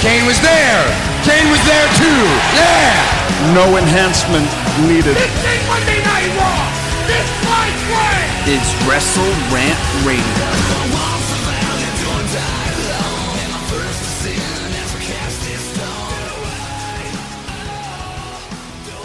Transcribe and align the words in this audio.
Kane 0.00 0.24
was 0.24 0.40
there. 0.40 0.82
Kane 1.28 1.50
was 1.52 1.60
there 1.68 1.88
too. 2.00 2.22
Yeah. 2.56 3.52
No 3.52 3.76
enhancement 3.76 4.48
needed. 4.88 5.12
This 5.14 5.44
ain't 5.44 5.66
Monday 5.68 6.00
Night 6.00 6.32
Raw. 6.40 6.72
This 7.04 7.28
fight 7.44 7.76
way 7.92 8.54
is 8.56 8.64
Wrestle 8.88 9.28
Rant 9.52 9.78
Radio. 10.06 10.80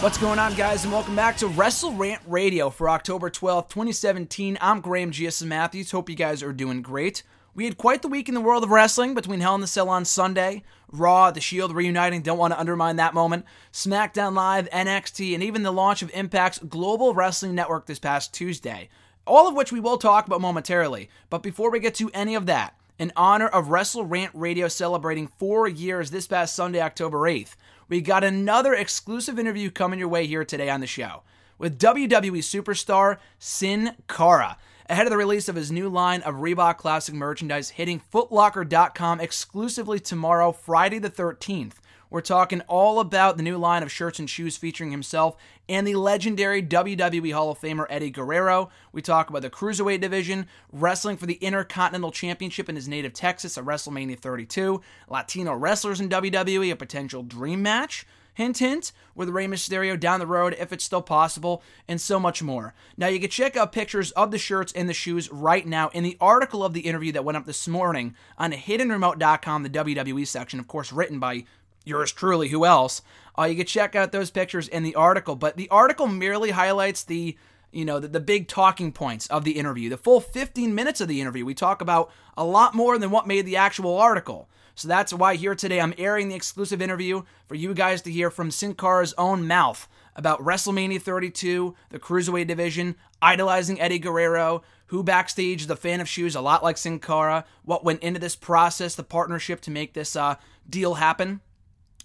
What's 0.02 0.17
going 0.17 0.39
on, 0.39 0.53
guys, 0.53 0.86
and 0.86 0.94
welcome 0.94 1.16
back 1.16 1.36
to 1.38 1.48
Wrestle 1.48 1.91
Rant 1.91 2.22
Radio 2.25 2.70
for 2.70 2.89
October 2.89 3.30
12th, 3.30 3.67
2017. 3.67 4.58
I'm 4.62 4.80
Graham 4.80 5.12
G.S. 5.12 5.41
Matthews. 5.41 5.91
Hope 5.91 6.09
you 6.09 6.16
guys 6.16 6.41
are 6.41 6.53
doing 6.53 6.81
great. 6.81 7.23
We 7.55 7.64
had 7.64 7.77
quite 7.77 8.02
the 8.02 8.09
week 8.09 8.27
in 8.27 8.36
the 8.36 8.41
world 8.41 8.64
of 8.64 8.70
wrestling 8.70 9.14
between 9.14 9.39
Hell 9.39 9.55
in 9.55 9.62
the 9.62 9.67
Cell 9.67 9.88
on 9.88 10.03
Sunday, 10.03 10.62
Raw, 10.99 11.31
The 11.31 11.41
Shield 11.41 11.73
reuniting, 11.73 12.22
don't 12.22 12.38
want 12.38 12.54
to 12.54 12.59
undermine 12.59 12.95
that 12.98 13.13
moment, 13.13 13.45
SmackDown 13.72 14.34
Live, 14.34 14.70
NXT, 14.70 15.34
and 15.34 15.44
even 15.44 15.64
the 15.64 15.72
launch 15.72 16.02
of 16.02 16.11
Impact's 16.14 16.59
Global 16.59 17.14
Wrestling 17.14 17.56
Network 17.56 17.86
this 17.86 18.00
past 18.00 18.33
Tuesday. 18.33 18.89
All 19.25 19.47
of 19.47 19.56
which 19.56 19.72
we 19.72 19.80
will 19.80 19.97
talk 19.97 20.28
about 20.28 20.42
momentarily. 20.42 21.09
But 21.30 21.44
before 21.44 21.72
we 21.72 21.80
get 21.80 21.95
to 21.95 22.11
any 22.14 22.36
of 22.36 22.45
that, 22.45 22.75
in 22.97 23.11
honor 23.16 23.47
of 23.47 23.69
Wrestle 23.69 24.06
Rant 24.06 24.31
Radio 24.34 24.67
celebrating 24.67 25.28
four 25.38 25.67
years 25.67 26.11
this 26.11 26.28
past 26.28 26.56
Sunday, 26.56 26.81
October 26.81 27.19
8th, 27.19 27.56
we 27.89 28.02
got 28.02 28.23
another 28.23 28.73
exclusive 28.73 29.38
interview 29.38 29.69
coming 29.69 30.00
your 30.00 30.08
way 30.08 30.25
here 30.25 30.45
today 30.45 30.69
on 30.69 30.80
the 30.80 30.88
show 30.88 31.23
with 31.58 31.80
WWE 31.80 32.39
superstar 32.39 33.17
Sin 33.39 33.95
Cara 34.08 34.58
ahead 34.89 35.08
of 35.08 35.11
the 35.11 35.17
release 35.17 35.50
of 35.50 35.55
his 35.55 35.72
new 35.72 35.89
line 35.89 36.22
of 36.22 36.36
Reebok 36.36 36.78
Classic 36.78 37.16
merchandise 37.16 37.72
hitting 37.72 38.02
footlocker.com 38.14 39.19
exclusively 39.19 40.00
tomorrow, 40.00 40.52
Friday 40.52 41.00
the 41.00 41.09
13th. 41.09 41.73
We're 42.09 42.22
talking 42.22 42.61
all 42.61 43.00
about 43.00 43.36
the 43.36 43.44
new 43.44 43.58
line 43.58 43.83
of 43.83 43.91
shirts 43.91 44.19
and 44.19 44.30
shoes 44.30 44.58
featuring 44.58 44.91
himself 44.91 45.36
and 45.67 45.88
the 45.88 45.95
legendary 45.95 46.61
WWE 46.61 47.33
Hall 47.33 47.52
of 47.52 47.59
Famer 47.59 47.88
Eddie 47.89 48.11
Guerrero. 48.11 48.69
We 48.91 49.02
talk 49.02 49.30
about 49.30 49.41
the 49.41 49.50
Cruiserweight 49.50 50.02
division, 50.02 50.47
wrestling 50.72 51.17
for 51.17 51.25
the 51.25 51.33
Intercontinental 51.36 52.11
Championship 52.11 52.69
in 52.69 52.75
his 52.75 52.88
native 52.88 53.13
Texas 53.13 53.58
at 53.58 53.66
WrestleMania 53.66 54.19
32, 54.19 54.81
Latino 55.09 55.56
wrestlers 55.56 56.00
in 56.00 56.09
WWE, 56.09 56.72
a 56.72 56.75
potential 56.75 57.23
dream 57.23 57.63
match. 57.63 58.06
Hint, 58.36 58.58
hint, 58.58 58.91
with 59.16 59.30
Rey 59.30 59.47
Mysterio 59.47 60.00
down 60.00 60.19
the 60.19 60.28
road 60.28 60.55
if 60.59 60.72
it's 60.72 60.83
still 60.83 61.02
possible, 61.02 61.64
and 61.88 62.00
so 62.00 62.19
much 62.19 62.44
more. 62.44 62.73
Now, 62.97 63.08
you 63.08 63.19
can 63.19 63.30
check 63.30 63.55
out 63.55 63.72
pictures 63.72 64.11
of 64.11 64.31
the 64.31 64.38
shirts 64.38 64.73
and 64.73 64.88
the 64.88 64.94
shoes 64.94 65.31
right 65.31 65.66
now 65.66 65.88
in 65.89 66.03
the 66.03 66.17
article 66.19 66.63
of 66.63 66.73
the 66.73 66.81
interview 66.81 67.13
that 67.13 67.23
went 67.23 67.38
up 67.38 67.45
this 67.45 67.67
morning 67.67 68.13
on 68.38 68.52
hiddenremote.com, 68.52 69.63
the 69.63 69.69
WWE 69.69 70.28
section, 70.28 70.59
of 70.59 70.67
course, 70.67 70.91
written 70.91 71.17
by 71.17 71.45
yours 71.86 72.11
truly, 72.11 72.50
who 72.50 72.66
else? 72.66 73.02
Uh, 73.39 73.44
you 73.44 73.56
can 73.56 73.66
check 73.66 73.95
out 73.95 74.11
those 74.11 74.31
pictures 74.31 74.67
in 74.67 74.83
the 74.83 74.95
article, 74.95 75.36
but 75.36 75.56
the 75.56 75.69
article 75.69 76.08
merely 76.08 76.52
highlights 76.52 77.03
the 77.03 77.38
you 77.72 77.83
know 77.83 78.00
the, 78.00 78.08
the 78.08 78.19
big 78.22 78.47
talking 78.47 78.91
points 78.91 79.28
of 79.28 79.44
the 79.44 79.52
interview 79.52 79.90
the 79.90 79.97
full 79.97 80.22
15 80.22 80.73
minutes 80.73 81.02
of 81.02 81.09
the 81.09 81.19
interview 81.19 81.44
we 81.44 81.53
talk 81.53 81.81
about 81.81 82.09
a 82.38 82.46
lot 82.46 82.73
more 82.73 82.97
than 82.97 83.12
what 83.12 83.28
made 83.28 83.46
the 83.46 83.57
actual 83.57 83.97
article 83.97 84.47
so 84.75 84.88
that's 84.88 85.13
why 85.13 85.36
here 85.36 85.56
today 85.56 85.81
i'm 85.81 85.94
airing 85.97 86.30
the 86.30 86.36
exclusive 86.36 86.81
interview 86.81 87.24
for 87.47 87.56
you 87.56 87.74
guys 87.74 88.02
to 88.02 88.12
hear 88.12 88.30
from 88.30 88.52
Sin 88.52 88.74
Cara's 88.74 89.13
own 89.18 89.47
mouth 89.47 89.88
about 90.16 90.41
WrestleMania 90.41 91.02
32, 91.02 91.75
the 91.90 92.00
Cruiserweight 92.00 92.47
division, 92.47 92.96
idolizing 93.22 93.80
Eddie 93.80 94.00
Guerrero, 94.00 94.64
who 94.88 95.03
backstage 95.03 95.64
is 95.64 95.69
a 95.69 95.75
fan 95.75 96.00
of 96.00 96.09
shoes, 96.09 96.35
a 96.35 96.41
lot 96.41 96.64
like 96.64 96.78
Sin 96.78 97.00
Cara, 97.00 97.46
what 97.64 97.84
went 97.84 98.02
into 98.02 98.19
this 98.19 98.35
process, 98.35 98.96
the 98.96 99.03
partnership 99.03 99.62
to 99.62 99.72
make 99.72 99.94
this 99.94 100.16
uh, 100.16 100.35
deal 100.69 100.96
happen 100.96 101.41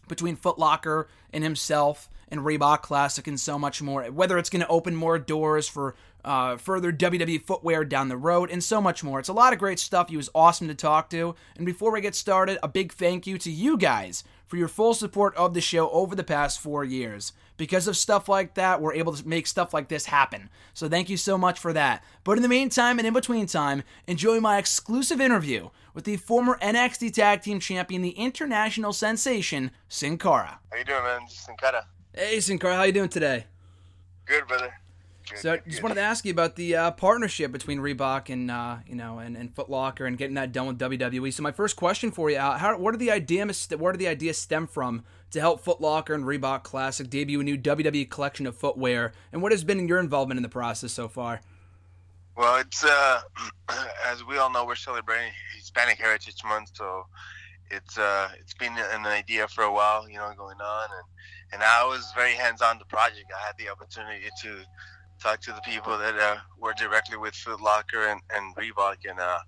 between 0.09 0.37
Footlocker 0.37 1.07
and 1.33 1.45
himself 1.45 2.11
and 2.29 2.41
Reebok 2.41 2.83
Classic 2.83 3.27
and 3.27 3.39
so 3.39 3.59
much 3.59 3.83
more. 3.83 4.05
Whether 4.05 4.39
it's 4.39 4.51
going 4.51 4.63
to 4.63 4.69
open 4.69 4.95
more 4.95 5.19
doors 5.19 5.69
for 5.69 5.95
uh, 6.25 6.57
further 6.57 6.93
WWE 6.93 7.45
footwear 7.45 7.85
down 7.85 8.09
the 8.09 8.17
road 8.17 8.51
and 8.51 8.63
so 8.63 8.81
much 8.81 9.03
more. 9.03 9.19
It's 9.19 9.29
a 9.29 9.35
lot 9.35 9.53
of 9.53 9.59
great 9.59 9.79
stuff. 9.79 10.09
He 10.09 10.17
was 10.17 10.31
awesome 10.35 10.69
to 10.69 10.75
talk 10.75 11.11
to. 11.11 11.35
And 11.57 11.67
before 11.67 11.93
we 11.93 12.01
get 12.01 12.15
started, 12.15 12.59
a 12.63 12.69
big 12.69 12.93
thank 12.93 13.27
you 13.27 13.39
to 13.39 13.51
you 13.51 13.77
guys 13.77 14.25
for 14.47 14.57
your 14.57 14.69
full 14.69 14.95
support 14.95 15.35
of 15.37 15.55
the 15.55 15.61
show 15.61 15.89
over 15.91 16.17
the 16.17 16.25
past 16.25 16.61
four 16.61 16.85
years. 16.85 17.33
Because 17.57 17.87
of 17.87 17.97
stuff 17.97 18.29
like 18.29 18.55
that, 18.55 18.81
we're 18.81 18.95
able 18.95 19.13
to 19.13 19.29
make 19.29 19.47
stuff 19.47 19.73
like 19.73 19.89
this 19.89 20.07
happen. 20.07 20.49
So 20.75 20.89
thank 20.89 21.09
you 21.11 21.17
so 21.17 21.37
much 21.39 21.59
for 21.59 21.73
that. 21.73 22.03
But 22.25 22.37
in 22.37 22.43
the 22.43 22.49
meantime 22.49 22.99
and 22.99 23.07
in 23.07 23.15
between 23.15 23.47
time, 23.47 23.83
enjoy 24.07 24.41
my 24.41 24.59
exclusive 24.59 25.21
interview 25.21 25.71
with 25.95 26.05
the 26.05 26.17
former 26.17 26.59
NXT 26.63 27.13
Tag 27.13 27.43
Team 27.43 27.61
Champion, 27.61 28.03
the 28.03 28.11
international 28.11 28.93
sensation, 28.93 29.71
Sin 29.89 30.19
Cara. 30.19 30.59
How 30.73 30.79
you 30.79 30.85
doing, 30.85 31.03
man? 31.03 31.29
Sin 31.29 31.55
Cara. 31.61 31.87
Hey, 32.13 32.41
Sin 32.41 32.59
Cara, 32.59 32.77
how 32.77 32.83
you 32.85 32.93
doing 32.93 33.09
today? 33.09 33.45
Good, 34.25 34.47
brother. 34.49 34.73
So, 35.37 35.57
good, 35.57 35.63
just 35.69 35.83
wanted 35.83 35.97
to 35.97 36.01
ask 36.03 36.25
you 36.25 36.33
about 36.33 36.57
the 36.57 36.77
uh, 36.77 36.91
partnership 36.93 37.53
between 37.53 37.79
Reebok 37.79 38.31
and 38.31 38.51
uh, 38.51 38.77
you 38.87 38.95
know 38.95 39.19
and, 39.19 39.37
and 39.37 39.55
Foot 39.55 39.71
Locker 39.71 40.07
and 40.07 40.17
getting 40.19 40.35
that 40.35 40.53
done 40.53 40.67
with 40.67 40.79
WWE. 40.79 41.33
So, 41.33 41.43
my 41.43 41.53
first 41.53 41.77
question 41.77 42.11
for 42.11 42.31
you: 42.31 42.37
uh, 42.37 42.59
How 42.59 42.77
where 42.79 42.93
did 42.93 43.01
the 43.01 43.11
idea 43.11 43.47
where 43.77 43.93
did 43.93 43.99
the 43.99 44.09
idea 44.09 44.35
stem 44.35 44.67
from 44.67 45.05
to 45.31 45.41
help 45.41 45.63
Foot 45.65 45.81
Locker 45.81 46.15
and 46.15 46.25
Reebok 46.25 46.63
Classic 46.63 47.09
debut 47.09 47.41
a 47.41 47.45
new 47.45 47.59
WWE 47.59 48.09
collection 48.09 48.47
of 48.47 48.57
footwear? 48.57 49.13
And 49.33 49.43
what 49.43 49.53
has 49.53 49.65
been 49.65 49.87
your 49.89 50.01
involvement 50.01 50.39
in 50.39 50.43
the 50.43 50.49
process 50.49 50.93
so 50.93 51.09
far? 51.09 51.41
Well, 52.37 52.61
it's 52.61 52.85
uh, 52.85 53.21
as 54.07 54.25
we 54.25 54.39
all 54.39 54.51
know, 54.51 54.65
we're 54.65 54.75
celebrating 54.75 55.33
Hispanic 55.57 55.99
Heritage 55.99 56.43
Month, 56.45 56.71
so 56.75 57.07
it's 57.71 57.99
uh, 57.99 58.29
it's 58.39 58.55
been 58.55 58.73
an 58.77 59.07
idea 59.07 59.47
for 59.49 59.63
a 59.63 59.73
while, 59.73 60.09
you 60.09 60.17
know, 60.17 60.33
going 60.37 60.61
on, 60.61 60.89
and 60.91 61.05
and 61.53 61.63
I 61.63 61.85
was 61.85 62.13
very 62.15 62.33
hands 62.35 62.63
on 62.63 62.79
the 62.79 62.85
project. 62.85 63.31
I 63.37 63.47
had 63.47 63.57
the 63.59 63.69
opportunity 63.69 64.29
to 64.43 64.59
talk 65.21 65.41
to 65.43 65.53
the 65.53 65.61
people 65.61 65.97
that 65.99 66.17
uh, 66.17 66.37
were 66.59 66.75
directly 66.75 67.17
with 67.17 67.35
Foot 67.35 67.61
Locker 67.61 68.09
and, 68.09 68.21
and 68.35 68.55
Reebok, 68.57 69.09
and 69.09 69.19
uh, 69.19 69.39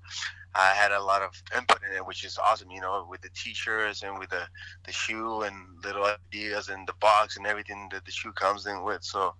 I 0.54 0.68
had 0.74 0.92
a 0.92 1.02
lot 1.02 1.22
of 1.22 1.30
input 1.56 1.78
in 1.88 1.96
it, 1.96 2.06
which 2.06 2.24
is 2.24 2.38
awesome. 2.38 2.70
You 2.70 2.80
know, 2.80 3.06
with 3.08 3.22
the 3.22 3.30
T-shirts 3.34 4.02
and 4.02 4.18
with 4.18 4.30
the 4.30 4.42
the 4.84 4.92
shoe 4.92 5.42
and 5.42 5.54
little 5.82 6.04
ideas 6.04 6.68
and 6.68 6.86
the 6.86 6.94
box 7.00 7.36
and 7.36 7.46
everything 7.46 7.88
that 7.92 8.04
the 8.04 8.10
shoe 8.10 8.32
comes 8.32 8.66
in 8.66 8.82
with. 8.84 9.02
So 9.02 9.34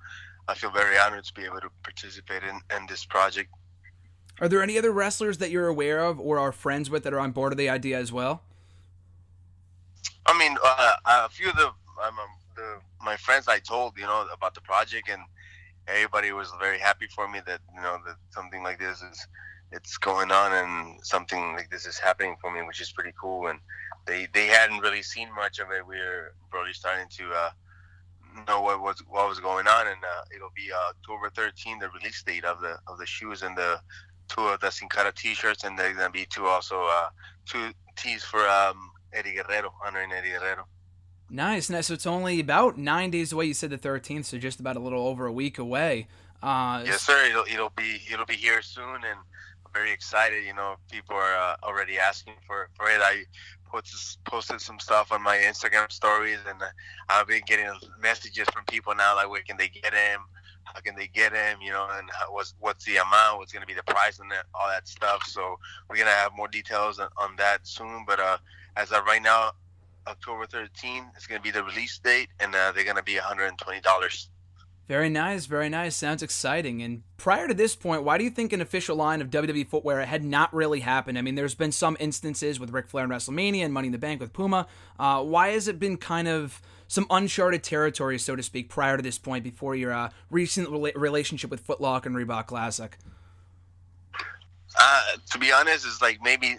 I 0.48 0.54
feel 0.54 0.71
very 0.71 0.98
honored 0.98 1.25
to 1.25 1.32
be 1.34 1.44
able 1.44 1.60
to 1.60 1.71
participate 1.82 2.42
in, 2.42 2.60
in 2.76 2.87
this 2.87 3.04
project. 3.04 3.50
Are 4.41 4.48
there 4.48 4.62
any 4.62 4.78
other 4.78 4.91
wrestlers 4.91 5.38
that 5.38 5.50
you're 5.50 5.69
aware 5.69 6.00
of 6.00 6.19
or 6.19 6.38
are 6.38 6.53
friends 6.53 6.91
with 6.91 7.04
that 7.04 7.12
are 7.12 7.21
on 7.21 7.32
board 7.32 7.53
of 7.53 7.59
the 7.59 7.69
idea 7.69 7.98
as 7.98 8.10
well? 8.10 8.42
I 10.26 10.38
mean, 10.38 10.56
uh, 10.65 10.94
a 11.06 11.28
few 11.28 11.50
of 11.50 11.56
the, 11.56 11.66
um, 11.66 12.16
the 12.56 12.81
my 13.04 13.16
friends 13.16 13.48
I 13.48 13.59
told, 13.59 13.97
you 13.97 14.04
know, 14.04 14.26
about 14.32 14.54
the 14.54 14.60
project 14.60 15.09
and 15.09 15.21
everybody 15.88 16.32
was 16.32 16.53
very 16.60 16.78
happy 16.78 17.06
for 17.15 17.28
me 17.28 17.41
that 17.47 17.60
you 17.75 17.81
know 17.81 17.98
that 18.06 18.16
something 18.31 18.62
like 18.62 18.78
this 18.78 19.03
is 19.03 19.26
it's 19.72 19.97
going 19.97 20.31
on 20.31 20.53
and 20.53 21.04
something 21.04 21.54
like 21.54 21.70
this 21.70 21.87
is 21.87 21.98
happening 21.98 22.37
for 22.41 22.53
me, 22.53 22.62
which 22.62 22.81
is 22.81 22.93
pretty 22.93 23.12
cool. 23.20 23.48
And 23.48 23.59
they 24.06 24.28
they 24.32 24.47
hadn't 24.47 24.81
really 24.81 25.03
seen 25.03 25.34
much 25.34 25.59
of 25.59 25.71
it. 25.71 25.87
We 25.87 25.97
are 25.97 26.34
really 26.53 26.72
starting 26.74 27.09
to 27.18 27.30
uh, 27.33 27.51
know 28.47 28.60
what 28.60 28.80
was 28.80 29.03
what 29.09 29.28
was 29.28 29.41
going 29.41 29.66
on, 29.66 29.86
and 29.86 30.03
uh, 30.04 30.22
it'll 30.34 30.53
be 30.54 30.71
uh, 30.72 30.91
October 30.91 31.30
13, 31.34 31.78
the 31.78 31.89
release 31.91 32.22
date 32.22 32.45
of 32.45 32.60
the 32.60 32.78
of 32.86 32.98
the 32.98 33.06
shoes 33.06 33.42
and 33.42 33.56
the 33.56 33.80
two 34.28 34.42
of 34.42 34.60
the 34.60 34.71
Sin 34.71 34.89
Cara 34.89 35.12
T-shirts, 35.12 35.65
and 35.65 35.78
there's 35.78 35.97
gonna 35.97 36.10
be 36.10 36.27
two 36.27 36.47
also 36.47 36.84
uh, 36.84 37.09
two 37.47 37.72
tees 37.97 38.22
for 38.22 38.47
um, 38.47 38.91
Eddie 39.12 39.34
Guerrero, 39.34 39.72
honoring 39.84 40.12
Eddie 40.12 40.30
Guerrero. 40.30 40.66
Nice, 41.32 41.70
nice. 41.70 41.86
So 41.86 41.94
it's 41.94 42.06
only 42.06 42.40
about 42.40 42.76
nine 42.76 43.10
days 43.10 43.32
away. 43.32 43.46
You 43.46 43.54
said 43.54 43.70
the 43.70 43.78
13th, 43.78 44.26
so 44.26 44.36
just 44.36 44.60
about 44.60 44.76
a 44.76 44.80
little 44.80 45.06
over 45.06 45.26
a 45.26 45.32
week 45.32 45.58
away. 45.58 46.06
Uh, 46.42 46.82
yes, 46.84 47.00
sir. 47.00 47.24
It'll, 47.24 47.44
it'll 47.50 47.72
be 47.74 48.02
it'll 48.12 48.26
be 48.26 48.34
here 48.34 48.60
soon, 48.60 48.96
and 48.96 49.18
I'm 49.64 49.72
very 49.72 49.92
excited. 49.92 50.44
You 50.44 50.52
know, 50.52 50.76
people 50.90 51.16
are 51.16 51.34
uh, 51.34 51.56
already 51.62 51.98
asking 51.98 52.34
for 52.46 52.68
for 52.74 52.90
it. 52.90 53.00
I 53.00 53.24
put, 53.70 53.90
posted 54.26 54.60
some 54.60 54.78
stuff 54.78 55.10
on 55.10 55.22
my 55.22 55.38
Instagram 55.38 55.90
stories, 55.90 56.38
and 56.46 56.60
uh, 56.60 56.66
I've 57.08 57.28
been 57.28 57.42
getting 57.46 57.70
messages 58.02 58.46
from 58.52 58.64
people 58.66 58.94
now 58.94 59.16
like, 59.16 59.30
where 59.30 59.40
can 59.40 59.56
they 59.56 59.68
get 59.68 59.94
him? 59.94 60.20
How 60.64 60.80
can 60.80 60.94
they 60.96 61.06
get 61.06 61.32
him? 61.32 61.62
You 61.62 61.72
know, 61.72 61.88
and 61.92 62.10
how, 62.12 62.30
what's 62.34 62.52
what's 62.60 62.84
the 62.84 62.96
amount? 62.96 63.38
What's 63.38 63.52
going 63.52 63.62
to 63.62 63.66
be 63.66 63.74
the 63.74 63.82
price 63.84 64.18
and 64.18 64.30
that, 64.32 64.44
all 64.54 64.68
that 64.68 64.86
stuff. 64.86 65.22
So 65.26 65.58
we're 65.88 65.96
gonna 65.96 66.10
have 66.10 66.32
more 66.36 66.48
details 66.48 66.98
on, 66.98 67.08
on 67.16 67.36
that 67.36 67.66
soon. 67.66 68.04
But 68.06 68.20
uh, 68.20 68.36
as 68.76 68.92
of 68.92 69.06
right 69.06 69.22
now, 69.22 69.52
October 70.07 70.47
13th 70.47 71.07
It's 71.16 71.27
going 71.27 71.41
to 71.41 71.43
be 71.43 71.51
the 71.51 71.63
release 71.63 71.99
date, 71.99 72.28
and 72.41 72.54
uh, 72.54 72.72
they're 72.72 72.84
going 72.84 72.97
to 72.97 73.03
be 73.03 73.16
120 73.16 73.81
dollars. 73.81 74.28
Very 74.89 75.09
nice, 75.09 75.47
very 75.47 75.69
nice. 75.69 75.95
Sounds 75.95 76.22
exciting. 76.22 76.83
And 76.83 77.03
prior 77.16 77.47
to 77.47 77.54
this 77.54 77.77
point, 77.77 78.03
why 78.03 78.19
do 78.19 78.25
you 78.25 78.31
think 78.31 78.53
an 78.53 78.60
official 78.60 78.97
line 78.97 79.22
of 79.22 79.31
WWE 79.31 79.66
footwear 79.69 80.04
had 80.04 80.25
not 80.25 80.53
really 80.53 80.81
happened? 80.81 81.16
I 81.16 81.22
mean, 81.22 81.37
there's 81.37 81.54
been 81.54 81.72
some 81.72 81.97
instances 82.01 82.59
with 82.59 82.71
Ric 82.71 82.89
Flair 82.89 83.04
and 83.04 83.13
WrestleMania 83.13 83.65
and 83.65 83.72
Money 83.72 83.87
in 83.87 83.93
the 83.93 83.99
Bank 83.99 84.21
with 84.21 84.33
Puma. 84.33 84.66
Uh, 84.99 85.22
why 85.22 85.51
has 85.51 85.69
it 85.69 85.78
been 85.78 85.97
kind 85.97 86.27
of 86.27 86.60
some 86.89 87.07
uncharted 87.10 87.63
territory, 87.63 88.19
so 88.19 88.34
to 88.37 88.43
speak, 88.43 88.69
prior 88.69 88.97
to 88.97 89.03
this 89.03 89.19
point, 89.19 89.45
before 89.45 89.75
your 89.77 89.93
uh, 89.93 90.10
recent 90.31 90.69
rela- 90.69 90.93
relationship 90.97 91.51
with 91.51 91.60
Foot 91.60 91.81
Locker 91.81 92.09
and 92.09 92.19
Reebok 92.19 92.47
Classic? 92.49 92.99
Uh, 94.84 95.16
to 95.30 95.38
be 95.38 95.52
honest, 95.52 95.86
it's 95.86 96.02
like 96.02 96.18
maybe 96.24 96.56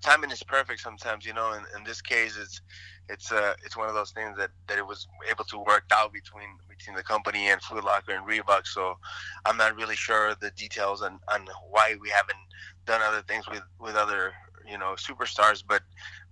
timing 0.00 0.32
is 0.32 0.42
perfect 0.42 0.80
sometimes. 0.80 1.24
You 1.24 1.32
know, 1.32 1.52
in, 1.52 1.84
this 1.84 2.00
case, 2.00 2.36
it's 2.36 2.60
it's 3.08 3.30
uh 3.30 3.54
it's 3.64 3.76
one 3.76 3.88
of 3.88 3.94
those 3.94 4.10
things 4.10 4.36
that, 4.36 4.50
that 4.66 4.78
it 4.78 4.86
was 4.86 5.06
able 5.30 5.44
to 5.44 5.58
work 5.58 5.84
out 5.92 6.12
between 6.12 6.48
between 6.68 6.96
the 6.96 7.04
company 7.04 7.50
and 7.50 7.62
Foot 7.62 7.84
Locker 7.84 8.14
and 8.14 8.26
Reebok. 8.26 8.66
So 8.66 8.98
I'm 9.44 9.56
not 9.56 9.76
really 9.76 9.94
sure 9.94 10.34
the 10.40 10.50
details 10.50 11.02
on, 11.02 11.20
on 11.32 11.46
why 11.70 11.94
we 12.00 12.08
haven't 12.08 12.38
done 12.84 13.00
other 13.00 13.22
things 13.22 13.48
with, 13.48 13.62
with 13.78 13.94
other 13.94 14.32
you 14.68 14.76
know 14.76 14.96
superstars, 14.96 15.62
but 15.64 15.82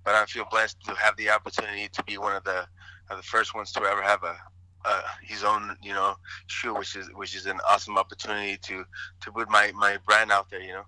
but 0.04 0.16
I 0.16 0.24
feel 0.26 0.46
blessed 0.50 0.82
to 0.86 0.94
have 0.96 1.16
the 1.16 1.30
opportunity 1.30 1.88
to 1.92 2.02
be 2.02 2.18
one 2.18 2.34
of 2.34 2.42
the 2.42 2.66
of 3.08 3.18
the 3.18 3.22
first 3.22 3.54
ones 3.54 3.70
to 3.72 3.82
ever 3.82 4.02
have 4.02 4.24
a 4.24 4.36
uh, 4.84 5.02
his 5.22 5.44
own, 5.44 5.76
you 5.80 5.92
know, 5.92 6.16
shoe, 6.48 6.74
which 6.74 6.96
is 6.96 7.08
which 7.14 7.36
is 7.36 7.46
an 7.46 7.60
awesome 7.68 7.98
opportunity 7.98 8.56
to 8.62 8.84
to 9.20 9.30
put 9.30 9.48
my 9.48 9.70
my 9.76 9.96
brand 10.04 10.32
out 10.32 10.50
there, 10.50 10.60
you 10.60 10.72
know. 10.72 10.86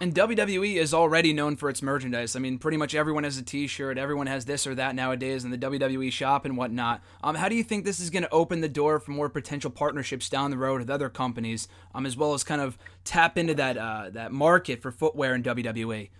And 0.00 0.14
WWE 0.14 0.76
is 0.76 0.94
already 0.94 1.32
known 1.32 1.56
for 1.56 1.68
its 1.68 1.82
merchandise. 1.82 2.36
I 2.36 2.38
mean, 2.38 2.58
pretty 2.58 2.76
much 2.76 2.94
everyone 2.94 3.24
has 3.24 3.36
a 3.36 3.42
T-shirt. 3.42 3.98
Everyone 3.98 4.28
has 4.28 4.44
this 4.44 4.64
or 4.64 4.76
that 4.76 4.94
nowadays 4.94 5.44
in 5.44 5.50
the 5.50 5.58
WWE 5.58 6.12
shop 6.12 6.44
and 6.44 6.56
whatnot. 6.56 7.02
Um, 7.24 7.34
how 7.34 7.48
do 7.48 7.56
you 7.56 7.64
think 7.64 7.84
this 7.84 7.98
is 7.98 8.08
going 8.08 8.22
to 8.22 8.30
open 8.30 8.60
the 8.60 8.68
door 8.68 9.00
for 9.00 9.10
more 9.10 9.28
potential 9.28 9.72
partnerships 9.72 10.28
down 10.28 10.52
the 10.52 10.56
road 10.56 10.78
with 10.78 10.88
other 10.88 11.08
companies, 11.08 11.66
um, 11.96 12.06
as 12.06 12.16
well 12.16 12.32
as 12.32 12.44
kind 12.44 12.60
of 12.60 12.78
tap 13.02 13.36
into 13.36 13.54
that 13.54 13.76
uh, 13.76 14.10
that 14.10 14.30
market 14.30 14.80
for 14.82 14.92
footwear 14.92 15.34
in 15.34 15.42
WWE? 15.42 16.10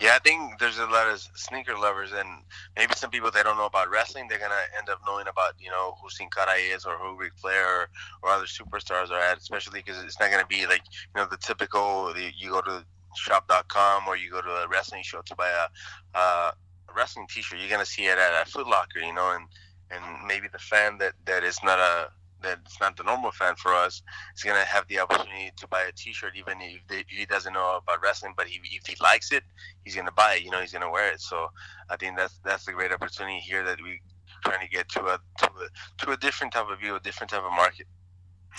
Yeah, 0.00 0.16
I 0.16 0.18
think 0.18 0.58
there's 0.58 0.78
a 0.78 0.86
lot 0.86 1.08
of 1.08 1.20
sneaker 1.36 1.78
lovers, 1.78 2.10
and 2.12 2.28
maybe 2.76 2.94
some 2.96 3.10
people 3.10 3.30
that 3.30 3.44
don't 3.44 3.56
know 3.56 3.66
about 3.66 3.90
wrestling, 3.90 4.26
they're 4.28 4.40
gonna 4.40 4.54
end 4.76 4.88
up 4.88 4.98
knowing 5.06 5.28
about 5.28 5.54
you 5.60 5.70
know 5.70 5.94
who 6.02 6.10
Sin 6.10 6.28
Cara 6.34 6.54
is 6.54 6.84
or 6.84 6.98
who 6.98 7.16
Ric 7.16 7.32
Flair 7.36 7.82
or, 7.82 7.88
or 8.22 8.30
other 8.30 8.46
superstars 8.46 9.12
are 9.12 9.20
at, 9.20 9.38
especially 9.38 9.82
because 9.86 10.02
it's 10.02 10.18
not 10.18 10.32
gonna 10.32 10.46
be 10.48 10.66
like 10.66 10.82
you 11.14 11.22
know 11.22 11.28
the 11.30 11.36
typical 11.36 12.12
you 12.36 12.50
go 12.50 12.60
to 12.60 12.84
shop.com 13.16 14.06
or 14.06 14.16
you 14.16 14.30
go 14.30 14.40
to 14.40 14.50
a 14.64 14.68
wrestling 14.68 15.02
show 15.02 15.22
to 15.22 15.34
buy 15.34 15.48
a, 15.48 16.18
a 16.18 16.52
wrestling 16.96 17.26
T-shirt, 17.28 17.58
you're 17.58 17.70
gonna 17.70 17.84
see 17.84 18.06
it 18.06 18.18
at 18.18 18.42
a 18.42 18.50
Foot 18.50 18.66
Locker, 18.66 19.00
you 19.00 19.14
know, 19.14 19.32
and 19.32 19.46
and 19.90 20.26
maybe 20.26 20.48
the 20.52 20.58
fan 20.58 20.98
that 20.98 21.14
that 21.26 21.44
is 21.44 21.58
not 21.62 21.78
a 21.78 22.08
that's 22.44 22.80
not 22.80 22.96
the 22.96 23.02
normal 23.02 23.32
fan 23.32 23.54
for 23.56 23.72
us 23.72 24.02
is 24.36 24.42
going 24.42 24.56
to 24.56 24.64
have 24.66 24.86
the 24.88 25.00
opportunity 25.00 25.50
to 25.56 25.66
buy 25.66 25.82
a 25.82 25.92
T-shirt, 25.92 26.34
even 26.36 26.60
if, 26.60 26.86
they, 26.88 27.04
he 27.08 27.24
doesn't 27.24 27.52
know 27.52 27.80
about 27.82 28.02
wrestling. 28.02 28.34
But 28.36 28.46
he, 28.46 28.60
if 28.64 28.86
he 28.86 28.96
likes 29.02 29.32
it, 29.32 29.42
he's 29.84 29.94
going 29.94 30.06
to 30.06 30.12
buy 30.12 30.34
it. 30.34 30.42
You 30.42 30.50
know, 30.50 30.60
he's 30.60 30.72
going 30.72 30.84
to 30.84 30.90
wear 30.90 31.10
it. 31.10 31.20
So 31.20 31.48
I 31.88 31.96
think 31.96 32.16
that's 32.16 32.38
that's 32.44 32.68
a 32.68 32.72
great 32.72 32.92
opportunity 32.92 33.38
here 33.38 33.64
that 33.64 33.78
we 33.82 34.00
trying 34.44 34.60
to 34.60 34.68
get 34.68 34.88
to 34.90 35.00
a 35.00 35.18
to 35.38 35.46
a, 35.46 36.04
to 36.04 36.10
a 36.12 36.16
different 36.16 36.52
type 36.52 36.68
of 36.68 36.78
view, 36.78 36.94
a 36.94 37.00
different 37.00 37.30
type 37.30 37.42
of 37.42 37.52
market. 37.52 37.86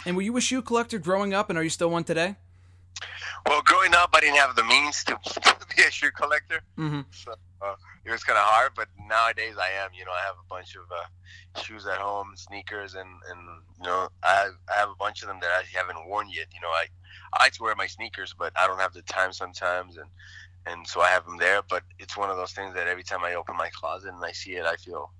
And 0.06 0.16
were 0.16 0.24
you 0.24 0.36
a 0.36 0.42
shoe 0.42 0.62
collector 0.62 1.00
growing 1.00 1.34
up, 1.34 1.50
and 1.50 1.58
are 1.58 1.64
you 1.64 1.70
still 1.70 1.90
one 1.90 2.04
today? 2.04 2.36
Well, 3.48 3.62
growing 3.64 3.94
up, 3.94 4.10
I 4.14 4.22
didn't 4.22 4.38
have 4.38 4.56
the 4.56 4.64
means 4.64 5.04
to, 5.04 5.20
to 5.24 5.66
be 5.76 5.84
a 5.84 5.92
shoe 5.92 6.12
collector, 6.12 6.62
mm-hmm. 6.78 7.02
so 7.12 7.34
uh, 7.62 7.76
it 8.04 8.12
was 8.12 8.24
kind 8.24 8.38
of 8.38 8.46
hard. 8.46 8.72
But 8.76 8.88
nowadays, 9.08 9.56
I 9.60 9.70
am. 9.84 9.92
You 9.98 10.06
know, 10.06 10.12
I 10.12 10.26
have 10.26 10.36
a 10.36 10.48
bunch 10.50 10.76
of 10.76 10.84
uh, 10.92 11.62
shoes 11.62 11.86
at 11.86 11.98
home, 11.98 12.34
sneakers, 12.36 12.96
and 12.96 13.10
and 13.30 13.40
you 13.80 13.86
know, 13.86 14.10
I 14.24 14.50
I 14.70 14.80
have 14.80 14.90
a 14.90 14.96
bunch 14.96 15.22
of 15.22 15.28
them 15.28 15.38
that 15.42 15.52
I 15.52 15.64
haven't 15.78 16.08
worn 16.08 16.28
yet. 16.30 16.48
You 16.54 16.62
know, 16.62 16.70
I 16.70 16.86
I 17.34 17.44
like 17.44 17.54
to 17.54 17.64
wear 17.64 17.76
my 17.76 17.88
sneakers, 17.88 18.34
but 18.38 18.52
I 18.56 18.66
don't 18.66 18.80
have 18.80 18.94
the 18.94 19.04
time 19.04 19.32
sometimes, 19.32 19.98
and 19.98 20.10
and 20.66 20.88
so 20.88 21.02
I 21.02 21.10
have 21.10 21.26
them 21.26 21.38
there. 21.38 21.62
But 21.70 21.84
it's 22.00 22.18
one 22.18 22.32
of 22.32 22.38
those 22.38 22.54
things 22.54 22.74
that 22.74 22.88
every 22.88 23.04
time 23.04 23.24
I 23.24 23.36
open 23.36 23.56
my 23.56 23.70
closet 23.70 24.12
and 24.12 24.26
I 24.26 24.32
see 24.32 24.54
it, 24.54 24.66
I 24.66 24.76
feel 24.76 25.12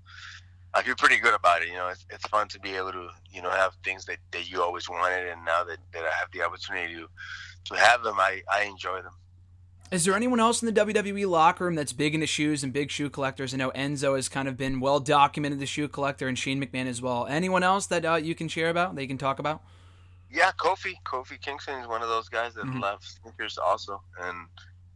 I 0.76 0.82
feel 0.82 0.94
pretty 0.94 1.18
good 1.18 1.34
about 1.34 1.62
it. 1.62 1.68
You 1.68 1.74
know, 1.74 1.88
it's, 1.88 2.04
it's 2.10 2.26
fun 2.28 2.48
to 2.48 2.60
be 2.60 2.74
able 2.74 2.92
to, 2.92 3.08
you 3.30 3.40
know, 3.40 3.50
have 3.50 3.72
things 3.82 4.04
that, 4.06 4.18
that 4.32 4.50
you 4.50 4.62
always 4.62 4.90
wanted. 4.90 5.26
And 5.26 5.42
now 5.42 5.64
that, 5.64 5.78
that 5.94 6.02
I 6.02 6.10
have 6.18 6.30
the 6.32 6.42
opportunity 6.42 6.94
to, 6.96 7.08
to 7.68 7.76
have 7.76 8.02
them, 8.02 8.18
I, 8.18 8.42
I 8.52 8.64
enjoy 8.64 9.02
them. 9.02 9.12
Is 9.92 10.04
there 10.04 10.14
anyone 10.14 10.40
else 10.40 10.62
in 10.62 10.72
the 10.72 10.80
WWE 10.80 11.28
locker 11.28 11.64
room 11.64 11.76
that's 11.76 11.92
big 11.92 12.14
into 12.14 12.26
shoes 12.26 12.64
and 12.64 12.72
big 12.72 12.90
shoe 12.90 13.08
collectors? 13.08 13.54
I 13.54 13.56
know 13.56 13.70
Enzo 13.70 14.16
has 14.16 14.28
kind 14.28 14.48
of 14.48 14.56
been 14.56 14.80
well 14.80 14.98
documented, 14.98 15.60
the 15.60 15.66
shoe 15.66 15.86
collector, 15.86 16.26
and 16.26 16.36
Shane 16.36 16.60
McMahon 16.60 16.86
as 16.86 17.00
well. 17.00 17.24
Anyone 17.26 17.62
else 17.62 17.86
that 17.86 18.04
uh, 18.04 18.16
you 18.16 18.34
can 18.34 18.48
share 18.48 18.68
about, 18.68 18.96
that 18.96 19.02
you 19.02 19.08
can 19.08 19.18
talk 19.18 19.38
about? 19.38 19.62
Yeah, 20.28 20.50
Kofi. 20.58 20.94
Kofi 21.04 21.40
Kingston 21.40 21.78
is 21.78 21.86
one 21.86 22.02
of 22.02 22.08
those 22.08 22.28
guys 22.28 22.54
that 22.54 22.64
mm-hmm. 22.64 22.80
loves 22.80 23.20
sneakers 23.22 23.58
also. 23.58 24.02
And, 24.20 24.48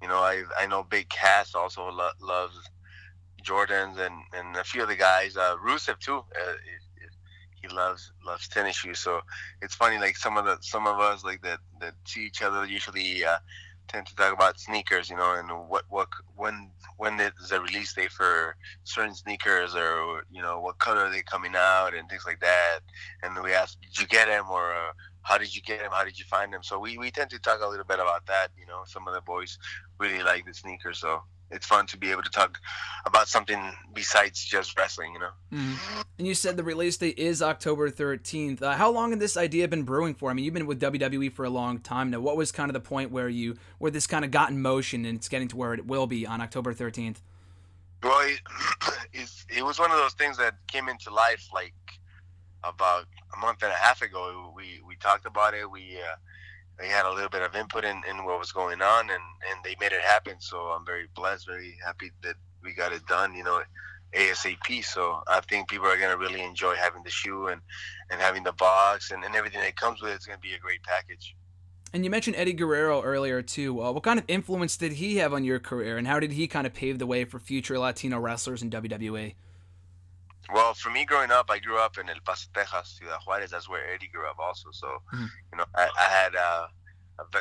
you 0.03 0.09
know, 0.09 0.19
I 0.19 0.43
I 0.59 0.67
know 0.67 0.83
Big 0.83 1.09
Cass 1.09 1.55
also 1.55 1.89
lo- 1.89 2.11
loves 2.21 2.57
Jordans 3.45 3.99
and, 3.99 4.15
and 4.33 4.57
a 4.57 4.65
few 4.65 4.83
of 4.83 4.89
the 4.89 4.97
guys. 4.97 5.37
Uh, 5.37 5.57
Rusev 5.65 6.01
too. 6.01 6.17
Uh, 6.19 6.53
he 7.61 7.69
loves 7.69 8.13
loves 8.25 8.49
tennis 8.49 8.77
shoes. 8.77 8.99
So 8.99 9.21
it's 9.63 9.75
funny, 9.75 9.99
like 9.99 10.17
some 10.17 10.37
of 10.37 10.45
the 10.45 10.59
some 10.61 10.87
of 10.87 10.99
us 10.99 11.25
like 11.25 11.43
that 11.43 11.59
that 11.81 11.95
see 12.05 12.27
each 12.27 12.43
other 12.43 12.65
usually 12.65 13.25
uh, 13.25 13.39
tend 13.89 14.07
to 14.07 14.15
talk 14.15 14.33
about 14.33 14.61
sneakers, 14.61 15.11
you 15.11 15.17
know, 15.17 15.35
and 15.35 15.69
what 15.69 15.85
what 15.89 16.09
when 16.37 16.71
when 16.97 17.19
is 17.21 17.49
the 17.51 17.61
release 17.61 17.93
date 17.95 18.13
for 18.13 18.57
certain 18.85 19.15
sneakers, 19.15 19.75
or 19.75 20.25
you 20.31 20.43
know 20.43 20.61
what 20.61 20.79
color 20.79 21.01
are 21.07 21.11
they 21.11 21.23
coming 21.23 21.55
out, 21.57 21.95
and 21.95 22.09
things 22.09 22.25
like 22.27 22.41
that. 22.41 22.81
And 23.23 23.43
we 23.43 23.53
ask, 23.53 23.81
did 23.81 23.99
you 23.99 24.07
get 24.07 24.29
them, 24.29 24.47
or 24.51 24.73
uh, 24.73 24.93
how 25.23 25.39
did 25.39 25.55
you 25.55 25.63
get 25.63 25.81
them? 25.81 25.91
How 25.93 26.05
did 26.05 26.19
you 26.19 26.25
find 26.25 26.53
them? 26.53 26.63
So 26.63 26.79
we, 26.79 26.99
we 26.99 27.11
tend 27.11 27.31
to 27.31 27.39
talk 27.39 27.61
a 27.63 27.69
little 27.69 27.85
bit 27.85 27.99
about 27.99 28.27
that. 28.27 28.49
You 28.59 28.67
know, 28.67 28.83
some 28.87 29.07
of 29.09 29.15
the 29.15 29.21
boys 29.21 29.59
really 29.99 30.23
like 30.23 30.47
the 30.47 30.55
sneakers, 30.55 30.99
so 30.99 31.23
it's 31.51 31.67
fun 31.67 31.87
to 31.87 31.97
be 31.97 32.11
able 32.11 32.23
to 32.23 32.31
talk 32.31 32.59
about 33.07 33.29
something 33.29 33.73
besides 33.93 34.45
just 34.45 34.79
wrestling, 34.79 35.15
you 35.15 35.21
know. 35.21 35.31
Mm-hmm. 35.53 36.01
And 36.19 36.27
you 36.27 36.35
said 36.35 36.57
the 36.57 36.63
release 36.63 36.97
date 36.97 37.19
is 37.19 37.43
October 37.43 37.91
13th. 37.91 38.63
Uh, 38.63 38.73
how 38.73 38.91
long 38.91 39.11
had 39.11 39.21
this 39.21 39.37
idea 39.37 39.67
been 39.69 39.83
brewing 39.83 40.15
for? 40.15 40.31
I 40.31 40.35
mean, 40.35 40.45
you've 40.45 40.55
been 40.55 40.67
with 40.67 40.81
WWE 40.81 41.33
for 41.33 41.45
a 41.45 41.51
long 41.51 41.79
time 41.81 42.11
now. 42.11 42.21
What 42.21 42.37
was 42.37 42.53
kind 42.53 42.69
of 42.69 42.75
the 42.75 42.81
point 42.81 43.11
where 43.11 43.29
you 43.29 43.57
where 43.79 43.91
this 43.91 44.07
kind 44.07 44.25
of 44.25 44.31
got 44.31 44.51
in 44.51 44.63
motion 44.63 45.05
and 45.05 45.17
it's 45.17 45.29
getting 45.29 45.49
to 45.49 45.57
where 45.57 45.75
it 45.75 45.87
will 45.87 46.07
be 46.07 46.27
on 46.27 46.41
October 46.41 46.73
13th? 46.73 47.17
Well, 48.03 48.29
it, 48.29 48.41
it 49.57 49.65
was 49.65 49.79
one 49.79 49.91
of 49.91 49.99
those 49.99 50.15
things 50.15 50.37
that 50.39 50.55
came 50.69 50.89
into 50.89 51.13
life 51.13 51.49
like 51.53 51.75
about 52.63 53.07
a 53.35 53.39
month 53.39 53.63
and 53.63 53.73
a 53.73 53.77
half 53.77 54.03
ago. 54.03 54.53
We 54.55 54.81
we 54.87 54.97
talked 54.97 55.27
about 55.27 55.55
it. 55.55 55.71
We 55.71 55.97
uh, 55.97 56.17
they 56.79 56.89
had 56.89 57.07
a 57.07 57.13
little 57.13 57.29
bit 57.29 57.43
of 57.43 57.55
input 57.55 57.85
in, 57.85 58.03
in 58.09 58.25
what 58.25 58.39
was 58.39 58.53
going 58.53 58.81
on 58.81 59.11
and, 59.11 59.23
and 59.51 59.65
they 59.65 59.77
made 59.81 59.93
it 59.93 60.01
happen. 60.01 60.37
So 60.39 60.59
I'm 60.59 60.85
very 60.85 61.09
blessed, 61.15 61.47
very 61.47 61.77
happy 61.85 62.11
that 62.23 62.37
we 62.63 62.73
got 62.73 62.93
it 62.93 63.07
done, 63.07 63.35
you 63.35 63.45
know, 63.45 63.63
ASAP. 64.15 64.85
So 64.85 65.23
I 65.29 65.41
think 65.41 65.69
people 65.69 65.87
are 65.87 65.99
going 65.99 66.11
to 66.11 66.19
really 66.19 66.43
enjoy 66.43 66.75
having 66.75 67.03
the 67.03 67.11
shoe 67.11 67.49
and, 67.49 67.61
and 68.11 68.21
having 68.21 68.43
the 68.43 68.53
box 68.53 69.11
and, 69.11 69.25
and 69.25 69.35
everything 69.35 69.61
that 69.61 69.77
comes 69.77 70.01
with 70.01 70.13
it. 70.13 70.15
It's 70.15 70.27
going 70.27 70.39
to 70.39 70.43
be 70.43 70.55
a 70.55 70.59
great 70.59 70.83
package. 70.83 71.37
And 71.93 72.05
you 72.05 72.11
mentioned 72.11 72.37
Eddie 72.37 72.53
Guerrero 72.53 73.03
earlier 73.03 73.43
too. 73.43 73.83
Uh, 73.83 73.91
what 73.91 74.05
kind 74.05 74.19
of 74.19 74.25
influence 74.29 74.77
did 74.77 74.93
he 74.93 75.17
have 75.17 75.35
on 75.35 75.43
your 75.43 75.59
career, 75.59 75.99
and 75.99 76.07
how 76.07 76.21
did 76.21 76.33
he 76.33 76.47
kind 76.47 76.65
of 76.67 76.73
pave 76.73 77.01
the 77.01 77.07
way 77.07 77.25
for 77.25 77.41
future 77.41 77.79
Latino 77.79 78.19
wrestlers 78.21 78.63
in 78.63 78.71
WWE? 78.71 79.35
Well, 80.53 80.75
for 80.75 80.91
me 80.91 81.05
growing 81.05 81.31
up, 81.31 81.51
I 81.51 81.59
grew 81.59 81.79
up 81.79 81.99
in 81.99 82.09
El 82.09 82.17
Paso, 82.25 82.49
Texas, 82.53 82.99
Ciudad 82.99 83.21
Juarez. 83.27 83.51
That's 83.51 83.69
where 83.69 83.93
Eddie 83.93 84.09
grew 84.09 84.29
up, 84.29 84.39
also. 84.39 84.69
So, 84.73 84.87
mm-hmm. 85.15 85.27
you 85.53 85.59
know, 85.59 85.65
I, 85.75 85.89
I 85.99 86.03
had 86.03 86.35
uh, 86.35 86.67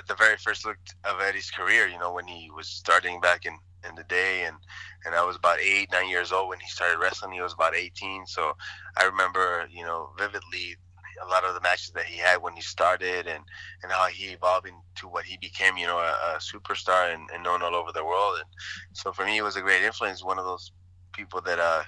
the 0.08 0.16
very 0.16 0.38
first 0.38 0.66
look 0.66 0.78
of 1.06 1.22
Eddie's 1.22 1.51
career. 1.51 1.88
You 1.88 2.00
know, 2.00 2.13
when 2.13 2.28
he 2.28 2.50
was 2.56 2.68
starting 2.68 3.20
back 3.20 3.46
in 3.46 3.58
in 3.88 3.96
the 3.96 4.04
day, 4.04 4.44
and 4.44 4.58
and 5.06 5.16
I 5.16 5.24
was 5.24 5.38
about 5.38 5.60
eight, 5.60 5.92
nine 5.92 6.10
years 6.10 6.32
old 6.32 6.50
when 6.50 6.60
he 6.60 6.68
started 6.68 7.00
wrestling. 7.00 7.32
He 7.32 7.42
was 7.42 7.54
about 7.54 7.75
eighteen, 7.75 8.25
so 8.25 8.54
I 8.98 9.06
remember, 9.06 9.68
you 9.72 9.84
know, 9.84 10.10
vividly 10.18 10.75
a 11.22 11.28
lot 11.28 11.44
of 11.44 11.54
the 11.54 11.62
matches 11.62 11.92
that 11.92 12.06
he 12.06 12.18
had 12.18 12.42
when 12.42 12.54
he 12.54 12.62
started, 12.62 13.28
and 13.28 13.44
and 13.84 13.92
how 13.92 14.08
he 14.08 14.34
evolved 14.34 14.68
into 14.68 15.08
what 15.08 15.25
he 15.25 15.38
became. 15.38 15.78
You 15.78 15.88
know, 15.88 16.00
a, 16.00 16.36
a 16.36 16.39
superstar 16.39 17.13
and, 17.13 17.30
and 17.34 17.44
known 17.44 17.62
all 17.62 17.75
over 17.75 17.92
the 17.92 18.06
world. 18.06 18.38
And 18.38 18.50
so 18.94 19.12
for 19.12 19.25
me, 19.25 19.38
it 19.38 19.44
was 19.44 19.56
a 19.56 19.62
great 19.62 19.84
influence. 19.84 20.24
One 20.24 20.39
of 20.39 20.46
those 20.46 20.72
people 21.13 21.42
that 21.42 21.60
uh 21.60 21.84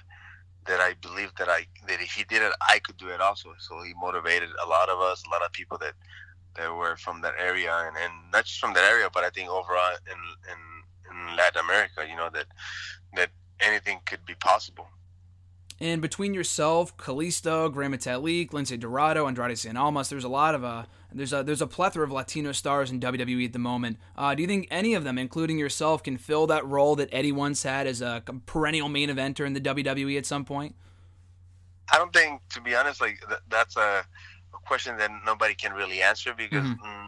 that 0.66 0.80
I 0.80 0.94
believed 1.00 1.38
that 1.38 1.48
I 1.48 1.66
that 1.88 2.00
if 2.00 2.12
he 2.12 2.24
did 2.24 2.42
it, 2.42 2.52
I 2.68 2.78
could 2.78 2.96
do 2.96 3.08
it 3.08 3.20
also. 3.20 3.50
So 3.58 3.82
he 3.82 3.94
motivated 4.00 4.50
a 4.64 4.68
lot 4.68 4.88
of 4.88 5.00
us, 5.00 5.22
a 5.26 5.30
lot 5.30 5.44
of 5.44 5.52
people 5.52 5.78
that 5.78 5.94
that 6.56 6.74
were 6.74 6.96
from 6.96 7.22
that 7.22 7.34
area, 7.38 7.72
and, 7.86 7.96
and 7.96 8.12
not 8.32 8.44
just 8.44 8.60
from 8.60 8.74
that 8.74 8.84
area, 8.90 9.08
but 9.12 9.24
I 9.24 9.30
think 9.30 9.48
overall 9.48 9.96
in 10.06 10.18
in, 10.52 11.30
in 11.30 11.36
Latin 11.36 11.62
America, 11.64 12.06
you 12.08 12.16
know 12.16 12.30
that 12.32 12.46
that 13.14 13.30
anything 13.60 14.00
could 14.06 14.24
be 14.26 14.34
possible. 14.34 14.86
And 15.82 16.00
between 16.00 16.32
yourself, 16.32 16.96
Kalisto, 16.96 17.70
Gran 17.72 17.92
Metalik, 17.92 18.50
Lince 18.50 18.78
Dorado, 18.78 19.26
Andrade 19.26 19.56
Cien 19.56 19.76
Almas, 19.76 20.08
there's 20.08 20.22
a 20.22 20.28
lot 20.28 20.54
of 20.54 20.62
uh, 20.62 20.84
there's 21.12 21.32
a 21.32 21.42
there's 21.42 21.60
a 21.60 21.66
plethora 21.66 22.04
of 22.04 22.12
Latino 22.12 22.52
stars 22.52 22.92
in 22.92 23.00
WWE 23.00 23.44
at 23.46 23.52
the 23.52 23.58
moment. 23.58 23.98
Uh, 24.16 24.32
do 24.32 24.42
you 24.42 24.46
think 24.46 24.68
any 24.70 24.94
of 24.94 25.02
them, 25.02 25.18
including 25.18 25.58
yourself, 25.58 26.04
can 26.04 26.18
fill 26.18 26.46
that 26.46 26.64
role 26.64 26.94
that 26.94 27.08
Eddie 27.10 27.32
once 27.32 27.64
had 27.64 27.88
as 27.88 28.00
a 28.00 28.22
perennial 28.46 28.88
main 28.88 29.08
eventer 29.08 29.44
in 29.44 29.54
the 29.54 29.60
WWE 29.60 30.16
at 30.16 30.24
some 30.24 30.44
point? 30.44 30.76
I 31.92 31.98
don't 31.98 32.12
think, 32.12 32.40
to 32.50 32.60
be 32.60 32.76
honest, 32.76 33.00
like 33.00 33.18
th- 33.26 33.40
that's 33.48 33.76
a, 33.76 34.04
a, 34.54 34.58
question 34.64 34.96
that 34.98 35.10
nobody 35.26 35.54
can 35.54 35.72
really 35.72 36.00
answer 36.00 36.32
because 36.32 36.64
mm-hmm. 36.64 36.84
mm, 36.84 37.06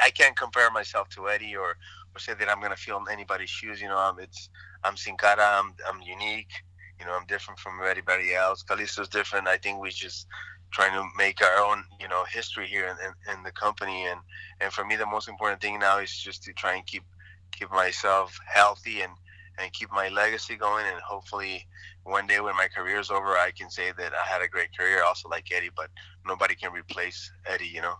I 0.00 0.10
can't 0.10 0.36
compare 0.36 0.70
myself 0.70 1.08
to 1.16 1.28
Eddie 1.28 1.56
or, 1.56 1.70
or 2.14 2.18
say 2.18 2.34
that 2.34 2.48
I'm 2.48 2.60
gonna 2.60 2.76
fill 2.76 3.02
anybody's 3.10 3.50
shoes. 3.50 3.82
You 3.82 3.88
know, 3.88 3.98
I'm 3.98 4.20
it's 4.20 4.48
I'm 4.84 4.96
Sin 4.96 5.16
Cara, 5.16 5.42
I'm 5.42 5.74
I'm 5.88 6.00
unique. 6.02 6.52
You 7.02 7.08
know, 7.08 7.16
I'm 7.16 7.26
different 7.26 7.58
from 7.58 7.80
everybody 7.84 8.32
else. 8.32 8.62
Kalisto's 8.62 9.08
different. 9.08 9.48
I 9.48 9.56
think 9.56 9.80
we 9.80 9.90
just 9.90 10.28
trying 10.70 10.92
to 10.92 11.04
make 11.18 11.42
our 11.42 11.58
own, 11.58 11.82
you 12.00 12.06
know, 12.06 12.22
history 12.32 12.68
here 12.68 12.86
in, 12.86 12.96
in, 13.04 13.38
in, 13.38 13.42
the 13.42 13.50
company. 13.50 14.06
And, 14.06 14.20
and 14.60 14.72
for 14.72 14.84
me, 14.84 14.94
the 14.94 15.04
most 15.04 15.28
important 15.28 15.60
thing 15.60 15.80
now 15.80 15.98
is 15.98 16.16
just 16.16 16.44
to 16.44 16.52
try 16.52 16.76
and 16.76 16.86
keep 16.86 17.02
keep 17.50 17.72
myself 17.72 18.38
healthy 18.46 19.00
and, 19.00 19.12
and 19.58 19.72
keep 19.72 19.90
my 19.90 20.10
legacy 20.10 20.54
going. 20.54 20.86
And 20.86 21.00
hopefully, 21.00 21.66
one 22.04 22.28
day 22.28 22.38
when 22.38 22.54
my 22.54 22.68
career 22.68 23.00
is 23.00 23.10
over, 23.10 23.36
I 23.36 23.50
can 23.50 23.68
say 23.68 23.90
that 23.98 24.12
I 24.14 24.24
had 24.24 24.40
a 24.40 24.48
great 24.48 24.76
career, 24.78 25.02
also 25.02 25.28
like 25.28 25.50
Eddie. 25.52 25.70
But 25.74 25.90
nobody 26.24 26.54
can 26.54 26.72
replace 26.72 27.32
Eddie, 27.46 27.66
you 27.66 27.82
know. 27.82 27.96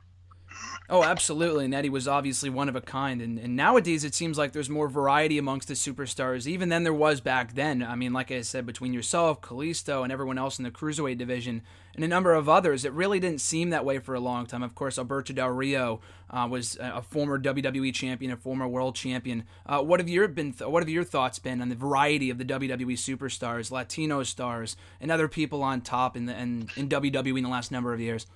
Oh, 0.89 1.05
absolutely. 1.05 1.65
And 1.65 1.75
Eddie 1.75 1.89
was 1.89 2.07
obviously 2.07 2.51
one 2.51 2.69
of 2.69 2.77
a 2.77 2.81
kind. 2.81 3.23
And, 3.23 3.39
and 3.39 3.57
nowadays, 3.57 4.05
it 4.05 4.15
seems 4.15 4.37
like 4.37 4.53
there's 4.53 4.69
more 4.69 4.89
variety 4.89 5.39
amongst 5.39 5.69
the 5.69 5.75
superstars, 5.75 6.47
even 6.47 6.69
than 6.69 6.83
there 6.83 6.93
was 6.93 7.21
back 7.21 7.55
then. 7.55 7.83
I 7.83 7.95
mean, 7.95 8.13
like 8.13 8.31
I 8.31 8.43
said, 8.43 8.67
between 8.67 8.93
yourself, 8.93 9.41
Kalisto, 9.41 10.03
and 10.03 10.13
everyone 10.13 10.39
else 10.39 10.59
in 10.59 10.65
the 10.65 10.71
cruiserweight 10.71 11.19
division, 11.19 11.63
and 11.95 12.05
a 12.05 12.09
number 12.09 12.33
of 12.35 12.49
others, 12.49 12.85
it 12.85 12.93
really 12.93 13.21
didn't 13.21 13.41
seem 13.41 13.71
that 13.71 13.85
way 13.85 13.99
for 13.99 14.15
a 14.15 14.21
long 14.21 14.47
time. 14.47 14.63
Of 14.63 14.75
course, 14.75 14.99
Alberto 14.99 15.33
Del 15.33 15.49
Rio 15.49 16.01
uh, 16.31 16.49
was 16.51 16.79
a 16.81 17.03
former 17.03 17.39
WWE 17.39 17.95
champion, 17.95 18.33
a 18.33 18.37
former 18.37 18.67
world 18.67 18.95
champion. 18.95 19.45
Uh, 19.67 19.83
what 19.83 20.01
have 20.01 20.09
your 20.09 20.27
been? 20.29 20.53
Th- 20.53 20.71
what 20.71 20.83
have 20.83 20.89
your 20.89 21.05
thoughts 21.05 21.39
been 21.39 21.61
on 21.61 21.69
the 21.69 21.75
variety 21.75 22.31
of 22.31 22.39
the 22.39 22.45
WWE 22.45 22.95
superstars, 22.95 23.71
Latino 23.71 24.23
stars, 24.23 24.77
and 25.01 25.11
other 25.11 25.29
people 25.29 25.63
on 25.63 25.83
top 25.83 26.17
in 26.17 26.27
the 26.27 26.39
in, 26.39 26.69
in 26.77 26.89
WWE 26.89 27.39
in 27.39 27.45
the 27.45 27.51
last 27.51 27.71
number 27.71 27.93
of 27.93 28.01
years? 28.01 28.27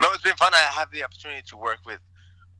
No, 0.00 0.08
it's 0.12 0.22
been 0.22 0.36
fun. 0.36 0.52
I 0.54 0.58
have 0.72 0.90
the 0.90 1.04
opportunity 1.04 1.42
to 1.48 1.56
work 1.56 1.78
with 1.84 2.00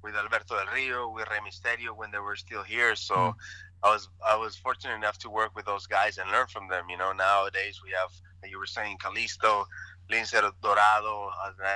with 0.02 0.14
Alberto 0.14 0.56
Del 0.56 0.74
Rio, 0.74 1.10
with 1.10 1.28
Rey 1.30 1.38
Mysterio 1.46 1.96
when 1.96 2.10
they 2.10 2.18
were 2.18 2.36
still 2.36 2.62
here. 2.62 2.94
So 2.96 3.14
mm. 3.14 3.34
I 3.82 3.90
was 3.90 4.08
I 4.26 4.36
was 4.36 4.56
fortunate 4.56 4.94
enough 4.94 5.18
to 5.18 5.30
work 5.30 5.54
with 5.56 5.66
those 5.66 5.86
guys 5.86 6.18
and 6.18 6.30
learn 6.30 6.46
from 6.46 6.68
them. 6.68 6.84
You 6.90 6.98
know, 6.98 7.12
nowadays 7.12 7.80
we 7.84 7.90
have, 7.90 8.10
like 8.42 8.50
you 8.50 8.58
were 8.58 8.66
saying, 8.66 8.98
Kalisto, 8.98 9.64
Lince 10.10 10.32
Dorado, 10.62 11.30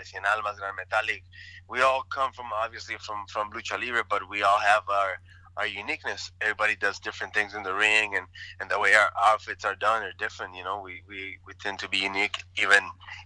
Cien 0.04 0.25
Almas, 0.25 0.59
Gran 0.59 0.75
Metalik. 0.75 1.23
We 1.68 1.80
all 1.80 2.02
come 2.02 2.33
from 2.33 2.47
obviously 2.54 2.97
from 3.00 3.26
from 3.28 3.50
lucha 3.52 3.80
libre, 3.80 4.04
but 4.09 4.28
we 4.28 4.42
all 4.42 4.59
have 4.59 4.83
our 4.88 5.18
our 5.56 5.66
uniqueness. 5.66 6.32
Everybody 6.40 6.76
does 6.76 6.99
different 6.99 7.34
things 7.34 7.54
in 7.54 7.62
the 7.62 7.75
ring, 7.75 8.16
and, 8.16 8.26
and 8.61 8.70
the 8.70 8.78
way 8.78 8.94
our 8.94 9.11
outfits 9.26 9.64
are 9.64 9.75
done 9.75 10.02
are 10.02 10.12
different. 10.18 10.54
You 10.54 10.64
know, 10.64 10.80
we, 10.80 11.02
we, 11.08 11.38
we 11.46 11.54
tend 11.54 11.78
to 11.80 11.88
be 11.88 11.99
unique, 11.99 12.37
even 12.61 12.80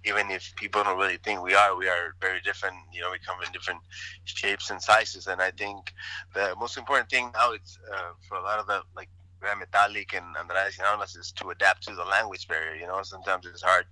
even 0.04 0.30
if 0.30 0.54
people 0.56 0.82
don't 0.84 0.98
really 0.98 1.18
think 1.18 1.42
we 1.42 1.54
are. 1.54 1.76
We 1.76 1.88
are 1.88 2.14
very 2.20 2.40
different. 2.40 2.76
You 2.92 3.02
know, 3.02 3.10
we 3.10 3.18
come 3.18 3.36
in 3.44 3.52
different 3.52 3.80
shapes 4.24 4.70
and 4.70 4.82
sizes, 4.82 5.26
and 5.26 5.40
I 5.40 5.50
think 5.50 5.92
the 6.34 6.54
most 6.58 6.76
important 6.76 7.10
thing 7.10 7.30
now 7.34 7.52
is 7.52 7.78
uh, 7.92 8.12
for 8.28 8.36
a 8.36 8.42
lot 8.42 8.58
of 8.58 8.66
the 8.66 8.82
like 8.96 9.08
Gran 9.40 9.58
Metalik 9.60 10.16
and 10.16 10.36
Andrade 10.36 10.80
Almas 10.84 11.14
is 11.16 11.32
to 11.32 11.50
adapt 11.50 11.84
to 11.84 11.94
the 11.94 12.04
language 12.04 12.48
barrier. 12.48 12.74
You 12.74 12.86
know, 12.86 13.02
sometimes 13.02 13.46
it's 13.46 13.62
hard 13.62 13.86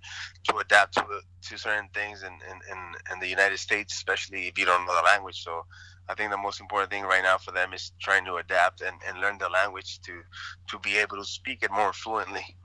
to 0.49 0.57
adapt 0.57 0.95
to 0.95 1.05
to 1.49 1.57
certain 1.57 1.89
things 1.93 2.23
in, 2.23 2.33
in, 2.33 2.59
in, 2.71 3.13
in 3.13 3.19
the 3.19 3.27
United 3.27 3.57
States, 3.57 3.93
especially 3.93 4.47
if 4.47 4.57
you 4.57 4.65
don't 4.65 4.85
know 4.85 4.95
the 4.95 5.03
language. 5.03 5.43
So 5.43 5.65
I 6.09 6.15
think 6.15 6.31
the 6.31 6.37
most 6.37 6.61
important 6.61 6.91
thing 6.91 7.03
right 7.03 7.23
now 7.23 7.37
for 7.37 7.51
them 7.51 7.73
is 7.73 7.91
trying 7.99 8.25
to 8.25 8.35
adapt 8.35 8.81
and, 8.81 8.95
and 9.07 9.19
learn 9.19 9.37
the 9.37 9.49
language 9.49 9.99
to 10.01 10.21
to 10.69 10.79
be 10.79 10.97
able 10.97 11.17
to 11.17 11.25
speak 11.25 11.63
it 11.63 11.71
more 11.71 11.93
fluently. 11.93 12.55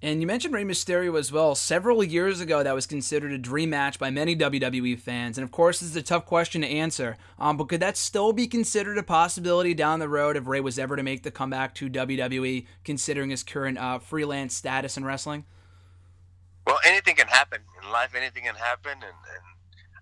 And 0.00 0.20
you 0.20 0.28
mentioned 0.28 0.54
Rey 0.54 0.62
Mysterio 0.62 1.18
as 1.18 1.32
well. 1.32 1.56
Several 1.56 2.04
years 2.04 2.40
ago, 2.40 2.62
that 2.62 2.74
was 2.74 2.86
considered 2.86 3.32
a 3.32 3.38
dream 3.38 3.70
match 3.70 3.98
by 3.98 4.10
many 4.10 4.36
WWE 4.36 5.00
fans. 5.00 5.36
And 5.36 5.44
of 5.44 5.50
course, 5.50 5.80
this 5.80 5.90
is 5.90 5.96
a 5.96 6.02
tough 6.02 6.24
question 6.24 6.62
to 6.62 6.68
answer. 6.68 7.16
Um, 7.36 7.56
but 7.56 7.68
could 7.68 7.80
that 7.80 7.96
still 7.96 8.32
be 8.32 8.46
considered 8.46 8.96
a 8.96 9.02
possibility 9.02 9.74
down 9.74 9.98
the 9.98 10.08
road 10.08 10.36
if 10.36 10.46
Rey 10.46 10.60
was 10.60 10.78
ever 10.78 10.94
to 10.94 11.02
make 11.02 11.24
the 11.24 11.32
comeback 11.32 11.74
to 11.76 11.90
WWE, 11.90 12.66
considering 12.84 13.30
his 13.30 13.42
current 13.42 13.76
uh, 13.76 13.98
freelance 13.98 14.54
status 14.54 14.96
in 14.96 15.04
wrestling? 15.04 15.46
Well, 16.64 16.78
anything 16.84 17.16
can 17.16 17.26
happen 17.26 17.62
in 17.82 17.90
life. 17.90 18.14
Anything 18.14 18.44
can 18.44 18.54
happen, 18.54 18.92
and, 18.92 19.02
and 19.02 19.44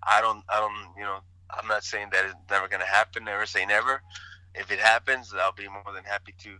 I 0.07 0.21
don't, 0.21 0.43
I 0.47 0.59
don't, 0.59 0.95
you 0.95 1.03
know, 1.03 1.21
I'm 1.49 1.67
not 1.67 1.83
saying 1.83 2.09
that 2.11 2.25
it's 2.25 2.35
never 2.49 2.67
going 2.67 2.81
to 2.81 2.87
happen. 2.87 3.25
Never 3.25 3.45
say 3.45 3.65
never. 3.65 4.01
If 4.55 4.71
it 4.71 4.79
happens, 4.79 5.33
I'll 5.37 5.51
be 5.51 5.67
more 5.67 5.93
than 5.93 6.03
happy 6.03 6.33
to 6.43 6.57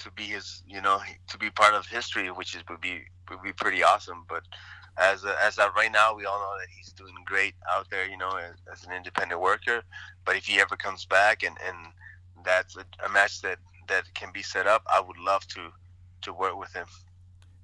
to 0.00 0.10
be 0.12 0.24
his, 0.24 0.62
you 0.66 0.80
know, 0.80 1.00
to 1.28 1.38
be 1.38 1.50
part 1.50 1.74
of 1.74 1.86
history, 1.86 2.30
which 2.30 2.54
is 2.54 2.62
would 2.68 2.80
be 2.80 3.02
would 3.30 3.42
be 3.42 3.52
pretty 3.52 3.82
awesome. 3.82 4.24
But 4.28 4.42
as 4.96 5.24
a, 5.24 5.36
as 5.42 5.58
of 5.58 5.74
right 5.76 5.92
now, 5.92 6.14
we 6.14 6.24
all 6.24 6.38
know 6.38 6.58
that 6.58 6.68
he's 6.76 6.92
doing 6.92 7.14
great 7.24 7.54
out 7.70 7.88
there, 7.90 8.06
you 8.06 8.16
know, 8.16 8.30
as, 8.36 8.54
as 8.72 8.84
an 8.84 8.92
independent 8.92 9.40
worker. 9.40 9.82
But 10.24 10.36
if 10.36 10.46
he 10.46 10.60
ever 10.60 10.76
comes 10.76 11.04
back 11.04 11.42
and 11.42 11.56
and 11.66 11.76
that's 12.44 12.76
a, 12.76 12.84
a 13.04 13.08
match 13.10 13.40
that 13.42 13.58
that 13.88 14.12
can 14.14 14.30
be 14.32 14.42
set 14.42 14.66
up, 14.66 14.82
I 14.86 15.00
would 15.00 15.18
love 15.18 15.46
to 15.48 15.70
to 16.22 16.32
work 16.32 16.56
with 16.58 16.72
him. 16.72 16.86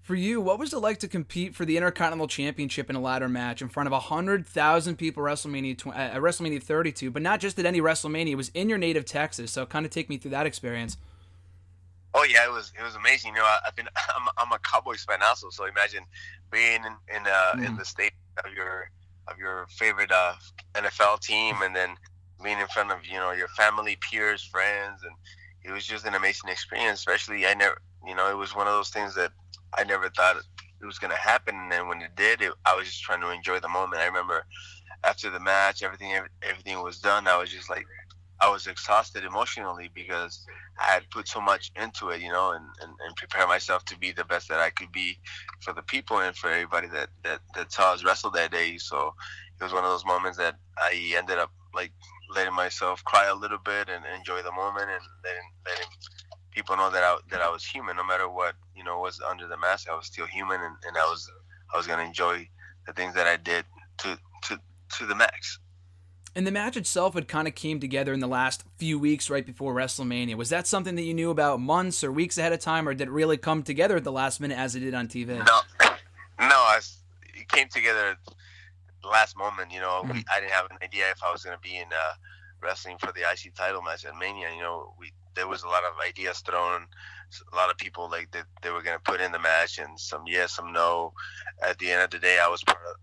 For 0.02 0.14
you, 0.14 0.40
what 0.40 0.58
was 0.58 0.72
it 0.72 0.78
like 0.78 0.98
to 0.98 1.08
compete 1.08 1.54
for 1.54 1.64
the 1.64 1.76
Intercontinental 1.76 2.26
Championship 2.26 2.90
in 2.90 2.96
a 2.96 3.00
ladder 3.00 3.28
match 3.28 3.62
in 3.62 3.68
front 3.68 3.86
of 3.86 3.92
100,000 3.92 4.96
people 4.96 5.22
WrestleMania 5.22 5.76
tw- 5.76 5.88
uh, 5.88 6.16
WrestleMania 6.16 6.62
32, 6.62 7.10
but 7.10 7.22
not 7.22 7.38
just 7.38 7.58
at 7.58 7.66
any 7.66 7.80
WrestleMania, 7.80 8.30
it 8.30 8.34
was 8.34 8.48
in 8.54 8.68
your 8.68 8.78
native 8.78 9.04
Texas. 9.04 9.52
So 9.52 9.66
kind 9.66 9.84
of 9.84 9.92
take 9.92 10.08
me 10.08 10.16
through 10.16 10.32
that 10.32 10.46
experience. 10.46 10.96
Oh 12.12 12.24
yeah, 12.24 12.44
it 12.44 12.50
was 12.50 12.72
it 12.78 12.82
was 12.82 12.96
amazing. 12.96 13.34
You 13.34 13.40
know, 13.40 13.44
I, 13.44 13.58
have 13.64 13.76
been 13.76 13.88
I'm, 14.16 14.28
I'm 14.36 14.52
a 14.52 14.58
Cowboys 14.58 15.04
fan 15.04 15.20
also, 15.22 15.48
so 15.50 15.66
imagine 15.66 16.04
being 16.50 16.82
in 16.84 17.16
in, 17.16 17.22
uh, 17.26 17.52
mm. 17.54 17.66
in 17.66 17.76
the 17.76 17.84
state 17.84 18.12
of 18.44 18.52
your 18.52 18.90
of 19.28 19.38
your 19.38 19.66
favorite 19.70 20.10
uh, 20.10 20.34
NFL 20.74 21.20
team, 21.20 21.56
and 21.62 21.74
then 21.74 21.90
being 22.42 22.58
in 22.58 22.66
front 22.68 22.90
of 22.90 23.06
you 23.06 23.14
know 23.14 23.30
your 23.32 23.48
family, 23.48 23.96
peers, 24.00 24.42
friends, 24.42 25.02
and 25.04 25.14
it 25.64 25.70
was 25.72 25.86
just 25.86 26.06
an 26.06 26.14
amazing 26.14 26.50
experience. 26.50 27.00
Especially, 27.00 27.46
I 27.46 27.54
never, 27.54 27.80
you 28.06 28.14
know, 28.14 28.30
it 28.30 28.36
was 28.36 28.54
one 28.54 28.66
of 28.66 28.72
those 28.72 28.90
things 28.90 29.14
that 29.14 29.32
I 29.76 29.84
never 29.84 30.08
thought 30.10 30.36
it 30.36 30.86
was 30.86 30.98
going 30.98 31.12
to 31.12 31.16
happen. 31.16 31.54
And 31.54 31.72
then 31.72 31.88
when 31.88 32.02
it 32.02 32.16
did, 32.16 32.40
it, 32.42 32.52
I 32.64 32.74
was 32.74 32.86
just 32.86 33.02
trying 33.02 33.20
to 33.20 33.30
enjoy 33.30 33.60
the 33.60 33.68
moment. 33.68 34.02
I 34.02 34.06
remember 34.06 34.44
after 35.04 35.30
the 35.30 35.40
match, 35.40 35.82
everything 35.82 36.12
everything 36.42 36.82
was 36.82 36.98
done. 36.98 37.26
I 37.26 37.38
was 37.38 37.50
just 37.50 37.70
like, 37.70 37.86
I 38.40 38.50
was 38.50 38.66
exhausted 38.66 39.24
emotionally 39.24 39.90
because 39.94 40.46
I 40.80 40.84
had 40.92 41.10
put 41.10 41.28
so 41.28 41.40
much 41.40 41.70
into 41.76 42.08
it, 42.08 42.22
you 42.22 42.32
know, 42.32 42.52
and, 42.52 42.64
and, 42.82 42.92
and 43.06 43.16
prepare 43.16 43.46
myself 43.46 43.84
to 43.86 43.98
be 43.98 44.12
the 44.12 44.24
best 44.24 44.48
that 44.48 44.60
I 44.60 44.70
could 44.70 44.92
be 44.92 45.18
for 45.60 45.72
the 45.72 45.82
people 45.82 46.18
and 46.20 46.34
for 46.34 46.50
everybody 46.50 46.88
that, 46.88 47.10
that, 47.22 47.40
that 47.54 47.72
saw 47.72 47.92
us 47.92 48.04
wrestle 48.04 48.30
that 48.32 48.50
day. 48.50 48.78
So 48.78 49.14
it 49.60 49.64
was 49.64 49.72
one 49.74 49.84
of 49.84 49.90
those 49.90 50.06
moments 50.06 50.38
that 50.38 50.56
I 50.78 51.14
ended 51.16 51.38
up 51.38 51.52
like 51.74 51.92
letting 52.34 52.54
myself 52.54 53.04
cry 53.04 53.26
a 53.26 53.34
little 53.34 53.58
bit 53.58 53.88
and 53.88 54.04
enjoy 54.16 54.42
the 54.42 54.52
moment 54.52 54.90
and 54.90 55.02
letting, 55.24 55.50
letting 55.66 55.88
people 56.50 56.76
know 56.76 56.90
that 56.90 57.02
I 57.02 57.18
that 57.30 57.40
I 57.40 57.50
was 57.50 57.64
human, 57.64 57.96
no 57.96 58.04
matter 58.04 58.28
what 58.28 58.54
you 58.74 58.84
know 58.84 59.00
was 59.00 59.20
under 59.20 59.46
the 59.46 59.56
mask. 59.56 59.88
I 59.88 59.96
was 59.96 60.06
still 60.06 60.26
human, 60.26 60.60
and, 60.60 60.76
and 60.86 60.96
I 60.96 61.04
was 61.04 61.30
I 61.72 61.76
was 61.76 61.86
gonna 61.86 62.04
enjoy 62.04 62.48
the 62.86 62.92
things 62.92 63.14
that 63.14 63.26
I 63.26 63.36
did 63.36 63.64
to 63.98 64.18
to 64.44 64.60
to 64.98 65.06
the 65.06 65.14
max. 65.14 65.58
And 66.36 66.46
the 66.46 66.52
match 66.52 66.76
itself 66.76 67.14
had 67.14 67.26
kind 67.26 67.48
of 67.48 67.56
came 67.56 67.80
together 67.80 68.12
in 68.12 68.20
the 68.20 68.28
last 68.28 68.62
few 68.78 69.00
weeks 69.00 69.28
right 69.28 69.44
before 69.44 69.74
WrestleMania. 69.74 70.36
Was 70.36 70.50
that 70.50 70.68
something 70.68 70.94
that 70.94 71.02
you 71.02 71.12
knew 71.12 71.30
about 71.30 71.58
months 71.58 72.04
or 72.04 72.12
weeks 72.12 72.38
ahead 72.38 72.52
of 72.52 72.60
time, 72.60 72.88
or 72.88 72.94
did 72.94 73.08
it 73.08 73.10
really 73.10 73.36
come 73.36 73.64
together 73.64 73.96
at 73.96 74.04
the 74.04 74.12
last 74.12 74.40
minute 74.40 74.56
as 74.56 74.76
it 74.76 74.80
did 74.80 74.94
on 74.94 75.08
TV? 75.08 75.28
No, 75.28 75.60
no, 76.40 76.54
I, 76.54 76.78
it 77.34 77.48
came 77.48 77.68
together 77.68 78.16
the 79.02 79.08
last 79.08 79.36
moment. 79.36 79.72
You 79.72 79.80
know, 79.80 80.02
we, 80.04 80.24
I 80.34 80.40
didn't 80.40 80.52
have 80.52 80.66
an 80.70 80.78
idea 80.82 81.10
if 81.10 81.22
I 81.22 81.32
was 81.32 81.42
going 81.42 81.56
to 81.56 81.62
be 81.62 81.76
in 81.76 81.86
uh, 81.86 82.14
wrestling 82.62 82.96
for 82.98 83.12
the 83.12 83.20
IC 83.20 83.54
title 83.54 83.82
match 83.82 84.04
at 84.04 84.16
Mania. 84.16 84.48
You 84.54 84.62
know, 84.62 84.94
we 84.98 85.12
there 85.34 85.48
was 85.48 85.62
a 85.62 85.68
lot 85.68 85.84
of 85.84 85.92
ideas 86.06 86.40
thrown. 86.40 86.86
A 87.52 87.56
lot 87.56 87.70
of 87.70 87.76
people 87.76 88.10
like 88.10 88.30
that 88.32 88.44
they, 88.62 88.68
they 88.68 88.72
were 88.72 88.82
going 88.82 88.96
to 88.96 89.02
put 89.02 89.20
in 89.20 89.32
the 89.32 89.38
match, 89.38 89.78
and 89.78 89.98
some 89.98 90.24
yes, 90.26 90.56
some 90.56 90.72
no. 90.72 91.12
At 91.62 91.78
the 91.78 91.90
end 91.90 92.02
of 92.02 92.10
the 92.10 92.18
day, 92.18 92.40
I 92.42 92.48
was 92.48 92.62
part 92.64 92.78
of 92.88 92.96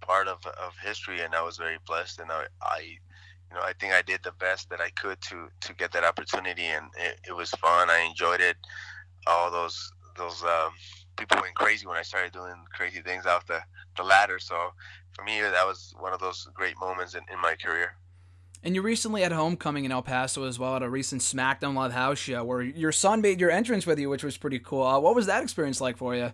part 0.00 0.28
of, 0.28 0.38
of 0.46 0.72
history, 0.82 1.20
and 1.20 1.34
I 1.34 1.42
was 1.42 1.56
very 1.56 1.78
blessed. 1.86 2.20
And 2.20 2.30
I, 2.30 2.44
I, 2.62 2.80
you 2.80 3.54
know, 3.54 3.62
I 3.62 3.72
think 3.80 3.94
I 3.94 4.02
did 4.02 4.20
the 4.22 4.32
best 4.32 4.68
that 4.70 4.80
I 4.80 4.90
could 4.90 5.20
to 5.22 5.48
to 5.62 5.74
get 5.74 5.92
that 5.92 6.04
opportunity, 6.04 6.64
and 6.64 6.86
it, 6.98 7.20
it 7.28 7.32
was 7.32 7.50
fun. 7.50 7.90
I 7.90 8.00
enjoyed 8.00 8.40
it. 8.40 8.56
All 9.26 9.50
those 9.50 9.92
those 10.16 10.42
um, 10.42 10.70
people 11.16 11.38
went 11.40 11.54
crazy 11.54 11.86
when 11.86 11.96
I 11.96 12.02
started 12.02 12.32
doing 12.32 12.54
crazy 12.72 13.00
things 13.02 13.26
off 13.26 13.46
the 13.46 13.60
the 13.96 14.02
ladder. 14.02 14.38
So 14.38 14.72
for 15.12 15.24
me, 15.24 15.40
that 15.40 15.66
was 15.66 15.94
one 15.98 16.12
of 16.12 16.20
those 16.20 16.48
great 16.54 16.78
moments 16.78 17.14
in, 17.14 17.22
in 17.32 17.40
my 17.40 17.54
career. 17.54 17.96
And 18.62 18.74
you 18.74 18.80
recently 18.80 19.20
had 19.20 19.32
homecoming 19.32 19.84
in 19.84 19.92
El 19.92 20.02
Paso 20.02 20.44
as 20.44 20.58
well 20.58 20.76
at 20.76 20.82
a 20.82 20.88
recent 20.88 21.20
SmackDown 21.20 21.74
Live 21.74 21.92
house 21.92 22.18
show 22.18 22.42
where 22.44 22.62
your 22.62 22.92
son 22.92 23.20
made 23.20 23.38
your 23.38 23.50
entrance 23.50 23.86
with 23.86 23.98
you, 23.98 24.08
which 24.08 24.24
was 24.24 24.38
pretty 24.38 24.58
cool. 24.58 24.82
Uh, 24.82 24.98
what 24.98 25.14
was 25.14 25.26
that 25.26 25.42
experience 25.42 25.82
like 25.82 25.98
for 25.98 26.14
you? 26.14 26.32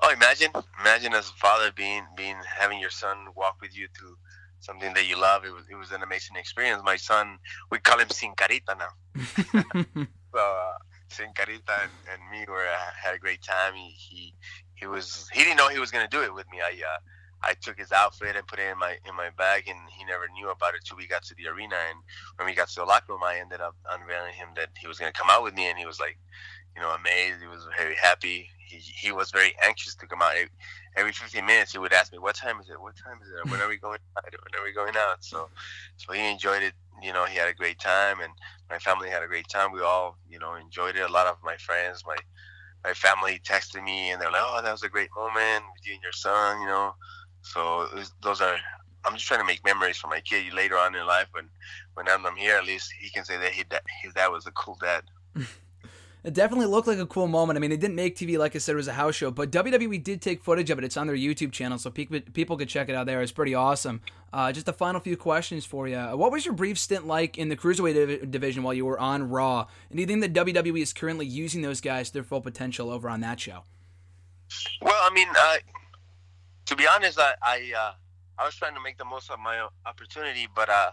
Oh, 0.00 0.12
imagine, 0.12 0.50
imagine 0.80 1.14
as 1.14 1.30
a 1.30 1.32
father 1.34 1.70
being 1.72 2.04
being 2.16 2.36
having 2.58 2.80
your 2.80 2.90
son 2.90 3.16
walk 3.36 3.58
with 3.62 3.76
you 3.76 3.86
through 3.96 4.16
something 4.58 4.92
that 4.94 5.08
you 5.08 5.18
love. 5.18 5.44
It 5.44 5.54
was 5.54 5.64
it 5.70 5.76
was 5.76 5.92
an 5.92 6.02
amazing 6.02 6.36
experience. 6.36 6.82
My 6.84 6.96
son, 6.96 7.38
we 7.70 7.78
call 7.78 8.00
him 8.00 8.10
Sin 8.10 8.32
Carita 8.36 8.76
now. 8.76 9.22
so 10.34 10.40
uh, 10.40 10.72
Sin 11.08 11.30
Carita 11.34 11.72
and, 11.84 11.92
and 12.12 12.30
me 12.30 12.44
were 12.48 12.66
had 13.02 13.14
a 13.14 13.18
great 13.18 13.42
time. 13.42 13.74
He, 13.74 13.90
he 13.90 14.34
he 14.74 14.86
was 14.86 15.28
he 15.32 15.42
didn't 15.42 15.56
know 15.56 15.68
he 15.68 15.78
was 15.78 15.90
gonna 15.90 16.08
do 16.08 16.22
it 16.22 16.34
with 16.34 16.46
me. 16.50 16.60
I 16.60 16.72
uh, 16.84 16.98
I 17.42 17.54
took 17.54 17.78
his 17.78 17.92
outfit 17.92 18.36
and 18.36 18.46
put 18.46 18.58
it 18.58 18.70
in 18.70 18.78
my 18.78 18.96
in 19.08 19.14
my 19.14 19.30
bag, 19.36 19.68
and 19.68 19.78
he 19.96 20.04
never 20.04 20.28
knew 20.34 20.50
about 20.50 20.74
it 20.74 20.80
till 20.84 20.96
we 20.96 21.06
got 21.06 21.22
to 21.24 21.34
the 21.36 21.48
arena. 21.48 21.76
And 21.90 21.98
when 22.36 22.46
we 22.46 22.54
got 22.54 22.68
to 22.68 22.80
the 22.80 22.84
locker 22.84 23.12
room, 23.12 23.22
I 23.24 23.38
ended 23.38 23.60
up 23.60 23.76
unveiling 23.90 24.34
him 24.34 24.48
that 24.56 24.70
he 24.78 24.88
was 24.88 24.98
gonna 24.98 25.12
come 25.12 25.28
out 25.30 25.42
with 25.42 25.54
me, 25.54 25.68
and 25.68 25.78
he 25.78 25.86
was 25.86 26.00
like, 26.00 26.18
you 26.76 26.82
know, 26.82 26.90
amazed. 26.90 27.40
He 27.40 27.48
was 27.48 27.66
very 27.76 27.96
happy. 27.96 28.48
He 28.58 28.76
he 28.76 29.12
was 29.12 29.30
very 29.30 29.54
anxious 29.64 29.94
to 29.96 30.06
come 30.06 30.20
out. 30.20 30.34
Every 30.96 31.12
15 31.12 31.44
minutes, 31.44 31.72
he 31.72 31.78
would 31.78 31.92
ask 31.92 32.12
me, 32.12 32.18
"What 32.18 32.34
time 32.34 32.60
is 32.60 32.68
it? 32.68 32.80
What 32.80 32.94
time 32.96 33.18
is 33.22 33.28
it? 33.28 33.50
When 33.50 33.60
are 33.60 33.68
we 33.68 33.78
going? 33.78 33.98
Out? 34.16 34.24
When 34.24 34.60
are 34.60 34.64
we 34.64 34.72
going 34.72 34.96
out?" 34.96 35.24
So, 35.24 35.48
so 35.96 36.12
he 36.12 36.30
enjoyed 36.30 36.62
it. 36.62 36.74
You 37.02 37.12
know, 37.12 37.24
he 37.24 37.36
had 37.36 37.48
a 37.48 37.54
great 37.54 37.78
time, 37.78 38.20
and 38.20 38.32
my 38.68 38.78
family 38.78 39.08
had 39.08 39.22
a 39.22 39.26
great 39.26 39.48
time. 39.48 39.72
We 39.72 39.80
all, 39.80 40.18
you 40.28 40.38
know, 40.38 40.54
enjoyed 40.54 40.96
it. 40.96 41.08
A 41.08 41.12
lot 41.12 41.26
of 41.26 41.36
my 41.42 41.56
friends, 41.56 42.02
my 42.06 42.16
my 42.84 42.92
family 42.92 43.40
texted 43.42 43.82
me, 43.82 44.10
and 44.10 44.20
they're 44.20 44.30
like, 44.30 44.42
"Oh, 44.44 44.60
that 44.62 44.72
was 44.72 44.82
a 44.82 44.88
great 44.88 45.10
moment 45.16 45.64
with 45.74 45.86
you 45.86 45.94
and 45.94 46.02
your 46.02 46.12
son." 46.12 46.60
You 46.60 46.66
know, 46.66 46.94
so 47.42 47.88
was, 47.94 48.12
those 48.22 48.40
are. 48.40 48.56
I'm 49.04 49.14
just 49.14 49.26
trying 49.26 49.40
to 49.40 49.46
make 49.46 49.64
memories 49.64 49.98
for 49.98 50.08
my 50.08 50.20
kid 50.20 50.52
later 50.52 50.76
on 50.76 50.94
in 50.94 51.06
life. 51.06 51.28
When 51.32 51.48
when 51.94 52.08
I'm 52.08 52.36
here, 52.36 52.56
at 52.56 52.66
least 52.66 52.92
he 53.00 53.08
can 53.08 53.24
say 53.24 53.38
that 53.38 53.52
he, 53.52 53.64
that 53.70 53.82
his 54.02 54.12
dad 54.12 54.28
was 54.28 54.46
a 54.46 54.52
cool 54.52 54.76
dad. 54.80 55.04
It 56.26 56.34
definitely 56.34 56.66
looked 56.66 56.88
like 56.88 56.98
a 56.98 57.06
cool 57.06 57.28
moment. 57.28 57.56
I 57.56 57.60
mean, 57.60 57.70
it 57.70 57.78
didn't 57.78 57.94
make 57.94 58.16
TV, 58.16 58.36
like 58.36 58.56
I 58.56 58.58
said, 58.58 58.72
it 58.72 58.76
was 58.76 58.88
a 58.88 58.94
house 58.94 59.14
show, 59.14 59.30
but 59.30 59.52
WWE 59.52 60.02
did 60.02 60.20
take 60.20 60.42
footage 60.42 60.70
of 60.70 60.78
it. 60.78 60.82
It's 60.82 60.96
on 60.96 61.06
their 61.06 61.14
YouTube 61.14 61.52
channel, 61.52 61.78
so 61.78 61.88
people 61.88 62.56
could 62.56 62.68
check 62.68 62.88
it 62.88 62.96
out 62.96 63.06
there. 63.06 63.22
It's 63.22 63.30
pretty 63.30 63.54
awesome. 63.54 64.00
Uh, 64.32 64.50
just 64.50 64.66
a 64.66 64.72
final 64.72 65.00
few 65.00 65.16
questions 65.16 65.64
for 65.64 65.86
you. 65.86 65.96
What 65.96 66.32
was 66.32 66.44
your 66.44 66.52
brief 66.52 66.80
stint 66.80 67.06
like 67.06 67.38
in 67.38 67.48
the 67.48 67.56
Cruiserweight 67.56 68.28
division 68.28 68.64
while 68.64 68.74
you 68.74 68.84
were 68.84 68.98
on 68.98 69.30
Raw? 69.30 69.68
And 69.88 69.98
do 69.98 70.00
you 70.00 70.06
think 70.08 70.20
that 70.20 70.32
WWE 70.32 70.82
is 70.82 70.92
currently 70.92 71.26
using 71.26 71.62
those 71.62 71.80
guys 71.80 72.08
to 72.08 72.14
their 72.14 72.24
full 72.24 72.40
potential 72.40 72.90
over 72.90 73.08
on 73.08 73.20
that 73.20 73.38
show? 73.38 73.62
Well, 74.82 75.00
I 75.00 75.14
mean, 75.14 75.28
uh, 75.38 75.58
to 76.64 76.74
be 76.74 76.88
honest, 76.88 77.20
I 77.20 77.34
I, 77.40 77.72
uh, 77.78 77.92
I, 78.36 78.44
was 78.44 78.56
trying 78.56 78.74
to 78.74 78.80
make 78.82 78.98
the 78.98 79.04
most 79.04 79.30
of 79.30 79.38
my 79.38 79.68
opportunity, 79.86 80.48
but 80.52 80.68
uh, 80.68 80.90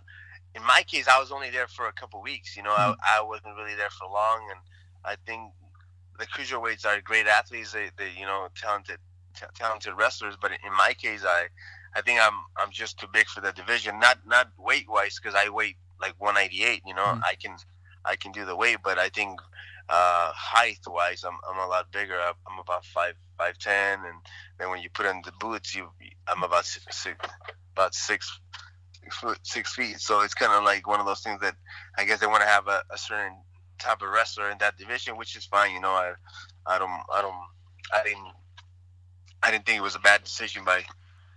in 0.53 0.61
my 0.61 0.83
case, 0.85 1.07
I 1.07 1.19
was 1.19 1.31
only 1.31 1.49
there 1.49 1.67
for 1.67 1.87
a 1.87 1.93
couple 1.93 2.21
weeks. 2.21 2.55
You 2.55 2.61
know, 2.61 2.69
mm-hmm. 2.69 3.01
I, 3.01 3.17
I 3.17 3.21
wasn't 3.23 3.55
really 3.57 3.73
there 3.73 3.89
for 3.89 4.07
long, 4.07 4.47
and 4.51 4.59
I 5.05 5.15
think 5.25 5.51
the 6.19 6.25
cruiserweights 6.25 6.85
are 6.85 7.01
great 7.01 7.27
athletes. 7.27 7.71
They, 7.71 7.89
they 7.97 8.09
you 8.17 8.25
know, 8.25 8.47
talented, 8.55 8.97
t- 9.35 9.45
talented 9.55 9.93
wrestlers. 9.97 10.35
But 10.39 10.51
in 10.51 10.73
my 10.77 10.93
case, 10.93 11.23
I, 11.25 11.47
I 11.95 12.01
think 12.01 12.19
I'm, 12.21 12.33
I'm 12.57 12.71
just 12.71 12.99
too 12.99 13.07
big 13.11 13.27
for 13.27 13.41
the 13.41 13.51
division. 13.51 13.99
Not, 13.99 14.19
not 14.25 14.49
weight 14.57 14.89
wise, 14.89 15.19
because 15.19 15.35
I 15.35 15.49
weigh 15.49 15.75
like 16.01 16.13
198. 16.19 16.81
You 16.85 16.93
know, 16.95 17.01
mm. 17.01 17.21
I 17.25 17.35
can, 17.35 17.55
I 18.05 18.15
can 18.15 18.31
do 18.31 18.45
the 18.45 18.55
weight, 18.55 18.77
but 18.83 18.97
I 18.97 19.09
think 19.09 19.39
uh, 19.89 20.31
height 20.33 20.79
wise, 20.87 21.23
I'm, 21.23 21.37
I'm 21.49 21.59
a 21.59 21.69
lot 21.69 21.91
bigger. 21.91 22.17
I'm 22.19 22.59
about 22.59 22.85
five, 22.85 23.15
five 23.37 23.57
ten, 23.57 23.99
and 24.05 24.15
then 24.57 24.69
when 24.69 24.81
you 24.81 24.89
put 24.89 25.05
in 25.05 25.21
the 25.25 25.33
boots, 25.39 25.75
you, 25.75 25.89
I'm 26.27 26.43
about 26.43 26.65
six, 26.65 26.97
six 26.97 27.17
about 27.75 27.93
six, 27.93 28.39
six 29.01 29.17
foot, 29.17 29.39
six 29.43 29.73
feet. 29.73 29.99
So 29.99 30.21
it's 30.21 30.33
kind 30.33 30.53
of 30.53 30.63
like 30.63 30.87
one 30.87 30.99
of 30.99 31.05
those 31.05 31.21
things 31.21 31.41
that 31.41 31.55
I 31.97 32.05
guess 32.05 32.19
they 32.19 32.27
want 32.27 32.41
to 32.43 32.47
have 32.47 32.67
a, 32.67 32.83
a 32.91 32.97
certain 32.97 33.35
type 33.79 34.01
of 34.01 34.09
wrestler 34.09 34.49
in 34.51 34.57
that 34.59 34.77
division, 34.77 35.17
which 35.17 35.35
is 35.35 35.45
fine. 35.45 35.73
You 35.73 35.81
know, 35.81 35.91
I, 35.91 36.13
I 36.65 36.77
don't, 36.77 37.01
I 37.13 37.21
don't, 37.21 37.35
I 37.93 38.03
didn't, 38.03 38.33
I 39.41 39.51
didn't 39.51 39.65
think 39.65 39.77
it 39.77 39.83
was 39.83 39.95
a 39.95 39.99
bad 39.99 40.23
decision 40.23 40.63
by, 40.63 40.83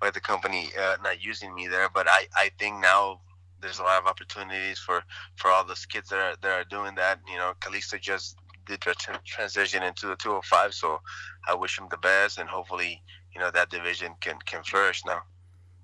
by 0.00 0.11
the 0.11 0.21
company 0.21 0.71
uh, 0.78 0.97
not 1.02 1.23
using 1.23 1.55
me 1.55 1.66
there. 1.69 1.88
But 1.93 2.07
I, 2.09 2.26
I 2.37 2.50
think 2.59 2.81
now 2.81 3.21
there's 3.61 3.78
a 3.78 3.83
lot 3.83 4.00
of 4.00 4.07
opportunities 4.07 4.78
for, 4.78 5.02
for 5.37 5.50
all 5.50 5.64
those 5.64 5.87
kids 5.87 6.11
that 6.11 6.19
are, 6.19 6.37
that 6.43 6.50
are 6.50 6.64
doing 6.64 6.95
that. 6.97 7.21
You 7.28 7.37
know, 7.37 7.52
Kalisto 7.61 8.00
just 8.00 8.37
did 8.66 8.81
the 8.81 8.95
transition 9.25 9.83
into 9.83 10.07
the 10.07 10.16
205, 10.16 10.75
so 10.75 11.00
I 11.49 11.55
wish 11.55 11.78
him 11.78 11.87
the 11.90 11.97
best, 11.99 12.38
and 12.38 12.49
hopefully, 12.49 13.02
you 13.35 13.40
know, 13.40 13.50
that 13.52 13.71
division 13.71 14.14
can 14.21 14.38
can 14.45 14.62
flourish 14.64 15.02
now. 15.07 15.23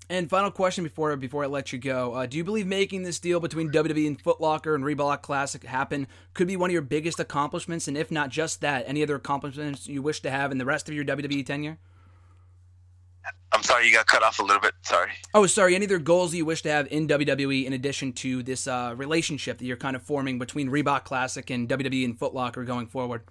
And 0.09 0.29
final 0.29 0.51
question 0.51 0.83
before 0.83 1.15
before 1.15 1.43
I 1.43 1.47
let 1.47 1.71
you 1.71 1.79
go: 1.79 2.13
uh, 2.13 2.25
Do 2.25 2.37
you 2.37 2.43
believe 2.43 2.67
making 2.67 3.03
this 3.03 3.19
deal 3.19 3.39
between 3.39 3.71
WWE 3.71 4.07
and 4.07 4.21
Foot 4.21 4.41
Locker 4.41 4.75
and 4.75 4.83
Reebok 4.83 5.21
Classic 5.21 5.63
happen 5.63 6.07
could 6.33 6.47
be 6.47 6.57
one 6.57 6.69
of 6.69 6.73
your 6.73 6.81
biggest 6.81 7.19
accomplishments? 7.19 7.87
And 7.87 7.97
if 7.97 8.11
not 8.11 8.29
just 8.29 8.61
that, 8.61 8.83
any 8.87 9.01
other 9.01 9.15
accomplishments 9.15 9.87
you 9.87 10.01
wish 10.01 10.21
to 10.21 10.29
have 10.29 10.51
in 10.51 10.57
the 10.57 10.65
rest 10.65 10.89
of 10.89 10.95
your 10.95 11.05
WWE 11.05 11.45
tenure? 11.45 11.77
I'm 13.53 13.63
sorry, 13.63 13.87
you 13.87 13.93
got 13.93 14.07
cut 14.07 14.23
off 14.23 14.39
a 14.39 14.43
little 14.43 14.61
bit. 14.61 14.73
Sorry. 14.81 15.11
Oh, 15.33 15.45
sorry. 15.45 15.75
Any 15.75 15.85
other 15.85 15.99
goals 15.99 16.33
you 16.33 16.43
wish 16.43 16.63
to 16.63 16.71
have 16.71 16.87
in 16.91 17.07
WWE 17.07 17.65
in 17.65 17.73
addition 17.73 18.11
to 18.13 18.41
this 18.41 18.67
uh, 18.67 18.93
relationship 18.97 19.59
that 19.59 19.65
you're 19.65 19.77
kind 19.77 19.95
of 19.95 20.01
forming 20.01 20.39
between 20.39 20.69
Reebok 20.69 21.03
Classic 21.03 21.49
and 21.49 21.69
WWE 21.69 22.03
and 22.03 22.17
Foot 22.17 22.33
Locker 22.33 22.63
going 22.63 22.87
forward? 22.87 23.21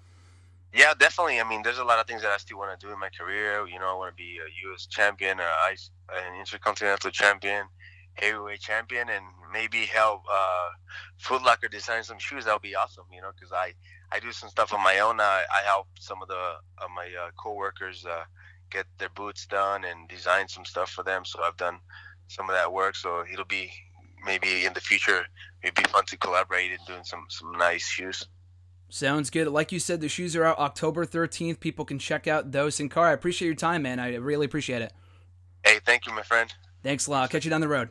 Yeah, 0.73 0.95
definitely. 0.99 1.39
I 1.39 1.49
mean, 1.49 1.63
there's 1.63 1.79
a 1.79 1.85
lot 1.85 1.99
of 1.99 2.07
things 2.07 2.23
that 2.23 2.31
I 2.31 2.39
still 2.39 2.59
want 2.59 2.79
to 2.79 2.87
do 2.87 2.93
in 2.93 2.99
my 2.99 3.11
career. 3.11 3.67
You 3.67 3.79
know, 3.79 3.91
I 3.91 3.95
want 3.95 4.17
to 4.17 4.23
be 4.23 4.39
a 4.39 4.69
U.S. 4.69 4.87
champion, 4.87 5.39
or 5.39 5.49
ice, 5.67 5.91
an 6.11 6.39
intercontinental 6.39 7.11
champion, 7.11 7.67
heavyweight 8.15 8.61
champion, 8.61 9.11
and 9.11 9.25
maybe 9.53 9.85
help 9.85 10.23
uh, 10.33 10.69
Foot 11.19 11.43
Locker 11.43 11.69
design 11.69 12.03
some 12.05 12.19
shoes. 12.19 12.47
That 12.47 12.55
would 12.55 12.63
be 12.63 12.75
awesome. 12.75 13.05
You 13.13 13.21
know, 13.21 13.33
because 13.35 13.53
I 13.53 13.75
I 14.11 14.19
do 14.21 14.33
some 14.33 14.49
stuff 14.49 14.73
on 14.73 14.83
my 14.83 15.01
own. 15.01 15.21
I, 15.21 15.45
I 15.55 15.63
help 15.67 15.89
some 16.01 16.23
of 16.23 16.29
the 16.29 16.55
of 16.79 16.89
my 16.97 17.07
uh, 17.23 17.31
coworkers 17.39 18.07
uh, 18.07 18.25
get 18.71 18.87
their 18.99 19.11
boots 19.11 19.47
done 19.47 19.85
and 19.85 20.09
design 20.09 20.49
some 20.49 20.65
stuff 20.65 20.91
for 20.91 21.03
them. 21.05 21.27
So 21.27 21.43
I've 21.43 21.57
done 21.59 21.81
some 22.29 22.49
of 22.49 22.57
that 22.57 22.73
work. 22.73 22.97
So 22.97 23.25
it'll 23.31 23.45
be 23.45 23.71
maybe 24.25 24.65
in 24.65 24.73
the 24.73 24.81
future 24.81 25.27
it'd 25.63 25.75
be 25.75 25.83
fun 25.85 26.05
to 26.07 26.17
collaborate 26.17 26.71
and 26.71 26.81
doing 26.87 27.05
some 27.05 27.27
some 27.29 27.53
nice 27.53 27.87
shoes. 27.87 28.27
Sounds 28.93 29.31
good. 29.31 29.49
Like 29.49 29.73
you 29.73 29.79
said, 29.79 30.03
the 30.03 30.09
shoes 30.11 30.37
are 30.37 30.45
out 30.45 30.59
October 30.59 31.07
13th. 31.07 31.61
People 31.61 31.87
can 31.87 31.99
check 31.99 32.27
out 32.27 32.53
those. 32.53 32.75
Sin 32.75 32.91
Car, 32.91 33.09
I 33.09 33.13
appreciate 33.13 33.47
your 33.47 33.55
time, 33.55 33.81
man. 33.81 33.99
I 33.99 34.17
really 34.17 34.45
appreciate 34.45 34.83
it. 34.83 34.93
Hey, 35.65 35.79
thank 35.87 36.07
you, 36.07 36.13
my 36.13 36.21
friend. 36.21 36.53
Thanks 36.83 37.07
a 37.07 37.11
lot. 37.11 37.23
I'll 37.23 37.29
catch 37.29 37.47
you 37.47 37.51
down 37.51 37.63
the 37.63 37.69
road. 37.69 37.89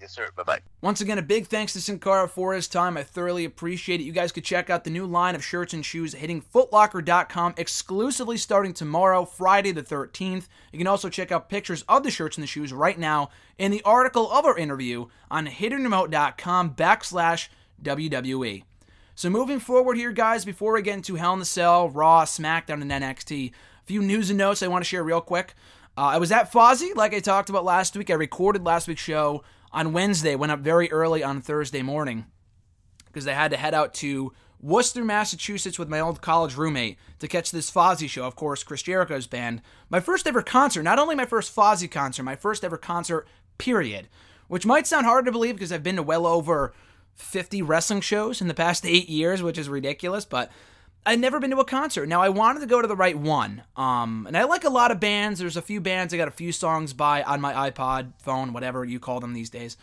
Yes, 0.00 0.14
sir. 0.14 0.30
Bye 0.34 0.42
bye. 0.44 0.60
Once 0.80 1.02
again, 1.02 1.18
a 1.18 1.22
big 1.22 1.48
thanks 1.48 1.74
to 1.74 1.80
Sin 1.80 1.98
Cara 1.98 2.26
for 2.26 2.54
his 2.54 2.68
time. 2.68 2.96
I 2.96 3.02
thoroughly 3.02 3.44
appreciate 3.44 4.00
it. 4.00 4.04
You 4.04 4.12
guys 4.12 4.32
could 4.32 4.46
check 4.46 4.70
out 4.70 4.84
the 4.84 4.90
new 4.90 5.04
line 5.04 5.34
of 5.34 5.44
shirts 5.44 5.74
and 5.74 5.84
shoes 5.84 6.14
hitting 6.14 6.40
footlocker.com 6.40 7.54
exclusively 7.58 8.38
starting 8.38 8.72
tomorrow, 8.72 9.26
Friday 9.26 9.72
the 9.72 9.82
13th. 9.82 10.48
You 10.72 10.78
can 10.78 10.86
also 10.86 11.10
check 11.10 11.32
out 11.32 11.50
pictures 11.50 11.84
of 11.86 12.02
the 12.02 12.10
shirts 12.10 12.38
and 12.38 12.42
the 12.42 12.48
shoes 12.48 12.72
right 12.72 12.98
now 12.98 13.28
in 13.58 13.70
the 13.70 13.82
article 13.82 14.32
of 14.32 14.46
our 14.46 14.56
interview 14.56 15.08
on 15.30 15.48
hiddenremote.com 15.48 16.74
backslash 16.74 17.48
WWE. 17.82 18.62
So 19.16 19.30
moving 19.30 19.60
forward 19.60 19.96
here, 19.96 20.10
guys, 20.10 20.44
before 20.44 20.72
we 20.72 20.82
get 20.82 20.94
into 20.94 21.14
Hell 21.14 21.34
in 21.34 21.38
the 21.38 21.44
Cell, 21.44 21.88
Raw, 21.88 22.24
SmackDown, 22.24 22.82
and 22.82 22.90
NXT, 22.90 23.50
a 23.50 23.86
few 23.86 24.02
news 24.02 24.28
and 24.28 24.38
notes 24.38 24.60
I 24.60 24.66
want 24.66 24.84
to 24.84 24.88
share 24.88 25.04
real 25.04 25.20
quick. 25.20 25.54
Uh, 25.96 26.00
I 26.00 26.18
was 26.18 26.32
at 26.32 26.50
Fozzy, 26.50 26.96
like 26.96 27.14
I 27.14 27.20
talked 27.20 27.48
about 27.48 27.64
last 27.64 27.96
week. 27.96 28.10
I 28.10 28.14
recorded 28.14 28.64
last 28.64 28.88
week's 28.88 29.02
show 29.02 29.44
on 29.70 29.92
Wednesday, 29.92 30.34
went 30.34 30.50
up 30.50 30.60
very 30.60 30.90
early 30.90 31.22
on 31.22 31.40
Thursday 31.40 31.80
morning 31.80 32.26
because 33.06 33.28
I 33.28 33.34
had 33.34 33.52
to 33.52 33.56
head 33.56 33.72
out 33.72 33.94
to 33.94 34.32
Worcester, 34.60 35.04
Massachusetts 35.04 35.78
with 35.78 35.88
my 35.88 36.00
old 36.00 36.20
college 36.20 36.56
roommate 36.56 36.98
to 37.20 37.28
catch 37.28 37.52
this 37.52 37.70
Fozzy 37.70 38.08
show, 38.08 38.26
of 38.26 38.34
course, 38.34 38.64
Chris 38.64 38.82
Jericho's 38.82 39.28
band. 39.28 39.62
My 39.90 40.00
first 40.00 40.26
ever 40.26 40.42
concert, 40.42 40.82
not 40.82 40.98
only 40.98 41.14
my 41.14 41.26
first 41.26 41.54
Fozzy 41.54 41.88
concert, 41.88 42.24
my 42.24 42.34
first 42.34 42.64
ever 42.64 42.76
concert, 42.76 43.28
period. 43.58 44.08
Which 44.48 44.66
might 44.66 44.88
sound 44.88 45.06
hard 45.06 45.24
to 45.26 45.32
believe 45.32 45.54
because 45.54 45.72
I've 45.72 45.84
been 45.84 45.96
to 45.96 46.02
well 46.02 46.26
over 46.26 46.74
50 47.16 47.62
wrestling 47.62 48.00
shows 48.00 48.40
in 48.40 48.48
the 48.48 48.54
past 48.54 48.86
eight 48.86 49.08
years, 49.08 49.42
which 49.42 49.58
is 49.58 49.68
ridiculous, 49.68 50.24
but 50.24 50.50
I'd 51.06 51.20
never 51.20 51.38
been 51.38 51.50
to 51.50 51.58
a 51.58 51.64
concert. 51.64 52.08
Now 52.08 52.22
I 52.22 52.30
wanted 52.30 52.60
to 52.60 52.66
go 52.66 52.80
to 52.80 52.88
the 52.88 52.96
right 52.96 53.18
one. 53.18 53.62
Um, 53.76 54.26
and 54.26 54.36
I 54.36 54.44
like 54.44 54.64
a 54.64 54.70
lot 54.70 54.90
of 54.90 55.00
bands. 55.00 55.38
There's 55.38 55.56
a 55.56 55.62
few 55.62 55.80
bands 55.80 56.14
I 56.14 56.16
got 56.16 56.28
a 56.28 56.32
few 56.32 56.50
songs 56.50 56.92
by 56.92 57.22
on 57.22 57.40
my 57.40 57.70
iPod, 57.70 58.12
phone, 58.18 58.52
whatever 58.52 58.84
you 58.84 58.98
call 58.98 59.20
them 59.20 59.34
these 59.34 59.50
days, 59.50 59.76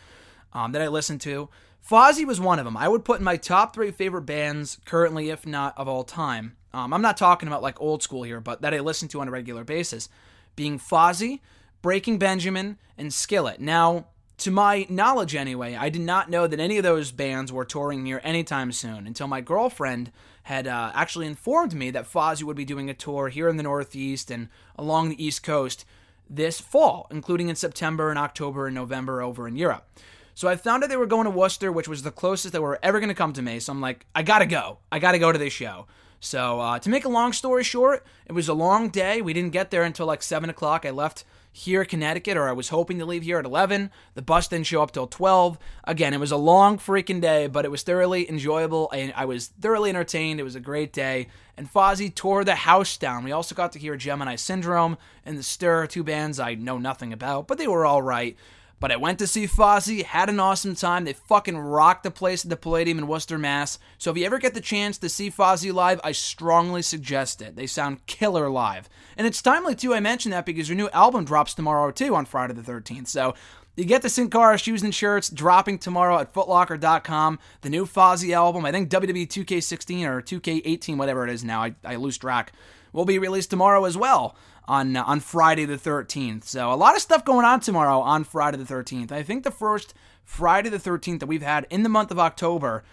um, 0.52 0.72
that 0.72 0.82
I 0.82 0.88
listen 0.88 1.18
to. 1.20 1.48
Fozzy 1.88 2.24
was 2.24 2.40
one 2.40 2.58
of 2.58 2.64
them. 2.64 2.76
I 2.76 2.88
would 2.88 3.04
put 3.04 3.18
in 3.18 3.24
my 3.24 3.36
top 3.36 3.74
three 3.74 3.90
favorite 3.90 4.22
bands 4.22 4.78
currently, 4.84 5.30
if 5.30 5.46
not 5.46 5.76
of 5.76 5.88
all 5.88 6.04
time. 6.04 6.56
Um, 6.74 6.92
I'm 6.92 7.02
not 7.02 7.16
talking 7.16 7.48
about 7.48 7.62
like 7.62 7.80
old 7.80 8.02
school 8.02 8.22
here, 8.22 8.40
but 8.40 8.62
that 8.62 8.74
I 8.74 8.80
listen 8.80 9.08
to 9.08 9.20
on 9.20 9.28
a 9.28 9.32
regular 9.32 9.64
basis, 9.64 10.08
being 10.56 10.78
Fozzy, 10.78 11.40
Breaking 11.82 12.18
Benjamin, 12.18 12.78
and 12.96 13.12
Skillet. 13.12 13.60
Now, 13.60 14.06
to 14.42 14.50
my 14.50 14.86
knowledge 14.88 15.36
anyway, 15.36 15.76
I 15.76 15.88
did 15.88 16.00
not 16.00 16.28
know 16.28 16.48
that 16.48 16.58
any 16.58 16.76
of 16.76 16.82
those 16.82 17.12
bands 17.12 17.52
were 17.52 17.64
touring 17.64 18.04
here 18.04 18.20
anytime 18.24 18.72
soon 18.72 19.06
until 19.06 19.28
my 19.28 19.40
girlfriend 19.40 20.10
had 20.44 20.66
uh, 20.66 20.90
actually 20.94 21.26
informed 21.26 21.74
me 21.74 21.90
that 21.92 22.10
Fozzy 22.10 22.42
would 22.42 22.56
be 22.56 22.64
doing 22.64 22.90
a 22.90 22.94
tour 22.94 23.28
here 23.28 23.48
in 23.48 23.56
the 23.56 23.62
Northeast 23.62 24.32
and 24.32 24.48
along 24.76 25.08
the 25.08 25.24
East 25.24 25.44
Coast 25.44 25.84
this 26.28 26.60
fall, 26.60 27.06
including 27.10 27.48
in 27.48 27.54
September 27.54 28.10
and 28.10 28.18
October 28.18 28.66
and 28.66 28.74
November 28.74 29.22
over 29.22 29.46
in 29.46 29.54
Europe. 29.54 29.86
So 30.34 30.48
I 30.48 30.56
found 30.56 30.82
out 30.82 30.90
they 30.90 30.96
were 30.96 31.06
going 31.06 31.24
to 31.24 31.30
Worcester, 31.30 31.70
which 31.70 31.86
was 31.86 32.02
the 32.02 32.10
closest 32.10 32.52
they 32.52 32.58
were 32.58 32.80
ever 32.82 32.98
going 32.98 33.10
to 33.10 33.14
come 33.14 33.32
to 33.34 33.42
me. 33.42 33.60
So 33.60 33.70
I'm 33.70 33.80
like, 33.80 34.06
I 34.14 34.22
gotta 34.22 34.46
go. 34.46 34.78
I 34.90 34.98
gotta 34.98 35.20
go 35.20 35.30
to 35.30 35.38
this 35.38 35.52
show. 35.52 35.86
So, 36.18 36.60
uh, 36.60 36.78
to 36.78 36.88
make 36.88 37.04
a 37.04 37.08
long 37.08 37.32
story 37.32 37.64
short, 37.64 38.06
it 38.26 38.32
was 38.32 38.48
a 38.48 38.54
long 38.54 38.90
day. 38.90 39.20
We 39.20 39.32
didn't 39.32 39.52
get 39.52 39.72
there 39.72 39.82
until 39.82 40.06
like 40.06 40.22
7 40.22 40.48
o'clock. 40.48 40.86
I 40.86 40.90
left 40.90 41.24
here 41.52 41.84
Connecticut, 41.84 42.36
or 42.36 42.48
I 42.48 42.52
was 42.52 42.70
hoping 42.70 42.98
to 42.98 43.04
leave 43.04 43.22
here 43.22 43.38
at 43.38 43.44
11. 43.44 43.90
The 44.14 44.22
bus 44.22 44.48
didn't 44.48 44.66
show 44.66 44.82
up 44.82 44.90
till 44.90 45.06
12. 45.06 45.58
Again, 45.84 46.14
it 46.14 46.20
was 46.20 46.32
a 46.32 46.36
long 46.36 46.78
freaking 46.78 47.20
day, 47.20 47.46
but 47.46 47.66
it 47.66 47.70
was 47.70 47.82
thoroughly 47.82 48.28
enjoyable, 48.28 48.90
and 48.90 49.12
I 49.14 49.26
was 49.26 49.48
thoroughly 49.48 49.90
entertained. 49.90 50.40
It 50.40 50.44
was 50.44 50.54
a 50.54 50.60
great 50.60 50.92
day. 50.92 51.28
And 51.56 51.70
Fozzy 51.70 52.12
tore 52.12 52.44
the 52.44 52.54
house 52.54 52.96
down. 52.96 53.24
We 53.24 53.32
also 53.32 53.54
got 53.54 53.72
to 53.72 53.78
hear 53.78 53.96
Gemini 53.96 54.36
Syndrome 54.36 54.96
and 55.26 55.36
The 55.36 55.42
Stir, 55.42 55.86
two 55.86 56.02
bands 56.02 56.40
I 56.40 56.54
know 56.54 56.78
nothing 56.78 57.12
about, 57.12 57.46
but 57.46 57.58
they 57.58 57.68
were 57.68 57.84
all 57.84 58.00
right. 58.00 58.36
But 58.82 58.90
I 58.90 58.96
went 58.96 59.20
to 59.20 59.28
see 59.28 59.46
Fozzy, 59.46 60.02
had 60.02 60.28
an 60.28 60.40
awesome 60.40 60.74
time. 60.74 61.04
They 61.04 61.12
fucking 61.12 61.56
rocked 61.56 62.02
the 62.02 62.10
place 62.10 62.44
at 62.44 62.50
the 62.50 62.56
Palladium 62.56 62.98
in 62.98 63.06
Worcester, 63.06 63.38
Mass. 63.38 63.78
So 63.96 64.10
if 64.10 64.16
you 64.16 64.26
ever 64.26 64.40
get 64.40 64.54
the 64.54 64.60
chance 64.60 64.98
to 64.98 65.08
see 65.08 65.30
Fozzy 65.30 65.72
live, 65.72 66.00
I 66.02 66.10
strongly 66.10 66.82
suggest 66.82 67.40
it. 67.40 67.54
They 67.54 67.68
sound 67.68 68.04
killer 68.06 68.50
live. 68.50 68.88
And 69.16 69.24
it's 69.24 69.40
timely, 69.40 69.76
too, 69.76 69.94
I 69.94 70.00
mentioned 70.00 70.32
that 70.32 70.44
because 70.44 70.68
your 70.68 70.74
new 70.74 70.88
album 70.88 71.24
drops 71.24 71.54
tomorrow, 71.54 71.92
too, 71.92 72.16
on 72.16 72.24
Friday 72.24 72.54
the 72.54 72.60
13th. 72.60 73.06
So 73.06 73.34
you 73.76 73.84
get 73.84 74.02
the 74.02 74.08
Sin 74.08 74.28
Cara 74.28 74.58
shoes 74.58 74.82
and 74.82 74.92
shirts 74.92 75.30
dropping 75.30 75.78
tomorrow 75.78 76.18
at 76.18 76.34
footlocker.com. 76.34 77.38
The 77.60 77.70
new 77.70 77.86
Fozzy 77.86 78.34
album, 78.34 78.64
I 78.64 78.72
think 78.72 78.90
WWE 78.90 79.28
2K16 79.28 80.04
or 80.08 80.20
2K18, 80.20 80.96
whatever 80.96 81.22
it 81.22 81.32
is 81.32 81.44
now, 81.44 81.62
I, 81.62 81.76
I 81.84 81.94
lose 81.94 82.18
track, 82.18 82.52
will 82.92 83.04
be 83.04 83.20
released 83.20 83.50
tomorrow 83.50 83.84
as 83.84 83.96
well 83.96 84.34
on 84.66 84.96
uh, 84.96 85.04
on 85.04 85.20
Friday 85.20 85.64
the 85.64 85.76
13th. 85.76 86.44
So 86.44 86.72
a 86.72 86.74
lot 86.74 86.94
of 86.94 87.02
stuff 87.02 87.24
going 87.24 87.44
on 87.44 87.60
tomorrow 87.60 88.00
on 88.00 88.24
Friday 88.24 88.56
the 88.56 88.74
13th. 88.74 89.12
I 89.12 89.22
think 89.22 89.44
the 89.44 89.50
first 89.50 89.94
Friday 90.24 90.68
the 90.68 90.78
13th 90.78 91.20
that 91.20 91.26
we've 91.26 91.42
had 91.42 91.66
in 91.70 91.82
the 91.82 91.88
month 91.88 92.10
of 92.10 92.18
October. 92.18 92.84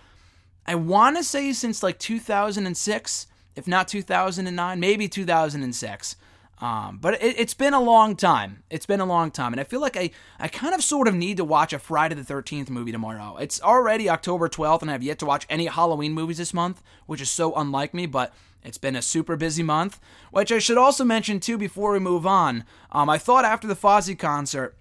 I 0.65 0.75
want 0.75 1.17
to 1.17 1.23
say 1.23 1.51
since 1.53 1.81
like 1.81 1.97
2006, 1.99 3.27
if 3.55 3.67
not 3.67 3.87
2009, 3.87 4.79
maybe 4.79 5.07
2006. 5.07 6.15
Um, 6.61 6.97
but 7.01 7.21
it, 7.23 7.37
has 7.37 7.53
been 7.53 7.73
a 7.73 7.79
long 7.79 8.15
time. 8.15 8.63
It's 8.69 8.85
been 8.85 8.99
a 8.99 9.05
long 9.05 9.31
time, 9.31 9.53
and 9.53 9.61
I 9.61 9.63
feel 9.63 9.79
like 9.79 9.95
I, 9.95 10.11
I 10.39 10.49
kind 10.49 10.75
of 10.75 10.83
sort 10.83 11.07
of 11.07 11.15
need 11.15 11.37
to 11.37 11.45
watch 11.45 11.71
a 11.71 11.79
Friday 11.79 12.15
the 12.15 12.21
13th 12.21 12.69
movie 12.69 12.91
tomorrow. 12.91 13.37
It's 13.37 13.61
already 13.61 14.09
October 14.09 14.49
12th, 14.49 14.81
and 14.81 14.91
I 14.91 14.93
have 14.93 15.03
yet 15.03 15.19
to 15.19 15.25
watch 15.25 15.45
any 15.49 15.67
Halloween 15.67 16.13
movies 16.13 16.37
this 16.37 16.53
month, 16.53 16.81
which 17.05 17.21
is 17.21 17.29
so 17.29 17.55
unlike 17.55 17.93
me. 17.93 18.05
But 18.07 18.33
it's 18.63 18.77
been 18.77 18.95
a 18.95 19.01
super 19.01 19.37
busy 19.37 19.63
month, 19.63 19.99
which 20.31 20.51
I 20.51 20.59
should 20.59 20.77
also 20.77 21.05
mention 21.05 21.39
too 21.39 21.57
before 21.57 21.93
we 21.93 21.99
move 21.99 22.27
on. 22.27 22.65
Um, 22.91 23.09
I 23.09 23.17
thought 23.17 23.45
after 23.45 23.67
the 23.67 23.75
Fozzy 23.75 24.17
concert 24.17 24.75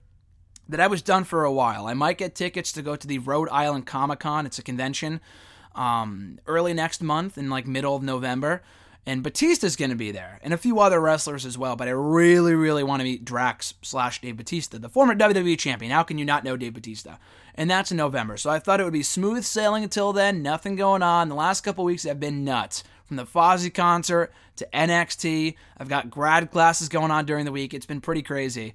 that 0.68 0.80
I 0.80 0.86
was 0.86 1.00
done 1.00 1.24
for 1.24 1.44
a 1.44 1.52
while. 1.52 1.86
I 1.86 1.94
might 1.94 2.18
get 2.18 2.34
tickets 2.34 2.72
to 2.72 2.82
go 2.82 2.96
to 2.96 3.06
the 3.06 3.18
Rhode 3.18 3.48
Island 3.50 3.86
Comic 3.86 4.20
Con. 4.20 4.46
It's 4.46 4.58
a 4.58 4.62
convention 4.62 5.20
um, 5.74 6.40
early 6.46 6.74
next 6.74 7.02
month 7.02 7.38
in 7.38 7.48
like 7.48 7.66
middle 7.66 7.96
of 7.96 8.02
November. 8.02 8.62
And 9.06 9.22
Batista's 9.22 9.76
going 9.76 9.90
to 9.90 9.96
be 9.96 10.11
there, 10.11 10.38
and 10.42 10.52
a 10.52 10.58
few 10.58 10.80
other 10.80 11.00
wrestlers 11.00 11.46
as 11.46 11.56
well. 11.56 11.76
But 11.76 11.88
I 11.88 11.92
really, 11.92 12.54
really 12.54 12.84
want 12.84 13.00
to 13.00 13.04
meet 13.04 13.24
Drax 13.24 13.72
slash 13.80 14.20
Dave 14.20 14.37
Batista, 14.37 14.76
the 14.76 14.90
former 14.90 15.14
WWE 15.14 15.58
champion. 15.58 15.92
How 15.92 16.02
can 16.02 16.18
you 16.18 16.26
not 16.26 16.44
know 16.44 16.58
Dave 16.58 16.74
Batista? 16.74 17.16
And 17.54 17.70
that's 17.70 17.90
in 17.90 17.96
November. 17.96 18.37
So 18.37 18.50
I 18.50 18.58
thought 18.58 18.80
it 18.80 18.84
would 18.84 18.92
be 18.92 19.02
smooth 19.02 19.44
sailing 19.44 19.82
until 19.82 20.12
then. 20.12 20.42
Nothing 20.42 20.76
going 20.76 21.02
on. 21.02 21.28
The 21.28 21.34
last 21.34 21.62
couple 21.62 21.84
weeks 21.84 22.04
have 22.04 22.20
been 22.20 22.44
nuts 22.44 22.84
from 23.06 23.16
the 23.16 23.24
Fozzy 23.24 23.72
concert 23.72 24.30
to 24.56 24.68
NXT. 24.72 25.54
I've 25.78 25.88
got 25.88 26.11
grad 26.11 26.50
classes 26.50 26.88
going 26.88 27.11
on 27.11 27.24
during 27.24 27.46
the 27.46 27.52
week. 27.52 27.72
It's 27.72 27.87
been 27.87 28.02
pretty 28.02 28.22
crazy. 28.22 28.74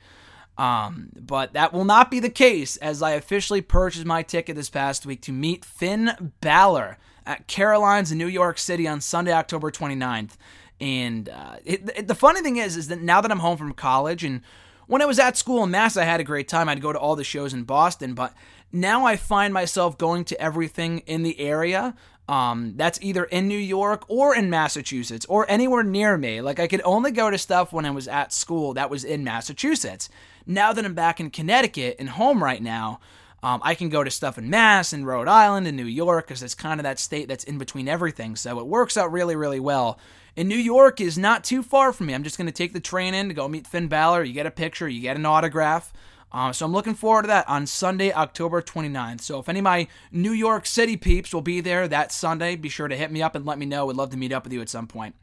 Um, 0.58 1.10
but 1.16 1.54
that 1.54 1.74
will 1.74 1.86
not 1.86 2.12
be 2.12 2.20
the 2.20 2.30
case 2.30 2.78
as 2.78 3.02
I 3.02 3.12
officially 3.12 3.62
purchased 3.62 4.06
my 4.06 4.24
ticket 4.24 4.56
this 4.56 4.70
past 4.70 5.06
week 5.06 5.22
to 5.22 5.32
meet 5.32 5.64
Finn 5.64 6.34
Balor 6.42 6.98
at 7.26 7.48
Caroline's 7.48 8.12
in 8.12 8.18
New 8.18 8.28
York 8.28 8.58
City 8.58 8.88
on 8.88 9.02
Sunday, 9.02 9.34
October 9.34 9.72
29th. 9.72 10.32
And 10.80 11.30
uh, 11.30 11.58
it, 11.64 11.90
it, 11.96 12.08
the 12.08 12.16
funny 12.16 12.42
thing 12.42 12.58
is, 12.58 12.76
is 12.76 12.88
that 12.90 13.02
now 13.02 13.22
that 13.22 13.32
I'm 13.32 13.40
home 13.40 13.58
from 13.58 13.74
college 13.74 14.24
and 14.24 14.42
when 14.88 15.02
I 15.02 15.06
was 15.06 15.20
at 15.20 15.38
school 15.38 15.64
in 15.64 15.72
Mass, 15.72 15.98
I 15.98 16.04
had 16.04 16.20
a 16.20 16.26
great 16.26 16.48
time. 16.48 16.68
I'd 16.68 16.82
go 16.82 16.92
to 16.92 17.00
all 17.00 17.16
the 17.16 17.24
shows 17.24 17.54
in 17.54 17.64
Boston, 17.64 18.14
but 18.14 18.34
now 18.72 19.06
I 19.06 19.16
find 19.16 19.54
myself 19.54 19.98
going 19.98 20.26
to 20.26 20.42
everything 20.42 21.00
in 21.00 21.24
the 21.24 21.40
area. 21.40 21.96
Um, 22.28 22.74
that's 22.78 23.00
either 23.02 23.26
in 23.26 23.48
New 23.48 23.58
York 23.58 24.06
or 24.08 24.36
in 24.36 24.50
Massachusetts 24.50 25.26
or 25.28 25.50
anywhere 25.50 25.84
near 25.84 26.18
me. 26.18 26.42
Like 26.42 26.60
I 26.60 26.68
could 26.68 26.82
only 26.86 27.12
go 27.12 27.30
to 27.30 27.38
stuff 27.38 27.74
when 27.74 27.86
I 27.86 27.92
was 27.92 28.08
at 28.08 28.32
school 28.32 28.74
that 28.74 28.90
was 28.90 29.04
in 29.04 29.24
Massachusetts. 29.24 30.10
Now 30.46 30.74
that 30.74 30.86
I'm 30.86 30.94
back 30.94 31.20
in 31.20 31.30
Connecticut 31.30 31.98
and 32.00 32.10
home 32.10 32.44
right 32.44 32.62
now, 32.62 33.00
um, 33.44 33.60
I 33.62 33.76
can 33.76 33.90
go 33.90 34.04
to 34.04 34.10
stuff 34.10 34.38
in 34.38 34.50
Mass 34.50 34.94
and 34.94 35.06
Rhode 35.06 35.28
Island 35.28 35.68
and 35.68 35.76
New 35.76 35.86
York 35.86 36.28
because 36.28 36.42
it's 36.42 36.56
kind 36.56 36.80
of 36.80 36.86
that 36.86 36.98
state 36.98 37.28
that's 37.28 37.44
in 37.44 37.58
between 37.58 37.90
everything. 37.90 38.38
So 38.38 38.58
it 38.60 38.66
works 38.66 38.96
out 38.96 39.12
really, 39.12 39.36
really 39.36 39.60
well. 39.60 40.00
And 40.38 40.48
New 40.48 40.56
York 40.56 41.02
is 41.02 41.18
not 41.18 41.44
too 41.44 41.62
far 41.62 41.92
from 41.92 42.08
me. 42.08 42.16
I'm 42.16 42.24
just 42.24 42.38
going 42.38 42.48
to 42.48 42.54
take 42.54 42.72
the 42.72 42.80
train 42.80 43.14
in 43.14 43.28
to 43.28 43.34
go 43.34 43.50
meet 43.50 43.68
Finn 43.68 43.90
Balor. 43.90 44.24
You 44.24 44.34
get 44.34 44.46
a 44.46 44.52
picture, 44.52 44.88
you 44.88 45.02
get 45.02 45.18
an 45.18 45.26
autograph. 45.26 45.92
Uh, 46.32 46.52
so 46.54 46.66
I'm 46.66 46.72
looking 46.72 46.96
forward 46.96 47.24
to 47.24 47.28
that 47.28 47.48
on 47.48 47.68
Sunday, 47.68 48.12
October 48.14 48.62
29th. 48.62 49.22
So 49.22 49.40
if 49.40 49.50
any 49.50 49.60
of 49.60 49.64
my 49.64 49.88
New 50.12 50.32
York 50.32 50.66
City 50.66 50.96
peeps 50.96 51.34
will 51.34 51.42
be 51.42 51.60
there 51.60 51.88
that 51.88 52.12
Sunday, 52.14 52.56
be 52.56 52.70
sure 52.70 52.88
to 52.88 52.96
hit 52.96 53.12
me 53.12 53.22
up 53.22 53.36
and 53.36 53.46
let 53.46 53.60
me 53.60 53.66
know. 53.66 53.86
Would 53.86 53.98
love 53.98 54.10
to 54.12 54.18
meet 54.18 54.32
up 54.32 54.46
with 54.46 54.54
you 54.54 54.62
at 54.62 54.70
some 54.70 54.88
point. 54.88 55.16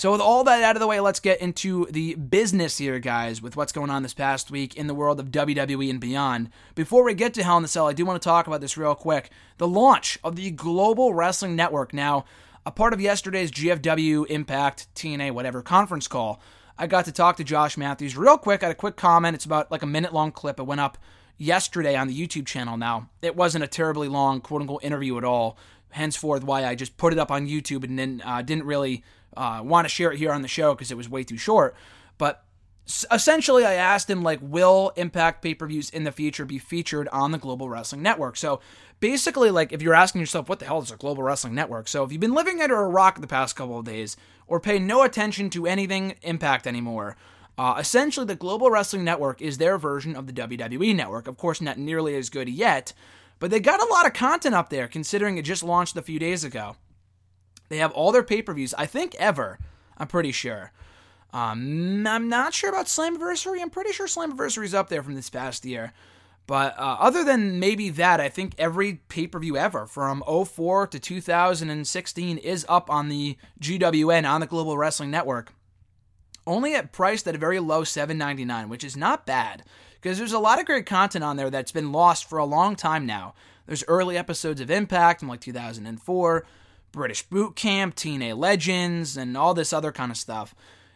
So 0.00 0.12
with 0.12 0.22
all 0.22 0.44
that 0.44 0.62
out 0.62 0.76
of 0.76 0.80
the 0.80 0.86
way, 0.86 0.98
let's 0.98 1.20
get 1.20 1.42
into 1.42 1.84
the 1.90 2.14
business 2.14 2.78
here, 2.78 2.98
guys, 2.98 3.42
with 3.42 3.54
what's 3.54 3.70
going 3.70 3.90
on 3.90 4.02
this 4.02 4.14
past 4.14 4.50
week 4.50 4.74
in 4.74 4.86
the 4.86 4.94
world 4.94 5.20
of 5.20 5.30
WWE 5.30 5.90
and 5.90 6.00
beyond. 6.00 6.48
Before 6.74 7.04
we 7.04 7.12
get 7.12 7.34
to 7.34 7.42
Hell 7.42 7.58
in 7.58 7.62
the 7.62 7.68
Cell, 7.68 7.86
I 7.86 7.92
do 7.92 8.06
want 8.06 8.18
to 8.18 8.26
talk 8.26 8.46
about 8.46 8.62
this 8.62 8.78
real 8.78 8.94
quick. 8.94 9.28
The 9.58 9.68
launch 9.68 10.18
of 10.24 10.36
the 10.36 10.52
Global 10.52 11.12
Wrestling 11.12 11.54
Network. 11.54 11.92
Now, 11.92 12.24
a 12.64 12.70
part 12.70 12.94
of 12.94 13.00
yesterday's 13.02 13.52
GFW 13.52 14.26
Impact 14.28 14.86
TNA 14.94 15.32
whatever 15.32 15.60
conference 15.60 16.08
call. 16.08 16.40
I 16.78 16.86
got 16.86 17.04
to 17.04 17.12
talk 17.12 17.36
to 17.36 17.44
Josh 17.44 17.76
Matthews 17.76 18.16
real 18.16 18.38
quick. 18.38 18.62
I 18.62 18.68
had 18.68 18.72
a 18.72 18.78
quick 18.78 18.96
comment. 18.96 19.34
It's 19.34 19.44
about 19.44 19.70
like 19.70 19.82
a 19.82 19.86
minute 19.86 20.14
long 20.14 20.32
clip. 20.32 20.58
It 20.58 20.62
went 20.62 20.80
up 20.80 20.96
yesterday 21.36 21.94
on 21.94 22.08
the 22.08 22.18
YouTube 22.18 22.46
channel 22.46 22.78
now. 22.78 23.10
It 23.20 23.36
wasn't 23.36 23.64
a 23.64 23.68
terribly 23.68 24.08
long, 24.08 24.40
quote 24.40 24.62
unquote, 24.62 24.82
interview 24.82 25.18
at 25.18 25.24
all. 25.24 25.58
Henceforth, 25.90 26.42
why 26.42 26.64
I 26.64 26.74
just 26.74 26.96
put 26.96 27.12
it 27.12 27.18
up 27.18 27.30
on 27.30 27.48
YouTube 27.48 27.84
and 27.84 27.98
then 27.98 28.22
uh, 28.24 28.40
didn't 28.40 28.64
really 28.64 29.04
uh, 29.36 29.60
want 29.62 29.84
to 29.84 29.88
share 29.88 30.12
it 30.12 30.18
here 30.18 30.32
on 30.32 30.42
the 30.42 30.48
show 30.48 30.74
because 30.74 30.90
it 30.90 30.96
was 30.96 31.08
way 31.08 31.24
too 31.24 31.36
short. 31.36 31.74
But 32.18 32.44
essentially, 33.10 33.64
I 33.64 33.74
asked 33.74 34.10
him, 34.10 34.22
like, 34.22 34.40
will 34.42 34.92
Impact 34.96 35.42
pay 35.42 35.54
per 35.54 35.66
views 35.66 35.90
in 35.90 36.04
the 36.04 36.12
future 36.12 36.44
be 36.44 36.58
featured 36.58 37.08
on 37.08 37.32
the 37.32 37.38
Global 37.38 37.68
Wrestling 37.68 38.02
Network? 38.02 38.36
So 38.36 38.60
basically, 39.00 39.50
like, 39.50 39.72
if 39.72 39.82
you're 39.82 39.94
asking 39.94 40.20
yourself, 40.20 40.48
what 40.48 40.58
the 40.58 40.66
hell 40.66 40.82
is 40.82 40.90
a 40.90 40.96
Global 40.96 41.22
Wrestling 41.22 41.54
Network? 41.54 41.88
So 41.88 42.04
if 42.04 42.12
you've 42.12 42.20
been 42.20 42.34
living 42.34 42.60
under 42.60 42.80
a 42.80 42.88
rock 42.88 43.20
the 43.20 43.26
past 43.26 43.56
couple 43.56 43.78
of 43.78 43.84
days, 43.84 44.16
or 44.50 44.60
pay 44.60 44.78
no 44.78 45.02
attention 45.02 45.48
to 45.48 45.66
anything 45.66 46.16
Impact 46.22 46.66
anymore. 46.66 47.16
Uh, 47.56 47.76
essentially, 47.78 48.26
the 48.26 48.34
Global 48.34 48.70
Wrestling 48.70 49.04
Network 49.04 49.40
is 49.40 49.58
their 49.58 49.78
version 49.78 50.16
of 50.16 50.26
the 50.26 50.32
WWE 50.32 50.94
Network. 50.94 51.28
Of 51.28 51.36
course, 51.36 51.60
not 51.60 51.78
nearly 51.78 52.16
as 52.16 52.30
good 52.30 52.48
yet, 52.48 52.92
but 53.38 53.50
they 53.50 53.60
got 53.60 53.82
a 53.82 53.92
lot 53.92 54.06
of 54.06 54.12
content 54.12 54.54
up 54.54 54.68
there 54.68 54.88
considering 54.88 55.38
it 55.38 55.44
just 55.44 55.62
launched 55.62 55.96
a 55.96 56.02
few 56.02 56.18
days 56.18 56.42
ago. 56.42 56.76
They 57.70 57.78
have 57.78 57.92
all 57.92 58.12
their 58.12 58.22
pay 58.22 58.42
per 58.42 58.52
views, 58.52 58.74
I 58.74 58.84
think, 58.84 59.14
ever. 59.14 59.58
I'm 59.96 60.08
pretty 60.08 60.32
sure. 60.32 60.72
Um, 61.32 62.06
I'm 62.06 62.28
not 62.28 62.52
sure 62.52 62.68
about 62.68 62.86
Slammiversary. 62.86 63.62
I'm 63.62 63.70
pretty 63.70 63.92
sure 63.92 64.06
Slammiversary 64.06 64.64
is 64.64 64.74
up 64.74 64.88
there 64.88 65.02
from 65.02 65.14
this 65.14 65.30
past 65.30 65.64
year. 65.64 65.92
But 66.46 66.76
uh, 66.76 66.96
other 66.98 67.22
than 67.22 67.60
maybe 67.60 67.90
that, 67.90 68.20
I 68.20 68.28
think 68.28 68.54
every 68.58 68.94
pay 69.08 69.28
per 69.28 69.38
view 69.38 69.56
ever 69.56 69.86
from 69.86 70.24
04 70.26 70.88
to 70.88 70.98
2016 70.98 72.38
is 72.38 72.66
up 72.68 72.90
on 72.90 73.08
the 73.08 73.36
GWN 73.60 74.28
on 74.28 74.40
the 74.40 74.48
Global 74.48 74.76
Wrestling 74.76 75.12
Network. 75.12 75.54
Only 76.46 76.74
at 76.74 76.90
priced 76.90 77.28
at 77.28 77.36
a 77.36 77.38
very 77.38 77.60
low 77.60 77.82
7.99, 77.82 78.68
which 78.68 78.82
is 78.82 78.96
not 78.96 79.26
bad 79.26 79.62
because 80.00 80.18
there's 80.18 80.32
a 80.32 80.40
lot 80.40 80.58
of 80.58 80.66
great 80.66 80.86
content 80.86 81.22
on 81.22 81.36
there 81.36 81.50
that's 81.50 81.70
been 81.70 81.92
lost 81.92 82.28
for 82.28 82.38
a 82.38 82.44
long 82.44 82.74
time 82.74 83.06
now. 83.06 83.34
There's 83.66 83.84
early 83.86 84.16
episodes 84.16 84.60
of 84.60 84.70
Impact 84.70 85.20
from 85.20 85.28
like 85.28 85.40
2004, 85.40 86.46
British 86.92 87.22
Boot 87.22 87.56
Camp, 87.56 87.94
TNA 87.94 88.36
Legends, 88.36 89.16
and 89.16 89.36
all 89.36 89.54
this 89.54 89.72
other 89.72 89.92
kind 89.92 90.10
of 90.10 90.16
stuff 90.16 90.54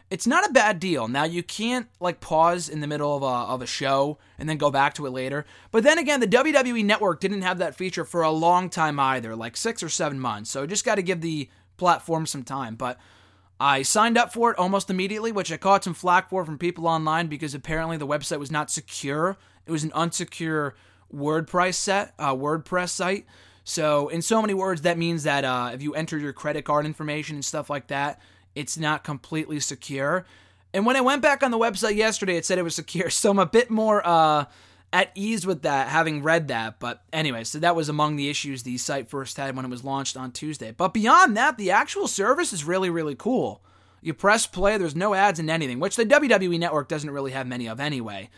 it's 0.09 0.27
not 0.27 0.47
a 0.47 0.53
bad 0.53 0.79
deal. 0.79 1.07
Now 1.07 1.23
you 1.23 1.41
can't 1.41 1.87
like 1.99 2.21
pause 2.21 2.69
in 2.69 2.79
the 2.79 2.87
middle 2.87 3.15
of 3.15 3.23
a, 3.23 3.51
of 3.51 3.61
a 3.61 3.67
show 3.67 4.19
and 4.37 4.47
then 4.47 4.57
go 4.57 4.69
back 4.69 4.93
to 4.95 5.05
it 5.05 5.11
later. 5.11 5.45
But 5.71 5.83
then 5.83 5.97
again, 5.97 6.19
the 6.19 6.27
WWE 6.27 6.85
Network 6.85 7.19
didn't 7.19 7.41
have 7.41 7.57
that 7.57 7.75
feature 7.75 8.05
for 8.05 8.21
a 8.21 8.31
long 8.31 8.69
time 8.69 8.99
either, 8.99 9.35
like 9.35 9.57
six 9.57 9.81
or 9.81 9.89
seven 9.89 10.19
months. 10.19 10.51
So 10.51 10.67
just 10.67 10.85
got 10.85 10.95
to 10.95 11.03
give 11.03 11.21
the 11.21 11.49
platform 11.77 12.25
some 12.27 12.43
time. 12.43 12.75
But 12.75 12.99
I 13.59 13.81
signed 13.81 14.17
up 14.17 14.31
for 14.31 14.51
it 14.51 14.59
almost 14.59 14.89
immediately, 14.89 15.31
which 15.31 15.51
I 15.51 15.57
caught 15.57 15.83
some 15.83 15.93
flack 15.95 16.29
for 16.29 16.45
from 16.45 16.59
people 16.59 16.87
online 16.87 17.27
because 17.27 17.55
apparently 17.55 17.97
the 17.97 18.07
website 18.07 18.39
was 18.39 18.51
not 18.51 18.69
secure. 18.69 19.37
It 19.65 19.71
was 19.71 19.83
an 19.83 19.91
unsecure 19.91 20.73
WordPress 21.13 21.75
set, 21.75 22.13
uh, 22.19 22.35
WordPress 22.35 22.89
site. 22.89 23.25
So 23.65 24.07
in 24.07 24.21
so 24.21 24.41
many 24.41 24.53
words, 24.53 24.83
that 24.83 24.97
means 24.97 25.23
that 25.23 25.43
uh, 25.43 25.71
if 25.73 25.81
you 25.81 25.93
enter 25.93 26.17
your 26.17 26.31
credit 26.31 26.63
card 26.63 26.85
information 26.85 27.35
and 27.35 27.43
stuff 27.43 27.69
like 27.69 27.87
that 27.87 28.21
it's 28.55 28.77
not 28.77 29.03
completely 29.03 29.59
secure. 29.59 30.25
And 30.73 30.85
when 30.85 30.95
I 30.95 31.01
went 31.01 31.21
back 31.21 31.43
on 31.43 31.51
the 31.51 31.59
website 31.59 31.95
yesterday, 31.95 32.37
it 32.37 32.45
said 32.45 32.57
it 32.57 32.63
was 32.63 32.75
secure. 32.75 33.09
So 33.11 33.31
I'm 33.31 33.39
a 33.39 33.45
bit 33.45 33.69
more 33.69 34.01
uh, 34.05 34.45
at 34.91 35.11
ease 35.13 35.45
with 35.45 35.61
that, 35.61 35.89
having 35.89 36.23
read 36.23 36.47
that. 36.47 36.79
But 36.79 37.03
anyway, 37.13 37.43
so 37.43 37.59
that 37.59 37.75
was 37.75 37.89
among 37.89 38.15
the 38.15 38.29
issues 38.29 38.63
the 38.63 38.77
site 38.77 39.09
first 39.09 39.37
had 39.37 39.55
when 39.55 39.65
it 39.65 39.71
was 39.71 39.83
launched 39.83 40.17
on 40.17 40.31
Tuesday. 40.31 40.71
But 40.71 40.93
beyond 40.93 41.37
that, 41.37 41.57
the 41.57 41.71
actual 41.71 42.07
service 42.07 42.53
is 42.53 42.63
really, 42.63 42.89
really 42.89 43.15
cool. 43.15 43.61
You 44.01 44.13
press 44.13 44.47
play, 44.47 44.77
there's 44.77 44.95
no 44.95 45.13
ads 45.13 45.39
in 45.39 45.49
anything, 45.49 45.79
which 45.79 45.95
the 45.95 46.05
WWE 46.05 46.59
network 46.59 46.87
doesn't 46.87 47.09
really 47.09 47.31
have 47.31 47.47
many 47.47 47.67
of 47.67 47.79
anyway. 47.79 48.29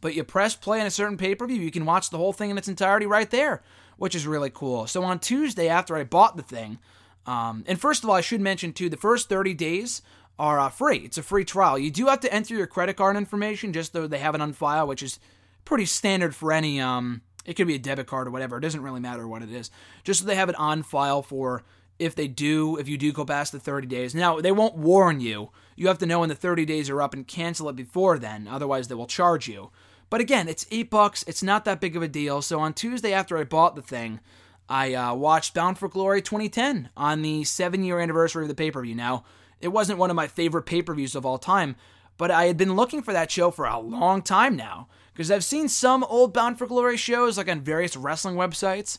But 0.00 0.14
you 0.14 0.22
press 0.22 0.54
play 0.54 0.80
on 0.80 0.86
a 0.86 0.90
certain 0.90 1.16
pay 1.16 1.34
per 1.34 1.46
view, 1.46 1.60
you 1.60 1.70
can 1.70 1.86
watch 1.86 2.10
the 2.10 2.18
whole 2.18 2.34
thing 2.34 2.50
in 2.50 2.58
its 2.58 2.68
entirety 2.68 3.06
right 3.06 3.30
there, 3.30 3.62
which 3.96 4.14
is 4.14 4.26
really 4.26 4.50
cool. 4.50 4.86
So 4.86 5.04
on 5.04 5.18
Tuesday, 5.18 5.68
after 5.68 5.96
I 5.96 6.04
bought 6.04 6.36
the 6.36 6.42
thing, 6.42 6.78
um, 7.26 7.64
and 7.66 7.80
first 7.80 8.04
of 8.04 8.10
all, 8.10 8.16
I 8.16 8.20
should 8.20 8.40
mention 8.40 8.72
too, 8.72 8.88
the 8.88 8.96
first 8.96 9.28
30 9.28 9.54
days 9.54 10.02
are 10.38 10.58
uh, 10.58 10.68
free. 10.68 10.98
It's 10.98 11.18
a 11.18 11.22
free 11.22 11.44
trial. 11.44 11.78
You 11.78 11.90
do 11.90 12.06
have 12.06 12.20
to 12.20 12.32
enter 12.32 12.54
your 12.54 12.66
credit 12.66 12.96
card 12.96 13.16
information 13.16 13.72
just 13.72 13.92
though 13.92 14.06
they 14.06 14.18
have 14.18 14.34
it 14.34 14.40
on 14.40 14.52
file, 14.52 14.86
which 14.86 15.02
is 15.02 15.18
pretty 15.64 15.86
standard 15.86 16.34
for 16.34 16.52
any 16.52 16.80
um 16.80 17.22
it 17.44 17.54
could 17.54 17.66
be 17.66 17.74
a 17.74 17.78
debit 17.78 18.06
card 18.06 18.26
or 18.26 18.30
whatever. 18.30 18.56
It 18.56 18.62
doesn't 18.62 18.82
really 18.82 19.00
matter 19.00 19.28
what 19.28 19.42
it 19.42 19.52
is. 19.52 19.70
Just 20.02 20.20
so 20.20 20.26
they 20.26 20.34
have 20.34 20.48
it 20.48 20.58
on 20.58 20.82
file 20.82 21.22
for 21.22 21.62
if 21.98 22.14
they 22.14 22.26
do, 22.26 22.76
if 22.78 22.88
you 22.88 22.96
do 22.96 23.12
go 23.12 23.24
past 23.24 23.52
the 23.52 23.60
30 23.60 23.86
days. 23.86 24.14
Now, 24.14 24.40
they 24.40 24.50
won't 24.50 24.76
warn 24.76 25.20
you. 25.20 25.50
You 25.76 25.88
have 25.88 25.98
to 25.98 26.06
know 26.06 26.20
when 26.20 26.28
the 26.28 26.34
30 26.34 26.64
days 26.64 26.90
are 26.90 27.02
up 27.02 27.14
and 27.14 27.26
cancel 27.26 27.68
it 27.68 27.76
before 27.76 28.18
then. 28.18 28.48
Otherwise, 28.48 28.88
they 28.88 28.94
will 28.94 29.06
charge 29.06 29.46
you. 29.48 29.70
But 30.14 30.20
again, 30.20 30.46
it's 30.46 30.64
8 30.70 30.90
bucks. 30.90 31.24
It's 31.26 31.42
not 31.42 31.64
that 31.64 31.80
big 31.80 31.96
of 31.96 32.02
a 32.04 32.06
deal. 32.06 32.40
So 32.40 32.60
on 32.60 32.72
Tuesday 32.72 33.12
after 33.12 33.36
I 33.36 33.42
bought 33.42 33.74
the 33.74 33.82
thing, 33.82 34.20
I 34.68 34.94
uh, 34.94 35.12
watched 35.12 35.54
Bound 35.54 35.76
for 35.76 35.88
Glory 35.88 36.22
2010 36.22 36.90
on 36.96 37.22
the 37.22 37.42
7 37.42 37.82
year 37.82 37.98
anniversary 37.98 38.44
of 38.44 38.48
the 38.48 38.54
pay-per-view. 38.54 38.94
Now, 38.94 39.24
it 39.60 39.72
wasn't 39.72 39.98
one 39.98 40.10
of 40.10 40.14
my 40.14 40.28
favorite 40.28 40.66
pay-per-views 40.66 41.16
of 41.16 41.26
all 41.26 41.38
time, 41.38 41.74
but 42.16 42.30
I 42.30 42.44
had 42.44 42.56
been 42.56 42.76
looking 42.76 43.02
for 43.02 43.12
that 43.12 43.32
show 43.32 43.50
for 43.50 43.64
a 43.64 43.80
long 43.80 44.22
time 44.22 44.54
now 44.54 44.86
because 45.12 45.32
I've 45.32 45.42
seen 45.42 45.68
some 45.68 46.04
old 46.04 46.32
Bound 46.32 46.58
for 46.58 46.68
Glory 46.68 46.96
shows 46.96 47.36
like 47.36 47.48
on 47.48 47.60
various 47.60 47.96
wrestling 47.96 48.36
websites, 48.36 48.98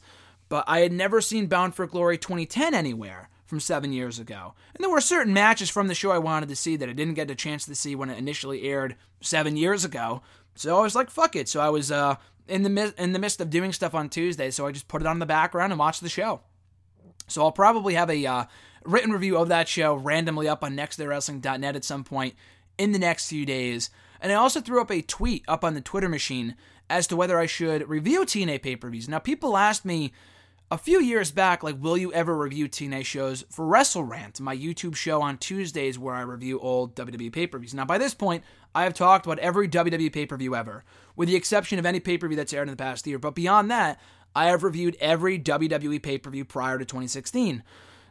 but 0.49 0.65
I 0.67 0.79
had 0.79 0.91
never 0.91 1.21
seen 1.21 1.47
Bound 1.47 1.75
for 1.75 1.87
Glory 1.87 2.17
2010 2.17 2.73
anywhere 2.73 3.29
from 3.45 3.59
seven 3.59 3.93
years 3.93 4.19
ago. 4.19 4.53
And 4.73 4.83
there 4.83 4.89
were 4.89 5.01
certain 5.01 5.33
matches 5.33 5.69
from 5.69 5.87
the 5.87 5.95
show 5.95 6.11
I 6.11 6.17
wanted 6.17 6.49
to 6.49 6.55
see 6.55 6.75
that 6.75 6.89
I 6.89 6.93
didn't 6.93 7.13
get 7.13 7.31
a 7.31 7.35
chance 7.35 7.65
to 7.65 7.75
see 7.75 7.95
when 7.95 8.09
it 8.09 8.17
initially 8.17 8.63
aired 8.63 8.95
seven 9.21 9.55
years 9.55 9.85
ago. 9.85 10.21
So 10.55 10.77
I 10.77 10.81
was 10.81 10.95
like, 10.95 11.09
fuck 11.09 11.35
it. 11.35 11.47
So 11.47 11.59
I 11.59 11.69
was 11.69 11.91
uh, 11.91 12.15
in 12.47 12.63
the 12.63 12.93
in 12.97 13.13
the 13.13 13.19
midst 13.19 13.41
of 13.41 13.49
doing 13.49 13.71
stuff 13.73 13.93
on 13.93 14.09
Tuesday, 14.09 14.51
so 14.51 14.65
I 14.65 14.71
just 14.71 14.87
put 14.87 15.01
it 15.01 15.07
on 15.07 15.19
the 15.19 15.25
background 15.25 15.71
and 15.71 15.79
watched 15.79 16.01
the 16.01 16.09
show. 16.09 16.41
So 17.27 17.41
I'll 17.41 17.51
probably 17.51 17.95
have 17.95 18.09
a 18.09 18.25
uh, 18.25 18.45
written 18.83 19.11
review 19.11 19.37
of 19.37 19.49
that 19.49 19.67
show 19.67 19.95
randomly 19.95 20.47
up 20.47 20.63
on 20.63 20.75
nextdaywrestling.net 20.75 21.75
at 21.75 21.83
some 21.83 22.03
point 22.03 22.35
in 22.77 22.91
the 22.91 22.99
next 22.99 23.29
few 23.29 23.45
days. 23.45 23.89
And 24.21 24.31
I 24.31 24.35
also 24.35 24.61
threw 24.61 24.81
up 24.81 24.91
a 24.91 25.01
tweet 25.01 25.43
up 25.47 25.63
on 25.63 25.73
the 25.73 25.81
Twitter 25.81 26.09
machine 26.09 26.55
as 26.89 27.07
to 27.07 27.15
whether 27.15 27.39
I 27.39 27.47
should 27.47 27.87
review 27.89 28.21
TNA 28.21 28.61
pay 28.61 28.75
per 28.75 28.89
views. 28.89 29.09
Now, 29.09 29.19
people 29.19 29.57
asked 29.57 29.85
me 29.85 30.13
a 30.71 30.77
few 30.77 30.99
years 30.99 31.31
back, 31.31 31.63
like, 31.63 31.75
will 31.79 31.97
you 31.97 32.11
ever 32.13 32.35
review 32.35 32.67
TNA 32.67 33.05
shows 33.05 33.45
for 33.49 33.65
Wrestle 33.65 34.03
Rant, 34.03 34.39
my 34.39 34.55
YouTube 34.55 34.95
show 34.95 35.21
on 35.21 35.37
Tuesdays 35.37 35.99
where 35.99 36.15
I 36.15 36.21
review 36.21 36.59
old 36.59 36.95
WWE 36.95 37.31
pay 37.31 37.47
per 37.47 37.59
views? 37.59 37.73
Now, 37.73 37.85
by 37.85 37.97
this 37.97 38.13
point, 38.13 38.43
I 38.73 38.83
have 38.83 38.93
talked 38.93 39.25
about 39.25 39.39
every 39.39 39.67
WWE 39.67 40.11
pay 40.11 40.25
per 40.25 40.37
view 40.37 40.55
ever, 40.55 40.83
with 41.15 41.29
the 41.29 41.35
exception 41.35 41.77
of 41.77 41.85
any 41.85 41.99
pay 41.99 42.17
per 42.17 42.27
view 42.27 42.35
that's 42.35 42.53
aired 42.53 42.67
in 42.67 42.73
the 42.73 42.83
past 42.83 43.05
year. 43.05 43.19
But 43.19 43.35
beyond 43.35 43.69
that, 43.69 43.99
I 44.35 44.47
have 44.47 44.63
reviewed 44.63 44.97
every 44.99 45.39
WWE 45.39 46.01
pay 46.01 46.17
per 46.17 46.31
view 46.31 46.45
prior 46.45 46.79
to 46.79 46.85
2016. 46.85 47.63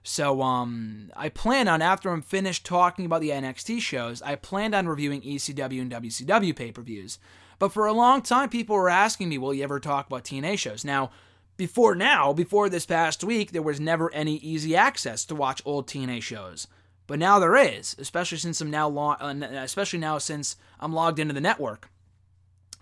So 0.05 0.43
um, 0.43 1.11
I 1.17 1.31
plan 1.31 1.67
on 1.67 1.81
after 1.81 2.11
I'm 2.11 2.21
finished 2.23 2.67
talking 2.67 3.07
about 3.07 3.23
the 3.23 3.31
NXT 3.31 3.81
shows, 3.81 4.21
I 4.21 4.35
planned 4.35 4.75
on 4.75 4.87
reviewing 4.87 5.23
ECW 5.23 5.81
and 5.81 5.91
WCW 5.91 6.55
pay-per-views. 6.55 7.19
But 7.59 7.73
for 7.73 7.87
a 7.87 7.93
long 7.95 8.21
time, 8.21 8.51
people 8.51 8.77
were 8.77 8.91
asking 8.91 9.31
me, 9.31 9.39
"Will 9.39 9.55
you 9.55 9.65
ever 9.65 9.81
talk 9.81 10.07
about 10.07 10.25
TNA 10.25 10.59
shows?" 10.59 10.85
Now, 10.85 11.11
before 11.57 11.95
now, 11.95 12.33
before 12.33 12.69
this 12.69 12.87
past 12.87 13.25
week, 13.25 13.53
there 13.53 13.63
was 13.63 13.81
never 13.81 14.13
any 14.13 14.37
easy 14.37 14.75
access 14.75 15.25
to 15.27 15.35
watch 15.35 15.63
old 15.65 15.87
TNA 15.87 16.23
shows. 16.23 16.67
But 17.07 17.19
now 17.19 17.39
there 17.39 17.57
is, 17.57 17.95
especially 17.99 18.39
since 18.39 18.61
I'm 18.61 18.71
now 18.71 18.89
lo- 18.89 19.17
uh, 19.21 19.35
especially 19.53 19.99
now 19.99 20.19
since 20.19 20.57
I'm 20.81 20.93
logged 20.93 21.19
into 21.19 21.35
the 21.35 21.41
network. 21.41 21.91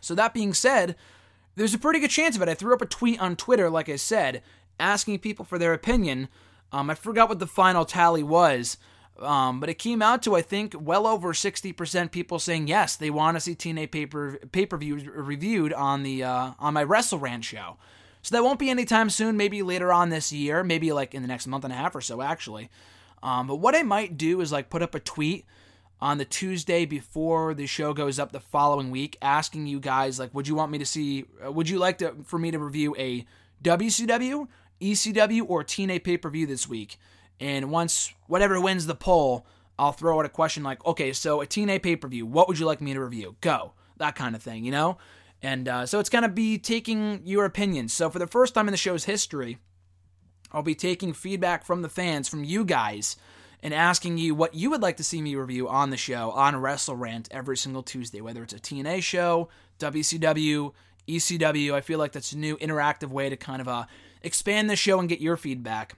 So 0.01 0.15
that 0.15 0.35
being 0.35 0.55
said, 0.55 0.97
there's 1.57 1.75
a 1.75 1.79
pretty 1.79 1.99
good 2.01 2.11
chance 2.11 2.37
of 2.37 2.43
it. 2.43 2.49
I 2.49 2.55
threw 2.55 2.73
up 2.73 2.83
a 2.83 2.87
tweet 2.87 3.21
on 3.21 3.37
Twitter, 3.37 3.69
like 3.69 3.89
I 3.89 3.97
said, 3.97 4.43
asking 4.79 5.19
people 5.19 5.45
for 5.45 5.59
their 5.59 5.73
opinion 5.73 6.29
um, 6.73 6.89
I 6.89 6.95
forgot 6.95 7.29
what 7.29 7.39
the 7.39 7.47
final 7.47 7.85
tally 7.85 8.23
was, 8.23 8.79
um, 9.21 9.61
but 9.61 9.69
it 9.69 9.75
came 9.75 10.01
out 10.01 10.23
to 10.23 10.35
I 10.35 10.43
think 10.43 10.75
well 10.79 11.07
over 11.07 11.35
sixty 11.35 11.73
percent 11.73 12.13
people 12.13 12.39
saying 12.39 12.67
yes, 12.67 12.97
they 12.97 13.11
want 13.11 13.37
to 13.37 13.41
see 13.41 13.55
TNA 13.55 13.91
paper 13.91 14.39
pay 14.51 14.65
per 14.65 14.79
view 14.79 14.97
reviewed 15.15 15.73
on 15.73 16.03
the 16.03 16.25
uh, 16.25 16.53
on 16.59 16.75
my 16.75 16.83
Wrestle 16.83 17.23
show. 17.43 17.77
So 18.23 18.35
that 18.35 18.43
won't 18.43 18.59
be 18.59 18.71
anytime 18.71 19.11
soon. 19.11 19.37
Maybe 19.37 19.63
later 19.63 19.93
on 19.93 20.09
this 20.09 20.33
year. 20.33 20.63
Maybe 20.63 20.93
like 20.93 21.15
in 21.15 21.23
the 21.23 21.29
next 21.29 21.47
month 21.47 21.65
and 21.65 21.73
a 21.73 21.77
half 21.77 21.95
or 21.95 22.01
so, 22.01 22.23
actually. 22.23 22.71
Um, 23.23 23.47
but 23.47 23.57
what 23.57 23.75
I 23.75 23.83
might 23.83 24.17
do 24.17 24.41
is 24.41 24.53
like 24.53 24.71
put 24.71 24.83
up 24.83 24.95
a 24.95 25.01
tweet 25.01 25.45
on 26.01 26.19
the 26.19 26.25
Tuesday 26.25 26.85
before 26.85 27.55
the 27.55 27.67
show 27.67 27.93
goes 27.93 28.19
up 28.19 28.33
the 28.33 28.41
following 28.41 28.91
week, 28.91 29.17
asking 29.23 29.67
you 29.67 29.79
guys 29.79 30.19
like, 30.19 30.35
would 30.35 30.49
you 30.49 30.55
want 30.55 30.73
me 30.73 30.79
to 30.79 30.87
see? 30.87 31.25
Uh, 31.45 31.53
would 31.53 31.69
you 31.69 31.79
like 31.79 31.99
to 31.99 32.17
for 32.25 32.39
me 32.39 32.51
to 32.51 32.59
review 32.59 32.95
a 32.99 33.25
WCW 33.63 34.49
ECW 34.83 35.49
or 35.49 35.63
TNA 35.65 36.03
pay 36.03 36.19
per 36.19 36.29
view 36.29 36.47
this 36.47 36.69
week. 36.69 36.99
And 37.41 37.71
once 37.71 38.13
whatever 38.27 38.61
wins 38.61 38.87
the 38.87 38.95
poll, 38.95 39.47
I'll 39.79 39.93
throw 39.93 40.19
out 40.19 40.27
a 40.27 40.29
question 40.29 40.63
like, 40.63 40.85
okay, 40.85 41.13
so 41.13 41.41
a 41.41 41.47
TNA 41.47 41.83
pay 41.83 41.97
per 41.97 42.09
view, 42.09 42.27
what 42.27 42.49
would 42.49 42.59
you 42.59 42.67
like 42.67 42.81
me 42.81 42.93
to 42.93 43.01
review? 43.01 43.37
Go. 43.41 43.73
That 43.99 44.17
kind 44.17 44.35
of 44.35 44.43
thing, 44.43 44.65
you 44.65 44.73
know? 44.73 44.99
And 45.43 45.69
uh, 45.69 45.87
so 45.87 45.99
it's 45.99 46.09
going 46.09 46.23
to 46.23 46.29
be 46.29 46.57
taking 46.57 47.21
your 47.25 47.45
opinions. 47.45 47.93
So 47.93 48.09
for 48.09 48.19
the 48.19 48.27
first 48.27 48.55
time 48.55 48.69
in 48.69 48.73
the 48.73 48.79
show's 48.79 49.05
history, 49.05 49.59
I'll 50.53 50.63
be 50.63 50.75
taking 50.75 51.13
feedback 51.13 51.65
from 51.65 51.83
the 51.83 51.89
fans, 51.89 52.29
from 52.29 52.45
you 52.45 52.65
guys, 52.65 53.17
and 53.63 53.75
asking 53.75 54.19
you 54.19 54.35
what 54.35 54.55
you 54.55 54.71
would 54.71 54.83
like 54.83 54.99
to 54.99 55.05
see 55.05 55.21
me 55.21 55.35
review 55.35 55.69
on 55.69 55.91
the 55.91 55.97
show 55.97 56.31
on 56.33 56.57
Wrestle 56.57 56.97
Rant 56.97 57.29
every 57.31 57.57
single 57.57 57.83
Tuesday, 57.83 58.21
whether 58.21 58.43
it's 58.43 58.53
a 58.53 58.59
TNA 58.59 59.03
show, 59.03 59.49
WCW, 59.79 60.73
ECW. 61.09 61.73
I 61.73 61.81
feel 61.81 61.99
like 61.99 62.13
that's 62.13 62.33
a 62.33 62.39
new 62.39 62.57
interactive 62.59 63.09
way 63.09 63.29
to 63.29 63.37
kind 63.37 63.61
of 63.61 63.69
uh, 63.69 63.85
expand 64.23 64.71
the 64.71 64.77
show 64.77 65.01
and 65.01 65.09
get 65.09 65.21
your 65.21 65.37
feedback. 65.37 65.97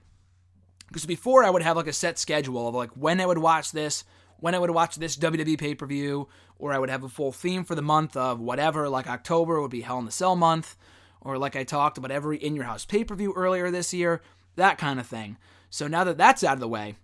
Because 0.87 1.05
before 1.05 1.43
I 1.43 1.49
would 1.49 1.63
have 1.63 1.77
like 1.77 1.87
a 1.87 1.93
set 1.93 2.17
schedule 2.17 2.67
of 2.67 2.75
like 2.75 2.91
when 2.91 3.19
I 3.19 3.25
would 3.25 3.39
watch 3.39 3.71
this, 3.71 4.03
when 4.39 4.55
I 4.55 4.59
would 4.59 4.71
watch 4.71 4.95
this 4.95 5.17
WWE 5.17 5.57
pay 5.57 5.75
per 5.75 5.85
view, 5.85 6.27
or 6.57 6.73
I 6.73 6.79
would 6.79 6.89
have 6.89 7.03
a 7.03 7.09
full 7.09 7.31
theme 7.31 7.63
for 7.63 7.75
the 7.75 7.81
month 7.81 8.15
of 8.15 8.39
whatever, 8.39 8.89
like 8.89 9.07
October 9.07 9.61
would 9.61 9.71
be 9.71 9.81
Hell 9.81 9.99
in 9.99 10.05
the 10.05 10.11
Cell 10.11 10.35
month, 10.35 10.75
or 11.21 11.37
like 11.37 11.55
I 11.55 11.63
talked 11.63 11.97
about 11.97 12.11
every 12.11 12.37
In 12.37 12.55
Your 12.55 12.65
House 12.65 12.85
pay 12.85 13.03
per 13.03 13.15
view 13.15 13.33
earlier 13.33 13.71
this 13.71 13.93
year, 13.93 14.21
that 14.55 14.77
kind 14.77 14.99
of 14.99 15.07
thing. 15.07 15.37
So 15.69 15.87
now 15.87 16.03
that 16.05 16.17
that's 16.17 16.43
out 16.43 16.53
of 16.53 16.59
the 16.59 16.67
way, 16.67 16.95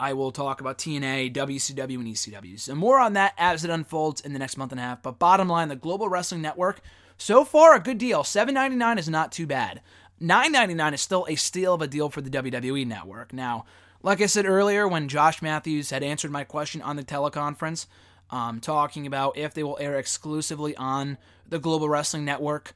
I 0.00 0.14
will 0.14 0.32
talk 0.32 0.60
about 0.62 0.78
TNA, 0.78 1.34
WCW, 1.34 1.96
and 1.96 2.06
ECW. 2.06 2.58
So 2.58 2.74
more 2.74 2.98
on 2.98 3.12
that 3.12 3.34
as 3.36 3.64
it 3.64 3.70
unfolds 3.70 4.22
in 4.22 4.32
the 4.32 4.38
next 4.38 4.56
month 4.56 4.72
and 4.72 4.80
a 4.80 4.84
half. 4.84 5.02
But 5.02 5.18
bottom 5.18 5.46
line, 5.46 5.68
the 5.68 5.76
Global 5.76 6.08
Wrestling 6.08 6.40
Network, 6.40 6.80
so 7.18 7.44
far 7.44 7.74
a 7.74 7.80
good 7.80 7.98
deal. 7.98 8.22
$7.99 8.22 8.98
is 8.98 9.10
not 9.10 9.30
too 9.30 9.46
bad. 9.46 9.82
$9.99 10.20 10.94
is 10.94 11.00
still 11.02 11.26
a 11.28 11.34
steal 11.34 11.74
of 11.74 11.82
a 11.82 11.86
deal 11.86 12.08
for 12.08 12.22
the 12.22 12.30
WWE 12.30 12.86
network. 12.86 13.34
Now, 13.34 13.66
like 14.02 14.20
I 14.20 14.26
said 14.26 14.46
earlier, 14.46 14.88
when 14.88 15.08
Josh 15.08 15.42
Matthews 15.42 15.90
had 15.90 16.02
answered 16.02 16.30
my 16.30 16.44
question 16.44 16.80
on 16.82 16.96
the 16.96 17.02
teleconference, 17.02 17.86
um, 18.30 18.60
talking 18.60 19.06
about 19.06 19.36
if 19.36 19.54
they 19.54 19.62
will 19.62 19.78
air 19.80 19.98
exclusively 19.98 20.76
on 20.76 21.18
the 21.48 21.58
Global 21.58 21.88
Wrestling 21.88 22.24
Network, 22.24 22.74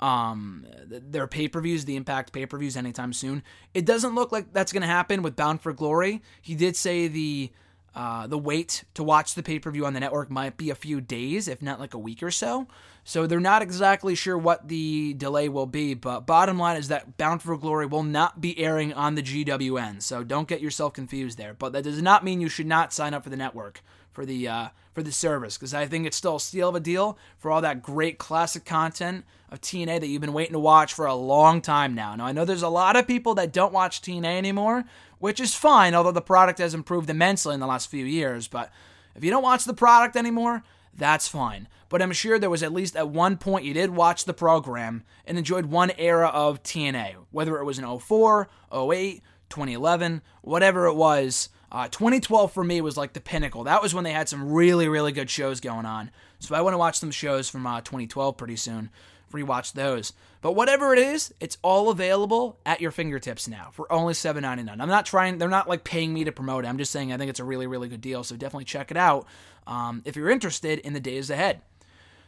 um, 0.00 0.66
their 0.86 1.26
pay 1.26 1.48
per 1.48 1.60
views, 1.60 1.84
the 1.84 1.96
Impact 1.96 2.32
pay 2.32 2.46
per 2.46 2.58
views, 2.58 2.76
anytime 2.76 3.12
soon. 3.12 3.42
It 3.74 3.84
doesn't 3.84 4.14
look 4.14 4.32
like 4.32 4.52
that's 4.52 4.72
going 4.72 4.82
to 4.82 4.86
happen 4.86 5.22
with 5.22 5.36
Bound 5.36 5.60
for 5.60 5.72
Glory. 5.72 6.22
He 6.40 6.54
did 6.54 6.76
say 6.76 7.08
the 7.08 7.50
uh, 7.94 8.26
the 8.26 8.38
wait 8.38 8.84
to 8.94 9.02
watch 9.02 9.34
the 9.34 9.42
pay 9.42 9.58
per 9.58 9.70
view 9.70 9.86
on 9.86 9.94
the 9.94 10.00
network 10.00 10.30
might 10.30 10.56
be 10.56 10.70
a 10.70 10.74
few 10.74 11.00
days, 11.00 11.48
if 11.48 11.62
not 11.62 11.80
like 11.80 11.94
a 11.94 11.98
week 11.98 12.22
or 12.22 12.30
so. 12.30 12.66
So 13.04 13.26
they're 13.26 13.40
not 13.40 13.62
exactly 13.62 14.14
sure 14.14 14.36
what 14.36 14.68
the 14.68 15.14
delay 15.14 15.48
will 15.48 15.66
be, 15.66 15.94
but 15.94 16.26
bottom 16.26 16.58
line 16.58 16.76
is 16.76 16.88
that 16.88 17.16
Bound 17.16 17.40
for 17.40 17.56
Glory 17.56 17.86
will 17.86 18.02
not 18.02 18.40
be 18.40 18.58
airing 18.58 18.92
on 18.92 19.14
the 19.14 19.22
GWN. 19.22 20.02
So 20.02 20.22
don't 20.22 20.46
get 20.46 20.60
yourself 20.60 20.92
confused 20.92 21.38
there. 21.38 21.54
But 21.54 21.72
that 21.72 21.84
does 21.84 22.02
not 22.02 22.22
mean 22.22 22.42
you 22.42 22.50
should 22.50 22.66
not 22.66 22.92
sign 22.92 23.14
up 23.14 23.24
for 23.24 23.30
the 23.30 23.36
network 23.36 23.80
for 24.12 24.26
the 24.26 24.48
uh, 24.48 24.68
for 24.94 25.02
the 25.04 25.12
service 25.12 25.56
because 25.56 25.72
I 25.72 25.86
think 25.86 26.04
it's 26.04 26.16
still 26.16 26.36
a 26.36 26.40
steal 26.40 26.68
of 26.68 26.74
a 26.74 26.80
deal 26.80 27.16
for 27.38 27.52
all 27.52 27.60
that 27.60 27.82
great 27.82 28.18
classic 28.18 28.64
content 28.64 29.24
of 29.48 29.60
TNA 29.60 30.00
that 30.00 30.08
you've 30.08 30.20
been 30.20 30.32
waiting 30.32 30.54
to 30.54 30.58
watch 30.58 30.92
for 30.92 31.06
a 31.06 31.14
long 31.14 31.60
time 31.60 31.94
now. 31.94 32.16
Now 32.16 32.26
I 32.26 32.32
know 32.32 32.44
there's 32.44 32.62
a 32.62 32.68
lot 32.68 32.96
of 32.96 33.06
people 33.06 33.36
that 33.36 33.52
don't 33.52 33.72
watch 33.72 34.02
TNA 34.02 34.36
anymore, 34.36 34.84
which 35.18 35.40
is 35.40 35.54
fine, 35.54 35.94
although 35.94 36.12
the 36.12 36.20
product 36.20 36.58
has 36.58 36.74
improved 36.74 37.10
immensely 37.10 37.54
in 37.54 37.60
the 37.60 37.66
last 37.66 37.90
few 37.90 38.04
years. 38.04 38.48
But 38.48 38.70
if 39.14 39.24
you 39.24 39.30
don't 39.30 39.42
watch 39.42 39.64
the 39.64 39.74
product 39.74 40.16
anymore, 40.16 40.62
that's 40.94 41.28
fine. 41.28 41.68
But 41.88 42.02
I'm 42.02 42.12
sure 42.12 42.38
there 42.38 42.50
was 42.50 42.62
at 42.62 42.72
least 42.72 42.96
at 42.96 43.08
one 43.08 43.36
point 43.36 43.64
you 43.64 43.72
did 43.72 43.90
watch 43.90 44.24
the 44.24 44.34
program 44.34 45.04
and 45.26 45.38
enjoyed 45.38 45.66
one 45.66 45.92
era 45.96 46.28
of 46.28 46.62
TNA, 46.62 47.14
whether 47.30 47.58
it 47.58 47.64
was 47.64 47.78
in 47.78 47.98
04, 47.98 48.48
08, 48.72 49.22
2011, 49.48 50.22
whatever 50.42 50.86
it 50.86 50.94
was. 50.94 51.48
Uh, 51.70 51.88
2012 51.88 52.52
for 52.52 52.64
me 52.64 52.80
was 52.80 52.96
like 52.96 53.12
the 53.12 53.20
pinnacle. 53.20 53.64
That 53.64 53.82
was 53.82 53.94
when 53.94 54.04
they 54.04 54.12
had 54.12 54.28
some 54.28 54.52
really, 54.52 54.88
really 54.88 55.12
good 55.12 55.30
shows 55.30 55.60
going 55.60 55.86
on. 55.86 56.10
So 56.38 56.54
I 56.54 56.60
want 56.60 56.74
to 56.74 56.78
watch 56.78 56.98
some 56.98 57.10
shows 57.10 57.48
from 57.48 57.66
uh, 57.66 57.80
2012 57.80 58.36
pretty 58.36 58.56
soon. 58.56 58.90
Rewatch 59.32 59.72
those. 59.72 60.12
But 60.40 60.52
whatever 60.52 60.92
it 60.92 60.98
is, 60.98 61.34
it's 61.40 61.58
all 61.62 61.90
available 61.90 62.58
at 62.64 62.80
your 62.80 62.90
fingertips 62.90 63.48
now 63.48 63.70
for 63.72 63.90
only 63.92 64.14
$7.99. 64.14 64.80
I'm 64.80 64.88
not 64.88 65.06
trying, 65.06 65.38
they're 65.38 65.48
not 65.48 65.68
like 65.68 65.84
paying 65.84 66.14
me 66.14 66.24
to 66.24 66.32
promote 66.32 66.64
it. 66.64 66.68
I'm 66.68 66.78
just 66.78 66.92
saying 66.92 67.12
I 67.12 67.16
think 67.16 67.30
it's 67.30 67.40
a 67.40 67.44
really, 67.44 67.66
really 67.66 67.88
good 67.88 68.00
deal. 68.00 68.22
So 68.24 68.36
definitely 68.36 68.64
check 68.64 68.90
it 68.90 68.96
out 68.96 69.26
um, 69.66 70.02
if 70.04 70.16
you're 70.16 70.30
interested 70.30 70.78
in 70.80 70.92
the 70.92 71.00
days 71.00 71.30
ahead. 71.30 71.60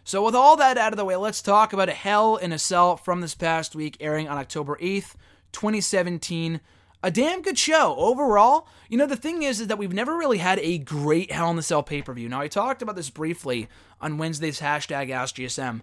So, 0.03 0.25
with 0.25 0.35
all 0.35 0.57
that 0.57 0.79
out 0.79 0.95
of 0.95 0.97
the 0.97 1.05
way, 1.05 1.15
let's 1.17 1.43
talk 1.43 1.75
about 1.75 1.91
a 1.91 1.93
Hell 1.93 2.37
in 2.37 2.53
a 2.53 2.59
Cell 2.59 2.97
from 2.97 3.21
this 3.21 3.35
past 3.35 3.77
week, 3.77 3.99
airing 4.01 4.29
on 4.29 4.39
October 4.39 4.77
8th, 4.81 5.15
2017 5.53 6.61
a 7.03 7.11
damn 7.11 7.43
good 7.43 7.59
show 7.59 7.95
overall. 7.97 8.67
You 8.89 8.99
know, 8.99 9.07
the 9.07 9.17
thing 9.17 9.43
is, 9.43 9.61
is 9.61 9.69
that 9.69 9.79
we've 9.79 9.93
never 9.93 10.17
really 10.17 10.39
had 10.39 10.59
a 10.59 10.79
great 10.79 11.33
Hell 11.33 11.51
in 11.51 11.57
the 11.57 11.63
Cell 11.63 11.83
pay 11.83 12.03
per 12.03 12.13
view. 12.13 12.29
Now, 12.29 12.41
I 12.41 12.49
talked 12.49 12.83
about 12.83 12.97
this 12.97 13.11
briefly 13.11 13.69
on 14.01 14.19
Wednesday's 14.19 14.61
hashtag 14.61 15.09
AskGSM, 15.09 15.81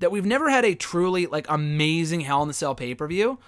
that 0.00 0.10
we've 0.10 0.26
never 0.26 0.50
had 0.50 0.64
a 0.64 0.74
truly 0.74 1.26
like 1.26 1.46
amazing 1.48 2.20
Hell 2.22 2.42
in 2.42 2.48
the 2.48 2.54
Cell 2.54 2.74
pay 2.74 2.94
per 2.94 3.06
view. 3.06 3.38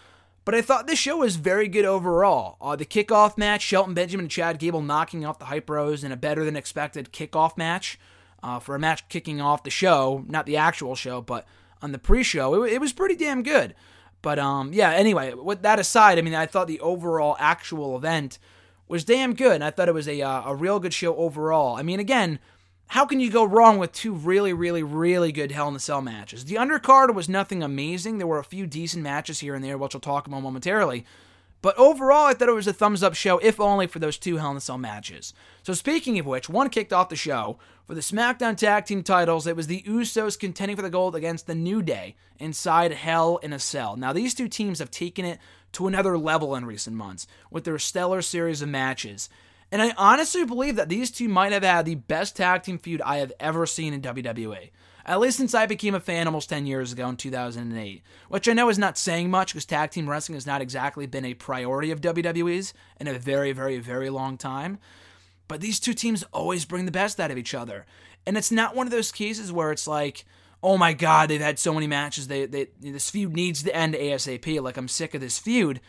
But 0.45 0.55
I 0.55 0.62
thought 0.62 0.87
this 0.87 0.99
show 0.99 1.19
was 1.19 1.37
very 1.37 1.69
good 1.69 1.85
overall. 1.85 2.57
Uh, 2.61 2.75
the 2.75 2.85
kickoff 2.85 3.38
match, 3.38 3.62
Shelton 3.62 3.95
Benjamin 3.95 4.25
and 4.25 4.31
Chad 4.31 4.59
Gable 4.59 4.83
knocking 4.83 5.25
off 5.25 5.38
the 5.38 5.45
Hype 5.45 5.67
Bros 5.67 6.03
in 6.03 6.11
a 6.11 6.17
better 6.17 6.45
than 6.45 6.57
expected 6.57 7.12
kickoff 7.12 7.57
match 7.57 7.99
uh, 8.43 8.59
for 8.59 8.75
a 8.75 8.79
match 8.79 9.09
kicking 9.09 9.41
off 9.41 9.62
the 9.62 9.71
show, 9.71 10.25
not 10.27 10.47
the 10.47 10.57
actual 10.57 10.97
show, 10.97 11.21
but 11.21 11.47
on 11.81 11.93
the 11.93 11.99
pre-show, 11.99 12.65
it, 12.65 12.73
it 12.73 12.81
was 12.81 12.93
pretty 12.93 13.15
damn 13.15 13.43
good. 13.45 13.75
But 14.21 14.38
um, 14.38 14.73
yeah. 14.73 14.91
Anyway, 14.91 15.35
with 15.35 15.62
that 15.62 15.79
aside, 15.79 16.19
I 16.19 16.23
mean, 16.23 16.35
I 16.35 16.47
thought 16.47 16.69
the 16.69 16.81
overall 16.81 17.37
actual 17.38 17.97
event 17.97 18.38
was 18.88 19.05
damn 19.05 19.35
good. 19.35 19.55
And 19.55 19.65
I 19.65 19.71
thought 19.71 19.88
it 19.88 19.95
was 19.95 20.09
a 20.09 20.23
uh, 20.23 20.43
a 20.47 20.55
real 20.55 20.79
good 20.81 20.95
show 20.95 21.17
overall. 21.17 21.77
I 21.77 21.83
mean, 21.83 22.01
again, 22.01 22.38
how 22.88 23.07
can 23.07 23.21
you 23.21 23.31
go 23.31 23.45
wrong 23.45 23.79
with 23.79 23.92
two 23.92 24.12
really, 24.12 24.53
really, 24.53 24.83
really 24.83 25.33
good 25.33 25.51
Hell 25.53 25.68
in 25.68 25.77
a 25.77 25.81
Cell 25.81 26.03
matches? 26.03 26.45
The 26.45 26.57
undercard 26.57 27.14
was 27.14 27.29
nothing 27.29 27.62
amazing. 27.62 28.18
There 28.18 28.27
were 28.27 28.38
a 28.38 28.45
few 28.45 28.66
decent 28.66 29.03
matches 29.03 29.40
here 29.40 29.55
and 29.55 29.64
there, 29.64 29.79
which 29.79 29.95
I'll 29.95 30.01
talk 30.01 30.27
about 30.27 30.42
momentarily. 30.42 31.07
But 31.62 31.79
overall, 31.79 32.27
I 32.27 32.35
thought 32.35 32.49
it 32.49 32.55
was 32.55 32.66
a 32.66 32.73
thumbs 32.73 33.05
up 33.05 33.14
show, 33.14 33.38
if 33.38 33.61
only 33.61 33.87
for 33.87 34.01
those 34.01 34.18
two 34.18 34.37
Hell 34.37 34.51
in 34.51 34.57
a 34.57 34.61
Cell 34.61 34.79
matches. 34.79 35.33
So, 35.62 35.73
speaking 35.75 36.18
of 36.18 36.27
which, 36.27 36.49
one 36.49 36.68
kicked 36.68 36.92
off 36.92 37.09
the 37.09 37.16
show. 37.16 37.59
For 37.87 37.95
the 37.95 38.01
SmackDown 38.01 38.57
Tag 38.57 38.85
Team 38.85 39.03
titles, 39.03 39.47
it 39.47 39.57
was 39.57 39.68
the 39.68 39.83
Usos 39.83 40.38
contending 40.38 40.77
for 40.77 40.83
the 40.83 40.90
gold 40.90 41.14
against 41.14 41.47
the 41.47 41.55
New 41.55 41.81
Day 41.81 42.16
inside 42.38 42.92
Hell 42.92 43.37
in 43.38 43.53
a 43.53 43.59
Cell. 43.61 43.97
Now, 43.97 44.12
these 44.12 44.35
two 44.35 44.49
teams 44.49 44.81
have 44.81 44.90
taken 44.90 45.25
it 45.25 45.38
to 45.73 45.87
another 45.87 46.18
level 46.18 46.55
in 46.57 46.64
recent 46.64 46.97
months 46.97 47.27
with 47.51 47.64
their 47.64 47.79
stellar 47.79 48.23
series 48.23 48.61
of 48.61 48.68
matches. 48.68 49.29
And 49.73 49.83
I 49.83 49.93
honestly 49.97 50.45
believe 50.45 50.77
that 50.77 50.89
these 50.89 51.11
two 51.11 51.29
might 51.29 51.51
have 51.51 51.65
had 51.65 51.87
the 51.87 51.97
best 51.97 52.37
tag 52.37 52.63
team 52.63 52.79
feud 52.79 53.03
I 53.03 53.17
have 53.17 53.33
ever 53.41 53.67
seen 53.67 53.93
in 53.93 54.03
WWE 54.03 54.71
at 55.05 55.21
least 55.21 55.37
since 55.37 55.55
I 55.55 55.67
became 55.67 55.95
a 55.95 56.01
fan 56.01 56.27
almost 56.27 56.49
10 56.49 56.67
years 56.67 56.93
ago 56.93 57.09
in 57.09 57.17
2008, 57.17 58.03
which 58.29 58.49
I 58.49 58.53
know 58.53 58.69
is 58.69 58.79
not 58.79 58.99
saying 58.99 59.31
much 59.31 59.53
because 59.53 59.65
tag 59.65 59.91
team 59.91 60.09
wrestling 60.09 60.35
has 60.35 60.47
not 60.47 60.61
exactly 60.61 61.07
been 61.07 61.25
a 61.25 61.35
priority 61.35 61.91
of 61.91 62.01
WWE's 62.01 62.73
in 63.01 63.09
a 63.09 63.19
very, 63.19 63.53
very, 63.53 63.79
very 63.79 64.11
long 64.11 64.37
time. 64.37 64.79
But 65.49 65.61
these 65.61 65.81
two 65.81 65.95
teams 65.95 66.25
always 66.33 66.65
bring 66.65 66.85
the 66.85 66.93
best 66.93 67.19
out 67.19 67.31
of 67.31 67.39
each 67.39 67.55
other. 67.55 67.85
And 68.27 68.37
it's 68.37 68.53
not 68.53 68.77
one 68.77 68.87
of 68.87 68.93
those 68.93 69.11
cases 69.11 69.53
where 69.53 69.73
it's 69.73 69.89
like, 69.89 70.25
oh 70.63 70.79
my 70.79 70.93
God, 70.93 71.29
they've 71.29 71.41
had 71.41 71.59
so 71.59 71.75
many 71.75 71.89
matches, 71.89 72.29
they, 72.29 72.47
they, 72.47 72.69
this 72.81 73.11
feud 73.11 73.35
needs 73.35 73.65
to 73.65 73.75
end 73.75 73.95
ASAP. 73.95 74.63
Like, 74.63 74.77
I'm 74.77 74.89
sick 74.89 75.15
of 75.15 75.21
this 75.21 75.39
feud. 75.39 75.81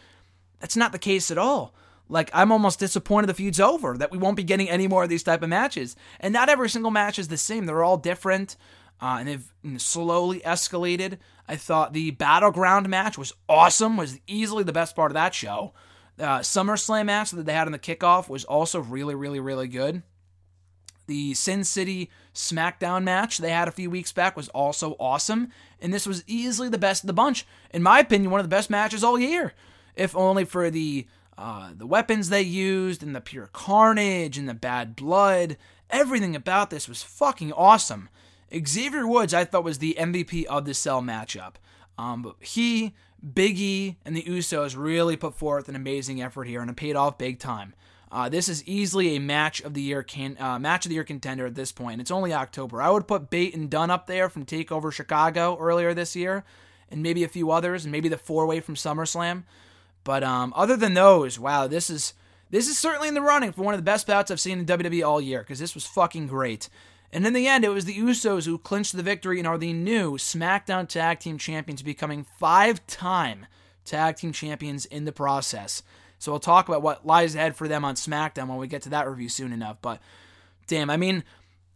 That's 0.60 0.76
not 0.76 0.92
the 0.92 1.00
case 1.00 1.30
at 1.30 1.38
all. 1.38 1.76
Like 2.14 2.30
I'm 2.34 2.52
almost 2.52 2.80
disappointed 2.80 3.28
the 3.28 3.34
feud's 3.34 3.60
over, 3.60 3.98
that 3.98 4.12
we 4.12 4.18
won't 4.18 4.38
be 4.38 4.44
getting 4.44 4.70
any 4.70 4.88
more 4.88 5.04
of 5.04 5.10
these 5.10 5.24
type 5.24 5.42
of 5.42 5.50
matches. 5.50 5.96
And 6.20 6.32
not 6.32 6.48
every 6.48 6.70
single 6.70 6.92
match 6.92 7.18
is 7.18 7.28
the 7.28 7.38
same. 7.38 7.66
They're 7.66 7.84
all 7.84 7.98
different 7.98 8.56
uh, 9.02 9.18
and 9.20 9.28
they've 9.28 9.82
slowly 9.82 10.40
escalated. 10.42 11.18
I 11.48 11.58
thought 11.58 11.92
the 11.92 12.12
battleground 12.12 12.88
match 12.88 13.18
was 13.18 13.34
awesome, 13.50 13.98
was 13.98 14.20
easily 14.28 14.64
the 14.64 14.72
best 14.72 14.96
part 14.96 15.12
of 15.12 15.16
that 15.16 15.34
show. 15.34 15.74
Uh, 16.18 16.40
SummerSlam 16.40 17.08
match 17.08 17.32
that 17.32 17.46
they 17.46 17.54
had 17.54 17.68
in 17.68 17.74
the 17.74 17.80
kickoff 17.80 18.30
was 18.30 18.46
also 18.46 18.80
really, 18.80 19.16
really, 19.16 19.42
really 19.42 19.68
good. 19.68 20.04
The 21.08 21.34
Sin 21.34 21.66
City 21.66 22.10
SmackDown 22.34 23.04
match 23.04 23.40
they 23.40 23.50
had 23.50 23.68
a 23.68 23.72
few 23.74 23.90
weeks 23.90 24.14
back 24.14 24.38
was 24.38 24.48
also 24.50 24.96
awesome, 25.00 25.50
and 25.82 25.94
this 25.94 26.08
was 26.08 26.24
easily 26.28 26.70
the 26.70 26.78
best 26.78 27.04
of 27.04 27.08
the 27.08 27.14
bunch. 27.14 27.46
In 27.72 27.84
my 27.84 28.00
opinion, 28.00 28.32
one 28.32 28.40
of 28.40 28.46
the 28.46 28.56
best 28.56 28.70
matches 28.70 29.04
all 29.04 29.20
year, 29.20 29.54
if 29.96 30.16
only 30.16 30.46
for 30.46 30.70
the 30.70 31.08
uh, 31.38 31.72
the 31.76 31.88
weapons 31.88 32.30
they 32.30 32.42
used 32.42 33.04
and 33.04 33.16
the 33.16 33.22
pure 33.22 33.50
carnage 33.52 34.38
and 34.38 34.48
the 34.48 34.54
bad 34.54 34.96
blood. 34.96 35.58
Everything 35.90 36.36
about 36.36 36.70
this 36.70 36.88
was 36.88 37.04
fucking 37.04 37.54
awesome. 37.54 38.10
Xavier 38.66 39.08
Woods, 39.08 39.34
I 39.34 39.46
thought, 39.46 39.64
was 39.64 39.80
the 39.80 39.96
MVP 40.00 40.46
of 40.46 40.66
the 40.66 40.74
cell 40.74 41.02
matchup. 41.02 41.54
Um, 41.98 42.22
but 42.22 42.36
he, 42.40 42.94
Biggie, 43.26 43.96
and 44.06 44.16
the 44.16 44.24
Usos 44.24 44.76
really 44.78 45.18
put 45.18 45.36
forth 45.36 45.70
an 45.70 45.76
amazing 45.76 46.22
effort 46.22 46.46
here, 46.46 46.62
and 46.62 46.70
it 46.70 46.76
paid 46.76 46.96
off 46.96 47.18
big 47.18 47.40
time. 47.40 47.74
Uh, 48.12 48.30
this 48.30 48.48
is 48.48 48.64
easily 48.68 49.16
a 49.16 49.20
match 49.20 49.60
of 49.62 49.74
the 49.74 49.82
year 49.82 50.04
can, 50.04 50.38
uh, 50.40 50.60
match 50.60 50.86
of 50.86 50.90
the 50.90 50.96
year 50.96 51.04
contender 51.04 51.48
at 51.48 51.56
this 51.56 51.72
point. 51.72 52.00
It's 52.00 52.12
only 52.12 52.32
October. 52.32 52.80
I 52.80 52.92
would 52.92 53.08
put 53.08 53.32
Bate 53.32 53.56
and 53.56 53.72
Dunne 53.72 53.90
up 53.90 54.06
there 54.06 54.30
from 54.30 54.46
Takeover 54.46 54.92
Chicago 54.92 55.58
earlier 55.60 55.96
this 55.96 56.16
year, 56.16 56.44
and 56.92 57.02
maybe 57.02 57.24
a 57.24 57.28
few 57.28 57.50
others, 57.50 57.86
and 57.86 57.92
maybe 57.92 58.10
the 58.10 58.18
four 58.20 58.46
way 58.46 58.60
from 58.60 58.76
SummerSlam. 58.76 59.44
But 60.04 60.24
um, 60.24 60.54
other 60.56 60.76
than 60.76 60.94
those, 60.94 61.40
wow, 61.40 61.68
this 61.68 61.90
is 61.90 62.14
this 62.50 62.68
is 62.68 62.78
certainly 62.78 63.08
in 63.08 63.14
the 63.14 63.22
running 63.22 63.52
for 63.52 63.64
one 63.64 63.74
of 63.74 63.80
the 63.80 63.84
best 63.84 64.06
bouts 64.06 64.30
I've 64.30 64.40
seen 64.40 64.60
in 64.60 64.66
WWE 64.66 65.08
all 65.08 65.22
year 65.22 65.40
because 65.40 65.60
this 65.60 65.74
was 65.74 65.86
fucking 65.86 66.28
great. 66.28 66.70
And 67.12 67.26
in 67.28 67.34
the 67.34 67.48
end, 67.48 67.64
it 67.64 67.70
was 67.70 67.86
the 67.86 67.98
Usos 67.98 68.46
who 68.46 68.58
clinched 68.58 68.96
the 68.96 69.04
victory 69.04 69.38
and 69.38 69.48
are 69.48 69.58
the 69.58 69.74
new 69.74 70.14
SmackDown 70.14 70.88
Tag 70.88 71.20
Team 71.20 71.38
Champions, 71.38 71.84
becoming 71.84 72.26
five 72.40 72.86
time 72.88 73.46
Tag 73.86 74.16
Team 74.18 74.34
Champions 74.34 74.86
in 74.86 75.06
the 75.06 75.12
process. 75.12 75.84
So 76.18 76.32
we'll 76.32 76.40
talk 76.40 76.68
about 76.68 76.82
what 76.82 77.06
lies 77.06 77.36
ahead 77.36 77.56
for 77.56 77.68
them 77.68 77.86
on 77.86 77.96
SmackDown 77.96 78.48
when 78.48 78.58
we 78.58 78.68
get 78.68 78.82
to 78.84 78.90
that 78.90 79.08
review 79.08 79.30
soon 79.30 79.54
enough. 79.54 79.78
But 79.82 80.00
damn, 80.68 80.90
I 80.90 80.98
mean, 80.98 81.24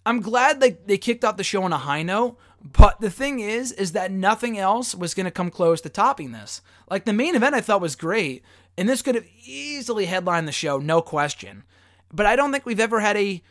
I'm 0.08 0.22
glad 0.22 0.62
they, 0.62 0.78
they 0.86 0.98
kicked 0.98 1.26
off 1.26 1.36
the 1.36 1.43
show 1.43 1.63
on 1.63 1.74
a 1.74 1.78
high 1.78 2.02
note. 2.02 2.38
But 2.63 3.02
the 3.02 3.10
thing 3.10 3.41
is, 3.41 3.74
is 3.74 3.91
that 3.91 4.10
nothing 4.10 4.58
else 4.58 4.96
was 4.96 5.13
going 5.13 5.26
to 5.26 5.32
come 5.32 5.52
close 5.52 5.82
to 5.82 5.89
topping 5.89 6.32
this. 6.32 6.62
Like 6.89 7.04
the 7.04 7.13
main 7.13 7.36
event, 7.36 7.56
I 7.56 7.62
thought 7.62 7.82
was 7.82 7.96
great, 7.96 8.41
and 8.78 8.88
this 8.88 9.02
could 9.02 9.15
have 9.15 9.28
easily 9.46 10.06
headlined 10.06 10.48
the 10.48 10.54
show, 10.54 10.78
no 10.80 11.02
question. 11.02 11.63
But 12.12 12.26
I 12.26 12.36
don't 12.36 12.52
think 12.52 12.65
we've 12.65 12.80
ever 12.80 13.02
had 13.02 13.17
a 13.17 13.43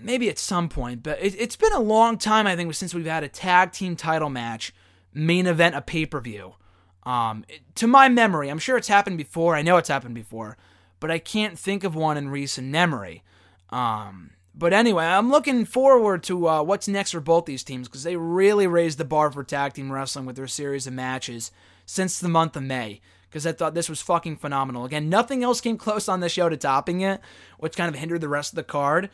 maybe 0.00 0.28
at 0.28 0.38
some 0.38 0.68
point, 0.68 1.02
but 1.02 1.18
it, 1.22 1.38
has 1.38 1.56
been 1.56 1.72
a 1.72 1.80
long 1.80 2.18
time, 2.18 2.46
I 2.46 2.56
think, 2.56 2.72
since 2.74 2.94
we've 2.94 3.06
had 3.06 3.24
a 3.24 3.28
tag 3.28 3.72
team 3.72 3.96
title 3.96 4.30
match 4.30 4.72
main 5.12 5.46
event 5.46 5.74
a 5.74 5.82
pay 5.82 6.06
per 6.06 6.20
view. 6.20 6.54
Um, 7.02 7.44
to 7.76 7.86
my 7.86 8.08
memory, 8.08 8.48
I'm 8.48 8.58
sure 8.58 8.76
it's 8.76 8.88
happened 8.88 9.18
before. 9.18 9.56
I 9.56 9.62
know 9.62 9.76
it's 9.78 9.88
happened 9.88 10.14
before, 10.14 10.56
but 11.00 11.10
I 11.10 11.18
can't 11.18 11.58
think 11.58 11.82
of 11.82 11.94
one 11.94 12.16
in 12.16 12.28
recent 12.28 12.68
memory. 12.68 13.24
Um, 13.70 14.30
but 14.60 14.74
anyway, 14.74 15.06
I'm 15.06 15.30
looking 15.30 15.64
forward 15.64 16.22
to 16.24 16.46
uh, 16.46 16.62
what's 16.62 16.86
next 16.86 17.12
for 17.12 17.20
both 17.20 17.46
these 17.46 17.64
teams 17.64 17.88
because 17.88 18.02
they 18.02 18.16
really 18.16 18.66
raised 18.66 18.98
the 18.98 19.06
bar 19.06 19.32
for 19.32 19.42
tag 19.42 19.72
team 19.72 19.90
wrestling 19.90 20.26
with 20.26 20.36
their 20.36 20.46
series 20.46 20.86
of 20.86 20.92
matches 20.92 21.50
since 21.86 22.20
the 22.20 22.28
month 22.28 22.56
of 22.56 22.62
May. 22.62 23.00
Because 23.30 23.46
I 23.46 23.52
thought 23.52 23.72
this 23.72 23.88
was 23.88 24.02
fucking 24.02 24.36
phenomenal. 24.36 24.84
Again, 24.84 25.08
nothing 25.08 25.42
else 25.42 25.62
came 25.62 25.78
close 25.78 26.10
on 26.10 26.20
the 26.20 26.28
show 26.28 26.50
to 26.50 26.58
topping 26.58 27.00
it, 27.00 27.22
which 27.58 27.74
kind 27.74 27.88
of 27.88 27.98
hindered 27.98 28.20
the 28.20 28.28
rest 28.28 28.52
of 28.52 28.56
the 28.56 28.62
card. 28.62 29.08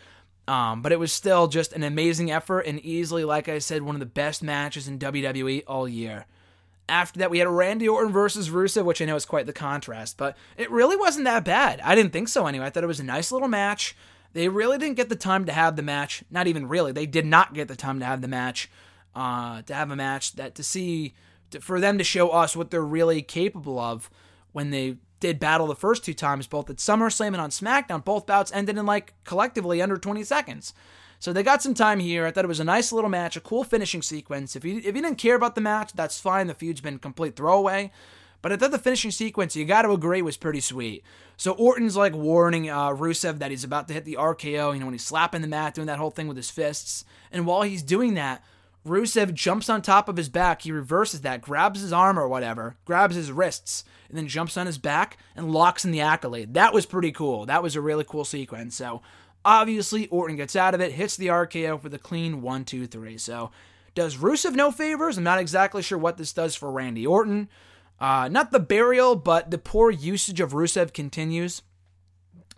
Um, 0.49 0.83
but 0.83 0.91
it 0.91 0.99
was 0.99 1.13
still 1.13 1.47
just 1.47 1.73
an 1.73 1.85
amazing 1.85 2.33
effort 2.33 2.63
and 2.63 2.81
easily, 2.81 3.23
like 3.25 3.49
I 3.49 3.61
said, 3.61 3.83
one 3.83 3.95
of 3.95 4.01
the 4.01 4.07
best 4.07 4.43
matches 4.43 4.89
in 4.89 4.99
WWE 4.99 5.63
all 5.69 5.89
year. 5.89 6.27
After 6.89 7.21
that, 7.21 7.31
we 7.31 7.39
had 7.39 7.47
Randy 7.47 7.89
Orton 7.89 8.13
versus 8.13 8.51
Rusev, 8.51 8.85
which 8.85 9.01
I 9.01 9.05
know 9.05 9.15
is 9.17 9.25
quite 9.25 9.47
the 9.47 9.53
contrast, 9.53 10.17
but 10.17 10.37
it 10.57 10.73
really 10.73 10.97
wasn't 10.97 11.27
that 11.27 11.45
bad. 11.45 11.81
I 11.83 11.95
didn't 11.95 12.13
think 12.13 12.27
so 12.27 12.49
anyway. 12.49 12.67
I 12.67 12.71
thought 12.71 12.83
it 12.83 12.89
was 12.89 13.01
a 13.01 13.05
nice 13.05 13.31
little 13.31 13.49
match. 13.49 13.95
They 14.33 14.49
really 14.49 14.79
didn't 14.79 14.97
get 14.97 15.09
the 15.09 15.17
time 15.17 15.45
to 15.47 15.53
have 15.53 15.77
the 15.77 15.83
match. 15.83 16.25
Not 16.31 16.47
even 16.47 16.69
really. 16.69 16.93
They 16.93 17.07
did 17.07 17.27
not 17.27 17.55
get 17.55 17.69
the 17.69 17.77
time 17.77 18.01
to 18.01 18.07
have 18.07 18.21
the 18.21 18.29
match. 18.29 18.71
Uh, 19.15 19.63
to 19.63 19.73
have 19.73 19.91
a 19.91 19.97
match 19.97 20.35
that 20.35 20.55
to 20.55 20.63
see, 20.63 21.15
to, 21.51 21.59
for 21.59 21.81
them 21.81 21.97
to 21.97 22.05
show 22.05 22.29
us 22.29 22.55
what 22.55 22.71
they're 22.71 22.83
really 22.83 23.23
capable 23.23 23.79
of 23.79 24.11
when 24.53 24.69
they 24.69 24.99
did 25.21 25.41
battle 25.41 25.67
the 25.67 25.75
first 25.75 26.05
two 26.05 26.13
times, 26.13 26.47
both 26.47 26.69
at 26.69 26.77
SummerSlam 26.77 27.29
and 27.29 27.41
on 27.41 27.49
SmackDown. 27.49 28.05
Both 28.05 28.27
bouts 28.27 28.53
ended 28.53 28.77
in 28.77 28.85
like 28.85 29.15
collectively 29.25 29.81
under 29.81 29.97
20 29.97 30.23
seconds. 30.23 30.75
So 31.19 31.33
they 31.33 31.43
got 31.43 31.63
some 31.63 31.75
time 31.75 32.01
here. 32.01 32.27
I 32.27 32.31
thought 32.31 32.45
it 32.45 32.49
was 32.49 32.61
a 32.61 32.65
nice 32.65 32.93
little 32.93 33.09
match, 33.09 33.37
a 33.37 33.41
cool 33.41 33.65
finishing 33.65 34.03
sequence. 34.03 34.55
If 34.55 34.65
you 34.65 34.77
if 34.79 34.85
you 34.85 34.93
didn't 34.93 35.17
care 35.17 35.35
about 35.35 35.55
the 35.55 35.61
match, 35.61 35.93
that's 35.95 36.21
fine. 36.21 36.47
The 36.47 36.55
feud's 36.55 36.81
been 36.81 36.99
complete 36.99 37.37
throwaway. 37.37 37.91
But 38.43 38.53
I 38.53 38.57
thought 38.57 38.71
the 38.71 38.79
finishing 38.79 39.11
sequence, 39.11 39.57
you 39.57 39.65
got 39.65 39.83
to 39.83 39.91
agree, 39.91 40.23
was 40.23 40.37
pretty 40.37 40.61
sweet. 40.61 41.03
So 41.37 41.53
Orton's 41.53 41.97
like 41.97 42.15
warning 42.15 42.71
uh, 42.71 42.91
Rusev 42.91 43.39
that 43.39 43.51
he's 43.51 43.65
about 43.65 43.89
to 43.89 43.95
hit 43.95 44.05
the 44.05 44.17
RKO. 44.19 44.73
You 44.73 44.81
know 44.81 44.87
when 44.87 44.95
he's 44.95 45.05
slapping 45.05 45.43
the 45.43 45.49
mat, 45.49 45.75
doing 45.75 45.87
that 45.89 45.99
whole 45.99 46.11
thing 46.11 46.29
with 46.29 46.37
his 46.37 46.51
fists. 46.51 47.05
And 47.33 47.47
while 47.47 47.63
he's 47.63 47.83
doing 47.83 48.15
that, 48.15 48.43
Rusev 48.87 49.35
jumps 49.35 49.69
on 49.69 49.83
top 49.83 50.09
of 50.09 50.17
his 50.17 50.29
back. 50.29 50.63
He 50.63 50.71
reverses 50.71 51.23
that, 51.23 51.43
grabs 51.43 51.81
his 51.81 51.93
arm 51.93 52.19
or 52.19 52.29
whatever, 52.29 52.77
grabs 52.85 53.17
his 53.17 53.33
wrists, 53.33 53.85
and 54.09 54.17
then 54.17 54.29
jumps 54.29 54.57
on 54.57 54.67
his 54.67 54.79
back 54.79 55.19
and 55.35 55.53
locks 55.53 55.85
in 55.85 55.91
the 55.91 56.01
accolade. 56.01 56.55
That 56.55 56.73
was 56.73 56.87
pretty 56.87 57.11
cool. 57.11 57.47
That 57.47 57.63
was 57.63 57.75
a 57.75 57.81
really 57.81 58.05
cool 58.05 58.25
sequence. 58.25 58.77
So 58.77 59.03
obviously, 59.45 60.07
Orton 60.09 60.37
gets 60.37 60.55
out 60.55 60.75
of 60.75 60.81
it, 60.81 60.93
hits 60.93 61.17
the 61.17 61.27
RKO 61.29 61.81
for 61.81 61.89
the 61.89 61.99
clean 61.99 62.43
one, 62.43 62.65
two, 62.65 62.87
three. 62.87 63.19
So 63.19 63.51
does 63.95 64.17
Rusev 64.17 64.55
no 64.55 64.71
favors? 64.71 65.19
I'm 65.19 65.25
not 65.25 65.41
exactly 65.41 65.83
sure 65.83 65.99
what 65.99 66.17
this 66.17 66.33
does 66.33 66.55
for 66.55 66.71
Randy 66.71 67.07
Orton. 67.07 67.49
Uh, 68.01 68.29
not 68.29 68.53
the 68.53 68.61
burial, 68.61 69.17
but 69.17 69.51
the 69.51 69.59
poor 69.59 69.91
usage 69.91 70.41
of 70.41 70.53
Rusev 70.53 70.93
continues, 70.93 71.63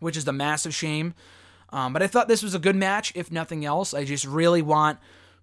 which 0.01 0.16
is 0.16 0.26
a 0.26 0.32
massive 0.32 0.74
shame. 0.74 1.14
Um, 1.70 1.93
but 1.93 2.03
I 2.03 2.07
thought 2.07 2.28
this 2.28 2.43
was 2.43 2.55
a 2.55 2.59
good 2.59 2.76
match, 2.76 3.12
if 3.14 3.30
nothing 3.30 3.64
else. 3.64 3.95
I 3.95 4.05
just 4.05 4.24
really 4.24 4.62
want 4.62 4.99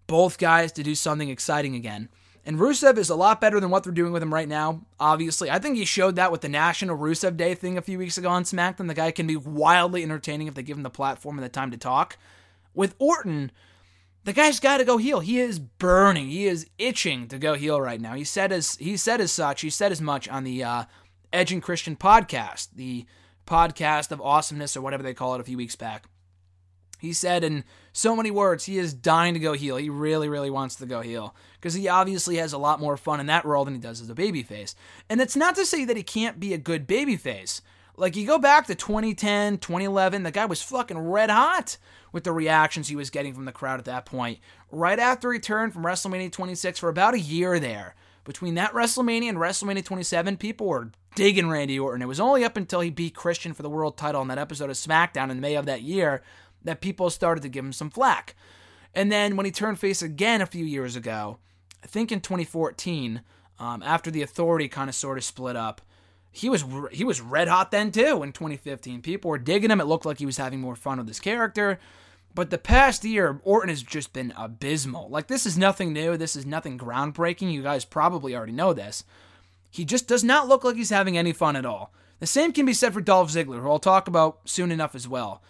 both 0.07 0.37
guys 0.37 0.71
to 0.73 0.83
do 0.83 0.95
something 0.95 1.29
exciting 1.29 1.75
again. 1.75 2.09
And 2.45 2.59
Rusev 2.59 2.97
is 2.97 3.09
a 3.09 3.15
lot 3.15 3.41
better 3.41 3.59
than 3.59 3.71
what 3.71 3.83
they're 3.83 3.91
doing 3.91 4.11
with 4.11 4.21
him 4.21 4.33
right 4.33 4.47
now, 4.47 4.81
obviously. 4.99 5.49
I 5.49 5.57
think 5.57 5.77
he 5.77 5.85
showed 5.85 6.15
that 6.17 6.31
with 6.31 6.41
the 6.41 6.49
National 6.49 6.95
Rusev 6.95 7.37
Day 7.37 7.55
thing 7.55 7.75
a 7.75 7.81
few 7.81 7.97
weeks 7.97 8.19
ago 8.19 8.29
on 8.29 8.43
SmackDown. 8.43 8.87
The 8.87 8.93
guy 8.93 9.09
can 9.09 9.25
be 9.25 9.35
wildly 9.35 10.03
entertaining 10.03 10.47
if 10.47 10.53
they 10.53 10.61
give 10.61 10.77
him 10.77 10.83
the 10.83 10.91
platform 10.91 11.37
and 11.37 11.45
the 11.45 11.49
time 11.49 11.71
to 11.71 11.77
talk. 11.77 12.17
With 12.75 12.93
Orton, 12.99 13.51
the 14.25 14.33
guy's 14.33 14.59
got 14.59 14.77
to 14.77 14.85
go 14.85 14.97
heal. 14.97 15.19
He 15.19 15.39
is 15.39 15.59
burning. 15.59 16.27
He 16.27 16.47
is 16.47 16.67
itching 16.79 17.27
to 17.27 17.37
go 17.37 17.53
heal 17.53 17.79
right 17.79 18.01
now. 18.01 18.15
He 18.15 18.23
said 18.23 18.51
as 18.51 18.75
he 18.75 18.97
said 18.97 19.21
as 19.21 19.31
such. 19.31 19.61
He 19.61 19.69
said 19.69 19.91
as 19.91 20.01
much 20.01 20.27
on 20.27 20.43
the 20.43 20.63
uh, 20.63 20.83
Edge 21.31 21.51
and 21.51 21.61
Christian 21.61 21.95
podcast, 21.95 22.69
the 22.75 23.05
podcast 23.45 24.11
of 24.11 24.19
awesomeness 24.19 24.75
or 24.75 24.81
whatever 24.81 25.03
they 25.03 25.13
call 25.13 25.35
it, 25.35 25.41
a 25.41 25.45
few 25.45 25.57
weeks 25.57 25.75
back. 25.75 26.05
He 26.97 27.13
said 27.13 27.43
in 27.43 27.63
so 27.93 28.15
many 28.15 28.31
words, 28.31 28.65
he 28.65 28.79
is 28.79 28.95
dying 28.95 29.35
to 29.35 29.39
go 29.39 29.53
heal. 29.53 29.77
He 29.77 29.89
really, 29.89 30.27
really 30.27 30.49
wants 30.49 30.75
to 30.77 30.87
go 30.87 31.01
heal 31.01 31.35
because 31.59 31.75
he 31.75 31.87
obviously 31.87 32.37
has 32.37 32.51
a 32.51 32.57
lot 32.57 32.79
more 32.79 32.97
fun 32.97 33.19
in 33.19 33.27
that 33.27 33.45
role 33.45 33.63
than 33.63 33.75
he 33.75 33.79
does 33.79 34.01
as 34.01 34.09
a 34.09 34.15
babyface. 34.15 34.73
And 35.07 35.21
it's 35.21 35.35
not 35.35 35.55
to 35.55 35.67
say 35.67 35.85
that 35.85 35.97
he 35.97 36.03
can't 36.03 36.39
be 36.39 36.53
a 36.53 36.57
good 36.57 36.87
babyface. 36.87 37.61
Like 37.95 38.15
you 38.15 38.25
go 38.25 38.39
back 38.39 38.65
to 38.67 38.75
2010, 38.75 39.59
2011, 39.59 40.23
the 40.23 40.31
guy 40.31 40.45
was 40.45 40.63
fucking 40.63 40.97
red 40.97 41.29
hot 41.29 41.77
with 42.15 42.23
the 42.23 42.31
reactions 42.31 42.87
he 42.87 42.95
was 42.95 43.09
getting 43.09 43.33
from 43.33 43.43
the 43.43 43.51
crowd 43.51 43.77
at 43.77 43.83
that 43.83 44.05
point. 44.05 44.39
Right 44.71 44.99
after 44.99 45.33
he 45.33 45.37
turned 45.37 45.73
from 45.73 45.83
WrestleMania 45.83 46.31
26 46.31 46.79
for 46.79 46.87
about 46.87 47.13
a 47.13 47.19
year 47.19 47.59
there. 47.59 47.93
Between 48.23 48.55
that 48.55 48.71
WrestleMania 48.71 49.27
and 49.27 49.37
WrestleMania 49.37 49.83
27, 49.83 50.37
people 50.37 50.65
were 50.65 50.91
digging 51.15 51.49
Randy 51.49 51.77
Orton. 51.77 52.01
It 52.01 52.07
was 52.07 52.21
only 52.21 52.45
up 52.45 52.55
until 52.55 52.79
he 52.79 52.89
beat 52.89 53.15
Christian 53.15 53.53
for 53.53 53.63
the 53.63 53.69
world 53.69 53.97
title 53.97 54.21
in 54.21 54.29
that 54.29 54.37
episode 54.37 54.69
of 54.69 54.77
SmackDown 54.77 55.29
in 55.29 55.41
May 55.41 55.55
of 55.55 55.65
that 55.65 55.81
year 55.81 56.23
that 56.63 56.79
people 56.79 57.09
started 57.09 57.41
to 57.41 57.49
give 57.49 57.65
him 57.65 57.73
some 57.73 57.89
flack. 57.89 58.33
And 58.93 59.11
then 59.11 59.35
when 59.35 59.45
he 59.45 59.51
turned 59.51 59.77
face 59.77 60.01
again 60.01 60.39
a 60.39 60.45
few 60.45 60.63
years 60.63 60.95
ago, 60.95 61.39
I 61.83 61.87
think 61.87 62.13
in 62.13 62.21
2014, 62.21 63.23
um, 63.59 63.83
after 63.83 64.09
the 64.09 64.21
Authority 64.21 64.69
kind 64.69 64.89
of 64.89 64.95
sort 64.95 65.17
of 65.17 65.25
split 65.25 65.57
up, 65.57 65.81
he 66.31 66.49
was 66.49 66.65
he 66.91 67.03
was 67.03 67.21
red 67.21 67.47
hot 67.47 67.71
then 67.71 67.91
too. 67.91 68.21
In 68.23 68.31
2015, 68.31 69.01
people 69.01 69.31
were 69.31 69.37
digging 69.37 69.71
him. 69.71 69.81
It 69.81 69.85
looked 69.85 70.05
like 70.05 70.19
he 70.19 70.25
was 70.25 70.37
having 70.37 70.61
more 70.61 70.75
fun 70.75 70.97
with 70.97 71.07
his 71.07 71.19
character. 71.19 71.79
But 72.35 72.49
the 72.49 72.57
past 72.57 73.05
year, 73.05 73.39
Orton 73.43 73.69
has 73.69 73.81
just 73.81 74.11
been 74.11 74.33
abysmal. 74.37 75.09
Like 75.09 75.27
this 75.27 75.45
is 75.45 75.57
nothing 75.57 75.93
new. 75.93 76.17
This 76.17 76.35
is 76.35 76.45
nothing 76.45 76.77
groundbreaking. 76.77 77.51
You 77.51 77.63
guys 77.63 77.85
probably 77.85 78.35
already 78.35 78.51
know 78.51 78.73
this. 78.73 79.05
He 79.71 79.85
just 79.85 80.07
does 80.07 80.23
not 80.23 80.47
look 80.47 80.63
like 80.63 80.75
he's 80.75 80.89
having 80.89 81.17
any 81.17 81.31
fun 81.31 81.55
at 81.55 81.65
all. 81.65 81.93
The 82.19 82.27
same 82.27 82.51
can 82.51 82.65
be 82.65 82.73
said 82.73 82.93
for 82.93 83.01
Dolph 83.01 83.31
Ziggler, 83.31 83.61
who 83.61 83.69
I'll 83.69 83.79
talk 83.79 84.07
about 84.07 84.39
soon 84.45 84.71
enough 84.71 84.95
as 84.95 85.07
well. 85.07 85.41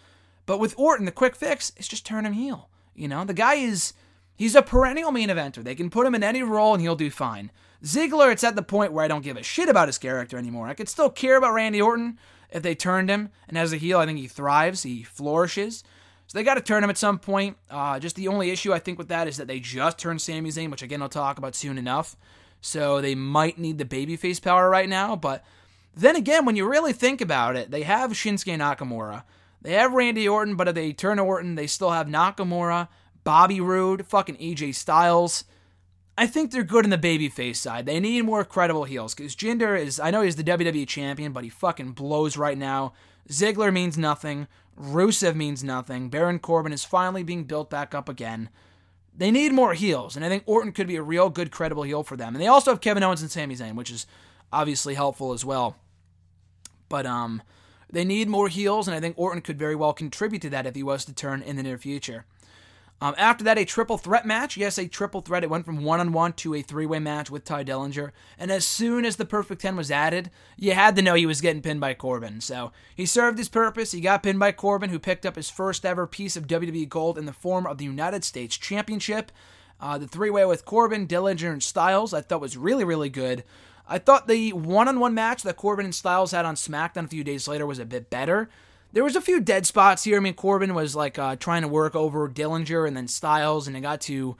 But 0.45 0.59
with 0.59 0.77
Orton, 0.77 1.05
the 1.05 1.11
quick 1.11 1.35
fix 1.35 1.71
is 1.77 1.87
just 1.87 2.05
turn 2.05 2.25
him 2.25 2.33
heel. 2.33 2.69
You 2.95 3.07
know, 3.07 3.25
the 3.25 3.33
guy 3.33 3.55
is 3.55 3.93
he's 4.35 4.55
a 4.55 4.61
perennial 4.61 5.11
main 5.11 5.29
eventer. 5.29 5.63
They 5.63 5.75
can 5.75 5.89
put 5.89 6.05
him 6.05 6.15
in 6.15 6.23
any 6.23 6.43
role 6.43 6.73
and 6.73 6.81
he'll 6.81 6.95
do 6.95 7.09
fine. 7.09 7.51
Ziggler, 7.83 8.31
it's 8.31 8.43
at 8.43 8.55
the 8.55 8.61
point 8.61 8.93
where 8.93 9.03
I 9.03 9.07
don't 9.07 9.23
give 9.23 9.37
a 9.37 9.43
shit 9.43 9.69
about 9.69 9.87
his 9.87 9.97
character 9.97 10.37
anymore. 10.37 10.67
I 10.67 10.75
could 10.75 10.89
still 10.89 11.09
care 11.09 11.35
about 11.35 11.53
Randy 11.53 11.81
Orton 11.81 12.19
if 12.51 12.61
they 12.61 12.75
turned 12.75 13.09
him, 13.09 13.29
and 13.47 13.57
as 13.57 13.73
a 13.73 13.77
heel, 13.77 13.97
I 13.97 14.05
think 14.05 14.19
he 14.19 14.27
thrives, 14.27 14.83
he 14.83 15.03
flourishes. 15.03 15.83
So 16.27 16.37
they 16.37 16.43
got 16.43 16.55
to 16.55 16.61
turn 16.61 16.83
him 16.83 16.89
at 16.89 16.97
some 16.97 17.19
point. 17.19 17.57
Uh, 17.69 17.99
just 17.99 18.15
the 18.15 18.27
only 18.27 18.49
issue 18.49 18.73
I 18.73 18.79
think 18.79 18.97
with 18.97 19.09
that 19.09 19.27
is 19.27 19.37
that 19.37 19.47
they 19.47 19.59
just 19.59 19.97
turned 19.97 20.21
Sami 20.21 20.49
Zayn, 20.49 20.71
which 20.71 20.81
again 20.81 21.01
I'll 21.01 21.09
talk 21.09 21.37
about 21.37 21.55
soon 21.55 21.77
enough. 21.77 22.15
So 22.61 22.99
they 22.99 23.15
might 23.15 23.59
need 23.59 23.77
the 23.77 23.85
babyface 23.85 24.41
power 24.41 24.69
right 24.69 24.89
now. 24.89 25.15
But 25.15 25.43
then 25.95 26.15
again, 26.15 26.45
when 26.45 26.55
you 26.55 26.67
really 26.67 26.93
think 26.93 27.21
about 27.21 27.55
it, 27.55 27.71
they 27.71 27.83
have 27.83 28.11
Shinsuke 28.11 28.57
Nakamura. 28.57 29.23
They 29.61 29.73
have 29.73 29.93
Randy 29.93 30.27
Orton, 30.27 30.55
but 30.55 30.67
if 30.67 30.75
they 30.75 30.93
turn 30.93 31.19
Orton, 31.19 31.55
they 31.55 31.67
still 31.67 31.91
have 31.91 32.07
Nakamura, 32.07 32.87
Bobby 33.23 33.59
Roode, 33.59 34.05
fucking 34.05 34.37
AJ 34.37 34.75
Styles. 34.75 35.43
I 36.17 36.27
think 36.27 36.51
they're 36.51 36.63
good 36.63 36.85
in 36.85 36.91
the 36.91 36.97
babyface 36.97 37.57
side. 37.57 37.85
They 37.85 37.99
need 37.99 38.23
more 38.23 38.45
credible 38.45 38.85
heels 38.85 39.13
because 39.13 39.35
Jinder 39.35 39.77
is, 39.79 39.99
I 39.99 40.11
know 40.11 40.21
he's 40.21 40.37
the 40.37 40.43
WWE 40.43 40.87
champion, 40.87 41.33
but 41.33 41.43
he 41.43 41.49
fucking 41.49 41.91
blows 41.91 42.37
right 42.37 42.57
now. 42.57 42.93
Ziggler 43.29 43.73
means 43.73 43.97
nothing. 43.97 44.47
Rusev 44.79 45.35
means 45.35 45.63
nothing. 45.63 46.09
Baron 46.09 46.39
Corbin 46.39 46.73
is 46.73 46.83
finally 46.83 47.23
being 47.23 47.45
built 47.45 47.69
back 47.69 47.95
up 47.95 48.09
again. 48.09 48.49
They 49.17 49.31
need 49.31 49.53
more 49.53 49.73
heels, 49.73 50.15
and 50.15 50.25
I 50.25 50.29
think 50.29 50.43
Orton 50.45 50.73
could 50.73 50.87
be 50.87 50.97
a 50.97 51.01
real 51.01 51.29
good, 51.29 51.49
credible 51.49 51.83
heel 51.83 52.03
for 52.03 52.17
them. 52.17 52.35
And 52.35 52.41
they 52.41 52.47
also 52.47 52.71
have 52.71 52.81
Kevin 52.81 53.03
Owens 53.03 53.21
and 53.21 53.31
Sami 53.31 53.55
Zayn, 53.55 53.75
which 53.75 53.91
is 53.91 54.05
obviously 54.51 54.95
helpful 54.95 55.31
as 55.31 55.45
well. 55.45 55.77
But 56.89 57.05
um, 57.05 57.41
they 57.89 58.03
need 58.03 58.27
more 58.27 58.49
heels, 58.49 58.87
and 58.87 58.95
I 58.95 58.99
think 58.99 59.17
Orton 59.17 59.41
could 59.41 59.57
very 59.57 59.75
well 59.75 59.93
contribute 59.93 60.41
to 60.41 60.49
that 60.49 60.65
if 60.65 60.75
he 60.75 60.83
was 60.83 61.05
to 61.05 61.13
turn 61.13 61.41
in 61.41 61.55
the 61.55 61.63
near 61.63 61.77
future. 61.77 62.25
Um, 63.01 63.13
after 63.17 63.43
that, 63.43 63.57
a 63.57 63.65
triple 63.65 63.97
threat 63.97 64.25
match. 64.25 64.55
Yes, 64.55 64.77
a 64.77 64.87
triple 64.87 65.21
threat. 65.21 65.43
It 65.43 65.49
went 65.49 65.65
from 65.65 65.83
one 65.83 65.99
on 65.99 66.13
one 66.13 66.33
to 66.33 66.55
a 66.55 66.61
three 66.61 66.85
way 66.85 66.99
match 66.99 67.29
with 67.29 67.43
Tye 67.43 67.63
Dillinger. 67.63 68.11
And 68.39 68.51
as 68.51 68.65
soon 68.65 69.05
as 69.05 69.17
the 69.17 69.25
Perfect 69.25 69.61
10 69.61 69.75
was 69.75 69.91
added, 69.91 70.31
you 70.57 70.71
had 70.71 70.95
to 70.95 71.01
know 71.01 71.13
he 71.13 71.25
was 71.25 71.41
getting 71.41 71.61
pinned 71.61 71.81
by 71.81 71.93
Corbin. 71.93 72.39
So 72.39 72.71
he 72.95 73.05
served 73.05 73.37
his 73.37 73.49
purpose. 73.49 73.91
He 73.91 73.99
got 73.99 74.23
pinned 74.23 74.39
by 74.39 74.53
Corbin, 74.53 74.89
who 74.89 74.99
picked 74.99 75.25
up 75.25 75.35
his 75.35 75.49
first 75.49 75.85
ever 75.85 76.07
piece 76.07 76.37
of 76.37 76.47
WWE 76.47 76.87
gold 76.87 77.17
in 77.17 77.25
the 77.25 77.33
form 77.33 77.67
of 77.67 77.77
the 77.77 77.85
United 77.85 78.23
States 78.23 78.57
Championship. 78.57 79.31
Uh, 79.79 79.97
the 79.97 80.07
three 80.07 80.29
way 80.29 80.45
with 80.45 80.63
Corbin, 80.63 81.05
Dillinger, 81.05 81.51
and 81.51 81.61
Styles 81.61 82.13
I 82.13 82.21
thought 82.21 82.39
was 82.39 82.55
really, 82.55 82.85
really 82.85 83.09
good. 83.09 83.43
I 83.87 83.99
thought 83.99 84.27
the 84.27 84.53
one 84.53 84.87
on 84.87 84.99
one 84.99 85.13
match 85.13 85.43
that 85.43 85.57
Corbin 85.57 85.85
and 85.85 85.93
Styles 85.93 86.31
had 86.31 86.45
on 86.45 86.55
SmackDown 86.55 87.05
a 87.05 87.09
few 87.09 87.23
days 87.23 87.47
later 87.47 87.65
was 87.65 87.77
a 87.77 87.85
bit 87.85 88.09
better. 88.09 88.49
There 88.95 89.03
was 89.03 89.17
a 89.17 89.21
few 89.21 89.41
dead 89.41 89.65
spots 89.65 90.05
here. 90.05 90.15
I 90.15 90.21
mean, 90.21 90.35
Corbin 90.35 90.73
was 90.73 90.95
like 90.95 91.19
uh, 91.19 91.35
trying 91.35 91.63
to 91.63 91.67
work 91.67 91.97
over 91.97 92.29
Dillinger 92.29 92.87
and 92.87 92.95
then 92.95 93.09
Styles, 93.09 93.67
and 93.67 93.75
it 93.75 93.81
got 93.81 93.99
to 94.01 94.37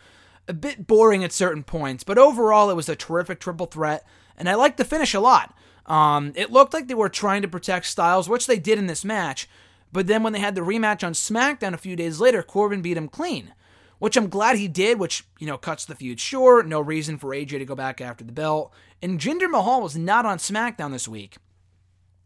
a 0.47 0.53
bit 0.53 0.87
boring 0.87 1.25
at 1.25 1.33
certain 1.33 1.61
points. 1.61 2.05
But 2.05 2.17
overall, 2.17 2.69
it 2.69 2.75
was 2.75 2.87
a 2.87 2.95
terrific 2.95 3.41
triple 3.41 3.65
threat, 3.65 4.07
and 4.37 4.47
I 4.47 4.55
liked 4.55 4.77
the 4.77 4.85
finish 4.85 5.13
a 5.13 5.19
lot. 5.19 5.53
Um, 5.87 6.31
it 6.35 6.53
looked 6.53 6.73
like 6.73 6.87
they 6.87 6.93
were 6.93 7.09
trying 7.09 7.41
to 7.41 7.49
protect 7.49 7.85
Styles, 7.85 8.29
which 8.29 8.47
they 8.47 8.57
did 8.57 8.79
in 8.79 8.87
this 8.87 9.03
match. 9.03 9.49
But 9.91 10.07
then 10.07 10.23
when 10.23 10.31
they 10.31 10.39
had 10.39 10.55
the 10.55 10.61
rematch 10.61 11.05
on 11.05 11.11
SmackDown 11.11 11.73
a 11.73 11.77
few 11.77 11.97
days 11.97 12.21
later, 12.21 12.41
Corbin 12.41 12.81
beat 12.81 12.95
him 12.95 13.09
clean 13.09 13.53
which 13.97 14.17
I'm 14.17 14.27
glad 14.27 14.57
he 14.57 14.67
did, 14.67 14.99
which, 14.99 15.23
you 15.39 15.47
know, 15.47 15.57
cuts 15.57 15.85
the 15.85 15.95
feud 15.95 16.19
short. 16.19 16.67
No 16.67 16.81
reason 16.81 17.17
for 17.17 17.29
AJ 17.29 17.59
to 17.59 17.65
go 17.65 17.75
back 17.75 18.01
after 18.01 18.25
the 18.25 18.33
belt. 18.33 18.73
And 19.01 19.19
Jinder 19.19 19.49
Mahal 19.49 19.81
was 19.81 19.97
not 19.97 20.25
on 20.25 20.37
SmackDown 20.37 20.91
this 20.91 21.07
week. 21.07 21.37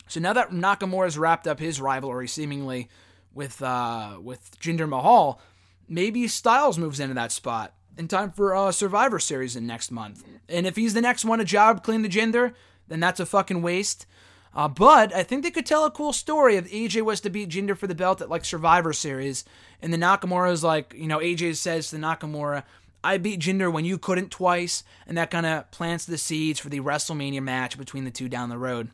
So 0.10 0.20
now 0.20 0.34
that 0.34 0.50
Nakamura's 0.50 1.18
wrapped 1.18 1.48
up 1.48 1.60
his 1.60 1.80
rivalry 1.80 2.28
seemingly 2.28 2.90
with 3.34 3.62
uh, 3.62 4.18
with 4.22 4.60
Jinder 4.60 4.90
Mahal, 4.90 5.40
maybe 5.88 6.28
Styles 6.28 6.78
moves 6.78 7.00
into 7.00 7.14
that 7.14 7.32
spot 7.32 7.74
in 7.98 8.08
time 8.08 8.32
for 8.32 8.56
uh, 8.56 8.72
Survivor 8.72 9.20
Series 9.20 9.56
in 9.56 9.68
next 9.68 9.92
month. 9.92 10.24
And 10.50 10.66
if 10.66 10.76
he's 10.76 10.96
the 10.96 11.02
next 11.02 11.26
one 11.26 11.40
to 11.40 11.46
job 11.46 11.84
clean 11.84 12.02
the 12.02 12.10
Jinder, 12.10 12.54
then 12.88 13.00
that's 13.00 13.20
a 13.20 13.26
fucking 13.26 13.62
waste. 13.62 14.08
Uh, 14.52 14.68
but 14.68 15.14
I 15.14 15.22
think 15.22 15.44
they 15.44 15.52
could 15.52 15.68
tell 15.68 15.86
a 15.86 15.92
cool 15.92 16.12
story 16.12 16.56
if 16.56 16.72
AJ 16.72 17.04
was 17.04 17.22
to 17.22 17.30
beat 17.30 17.50
Jinder 17.50 17.78
for 17.78 17.86
the 17.86 17.94
belt 17.94 18.20
at 18.20 18.30
like 18.30 18.46
Survivor 18.46 18.94
Series, 18.94 19.46
and 19.80 19.94
the 19.94 19.98
Nakamura's 19.98 20.64
like, 20.64 20.96
you 20.98 21.06
know, 21.06 21.20
AJ 21.20 21.58
says 21.58 21.92
to 21.92 21.98
Nakamura, 21.98 22.64
I 23.04 23.18
beat 23.18 23.42
Jinder 23.42 23.72
when 23.72 23.86
you 23.86 24.00
couldn't 24.00 24.32
twice, 24.32 24.84
and 25.06 25.16
that 25.20 25.30
kind 25.30 25.46
of 25.46 25.70
plants 25.70 26.06
the 26.06 26.18
seeds 26.18 26.60
for 26.60 26.70
the 26.70 26.80
WrestleMania 26.80 27.44
match 27.44 27.78
between 27.78 28.06
the 28.06 28.12
two 28.12 28.28
down 28.28 28.50
the 28.50 28.58
road. 28.58 28.90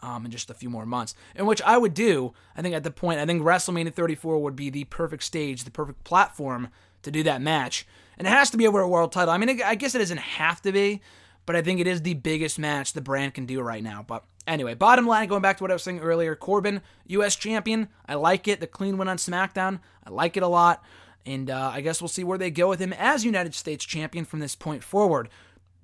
Um, 0.00 0.24
in 0.24 0.30
just 0.30 0.48
a 0.48 0.54
few 0.54 0.70
more 0.70 0.86
months, 0.86 1.16
in 1.34 1.44
which 1.44 1.60
I 1.62 1.76
would 1.76 1.92
do. 1.92 2.32
I 2.56 2.62
think 2.62 2.72
at 2.72 2.84
the 2.84 2.90
point, 2.92 3.18
I 3.18 3.26
think 3.26 3.42
WrestleMania 3.42 3.92
34 3.92 4.38
would 4.40 4.54
be 4.54 4.70
the 4.70 4.84
perfect 4.84 5.24
stage, 5.24 5.64
the 5.64 5.72
perfect 5.72 6.04
platform 6.04 6.68
to 7.02 7.10
do 7.10 7.24
that 7.24 7.42
match, 7.42 7.84
and 8.16 8.24
it 8.24 8.30
has 8.30 8.48
to 8.50 8.56
be 8.56 8.68
over 8.68 8.78
a 8.78 8.88
world 8.88 9.10
title. 9.10 9.34
I 9.34 9.38
mean, 9.38 9.60
I 9.60 9.74
guess 9.74 9.96
it 9.96 9.98
doesn't 9.98 10.18
have 10.18 10.62
to 10.62 10.70
be, 10.70 11.00
but 11.46 11.56
I 11.56 11.62
think 11.62 11.80
it 11.80 11.86
is 11.86 12.02
the 12.02 12.14
biggest 12.14 12.58
match 12.58 12.92
the 12.92 13.00
brand 13.00 13.34
can 13.34 13.46
do 13.46 13.60
right 13.60 13.82
now. 13.82 14.04
But 14.06 14.22
anyway, 14.46 14.74
bottom 14.74 15.06
line, 15.06 15.28
going 15.28 15.42
back 15.42 15.56
to 15.58 15.64
what 15.64 15.70
I 15.70 15.74
was 15.74 15.82
saying 15.82 16.00
earlier, 16.00 16.34
Corbin, 16.34 16.82
U.S. 17.06 17.36
champion. 17.36 17.88
I 18.06 18.14
like 18.14 18.48
it. 18.48 18.60
The 18.60 18.66
clean 18.66 18.98
win 18.98 19.08
on 19.08 19.16
SmackDown. 19.16 19.80
I 20.04 20.10
like 20.10 20.36
it 20.36 20.42
a 20.42 20.48
lot. 20.48 20.84
And 21.24 21.50
uh, 21.50 21.70
I 21.72 21.80
guess 21.80 22.00
we'll 22.00 22.08
see 22.08 22.24
where 22.24 22.38
they 22.38 22.50
go 22.50 22.68
with 22.68 22.80
him 22.80 22.92
as 22.92 23.24
United 23.24 23.54
States 23.54 23.84
champion 23.84 24.24
from 24.24 24.40
this 24.40 24.54
point 24.54 24.82
forward. 24.82 25.28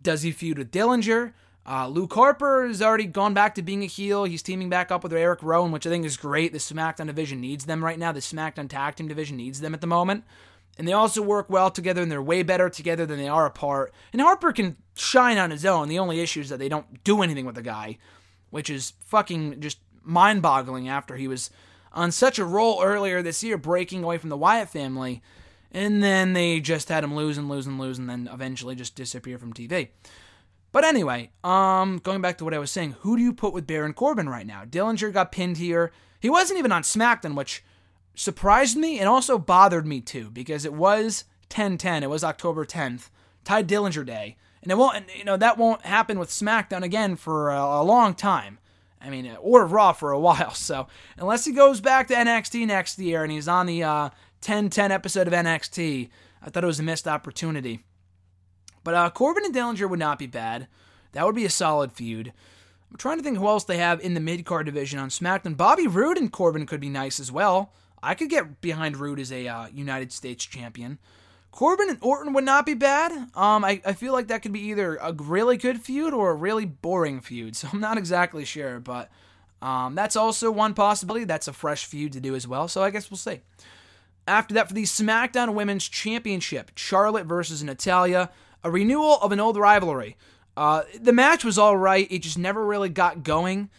Does 0.02 0.22
he 0.22 0.32
feud 0.32 0.58
with 0.58 0.70
Dillinger? 0.70 1.32
Uh, 1.66 1.88
Luke 1.88 2.12
Harper 2.12 2.66
has 2.66 2.82
already 2.82 3.06
gone 3.06 3.32
back 3.32 3.54
to 3.54 3.62
being 3.62 3.82
a 3.82 3.86
heel. 3.86 4.24
He's 4.24 4.42
teaming 4.42 4.68
back 4.68 4.90
up 4.90 5.02
with 5.02 5.12
Eric 5.12 5.42
Rowan, 5.42 5.72
which 5.72 5.86
I 5.86 5.90
think 5.90 6.04
is 6.04 6.16
great. 6.16 6.52
The 6.52 6.58
SmackDown 6.58 7.06
division 7.06 7.40
needs 7.40 7.64
them 7.64 7.82
right 7.82 7.98
now. 7.98 8.12
The 8.12 8.20
SmackDown 8.20 8.68
tag 8.68 8.96
team 8.96 9.08
division 9.08 9.38
needs 9.38 9.60
them 9.60 9.74
at 9.74 9.80
the 9.80 9.86
moment. 9.86 10.24
And 10.76 10.86
they 10.86 10.92
also 10.92 11.22
work 11.22 11.48
well 11.48 11.70
together 11.70 12.02
and 12.02 12.10
they're 12.10 12.20
way 12.20 12.42
better 12.42 12.68
together 12.68 13.06
than 13.06 13.18
they 13.18 13.28
are 13.28 13.46
apart. 13.46 13.94
And 14.12 14.20
Harper 14.20 14.52
can 14.52 14.76
shine 14.94 15.38
on 15.38 15.50
his 15.50 15.64
own. 15.64 15.88
The 15.88 15.98
only 15.98 16.20
issue 16.20 16.40
is 16.40 16.48
that 16.48 16.58
they 16.58 16.68
don't 16.68 17.02
do 17.04 17.22
anything 17.22 17.46
with 17.46 17.54
the 17.54 17.62
guy, 17.62 17.98
which 18.50 18.68
is 18.68 18.92
fucking 19.06 19.60
just 19.60 19.78
mind 20.02 20.42
boggling 20.42 20.88
after 20.88 21.16
he 21.16 21.28
was 21.28 21.50
on 21.92 22.10
such 22.10 22.38
a 22.38 22.44
roll 22.44 22.82
earlier 22.82 23.22
this 23.22 23.42
year, 23.42 23.56
breaking 23.56 24.02
away 24.02 24.18
from 24.18 24.30
the 24.30 24.36
Wyatt 24.36 24.68
family. 24.68 25.22
And 25.70 26.02
then 26.02 26.34
they 26.34 26.60
just 26.60 26.88
had 26.88 27.04
him 27.04 27.14
lose 27.14 27.38
and 27.38 27.48
lose 27.48 27.66
and 27.66 27.78
lose 27.78 27.98
and 27.98 28.10
then 28.10 28.28
eventually 28.32 28.74
just 28.74 28.96
disappear 28.96 29.38
from 29.38 29.54
TV. 29.54 29.88
But 30.74 30.82
anyway, 30.82 31.30
um, 31.44 31.98
going 31.98 32.20
back 32.20 32.36
to 32.38 32.44
what 32.44 32.52
I 32.52 32.58
was 32.58 32.68
saying, 32.68 32.96
who 33.02 33.16
do 33.16 33.22
you 33.22 33.32
put 33.32 33.54
with 33.54 33.64
Baron 33.64 33.92
Corbin 33.92 34.28
right 34.28 34.44
now? 34.44 34.64
Dillinger 34.64 35.12
got 35.12 35.30
pinned 35.30 35.56
here. 35.56 35.92
He 36.18 36.28
wasn't 36.28 36.58
even 36.58 36.72
on 36.72 36.82
SmackDown, 36.82 37.36
which 37.36 37.62
surprised 38.16 38.76
me 38.76 38.98
and 38.98 39.08
also 39.08 39.38
bothered 39.38 39.86
me 39.86 40.00
too, 40.00 40.30
because 40.30 40.64
it 40.64 40.74
was 40.74 41.26
10-10. 41.48 42.02
It 42.02 42.10
was 42.10 42.24
October 42.24 42.64
10th, 42.66 43.10
Tye 43.44 43.62
Dillinger 43.62 44.04
Day, 44.04 44.36
and 44.64 44.72
it 44.72 44.76
won't. 44.76 45.04
You 45.16 45.22
know 45.22 45.36
that 45.36 45.58
won't 45.58 45.86
happen 45.86 46.18
with 46.18 46.30
SmackDown 46.30 46.82
again 46.82 47.14
for 47.14 47.50
a, 47.50 47.62
a 47.62 47.84
long 47.84 48.12
time. 48.12 48.58
I 49.00 49.10
mean, 49.10 49.30
or 49.40 49.66
Raw 49.66 49.92
for 49.92 50.10
a 50.10 50.18
while. 50.28 50.54
So 50.54 50.88
unless 51.16 51.44
he 51.44 51.52
goes 51.52 51.80
back 51.80 52.08
to 52.08 52.14
NXT 52.14 52.66
next 52.66 52.98
year 52.98 53.22
and 53.22 53.30
he's 53.30 53.46
on 53.46 53.66
the 53.66 53.84
uh, 53.84 54.10
10-10 54.42 54.90
episode 54.90 55.28
of 55.28 55.32
NXT, 55.34 56.08
I 56.42 56.50
thought 56.50 56.64
it 56.64 56.66
was 56.66 56.80
a 56.80 56.82
missed 56.82 57.06
opportunity. 57.06 57.84
But 58.84 58.94
uh, 58.94 59.10
Corbin 59.10 59.44
and 59.44 59.54
Dillinger 59.54 59.88
would 59.88 59.98
not 59.98 60.18
be 60.18 60.26
bad. 60.26 60.68
That 61.12 61.26
would 61.26 61.34
be 61.34 61.44
a 61.44 61.50
solid 61.50 61.92
feud. 61.92 62.32
I'm 62.90 62.96
trying 62.98 63.16
to 63.18 63.24
think 63.24 63.38
who 63.38 63.48
else 63.48 63.64
they 63.64 63.78
have 63.78 64.00
in 64.00 64.14
the 64.14 64.20
mid 64.20 64.44
card 64.44 64.66
division 64.66 65.00
on 65.00 65.08
SmackDown. 65.08 65.56
Bobby 65.56 65.86
Roode 65.86 66.18
and 66.18 66.30
Corbin 66.30 66.66
could 66.66 66.80
be 66.80 66.88
nice 66.88 67.18
as 67.18 67.32
well. 67.32 67.72
I 68.02 68.14
could 68.14 68.30
get 68.30 68.60
behind 68.60 68.98
Roode 68.98 69.18
as 69.18 69.32
a 69.32 69.48
uh, 69.48 69.66
United 69.74 70.12
States 70.12 70.44
champion. 70.44 70.98
Corbin 71.50 71.88
and 71.88 71.98
Orton 72.02 72.32
would 72.32 72.44
not 72.44 72.66
be 72.66 72.74
bad. 72.74 73.12
Um, 73.34 73.64
I, 73.64 73.80
I 73.86 73.92
feel 73.92 74.12
like 74.12 74.26
that 74.26 74.42
could 74.42 74.52
be 74.52 74.60
either 74.68 74.96
a 74.96 75.12
really 75.12 75.56
good 75.56 75.80
feud 75.80 76.12
or 76.12 76.30
a 76.30 76.34
really 76.34 76.66
boring 76.66 77.20
feud. 77.20 77.56
So 77.64 77.68
I'm 77.72 77.80
not 77.80 77.96
exactly 77.96 78.44
sure, 78.44 78.80
but 78.80 79.08
um, 79.62 79.94
that's 79.94 80.16
also 80.16 80.50
one 80.50 80.74
possibility. 80.74 81.24
That's 81.24 81.48
a 81.48 81.52
fresh 81.52 81.86
feud 81.86 82.12
to 82.12 82.20
do 82.20 82.34
as 82.34 82.46
well. 82.46 82.68
So 82.68 82.82
I 82.82 82.90
guess 82.90 83.10
we'll 83.10 83.18
see. 83.18 83.40
After 84.26 84.54
that, 84.54 84.68
for 84.68 84.74
the 84.74 84.82
SmackDown 84.82 85.54
Women's 85.54 85.88
Championship, 85.88 86.72
Charlotte 86.74 87.26
versus 87.26 87.62
Natalya, 87.62 88.30
a 88.64 88.70
renewal 88.70 89.18
of 89.20 89.30
an 89.30 89.38
old 89.38 89.56
rivalry. 89.56 90.16
Uh, 90.56 90.82
the 91.00 91.12
match 91.12 91.44
was 91.44 91.58
all 91.58 91.76
right. 91.76 92.10
It 92.10 92.20
just 92.20 92.38
never 92.38 92.64
really 92.64 92.88
got 92.88 93.22
going 93.22 93.70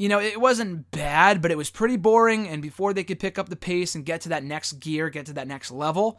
you 0.00 0.08
know, 0.08 0.18
it 0.18 0.40
wasn't 0.40 0.90
bad, 0.92 1.42
but 1.42 1.50
it 1.50 1.58
was 1.58 1.68
pretty 1.68 1.98
boring. 1.98 2.48
And 2.48 2.62
before 2.62 2.94
they 2.94 3.04
could 3.04 3.20
pick 3.20 3.38
up 3.38 3.50
the 3.50 3.54
pace 3.54 3.94
and 3.94 4.02
get 4.02 4.22
to 4.22 4.30
that 4.30 4.42
next 4.42 4.80
gear, 4.80 5.10
get 5.10 5.26
to 5.26 5.34
that 5.34 5.46
next 5.46 5.70
level, 5.70 6.18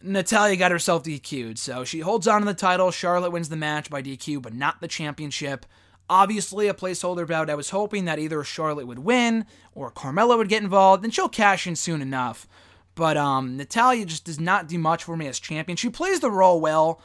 Natalya 0.00 0.56
got 0.56 0.70
herself 0.70 1.02
DQ'd. 1.02 1.58
So 1.58 1.84
she 1.84 2.00
holds 2.00 2.26
on 2.26 2.40
to 2.40 2.46
the 2.46 2.54
title. 2.54 2.90
Charlotte 2.90 3.30
wins 3.30 3.50
the 3.50 3.56
match 3.56 3.90
by 3.90 4.00
DQ, 4.00 4.40
but 4.40 4.54
not 4.54 4.80
the 4.80 4.88
championship. 4.88 5.66
Obviously, 6.08 6.68
a 6.68 6.74
placeholder 6.74 7.28
bout. 7.28 7.50
I 7.50 7.54
was 7.54 7.68
hoping 7.68 8.06
that 8.06 8.18
either 8.18 8.42
Charlotte 8.44 8.86
would 8.86 9.00
win 9.00 9.44
or 9.74 9.90
Carmella 9.90 10.38
would 10.38 10.48
get 10.48 10.62
involved, 10.62 11.04
and 11.04 11.12
she'll 11.12 11.28
cash 11.28 11.66
in 11.66 11.76
soon 11.76 12.00
enough. 12.00 12.48
But 12.94 13.16
um, 13.16 13.56
Natalya 13.56 14.04
just 14.04 14.24
does 14.24 14.38
not 14.38 14.68
do 14.68 14.78
much 14.78 15.04
for 15.04 15.16
me 15.16 15.26
as 15.26 15.40
champion. 15.40 15.76
She 15.76 15.88
plays 15.88 16.20
the 16.20 16.30
role 16.30 16.60
well, 16.60 17.00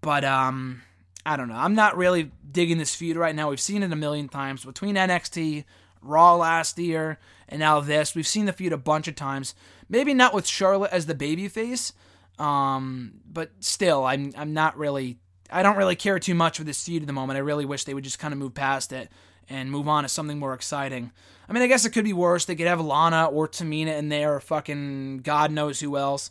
but 0.00 0.24
um, 0.24 0.82
I 1.24 1.36
don't 1.36 1.48
know. 1.48 1.56
I'm 1.56 1.74
not 1.74 1.96
really 1.96 2.30
digging 2.50 2.78
this 2.78 2.94
feud 2.94 3.16
right 3.16 3.34
now. 3.34 3.50
We've 3.50 3.60
seen 3.60 3.82
it 3.82 3.92
a 3.92 3.96
million 3.96 4.28
times 4.28 4.64
between 4.64 4.96
NXT, 4.96 5.64
Raw 6.02 6.34
last 6.34 6.78
year, 6.78 7.18
and 7.48 7.60
now 7.60 7.80
this. 7.80 8.14
We've 8.14 8.26
seen 8.26 8.46
the 8.46 8.52
feud 8.52 8.72
a 8.72 8.78
bunch 8.78 9.08
of 9.08 9.14
times. 9.14 9.54
Maybe 9.88 10.12
not 10.14 10.34
with 10.34 10.46
Charlotte 10.46 10.92
as 10.92 11.06
the 11.06 11.14
babyface, 11.14 11.92
um, 12.38 13.20
but 13.30 13.50
still, 13.60 14.04
I'm 14.04 14.32
I'm 14.36 14.52
not 14.52 14.76
really. 14.76 15.18
I 15.50 15.62
don't 15.62 15.76
really 15.76 15.96
care 15.96 16.18
too 16.18 16.34
much 16.34 16.58
for 16.58 16.64
this 16.64 16.82
feud 16.82 17.02
at 17.02 17.06
the 17.06 17.12
moment. 17.12 17.36
I 17.36 17.40
really 17.40 17.66
wish 17.66 17.84
they 17.84 17.92
would 17.94 18.04
just 18.04 18.18
kind 18.18 18.32
of 18.32 18.38
move 18.38 18.54
past 18.54 18.90
it 18.90 19.10
and 19.48 19.70
move 19.70 19.86
on 19.86 20.02
to 20.02 20.08
something 20.08 20.38
more 20.38 20.54
exciting. 20.54 21.12
I 21.52 21.54
mean, 21.54 21.64
I 21.64 21.66
guess 21.66 21.84
it 21.84 21.90
could 21.90 22.04
be 22.04 22.14
worse. 22.14 22.46
They 22.46 22.54
could 22.54 22.66
have 22.66 22.80
Lana 22.80 23.26
or 23.26 23.46
Tamina 23.46 23.98
in 23.98 24.08
there, 24.08 24.36
or 24.36 24.40
fucking 24.40 25.18
God 25.18 25.52
knows 25.52 25.80
who 25.80 25.98
else. 25.98 26.30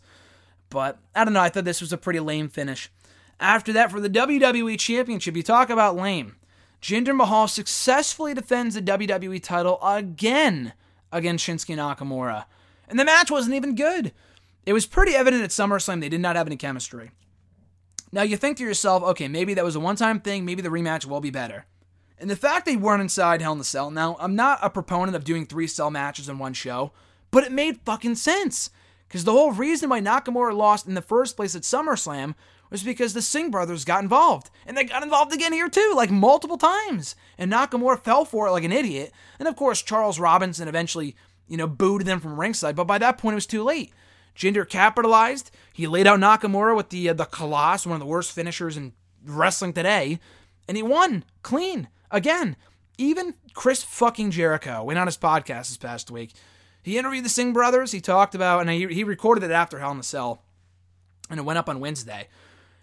But 0.71 0.97
I 1.13 1.23
don't 1.23 1.35
know. 1.35 1.41
I 1.41 1.49
thought 1.49 1.63
this 1.63 1.79
was 1.79 1.93
a 1.93 1.97
pretty 1.97 2.19
lame 2.19 2.49
finish. 2.49 2.91
After 3.39 3.71
that, 3.73 3.91
for 3.91 3.99
the 3.99 4.09
WWE 4.09 4.79
Championship, 4.79 5.37
you 5.37 5.43
talk 5.43 5.69
about 5.69 5.95
lame. 5.95 6.37
Jinder 6.81 7.15
Mahal 7.15 7.47
successfully 7.47 8.33
defends 8.33 8.73
the 8.73 8.81
WWE 8.81 9.43
title 9.43 9.77
again 9.83 10.73
against 11.11 11.47
Shinsuke 11.47 11.77
Nakamura. 11.77 12.45
And 12.89 12.97
the 12.97 13.05
match 13.05 13.29
wasn't 13.29 13.53
even 13.53 13.75
good. 13.75 14.13
It 14.65 14.73
was 14.73 14.87
pretty 14.87 15.13
evident 15.13 15.43
at 15.43 15.51
SummerSlam 15.51 16.01
they 16.01 16.09
did 16.09 16.21
not 16.21 16.35
have 16.35 16.47
any 16.47 16.57
chemistry. 16.57 17.11
Now 18.11 18.23
you 18.23 18.37
think 18.37 18.57
to 18.57 18.63
yourself, 18.63 19.03
okay, 19.03 19.27
maybe 19.27 19.53
that 19.53 19.63
was 19.63 19.75
a 19.75 19.79
one 19.79 19.97
time 19.97 20.19
thing, 20.19 20.45
maybe 20.45 20.63
the 20.63 20.69
rematch 20.69 21.05
will 21.05 21.21
be 21.21 21.29
better. 21.29 21.67
And 22.21 22.29
the 22.29 22.35
fact 22.35 22.67
they 22.67 22.77
weren't 22.77 23.01
inside 23.01 23.41
Hell 23.41 23.53
in 23.53 23.59
a 23.59 23.63
Cell, 23.63 23.89
now, 23.89 24.15
I'm 24.19 24.35
not 24.35 24.59
a 24.61 24.69
proponent 24.69 25.15
of 25.15 25.23
doing 25.23 25.47
three 25.47 25.65
cell 25.65 25.89
matches 25.89 26.29
in 26.29 26.37
one 26.37 26.53
show, 26.53 26.91
but 27.31 27.43
it 27.43 27.51
made 27.51 27.81
fucking 27.83 28.13
sense. 28.13 28.69
Because 29.07 29.23
the 29.23 29.31
whole 29.31 29.51
reason 29.51 29.89
why 29.89 30.01
Nakamura 30.01 30.55
lost 30.55 30.87
in 30.87 30.93
the 30.93 31.01
first 31.01 31.35
place 31.35 31.55
at 31.55 31.63
SummerSlam 31.63 32.35
was 32.69 32.83
because 32.83 33.15
the 33.15 33.23
Singh 33.23 33.49
brothers 33.49 33.85
got 33.85 34.03
involved. 34.03 34.51
And 34.67 34.77
they 34.77 34.83
got 34.83 35.01
involved 35.01 35.33
again 35.33 35.51
here 35.51 35.67
too, 35.67 35.93
like 35.95 36.11
multiple 36.11 36.59
times. 36.59 37.15
And 37.39 37.51
Nakamura 37.51 37.99
fell 38.03 38.23
for 38.23 38.47
it 38.47 38.51
like 38.51 38.63
an 38.63 38.71
idiot. 38.71 39.11
And 39.39 39.47
of 39.47 39.55
course, 39.55 39.81
Charles 39.81 40.19
Robinson 40.19 40.67
eventually, 40.67 41.15
you 41.47 41.57
know, 41.57 41.67
booed 41.67 42.05
them 42.05 42.19
from 42.19 42.39
ringside, 42.39 42.75
but 42.75 42.85
by 42.85 42.99
that 42.99 43.17
point 43.17 43.33
it 43.33 43.35
was 43.35 43.47
too 43.47 43.63
late. 43.63 43.91
Jinder 44.35 44.69
capitalized. 44.69 45.49
He 45.73 45.87
laid 45.87 46.05
out 46.05 46.19
Nakamura 46.19 46.75
with 46.75 46.89
the 46.89 47.09
uh, 47.09 47.13
the 47.13 47.25
Khallas, 47.25 47.87
one 47.87 47.95
of 47.95 47.99
the 47.99 48.05
worst 48.05 48.31
finishers 48.31 48.77
in 48.77 48.93
wrestling 49.25 49.73
today, 49.73 50.19
and 50.67 50.77
he 50.77 50.83
won 50.83 51.25
clean 51.41 51.89
again. 52.11 52.55
Even 52.97 53.33
Chris 53.53 53.83
fucking 53.83 54.31
Jericho 54.31 54.83
went 54.83 54.99
on 54.99 55.07
his 55.07 55.17
podcast 55.17 55.69
this 55.69 55.77
past 55.77 56.11
week. 56.11 56.33
He 56.83 56.97
interviewed 56.97 57.25
the 57.25 57.29
Singh 57.29 57.53
brothers. 57.53 57.91
He 57.91 58.01
talked 58.01 58.35
about, 58.35 58.61
and 58.61 58.69
he, 58.69 58.87
he 58.87 59.03
recorded 59.03 59.43
it 59.43 59.51
after 59.51 59.79
Hell 59.79 59.91
in 59.91 59.99
a 59.99 60.03
Cell, 60.03 60.43
and 61.29 61.39
it 61.39 61.43
went 61.43 61.59
up 61.59 61.69
on 61.69 61.79
Wednesday. 61.79 62.27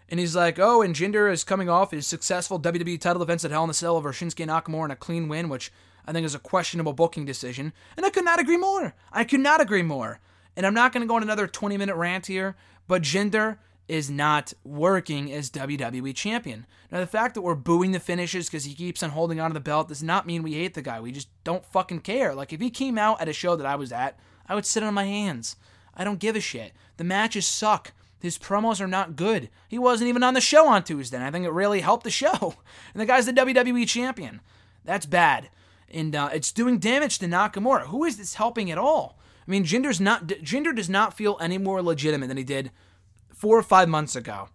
And 0.09 0.19
he's 0.19 0.35
like, 0.35 0.57
oh, 0.57 0.81
and 0.81 0.95
Jinder 0.95 1.31
is 1.31 1.43
coming 1.43 1.69
off 1.69 1.91
his 1.91 2.07
successful 2.07 2.59
WWE 2.59 2.99
title 2.99 3.19
defense 3.19 3.45
at 3.45 3.51
Hell 3.51 3.63
in 3.63 3.69
a 3.69 3.73
Cell 3.73 3.95
over 3.95 4.11
Shinsuke 4.11 4.47
Nakamura 4.47 4.85
in 4.85 4.91
a 4.91 4.95
clean 4.95 5.27
win, 5.27 5.49
which 5.49 5.71
I 6.05 6.11
think 6.11 6.25
is 6.25 6.33
a 6.35 6.39
questionable 6.39 6.93
booking 6.93 7.25
decision. 7.25 7.73
And 7.95 8.05
I 8.05 8.09
could 8.09 8.25
not 8.25 8.39
agree 8.39 8.57
more. 8.57 8.95
I 9.11 9.23
could 9.23 9.41
not 9.41 9.61
agree 9.61 9.83
more. 9.83 10.19
And 10.55 10.65
I'm 10.65 10.73
not 10.73 10.91
going 10.91 11.01
to 11.01 11.07
go 11.07 11.15
on 11.15 11.23
another 11.23 11.47
20 11.47 11.77
minute 11.77 11.95
rant 11.95 12.25
here, 12.25 12.55
but 12.87 13.03
Jinder 13.03 13.57
is 13.89 14.09
not 14.09 14.53
working 14.63 15.33
as 15.33 15.49
WWE 15.49 16.15
champion. 16.15 16.67
Now, 16.91 16.99
the 16.99 17.07
fact 17.07 17.33
that 17.33 17.41
we're 17.41 17.55
booing 17.55 17.91
the 17.91 17.99
finishes 17.99 18.45
because 18.45 18.63
he 18.63 18.75
keeps 18.75 19.01
on 19.01 19.09
holding 19.09 19.39
on 19.39 19.49
to 19.49 19.53
the 19.55 19.59
belt 19.59 19.87
does 19.87 20.03
not 20.03 20.27
mean 20.27 20.43
we 20.43 20.53
hate 20.53 20.75
the 20.75 20.83
guy. 20.83 21.01
We 21.01 21.11
just 21.11 21.27
don't 21.43 21.65
fucking 21.65 22.01
care. 22.01 22.35
Like, 22.35 22.53
if 22.53 22.61
he 22.61 22.69
came 22.69 22.99
out 22.99 23.19
at 23.19 23.27
a 23.27 23.33
show 23.33 23.55
that 23.55 23.65
I 23.65 23.75
was 23.75 23.91
at, 23.91 24.17
I 24.47 24.53
would 24.53 24.65
sit 24.65 24.83
on 24.83 24.93
my 24.93 25.05
hands. 25.05 25.55
I 25.95 26.03
don't 26.03 26.19
give 26.19 26.35
a 26.35 26.39
shit. 26.39 26.71
The 26.97 27.03
matches 27.03 27.47
suck. 27.47 27.91
His 28.21 28.37
promos 28.37 28.79
are 28.79 28.87
not 28.87 29.15
good. 29.15 29.49
He 29.67 29.79
wasn't 29.79 30.09
even 30.09 30.23
on 30.23 30.35
the 30.35 30.41
show 30.41 30.67
on 30.67 30.83
Tuesday, 30.83 31.17
and 31.17 31.25
I 31.25 31.31
think 31.31 31.45
it 31.45 31.51
really 31.51 31.81
helped 31.81 32.03
the 32.03 32.11
show. 32.11 32.55
And 32.93 33.01
the 33.01 33.05
guy's 33.05 33.25
the 33.25 33.33
WWE 33.33 33.87
champion. 33.87 34.41
That's 34.85 35.05
bad. 35.05 35.49
And 35.91 36.15
uh, 36.15 36.29
it's 36.33 36.51
doing 36.51 36.79
damage 36.79 37.19
to 37.19 37.27
Nakamura. 37.27 37.87
Who 37.87 38.03
is 38.03 38.17
this 38.17 38.35
helping 38.35 38.69
at 38.71 38.77
all? 38.77 39.19
I 39.47 39.51
mean, 39.51 39.63
Jinder's 39.63 39.99
not, 39.99 40.27
Jinder 40.27 40.75
does 40.75 40.89
not 40.89 41.15
feel 41.15 41.37
any 41.39 41.57
more 41.57 41.81
legitimate 41.81 42.27
than 42.27 42.37
he 42.37 42.43
did 42.43 42.71
four 43.39 43.57
or 43.57 43.63
five 43.63 43.87
months 43.87 44.17
ago. 44.17 44.49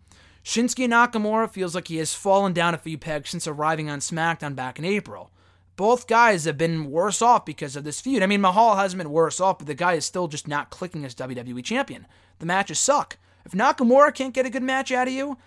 Shinsuke 0.45 0.87
Nakamura 0.87 1.51
feels 1.51 1.75
like 1.75 1.89
he 1.89 1.97
has 1.97 2.13
fallen 2.13 2.53
down 2.53 2.75
a 2.75 2.79
few 2.79 2.99
pegs 2.99 3.31
since 3.31 3.47
arriving 3.47 3.89
on 3.89 4.01
SmackDown 4.01 4.55
back 4.55 4.79
in 4.79 4.85
April. 4.85 5.31
Both 5.75 6.07
guys 6.07 6.45
have 6.45 6.59
been 6.59 6.91
worse 6.91 7.23
off 7.23 7.47
because 7.47 7.77
of 7.77 7.85
this 7.85 8.03
feud. 8.03 8.23
I 8.23 8.27
mean, 8.27 8.43
Mahal 8.43 8.77
hasn't 8.77 8.99
been 8.99 9.11
worse 9.11 9.41
off, 9.41 9.59
but 9.59 9.67
the 9.67 9.75
guy 9.75 9.95
is 9.95 10.05
still 10.05 10.29
just 10.29 10.47
not 10.47 10.69
clicking 10.69 11.03
as 11.05 11.15
WWE 11.15 11.65
champion. 11.65 12.07
The 12.41 12.47
matches 12.47 12.79
suck. 12.79 13.17
If 13.47 13.53
Nakamura 13.53 14.15
can't 14.15 14.35
get 14.35 14.45
a 14.45 14.51
good 14.51 14.63
match 14.63 14.93
out 14.93 15.09
of 15.09 15.15
you, 15.15 15.39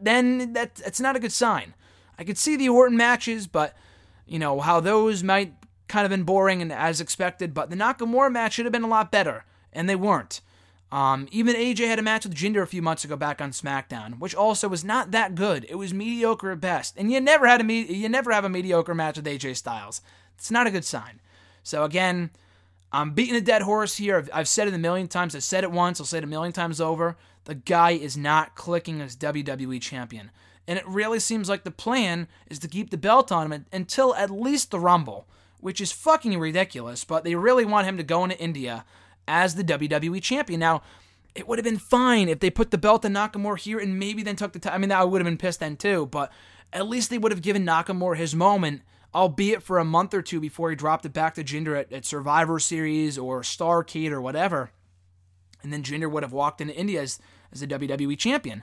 then 0.00 0.52
that, 0.52 0.74
that's 0.74 1.00
not 1.00 1.16
a 1.16 1.20
good 1.20 1.32
sign. 1.32 1.72
I 2.18 2.24
could 2.24 2.38
see 2.38 2.54
the 2.54 2.68
Orton 2.68 2.98
matches, 2.98 3.46
but, 3.46 3.74
you 4.26 4.38
know, 4.38 4.60
how 4.60 4.78
those 4.80 5.22
might 5.22 5.54
kind 5.88 6.04
of 6.04 6.10
been 6.10 6.24
boring 6.24 6.60
and 6.60 6.70
as 6.70 7.00
expected, 7.00 7.54
but 7.54 7.70
the 7.70 7.76
Nakamura 7.76 8.30
match 8.30 8.54
should 8.54 8.66
have 8.66 8.72
been 8.72 8.82
a 8.82 8.88
lot 8.88 9.10
better, 9.10 9.46
and 9.72 9.88
they 9.88 9.96
weren't. 9.96 10.42
Um, 10.92 11.26
even 11.32 11.56
AJ 11.56 11.88
had 11.88 11.98
a 11.98 12.02
match 12.02 12.24
with 12.24 12.34
Jinder 12.34 12.62
a 12.62 12.66
few 12.66 12.80
months 12.80 13.04
ago 13.04 13.16
back 13.16 13.40
on 13.40 13.50
SmackDown, 13.50 14.18
which 14.18 14.34
also 14.34 14.68
was 14.68 14.84
not 14.84 15.10
that 15.10 15.34
good. 15.34 15.66
It 15.68 15.74
was 15.74 15.92
mediocre 15.92 16.52
at 16.52 16.60
best, 16.60 16.94
and 16.96 17.10
you 17.10 17.20
never 17.20 17.46
had 17.46 17.60
a 17.60 17.64
me- 17.64 17.92
you 17.92 18.08
never 18.08 18.32
have 18.32 18.44
a 18.44 18.48
mediocre 18.48 18.94
match 18.94 19.16
with 19.16 19.26
AJ 19.26 19.56
Styles. 19.56 20.00
It's 20.36 20.50
not 20.50 20.66
a 20.66 20.70
good 20.70 20.84
sign. 20.84 21.20
So 21.64 21.82
again, 21.82 22.30
I'm 22.92 23.10
beating 23.10 23.34
a 23.34 23.40
dead 23.40 23.62
horse 23.62 23.96
here. 23.96 24.16
I've, 24.16 24.30
I've 24.32 24.48
said 24.48 24.68
it 24.68 24.74
a 24.74 24.78
million 24.78 25.08
times. 25.08 25.34
I've 25.34 25.42
said 25.42 25.64
it 25.64 25.72
once. 25.72 26.00
I'll 26.00 26.06
say 26.06 26.18
it 26.18 26.24
a 26.24 26.28
million 26.28 26.52
times 26.52 26.80
over. 26.80 27.16
The 27.44 27.56
guy 27.56 27.92
is 27.92 28.16
not 28.16 28.54
clicking 28.54 29.00
as 29.00 29.16
WWE 29.16 29.80
champion. 29.80 30.30
And 30.68 30.78
it 30.78 30.86
really 30.86 31.20
seems 31.20 31.48
like 31.48 31.64
the 31.64 31.70
plan 31.70 32.28
is 32.48 32.58
to 32.60 32.68
keep 32.68 32.90
the 32.90 32.96
belt 32.96 33.30
on 33.30 33.50
him 33.50 33.66
until 33.72 34.14
at 34.14 34.30
least 34.30 34.70
the 34.70 34.80
Rumble, 34.80 35.26
which 35.60 35.80
is 35.80 35.92
fucking 35.92 36.38
ridiculous. 36.38 37.04
But 37.04 37.24
they 37.24 37.34
really 37.34 37.64
want 37.64 37.86
him 37.86 37.96
to 37.96 38.02
go 38.02 38.24
into 38.24 38.38
India 38.40 38.84
as 39.28 39.54
the 39.54 39.64
WWE 39.64 40.22
champion. 40.22 40.60
Now, 40.60 40.82
it 41.34 41.46
would 41.46 41.58
have 41.58 41.64
been 41.64 41.78
fine 41.78 42.28
if 42.28 42.40
they 42.40 42.50
put 42.50 42.70
the 42.70 42.78
belt 42.78 43.04
on 43.04 43.12
Nakamura 43.12 43.58
here 43.58 43.78
and 43.78 43.98
maybe 43.98 44.22
then 44.22 44.36
took 44.36 44.52
the 44.52 44.58
time. 44.58 44.74
I 44.74 44.78
mean, 44.78 44.92
I 44.92 45.04
would 45.04 45.20
have 45.20 45.26
been 45.26 45.36
pissed 45.36 45.60
then 45.60 45.76
too, 45.76 46.06
but 46.06 46.32
at 46.72 46.88
least 46.88 47.10
they 47.10 47.18
would 47.18 47.32
have 47.32 47.42
given 47.42 47.66
Nakamura 47.66 48.16
his 48.16 48.34
moment, 48.34 48.82
albeit 49.14 49.62
for 49.62 49.78
a 49.78 49.84
month 49.84 50.14
or 50.14 50.22
two 50.22 50.40
before 50.40 50.70
he 50.70 50.76
dropped 50.76 51.04
it 51.04 51.12
back 51.12 51.34
to 51.34 51.44
Jinder 51.44 51.78
at, 51.78 51.92
at 51.92 52.06
Survivor 52.06 52.58
Series 52.58 53.18
or 53.18 53.42
Starcade 53.42 54.10
or 54.10 54.20
whatever. 54.20 54.70
And 55.62 55.72
then 55.72 55.82
Jinder 55.82 56.10
would 56.10 56.22
have 56.22 56.32
walked 56.32 56.60
into 56.60 56.74
India 56.74 57.02
as, 57.02 57.18
as 57.52 57.60
a 57.60 57.66
WWE 57.66 58.18
champion. 58.18 58.62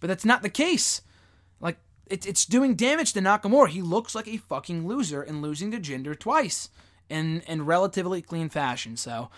But 0.00 0.08
that's 0.08 0.24
not 0.24 0.42
the 0.42 0.48
case. 0.48 1.02
Like, 1.60 1.78
it, 2.06 2.26
it's 2.26 2.46
doing 2.46 2.76
damage 2.76 3.12
to 3.14 3.20
Nakamura. 3.20 3.68
He 3.68 3.82
looks 3.82 4.14
like 4.14 4.28
a 4.28 4.36
fucking 4.36 4.86
loser 4.86 5.22
and 5.22 5.42
losing 5.42 5.70
to 5.72 5.78
Jinder 5.78 6.18
twice 6.18 6.70
in, 7.08 7.42
in 7.42 7.66
relatively 7.66 8.22
clean 8.22 8.48
fashion. 8.48 8.96
So, 8.96 9.30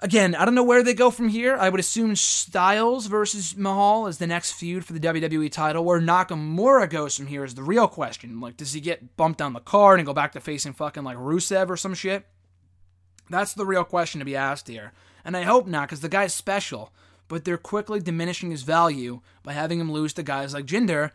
Again, 0.00 0.36
I 0.36 0.44
don't 0.44 0.54
know 0.54 0.62
where 0.62 0.84
they 0.84 0.94
go 0.94 1.10
from 1.10 1.28
here. 1.28 1.56
I 1.56 1.68
would 1.68 1.80
assume 1.80 2.14
Styles 2.14 3.06
versus 3.06 3.56
Mahal 3.56 4.06
is 4.06 4.18
the 4.18 4.28
next 4.28 4.52
feud 4.52 4.84
for 4.84 4.92
the 4.92 5.00
WWE 5.00 5.50
title. 5.50 5.84
Where 5.84 6.00
Nakamura 6.00 6.88
goes 6.88 7.16
from 7.16 7.26
here 7.26 7.42
is 7.42 7.56
the 7.56 7.64
real 7.64 7.88
question. 7.88 8.40
Like, 8.40 8.56
does 8.56 8.72
he 8.72 8.80
get 8.80 9.16
bumped 9.16 9.40
down 9.40 9.54
the 9.54 9.60
card 9.60 9.98
and 9.98 10.06
go 10.06 10.14
back 10.14 10.32
to 10.32 10.40
facing 10.40 10.72
fucking 10.72 11.02
like 11.02 11.16
Rusev 11.16 11.68
or 11.68 11.76
some 11.76 11.94
shit? 11.94 12.26
That's 13.28 13.54
the 13.54 13.66
real 13.66 13.82
question 13.82 14.20
to 14.20 14.24
be 14.24 14.36
asked 14.36 14.68
here. 14.68 14.92
And 15.24 15.36
I 15.36 15.42
hope 15.42 15.66
not, 15.66 15.88
because 15.88 16.00
the 16.00 16.08
guy's 16.08 16.32
special. 16.32 16.92
But 17.26 17.44
they're 17.44 17.58
quickly 17.58 17.98
diminishing 17.98 18.52
his 18.52 18.62
value 18.62 19.20
by 19.42 19.52
having 19.52 19.80
him 19.80 19.90
lose 19.90 20.12
to 20.14 20.22
guys 20.22 20.54
like 20.54 20.64
Jinder 20.64 21.10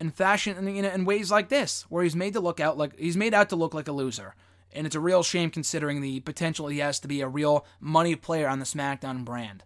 in 0.00 0.10
fashion 0.10 0.66
in, 0.66 0.84
in 0.84 1.04
ways 1.04 1.30
like 1.30 1.50
this, 1.50 1.86
where 1.88 2.02
he's 2.02 2.16
made 2.16 2.32
to 2.32 2.40
look 2.40 2.58
out 2.58 2.76
like 2.76 2.98
he's 2.98 3.16
made 3.16 3.32
out 3.32 3.48
to 3.50 3.56
look 3.56 3.74
like 3.74 3.86
a 3.86 3.92
loser 3.92 4.34
and 4.74 4.86
it's 4.86 4.96
a 4.96 5.00
real 5.00 5.22
shame 5.22 5.50
considering 5.50 6.00
the 6.00 6.20
potential 6.20 6.68
he 6.68 6.78
has 6.78 7.00
to 7.00 7.08
be 7.08 7.20
a 7.20 7.28
real 7.28 7.66
money 7.80 8.16
player 8.16 8.48
on 8.48 8.58
the 8.58 8.64
SmackDown 8.64 9.24
brand. 9.24 9.64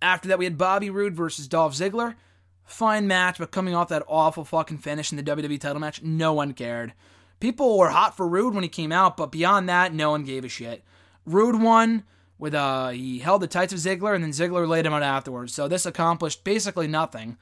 After 0.00 0.28
that, 0.28 0.38
we 0.38 0.44
had 0.44 0.58
Bobby 0.58 0.90
Roode 0.90 1.14
versus 1.14 1.48
Dolph 1.48 1.74
Ziggler. 1.74 2.16
Fine 2.64 3.06
match, 3.06 3.38
but 3.38 3.50
coming 3.50 3.74
off 3.74 3.88
that 3.88 4.04
awful 4.06 4.44
fucking 4.44 4.78
finish 4.78 5.12
in 5.12 5.16
the 5.16 5.22
WWE 5.22 5.60
title 5.60 5.80
match, 5.80 6.02
no 6.02 6.32
one 6.32 6.52
cared. 6.52 6.92
People 7.40 7.76
were 7.78 7.90
hot 7.90 8.16
for 8.16 8.28
Roode 8.28 8.54
when 8.54 8.62
he 8.62 8.68
came 8.68 8.92
out, 8.92 9.16
but 9.16 9.32
beyond 9.32 9.68
that, 9.68 9.92
no 9.92 10.10
one 10.10 10.24
gave 10.24 10.44
a 10.44 10.48
shit. 10.48 10.84
Roode 11.26 11.60
won 11.60 12.04
with 12.38 12.54
uh 12.54 12.88
he 12.88 13.20
held 13.20 13.40
the 13.42 13.46
tights 13.46 13.72
of 13.72 13.78
Ziggler 13.78 14.14
and 14.14 14.24
then 14.24 14.30
Ziggler 14.30 14.66
laid 14.66 14.86
him 14.86 14.92
out 14.92 15.02
afterwards. 15.02 15.54
So 15.54 15.68
this 15.68 15.86
accomplished 15.86 16.44
basically 16.44 16.88
nothing. 16.88 17.36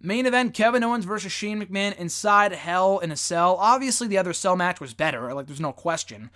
Main 0.00 0.26
event 0.26 0.54
Kevin 0.54 0.84
Owens 0.84 1.04
versus 1.04 1.32
Shane 1.32 1.60
McMahon 1.60 1.96
inside 1.96 2.52
Hell 2.52 2.98
in 2.98 3.10
a 3.10 3.16
Cell. 3.16 3.56
Obviously, 3.58 4.06
the 4.06 4.18
other 4.18 4.32
Cell 4.32 4.56
match 4.56 4.80
was 4.80 4.94
better, 4.94 5.32
like, 5.34 5.46
there's 5.46 5.60
no 5.60 5.72
question. 5.72 6.30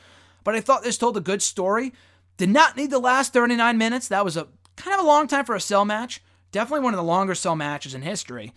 But 0.44 0.54
I 0.54 0.60
thought 0.60 0.82
this 0.82 0.98
told 0.98 1.16
a 1.16 1.20
good 1.20 1.42
story. 1.42 1.92
Did 2.36 2.50
not 2.50 2.76
need 2.76 2.90
the 2.90 2.98
last 2.98 3.32
39 3.32 3.78
minutes. 3.78 4.08
That 4.08 4.24
was 4.24 4.36
a 4.36 4.48
kind 4.76 4.98
of 4.98 5.04
a 5.04 5.08
long 5.08 5.28
time 5.28 5.44
for 5.44 5.54
a 5.54 5.60
Cell 5.60 5.84
match. 5.84 6.22
Definitely 6.50 6.84
one 6.84 6.94
of 6.94 6.98
the 6.98 7.04
longer 7.04 7.34
Cell 7.34 7.54
matches 7.54 7.94
in 7.94 8.02
history. 8.02 8.52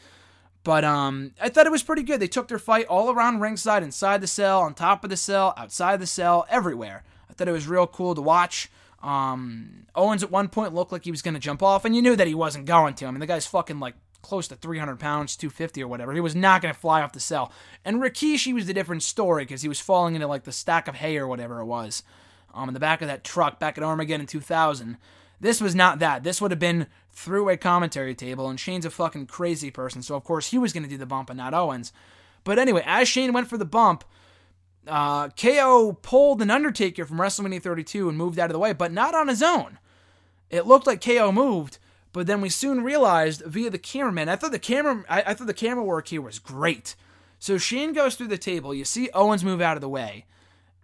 But 0.65 0.83
um, 0.83 1.33
I 1.39 1.49
thought 1.49 1.67
it 1.67 1.71
was 1.71 1.83
pretty 1.83 2.01
good. 2.01 2.19
They 2.19 2.27
took 2.27 2.47
their 2.47 2.57
fight 2.57 2.87
all 2.87 3.11
around 3.11 3.39
ringside, 3.39 3.83
inside 3.83 4.19
the 4.19 4.27
cell, 4.27 4.61
on 4.61 4.73
top 4.73 5.03
of 5.03 5.11
the 5.11 5.15
cell, 5.15 5.53
outside 5.55 5.99
the 5.99 6.07
cell, 6.07 6.47
everywhere. 6.49 7.03
I 7.29 7.33
thought 7.33 7.47
it 7.47 7.51
was 7.51 7.67
real 7.67 7.85
cool 7.85 8.15
to 8.15 8.21
watch. 8.21 8.71
Um, 9.03 9.85
Owens 9.93 10.23
at 10.23 10.31
one 10.31 10.49
point 10.49 10.73
looked 10.73 10.91
like 10.91 11.03
he 11.03 11.11
was 11.11 11.21
going 11.21 11.35
to 11.35 11.39
jump 11.39 11.61
off, 11.61 11.85
and 11.85 11.95
you 11.95 12.01
knew 12.01 12.15
that 12.15 12.25
he 12.25 12.33
wasn't 12.33 12.65
going 12.65 12.95
to. 12.95 13.05
I 13.05 13.11
mean, 13.11 13.19
the 13.19 13.27
guy's 13.27 13.45
fucking 13.45 13.79
like 13.79 13.93
close 14.25 14.47
to 14.49 14.55
300 14.55 14.99
pounds, 14.99 15.35
250 15.35 15.83
or 15.83 15.87
whatever. 15.87 16.13
He 16.13 16.19
was 16.19 16.35
not 16.35 16.61
going 16.61 16.73
to 16.73 16.79
fly 16.79 17.01
off 17.01 17.13
the 17.13 17.19
cell. 17.19 17.51
And 17.85 18.01
Rikishi 18.01 18.53
was 18.53 18.65
the 18.65 18.73
different 18.73 19.03
story 19.03 19.43
because 19.45 19.61
he 19.61 19.69
was 19.69 19.79
falling 19.79 20.15
into 20.15 20.27
like 20.27 20.43
the 20.43 20.51
stack 20.51 20.87
of 20.87 20.95
hay 20.95 21.17
or 21.17 21.27
whatever 21.27 21.59
it 21.59 21.65
was 21.65 22.03
um, 22.53 22.69
in 22.69 22.73
the 22.73 22.79
back 22.79 23.01
of 23.01 23.07
that 23.07 23.23
truck 23.23 23.59
back 23.59 23.77
at 23.77 23.83
Armageddon 23.83 24.21
in 24.21 24.27
2000. 24.27 24.97
This 25.39 25.61
was 25.61 25.75
not 25.75 25.99
that. 25.99 26.23
This 26.23 26.41
would 26.41 26.51
have 26.51 26.59
been 26.59 26.87
through 27.11 27.49
a 27.49 27.57
commentary 27.57 28.15
table, 28.15 28.49
and 28.49 28.59
Shane's 28.59 28.85
a 28.85 28.89
fucking 28.89 29.27
crazy 29.27 29.69
person, 29.69 30.01
so 30.01 30.15
of 30.15 30.23
course 30.23 30.49
he 30.49 30.57
was 30.57 30.73
going 30.73 30.83
to 30.83 30.89
do 30.89 30.97
the 30.97 31.05
bump 31.05 31.29
and 31.29 31.37
not 31.37 31.53
Owens. 31.53 31.93
But 32.43 32.59
anyway, 32.59 32.83
as 32.85 33.07
Shane 33.07 33.33
went 33.33 33.47
for 33.47 33.57
the 33.57 33.65
bump, 33.65 34.03
uh, 34.87 35.29
KO 35.29 35.97
pulled 36.01 36.41
an 36.41 36.51
Undertaker 36.51 37.05
from 37.05 37.17
WrestleMania 37.17 37.61
32 37.61 38.07
and 38.07 38.17
moved 38.17 38.39
out 38.39 38.49
of 38.49 38.53
the 38.53 38.59
way, 38.59 38.73
but 38.73 38.91
not 38.91 39.15
on 39.15 39.27
his 39.27 39.41
own. 39.41 39.79
It 40.49 40.67
looked 40.67 40.87
like 40.87 41.03
KO 41.03 41.31
moved, 41.31 41.79
but 42.15 42.27
then 42.27 42.39
we 42.39 42.47
soon 42.47 42.81
realized 42.81 43.41
via 43.41 43.69
the 43.69 43.77
cameraman, 43.77 44.29
I 44.29 44.37
thought 44.37 44.53
the 44.53 44.57
camera, 44.57 45.03
I, 45.09 45.23
I 45.27 45.33
thought 45.33 45.47
the 45.47 45.53
camera 45.53 45.83
work 45.83 46.07
here 46.07 46.21
was 46.21 46.39
great. 46.39 46.95
So 47.39 47.57
Shane 47.57 47.91
goes 47.91 48.15
through 48.15 48.29
the 48.29 48.37
table. 48.37 48.73
You 48.73 48.85
see 48.85 49.09
Owens 49.13 49.43
move 49.43 49.59
out 49.59 49.75
of 49.75 49.81
the 49.81 49.89
way, 49.89 50.23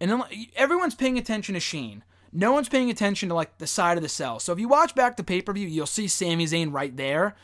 and 0.02 0.26
everyone's 0.58 0.94
paying 0.94 1.18
attention 1.18 1.54
to 1.54 1.62
Shane. 1.62 2.04
No 2.34 2.52
one's 2.52 2.68
paying 2.68 2.90
attention 2.90 3.30
to 3.30 3.36
like 3.36 3.60
the 3.60 3.66
side 3.66 3.96
of 3.96 4.04
the 4.04 4.10
cell. 4.10 4.42
So 4.42 4.52
if 4.52 4.60
you 4.60 4.68
watch 4.68 4.94
back 4.94 5.16
the 5.16 5.24
pay 5.24 5.42
per 5.42 5.54
view, 5.54 5.70
you'll 5.70 5.86
see 5.86 6.10
Sami 6.10 6.48
Zayn 6.48 6.74
right 6.74 6.98
there. 6.98 7.38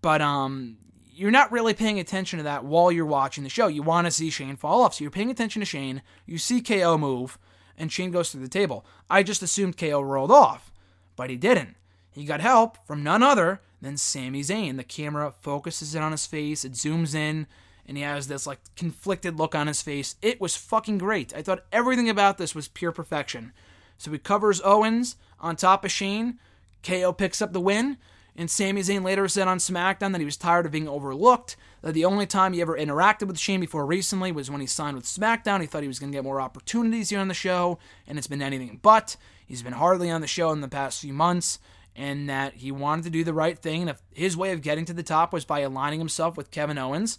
But 0.00 0.22
um, 0.22 0.76
you're 1.10 1.32
not 1.32 1.50
really 1.50 1.74
paying 1.74 1.98
attention 1.98 2.36
to 2.36 2.44
that 2.44 2.64
while 2.64 2.92
you're 2.92 3.04
watching 3.04 3.42
the 3.42 3.50
show. 3.50 3.66
You 3.66 3.82
want 3.82 4.06
to 4.06 4.12
see 4.12 4.30
Shane 4.30 4.54
fall 4.54 4.82
off, 4.82 4.94
so 4.94 5.02
you're 5.02 5.10
paying 5.10 5.32
attention 5.32 5.58
to 5.58 5.66
Shane. 5.66 6.02
You 6.24 6.38
see 6.38 6.60
KO 6.60 6.96
move, 6.96 7.36
and 7.76 7.90
Shane 7.90 8.12
goes 8.12 8.30
through 8.30 8.42
the 8.42 8.48
table. 8.48 8.86
I 9.10 9.24
just 9.24 9.42
assumed 9.42 9.76
KO 9.76 10.00
rolled 10.02 10.30
off, 10.30 10.70
but 11.16 11.30
he 11.30 11.36
didn't. 11.36 11.74
He 12.18 12.24
got 12.24 12.40
help 12.40 12.84
from 12.84 13.04
none 13.04 13.22
other 13.22 13.60
than 13.80 13.96
Sami 13.96 14.40
Zayn. 14.40 14.76
The 14.76 14.82
camera 14.82 15.32
focuses 15.40 15.94
in 15.94 16.02
on 16.02 16.10
his 16.10 16.26
face, 16.26 16.64
it 16.64 16.72
zooms 16.72 17.14
in, 17.14 17.46
and 17.86 17.96
he 17.96 18.02
has 18.02 18.26
this 18.26 18.44
like 18.44 18.58
conflicted 18.74 19.38
look 19.38 19.54
on 19.54 19.68
his 19.68 19.82
face. 19.82 20.16
It 20.20 20.40
was 20.40 20.56
fucking 20.56 20.98
great. 20.98 21.32
I 21.34 21.42
thought 21.42 21.64
everything 21.70 22.10
about 22.10 22.36
this 22.36 22.56
was 22.56 22.66
pure 22.66 22.90
perfection. 22.90 23.52
So 23.98 24.10
he 24.10 24.18
covers 24.18 24.60
Owens 24.62 25.16
on 25.38 25.54
top 25.54 25.84
of 25.84 25.92
Shane. 25.92 26.40
KO 26.82 27.12
picks 27.12 27.40
up 27.40 27.52
the 27.52 27.60
win. 27.60 27.98
And 28.34 28.50
Sami 28.50 28.82
Zayn 28.82 29.04
later 29.04 29.26
said 29.26 29.48
on 29.48 29.58
SmackDown 29.58 30.12
that 30.12 30.20
he 30.20 30.24
was 30.24 30.36
tired 30.36 30.66
of 30.66 30.72
being 30.72 30.88
overlooked. 30.88 31.56
That 31.82 31.94
the 31.94 32.04
only 32.04 32.26
time 32.26 32.52
he 32.52 32.60
ever 32.60 32.76
interacted 32.76 33.26
with 33.26 33.38
Shane 33.38 33.60
before 33.60 33.86
recently 33.86 34.32
was 34.32 34.50
when 34.50 34.60
he 34.60 34.66
signed 34.66 34.96
with 34.96 35.06
SmackDown. 35.06 35.60
He 35.60 35.66
thought 35.66 35.82
he 35.82 35.88
was 35.88 35.98
going 35.98 36.12
to 36.12 36.16
get 36.16 36.24
more 36.24 36.40
opportunities 36.40 37.10
here 37.10 37.18
on 37.20 37.28
the 37.28 37.34
show, 37.34 37.78
and 38.06 38.18
it's 38.18 38.28
been 38.28 38.42
anything 38.42 38.78
but. 38.82 39.16
He's 39.46 39.62
been 39.62 39.72
hardly 39.72 40.10
on 40.10 40.20
the 40.20 40.26
show 40.26 40.50
in 40.52 40.60
the 40.60 40.68
past 40.68 41.00
few 41.00 41.12
months 41.12 41.58
and 41.96 42.28
that 42.28 42.54
he 42.54 42.70
wanted 42.70 43.04
to 43.04 43.10
do 43.10 43.24
the 43.24 43.34
right 43.34 43.58
thing. 43.58 43.82
And 43.82 43.90
if 43.90 44.02
his 44.12 44.36
way 44.36 44.52
of 44.52 44.62
getting 44.62 44.84
to 44.86 44.92
the 44.92 45.02
top 45.02 45.32
was 45.32 45.44
by 45.44 45.60
aligning 45.60 45.98
himself 45.98 46.36
with 46.36 46.50
Kevin 46.50 46.78
Owens, 46.78 47.18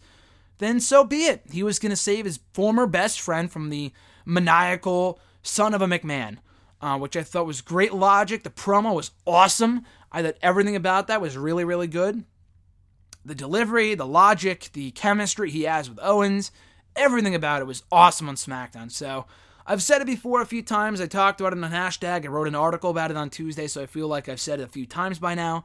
then 0.60 0.80
so 0.80 1.04
be 1.04 1.26
it. 1.26 1.44
He 1.52 1.64
was 1.64 1.80
going 1.80 1.92
to 1.92 1.96
save 1.96 2.26
his 2.26 2.40
former 2.54 2.86
best 2.86 3.20
friend 3.20 3.52
from 3.52 3.70
the 3.70 3.92
maniacal 4.26 5.20
son 5.42 5.74
of 5.74 5.82
a 5.82 5.88
McMahon, 5.88 6.38
uh, 6.82 6.98
which 6.98 7.18
I 7.18 7.24
thought 7.24 7.46
was 7.46 7.62
great 7.62 7.94
logic. 7.94 8.44
The 8.44 8.50
promo 8.50 8.94
was 8.94 9.12
awesome. 9.26 9.86
I 10.12 10.22
thought 10.22 10.38
everything 10.42 10.76
about 10.76 11.08
that 11.08 11.22
was 11.22 11.38
really, 11.38 11.64
really 11.64 11.88
good. 11.88 12.24
The 13.26 13.36
delivery, 13.36 13.96
the 13.96 14.08
logic, 14.08 14.70
the 14.74 14.92
chemistry 14.92 15.52
he 15.52 15.64
has 15.64 15.90
with 15.90 16.00
Owens, 16.02 16.52
everything 16.96 17.36
about 17.36 17.62
it 17.62 17.66
was 17.66 17.84
awesome 17.92 18.30
on 18.30 18.36
SmackDown. 18.36 18.92
So 18.92 19.26
I've 19.70 19.84
said 19.84 20.02
it 20.02 20.08
before 20.08 20.42
a 20.42 20.48
few 20.48 20.64
times. 20.64 21.00
I 21.00 21.06
talked 21.06 21.40
about 21.40 21.54
it 21.54 21.64
on 21.64 21.72
hashtag. 21.72 22.26
I 22.26 22.28
wrote 22.28 22.48
an 22.48 22.56
article 22.56 22.90
about 22.90 23.12
it 23.12 23.18
on 23.18 23.30
Tuesday, 23.30 23.68
so 23.68 23.84
I 23.84 23.86
feel 23.86 24.08
like 24.08 24.28
I've 24.28 24.42
said 24.42 24.60
it 24.60 24.64
a 24.64 24.68
few 24.68 24.88
times 24.88 25.20
by 25.20 25.36
now. 25.36 25.64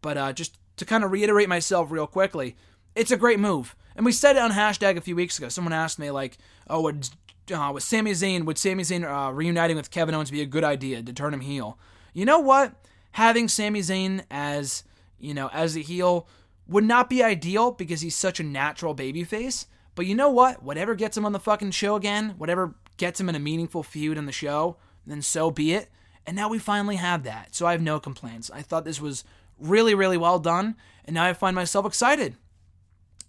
But 0.00 0.16
uh, 0.16 0.32
just 0.32 0.56
to 0.78 0.86
kind 0.86 1.04
of 1.04 1.12
reiterate 1.12 1.50
myself 1.50 1.90
real 1.90 2.06
quickly, 2.06 2.56
it's 2.94 3.10
a 3.10 3.16
great 3.18 3.38
move. 3.38 3.76
And 3.94 4.06
we 4.06 4.12
said 4.12 4.36
it 4.36 4.42
on 4.42 4.52
hashtag 4.52 4.96
a 4.96 5.02
few 5.02 5.14
weeks 5.14 5.36
ago. 5.36 5.50
Someone 5.50 5.74
asked 5.74 5.98
me 5.98 6.10
like, 6.10 6.38
"Oh, 6.66 6.80
would 6.80 7.10
uh, 7.54 7.72
with 7.74 7.82
Sami 7.82 8.12
Zayn 8.12 8.46
would 8.46 8.56
Sami 8.56 8.84
Zayn 8.84 9.04
uh, 9.04 9.30
reuniting 9.30 9.76
with 9.76 9.90
Kevin 9.90 10.14
Owens 10.14 10.30
be 10.30 10.40
a 10.40 10.46
good 10.46 10.64
idea 10.64 11.02
to 11.02 11.12
turn 11.12 11.34
him 11.34 11.40
heel?" 11.40 11.78
You 12.14 12.24
know 12.24 12.40
what? 12.40 12.72
Having 13.12 13.48
Sami 13.48 13.80
Zayn 13.80 14.24
as 14.30 14.82
you 15.18 15.34
know 15.34 15.50
as 15.52 15.76
a 15.76 15.80
heel 15.80 16.26
would 16.66 16.84
not 16.84 17.10
be 17.10 17.22
ideal 17.22 17.70
because 17.70 18.00
he's 18.00 18.16
such 18.16 18.40
a 18.40 18.44
natural 18.44 18.94
babyface. 18.94 19.66
But 19.94 20.06
you 20.06 20.14
know 20.14 20.30
what? 20.30 20.62
Whatever 20.62 20.94
gets 20.94 21.18
him 21.18 21.26
on 21.26 21.32
the 21.32 21.38
fucking 21.38 21.72
show 21.72 21.96
again, 21.96 22.30
whatever 22.38 22.76
gets 23.02 23.20
him 23.20 23.28
in 23.28 23.34
a 23.34 23.40
meaningful 23.40 23.82
feud 23.82 24.16
in 24.16 24.26
the 24.26 24.32
show, 24.32 24.76
then 25.04 25.20
so 25.20 25.50
be 25.50 25.72
it. 25.72 25.90
And 26.24 26.36
now 26.36 26.48
we 26.48 26.60
finally 26.60 26.94
have 26.94 27.24
that. 27.24 27.52
So 27.52 27.66
I 27.66 27.72
have 27.72 27.82
no 27.82 27.98
complaints. 27.98 28.48
I 28.48 28.62
thought 28.62 28.84
this 28.84 29.00
was 29.00 29.24
really, 29.58 29.92
really 29.92 30.16
well 30.16 30.38
done. 30.38 30.76
And 31.04 31.14
now 31.14 31.24
I 31.24 31.32
find 31.32 31.56
myself 31.56 31.84
excited 31.84 32.36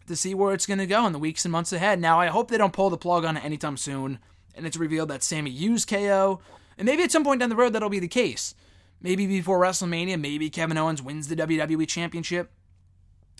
to 0.05 0.15
see 0.15 0.35
where 0.35 0.53
it's 0.53 0.67
going 0.67 0.77
to 0.77 0.85
go 0.85 1.07
in 1.07 1.11
the 1.11 1.17
weeks 1.17 1.43
and 1.43 1.51
months 1.51 1.73
ahead. 1.73 1.99
Now, 1.99 2.19
I 2.19 2.27
hope 2.27 2.51
they 2.51 2.57
don't 2.59 2.71
pull 2.71 2.91
the 2.91 2.97
plug 2.97 3.25
on 3.25 3.35
it 3.35 3.43
anytime 3.43 3.75
soon 3.75 4.19
and 4.53 4.67
it's 4.67 4.77
revealed 4.77 5.09
that 5.09 5.23
Sami 5.23 5.49
used 5.49 5.89
KO. 5.89 6.39
And 6.77 6.85
maybe 6.85 7.01
at 7.01 7.11
some 7.11 7.23
point 7.23 7.39
down 7.39 7.49
the 7.49 7.55
road 7.55 7.73
that'll 7.73 7.89
be 7.89 7.97
the 7.97 8.07
case. 8.07 8.53
Maybe 9.01 9.25
before 9.25 9.59
WrestleMania, 9.59 10.21
maybe 10.21 10.51
Kevin 10.51 10.77
Owens 10.77 11.01
wins 11.01 11.29
the 11.29 11.35
WWE 11.35 11.87
Championship 11.87 12.51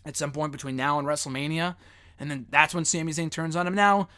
at 0.04 0.18
some 0.18 0.32
point 0.32 0.52
between 0.52 0.76
now 0.76 0.98
and 0.98 1.08
WrestleMania. 1.08 1.76
And 2.20 2.32
then 2.32 2.48
that's 2.50 2.74
when 2.74 2.86
Sami 2.86 3.12
Zayn 3.12 3.30
turns 3.30 3.56
on 3.56 3.68
him. 3.68 3.76
Now, 3.76 4.10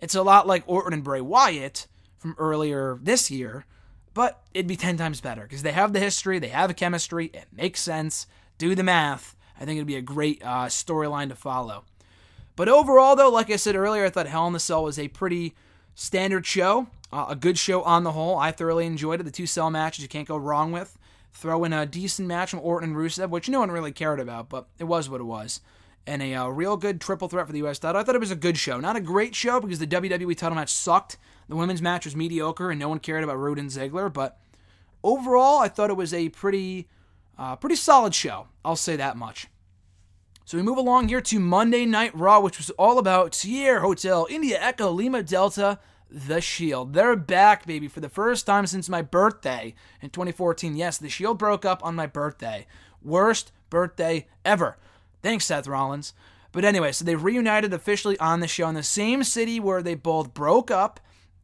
it's 0.00 0.14
a 0.14 0.22
lot 0.22 0.46
like 0.46 0.64
Orton 0.66 0.92
and 0.92 1.04
Bray 1.04 1.20
Wyatt 1.20 1.86
from 2.18 2.34
earlier 2.38 2.98
this 3.02 3.30
year, 3.30 3.64
but 4.14 4.42
it'd 4.52 4.66
be 4.66 4.76
10 4.76 4.96
times 4.96 5.20
better 5.20 5.42
because 5.42 5.62
they 5.62 5.72
have 5.72 5.92
the 5.92 6.00
history, 6.00 6.38
they 6.38 6.48
have 6.48 6.70
a 6.70 6.74
chemistry, 6.74 7.30
it 7.32 7.46
makes 7.52 7.80
sense. 7.80 8.26
Do 8.58 8.74
the 8.74 8.82
math. 8.82 9.36
I 9.60 9.64
think 9.64 9.76
it'd 9.76 9.86
be 9.86 9.96
a 9.96 10.02
great 10.02 10.42
uh, 10.44 10.66
storyline 10.66 11.28
to 11.28 11.36
follow. 11.36 11.84
But 12.56 12.68
overall, 12.68 13.14
though, 13.14 13.30
like 13.30 13.50
I 13.50 13.56
said 13.56 13.76
earlier, 13.76 14.04
I 14.04 14.10
thought 14.10 14.26
Hell 14.26 14.46
in 14.48 14.52
the 14.52 14.60
Cell 14.60 14.82
was 14.82 14.98
a 14.98 15.08
pretty 15.08 15.54
standard 15.94 16.44
show, 16.46 16.88
uh, 17.12 17.26
a 17.28 17.36
good 17.36 17.58
show 17.58 17.82
on 17.82 18.04
the 18.04 18.12
whole. 18.12 18.36
I 18.36 18.50
thoroughly 18.50 18.86
enjoyed 18.86 19.20
it. 19.20 19.24
The 19.24 19.30
two 19.30 19.46
cell 19.46 19.70
matches 19.70 20.02
you 20.02 20.08
can't 20.08 20.28
go 20.28 20.36
wrong 20.36 20.72
with. 20.72 20.98
throw 21.32 21.62
in 21.62 21.72
a 21.72 21.86
decent 21.86 22.26
match 22.26 22.50
from 22.50 22.60
Orton 22.60 22.90
and 22.90 22.98
Rusev, 22.98 23.30
which 23.30 23.48
no 23.48 23.60
one 23.60 23.70
really 23.70 23.92
cared 23.92 24.18
about, 24.18 24.48
but 24.48 24.66
it 24.78 24.84
was 24.84 25.08
what 25.08 25.20
it 25.20 25.24
was. 25.24 25.60
And 26.08 26.22
a 26.22 26.34
uh, 26.34 26.48
real 26.48 26.78
good 26.78 27.02
triple 27.02 27.28
threat 27.28 27.46
for 27.46 27.52
the 27.52 27.58
U.S. 27.58 27.78
title. 27.78 28.00
I 28.00 28.02
thought 28.02 28.14
it 28.14 28.20
was 28.20 28.30
a 28.30 28.36
good 28.36 28.56
show. 28.56 28.80
Not 28.80 28.96
a 28.96 29.00
great 29.00 29.34
show 29.34 29.60
because 29.60 29.78
the 29.78 29.86
WWE 29.86 30.34
title 30.38 30.56
match 30.56 30.72
sucked. 30.72 31.18
The 31.50 31.56
women's 31.56 31.82
match 31.82 32.06
was 32.06 32.16
mediocre 32.16 32.70
and 32.70 32.80
no 32.80 32.88
one 32.88 32.98
cared 32.98 33.24
about 33.24 33.36
Roode 33.36 33.58
and 33.58 33.68
Ziggler. 33.68 34.10
But 34.10 34.38
overall, 35.04 35.58
I 35.58 35.68
thought 35.68 35.90
it 35.90 35.98
was 35.98 36.14
a 36.14 36.30
pretty, 36.30 36.88
uh, 37.36 37.56
pretty 37.56 37.76
solid 37.76 38.14
show. 38.14 38.48
I'll 38.64 38.74
say 38.74 38.96
that 38.96 39.18
much. 39.18 39.48
So 40.46 40.56
we 40.56 40.62
move 40.62 40.78
along 40.78 41.08
here 41.08 41.20
to 41.20 41.38
Monday 41.38 41.84
Night 41.84 42.16
Raw, 42.16 42.40
which 42.40 42.56
was 42.56 42.70
all 42.70 42.98
about 42.98 43.34
Sierra 43.34 43.82
Hotel, 43.82 44.26
India 44.30 44.56
Echo, 44.58 44.90
Lima 44.90 45.22
Delta, 45.22 45.78
The 46.10 46.40
Shield. 46.40 46.94
They're 46.94 47.16
back, 47.16 47.66
baby, 47.66 47.86
for 47.86 48.00
the 48.00 48.08
first 48.08 48.46
time 48.46 48.66
since 48.66 48.88
my 48.88 49.02
birthday 49.02 49.74
in 50.00 50.08
2014. 50.08 50.74
Yes, 50.74 50.96
The 50.96 51.10
Shield 51.10 51.36
broke 51.36 51.66
up 51.66 51.84
on 51.84 51.94
my 51.94 52.06
birthday. 52.06 52.66
Worst 53.02 53.52
birthday 53.68 54.26
ever. 54.42 54.78
Thanks, 55.22 55.46
Seth 55.46 55.66
Rollins. 55.66 56.14
But 56.52 56.64
anyway, 56.64 56.92
so 56.92 57.04
they 57.04 57.14
reunited 57.14 57.72
officially 57.72 58.18
on 58.18 58.40
the 58.40 58.48
show 58.48 58.68
in 58.68 58.74
the 58.74 58.82
same 58.82 59.22
city 59.24 59.60
where 59.60 59.82
they 59.82 59.94
both 59.94 60.34
broke 60.34 60.70
up 60.70 61.00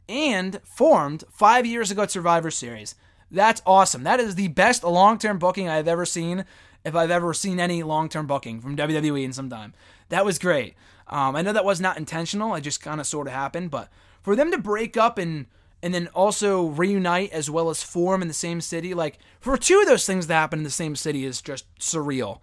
and 0.09 0.61
formed 0.65 1.25
five 1.31 1.67
years 1.67 1.91
ago 1.91 2.03
at 2.03 2.11
Survivor 2.11 2.51
Series. 2.51 2.95
That's 3.31 3.63
awesome. 3.67 4.05
That 4.05 4.21
is 4.21 4.35
the 4.35 4.49
best 4.49 4.85
long 4.85 5.19
term 5.19 5.39
booking 5.39 5.69
I've 5.69 5.89
ever 5.89 6.07
seen 6.07 6.45
if 6.85 6.95
I've 6.95 7.11
ever 7.11 7.35
seen 7.35 7.59
any 7.59 7.83
long 7.83 8.09
term 8.09 8.27
booking 8.27 8.61
from 8.61 8.77
WWE 8.77 9.25
in 9.25 9.33
some 9.33 9.51
time. 9.51 9.75
That 10.09 10.25
was 10.25 10.39
great. 10.39 10.75
Um, 11.09 11.37
I 11.37 11.43
know 11.43 11.53
that 11.53 11.65
was 11.65 11.81
not 11.81 11.99
intentional. 11.99 12.55
It 12.55 12.63
just 12.63 12.81
kind 12.81 13.01
of 13.01 13.07
sort 13.07 13.27
of 13.27 13.33
happened, 13.33 13.71
but 13.71 13.89
for 14.23 14.37
them 14.37 14.51
to 14.51 14.59
break 14.59 14.97
up 14.97 15.19
and 15.19 15.47
and 15.83 15.93
then 15.93 16.09
also 16.15 16.69
reunite 16.69 17.31
as 17.33 17.51
well 17.51 17.69
as 17.69 17.83
form 17.83 18.23
in 18.23 18.29
the 18.29 18.35
same 18.35 18.63
city, 18.63 18.95
like 18.95 19.19
for 19.39 19.59
two 19.59 19.81
of 19.81 19.87
those 19.87 20.07
things 20.07 20.27
to 20.27 20.33
happen 20.33 20.61
in 20.61 20.65
the 20.65 20.71
same 20.71 20.97
city 20.97 21.27
is 21.27 21.43
just 21.43 21.67
surreal. 21.79 22.41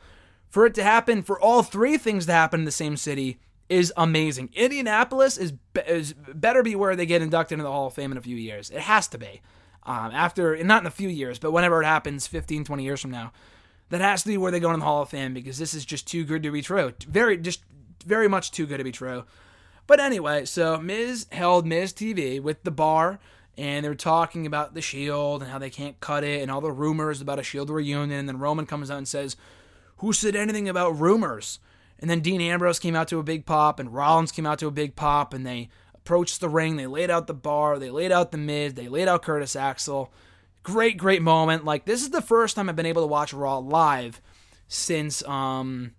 For 0.52 0.66
it 0.68 0.76
to 0.76 0.84
happen, 0.84 1.24
for 1.24 1.40
all 1.40 1.64
three 1.64 1.98
things 1.98 2.28
to 2.28 2.34
happen 2.34 2.62
in 2.62 2.66
the 2.66 2.72
same 2.72 2.98
city 2.98 3.40
is 3.70 3.92
amazing. 3.98 4.50
Indianapolis 4.54 5.38
is, 5.38 5.54
is 5.88 6.14
better 6.14 6.62
be 6.62 6.76
where 6.76 6.96
they 6.96 7.06
get 7.06 7.24
inducted 7.24 7.56
into 7.56 7.64
the 7.64 7.72
Hall 7.72 7.88
of 7.88 7.94
Fame 7.94 8.12
in 8.12 8.18
a 8.18 8.22
few 8.22 8.36
years. 8.36 8.70
It 8.70 8.82
has 8.82 9.08
to 9.08 9.18
be. 9.18 9.42
Um, 9.84 10.12
after, 10.14 10.62
not 10.64 10.84
in 10.84 10.88
a 10.88 10.92
few 10.92 11.10
years, 11.10 11.40
but 11.40 11.52
whenever 11.52 11.82
it 11.82 11.86
happens, 11.86 12.28
15, 12.28 12.66
20 12.66 12.84
years 12.84 13.02
from 13.02 13.10
now 13.10 13.32
that 13.92 14.02
has 14.02 14.24
to 14.24 14.30
be 14.30 14.38
where 14.38 14.52
they 14.52 14.60
go 14.60 14.72
in 14.74 14.80
the 14.80 14.86
Hall 14.86 15.02
of 15.02 15.10
Fame 15.10 15.34
because 15.34 15.58
this 15.58 15.74
is 15.74 15.86
just 15.86 16.08
too 16.08 16.24
good 16.24 16.44
to 16.44 16.52
be 16.52 16.62
true. 16.62 16.94
Very, 17.08 17.38
just 17.38 17.62
very 18.06 18.28
much 18.28 18.52
too 18.52 18.66
good 18.66 18.78
to 18.78 18.84
be 18.84 18.92
true. 18.92 19.26
But 19.86 20.00
anyway, 20.00 20.46
so 20.46 20.78
Miz 20.78 21.28
held 21.32 21.68
Miz 21.68 21.92
TV 21.92 22.42
with 22.42 22.64
the 22.64 22.72
bar, 22.72 23.20
and 23.58 23.84
they're 23.84 23.94
talking 23.94 24.46
about 24.46 24.74
the 24.74 24.82
Shield 24.82 25.44
and 25.44 25.52
how 25.52 25.60
they 25.60 25.70
can't 25.70 26.00
cut 26.00 26.24
it, 26.24 26.42
and 26.42 26.50
all 26.50 26.62
the 26.62 26.72
rumors 26.72 27.20
about 27.20 27.40
a 27.40 27.44
Shield 27.44 27.70
reunion. 27.70 28.18
And 28.18 28.30
then 28.30 28.40
Roman 28.40 28.66
comes 28.66 28.90
out 28.90 28.98
and 28.98 29.08
says, 29.08 29.36
"Who 30.02 30.14
said 30.14 30.36
anything 30.36 30.70
about 30.70 31.00
rumors?" 31.00 31.60
And 31.98 32.10
then 32.10 32.20
Dean 32.20 32.42
Ambrose 32.42 32.80
came 32.80 32.96
out 32.96 33.08
to 33.10 33.20
a 33.20 33.24
big 33.24 33.46
pop, 33.46 33.80
and 33.80 33.94
Rollins 33.94 34.32
came 34.32 34.46
out 34.46 34.60
to 34.60 34.68
a 34.68 34.72
big 34.72 34.96
pop, 34.96 35.34
and 35.34 35.46
they 35.46 35.70
approached 35.94 36.42
the 36.42 36.50
ring. 36.50 36.76
They 36.76 36.88
laid 36.88 37.12
out 37.12 37.28
the 37.28 37.34
bar, 37.34 37.78
they 37.78 37.92
laid 37.92 38.12
out 38.12 38.32
the 38.32 38.38
Miz, 38.38 38.74
they 38.74 38.88
laid 38.88 39.08
out 39.08 39.22
Curtis 39.22 39.56
Axel. 39.56 40.12
Great, 40.64 40.98
great 40.98 41.22
moment. 41.22 41.66
Like 41.66 41.86
this 41.86 42.02
is 42.02 42.10
the 42.10 42.22
first 42.22 42.56
time 42.56 42.70
I've 42.70 42.76
been 42.76 42.86
able 42.86 43.04
to 43.04 43.08
watch 43.08 43.34
Raw 43.34 43.58
live 43.60 44.22
since 44.68 45.24
um 45.26 45.92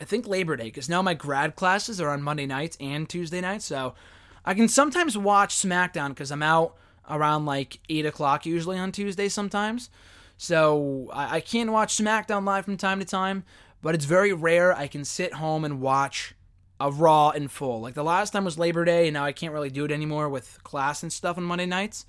I 0.00 0.04
think 0.04 0.26
Labor 0.26 0.56
Day 0.56 0.64
because 0.64 0.88
now 0.88 1.02
my 1.02 1.14
grad 1.14 1.56
classes 1.56 2.00
are 2.00 2.10
on 2.10 2.22
Monday 2.22 2.46
nights 2.46 2.76
and 2.80 3.08
Tuesday 3.08 3.40
nights, 3.40 3.64
so 3.64 3.94
I 4.44 4.54
can 4.54 4.68
sometimes 4.68 5.16
watch 5.16 5.56
SmackDown 5.56 6.10
because 6.10 6.30
I'm 6.30 6.42
out 6.42 6.76
around 7.08 7.46
like 7.46 7.80
eight 7.88 8.06
o'clock 8.06 8.46
usually 8.46 8.78
on 8.78 8.92
Tuesday 8.92 9.28
sometimes. 9.28 9.90
So 10.36 11.08
I, 11.12 11.36
I 11.36 11.40
can 11.40 11.72
watch 11.72 11.96
SmackDown 11.96 12.44
live 12.44 12.64
from 12.64 12.76
time 12.76 12.98
to 13.00 13.04
time, 13.04 13.44
but 13.82 13.94
it's 13.94 14.04
very 14.04 14.32
rare 14.32 14.76
I 14.76 14.86
can 14.86 15.04
sit 15.04 15.34
home 15.34 15.64
and 15.64 15.80
watch 15.80 16.34
a 16.78 16.90
Raw 16.90 17.30
in 17.30 17.48
full. 17.48 17.80
Like 17.80 17.94
the 17.94 18.04
last 18.04 18.32
time 18.32 18.44
was 18.44 18.58
Labor 18.58 18.84
Day, 18.84 19.06
and 19.08 19.14
now 19.14 19.24
I 19.24 19.32
can't 19.32 19.52
really 19.52 19.70
do 19.70 19.84
it 19.84 19.92
anymore 19.92 20.28
with 20.28 20.62
class 20.62 21.02
and 21.02 21.12
stuff 21.12 21.38
on 21.38 21.44
Monday 21.44 21.66
nights. 21.66 22.06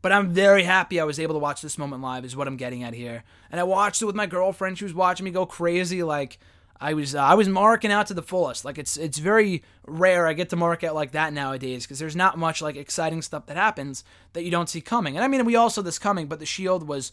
But 0.00 0.10
I'm 0.10 0.30
very 0.30 0.64
happy 0.64 0.98
I 0.98 1.04
was 1.04 1.20
able 1.20 1.34
to 1.34 1.38
watch 1.38 1.62
this 1.62 1.78
moment 1.78 2.02
live, 2.02 2.24
is 2.24 2.34
what 2.34 2.48
I'm 2.48 2.56
getting 2.56 2.82
at 2.82 2.92
here. 2.92 3.22
And 3.52 3.60
I 3.60 3.64
watched 3.64 4.02
it 4.02 4.06
with 4.06 4.16
my 4.16 4.26
girlfriend. 4.26 4.76
She 4.76 4.84
was 4.84 4.94
watching 4.94 5.24
me 5.24 5.30
go 5.30 5.46
crazy. 5.46 6.02
Like 6.02 6.40
I 6.80 6.94
was, 6.94 7.14
uh, 7.14 7.22
I 7.22 7.34
was 7.34 7.48
marking 7.48 7.92
out 7.92 8.08
to 8.08 8.14
the 8.14 8.22
fullest. 8.22 8.64
Like 8.64 8.78
it's, 8.78 8.96
it's 8.96 9.18
very 9.18 9.62
rare 9.86 10.26
I 10.26 10.32
get 10.32 10.50
to 10.50 10.56
mark 10.56 10.82
out 10.82 10.96
like 10.96 11.12
that 11.12 11.32
nowadays 11.32 11.84
because 11.84 12.00
there's 12.00 12.16
not 12.16 12.36
much 12.36 12.60
like 12.60 12.74
exciting 12.74 13.22
stuff 13.22 13.46
that 13.46 13.56
happens 13.56 14.02
that 14.32 14.42
you 14.42 14.50
don't 14.50 14.68
see 14.68 14.80
coming. 14.80 15.16
And 15.16 15.22
I 15.22 15.28
mean, 15.28 15.44
we 15.44 15.54
all 15.54 15.70
saw 15.70 15.82
this 15.82 16.00
coming, 16.00 16.26
but 16.26 16.40
the 16.40 16.46
Shield 16.46 16.88
was 16.88 17.12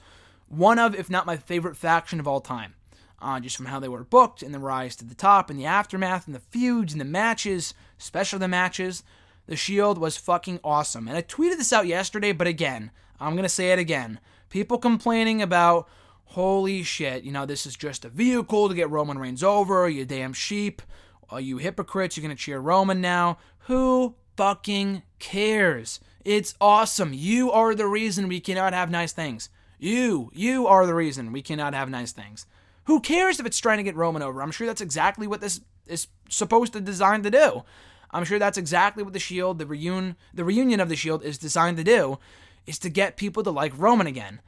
one 0.49 0.79
of, 0.79 0.95
if 0.95 1.09
not 1.09 1.25
my 1.25 1.37
favorite 1.37 1.77
faction 1.77 2.19
of 2.19 2.27
all 2.27 2.41
time. 2.41 2.73
Uh, 3.21 3.39
just 3.39 3.57
from 3.57 3.65
how 3.65 3.79
they 3.79 3.89
were 3.89 4.03
booked 4.05 4.41
and 4.41 4.53
the 4.53 4.59
rise 4.59 4.95
to 4.95 5.03
the 5.03 5.13
top 5.13 5.49
and 5.49 5.59
the 5.59 5.65
aftermath 5.65 6.25
and 6.25 6.33
the 6.33 6.39
feuds 6.39 6.93
and 6.93 7.01
the 7.01 7.05
matches, 7.05 7.73
especially 7.99 8.39
the 8.39 8.47
matches. 8.47 9.03
The 9.45 9.57
Shield 9.57 9.97
was 9.97 10.15
fucking 10.15 10.61
awesome. 10.63 11.07
And 11.07 11.17
I 11.17 11.21
tweeted 11.21 11.57
this 11.57 11.73
out 11.73 11.85
yesterday, 11.85 12.31
but 12.31 12.47
again, 12.47 12.91
I'm 13.19 13.33
going 13.33 13.43
to 13.43 13.49
say 13.49 13.71
it 13.73 13.79
again. 13.79 14.19
People 14.49 14.77
complaining 14.77 15.41
about, 15.41 15.89
holy 16.25 16.81
shit, 16.83 17.23
you 17.23 17.31
know, 17.31 17.45
this 17.45 17.65
is 17.65 17.75
just 17.75 18.05
a 18.05 18.09
vehicle 18.09 18.69
to 18.69 18.75
get 18.75 18.89
Roman 18.89 19.19
Reigns 19.19 19.43
over, 19.43 19.89
you 19.89 20.05
damn 20.05 20.33
sheep, 20.33 20.81
Are 21.29 21.37
uh, 21.37 21.41
you 21.41 21.57
hypocrites, 21.57 22.15
you're 22.15 22.25
going 22.25 22.35
to 22.35 22.41
cheer 22.41 22.59
Roman 22.59 23.01
now. 23.01 23.37
Who 23.67 24.15
fucking 24.37 25.03
cares? 25.19 25.99
It's 26.23 26.55
awesome. 26.61 27.11
You 27.11 27.51
are 27.51 27.75
the 27.75 27.87
reason 27.87 28.27
we 28.27 28.39
cannot 28.39 28.73
have 28.73 28.89
nice 28.89 29.11
things. 29.11 29.49
You, 29.79 30.29
you 30.33 30.67
are 30.67 30.85
the 30.85 30.93
reason 30.93 31.31
we 31.31 31.41
cannot 31.41 31.73
have 31.73 31.89
nice 31.89 32.11
things. 32.11 32.45
Who 32.85 32.99
cares 32.99 33.39
if 33.39 33.45
it's 33.45 33.59
trying 33.59 33.77
to 33.77 33.83
get 33.83 33.95
Roman 33.95 34.21
over? 34.21 34.41
I'm 34.41 34.51
sure 34.51 34.67
that's 34.67 34.81
exactly 34.81 35.25
what 35.25 35.41
this 35.41 35.61
is 35.87 36.07
supposed 36.29 36.73
to 36.73 36.81
design 36.81 37.23
to 37.23 37.31
do. 37.31 37.63
I'm 38.11 38.25
sure 38.25 38.39
that's 38.39 38.57
exactly 38.57 39.03
what 39.03 39.13
the 39.13 39.19
Shield, 39.19 39.59
the 39.59 39.65
reunion, 39.65 40.15
the 40.33 40.43
reunion 40.43 40.79
of 40.79 40.89
the 40.89 40.95
Shield, 40.95 41.23
is 41.23 41.37
designed 41.37 41.77
to 41.77 41.83
do, 41.83 42.19
is 42.65 42.79
to 42.79 42.89
get 42.89 43.17
people 43.17 43.43
to 43.43 43.51
like 43.51 43.77
Roman 43.77 44.07
again. 44.07 44.41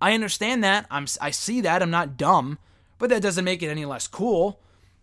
I 0.00 0.14
understand 0.14 0.64
that. 0.64 0.86
I'm, 0.90 1.06
I 1.20 1.30
see 1.30 1.60
that. 1.60 1.82
I'm 1.82 1.90
not 1.90 2.16
dumb, 2.16 2.58
but 2.98 3.10
that 3.10 3.22
doesn't 3.22 3.44
make 3.44 3.62
it 3.62 3.68
any 3.68 3.84
less 3.84 4.06
cool. 4.06 4.60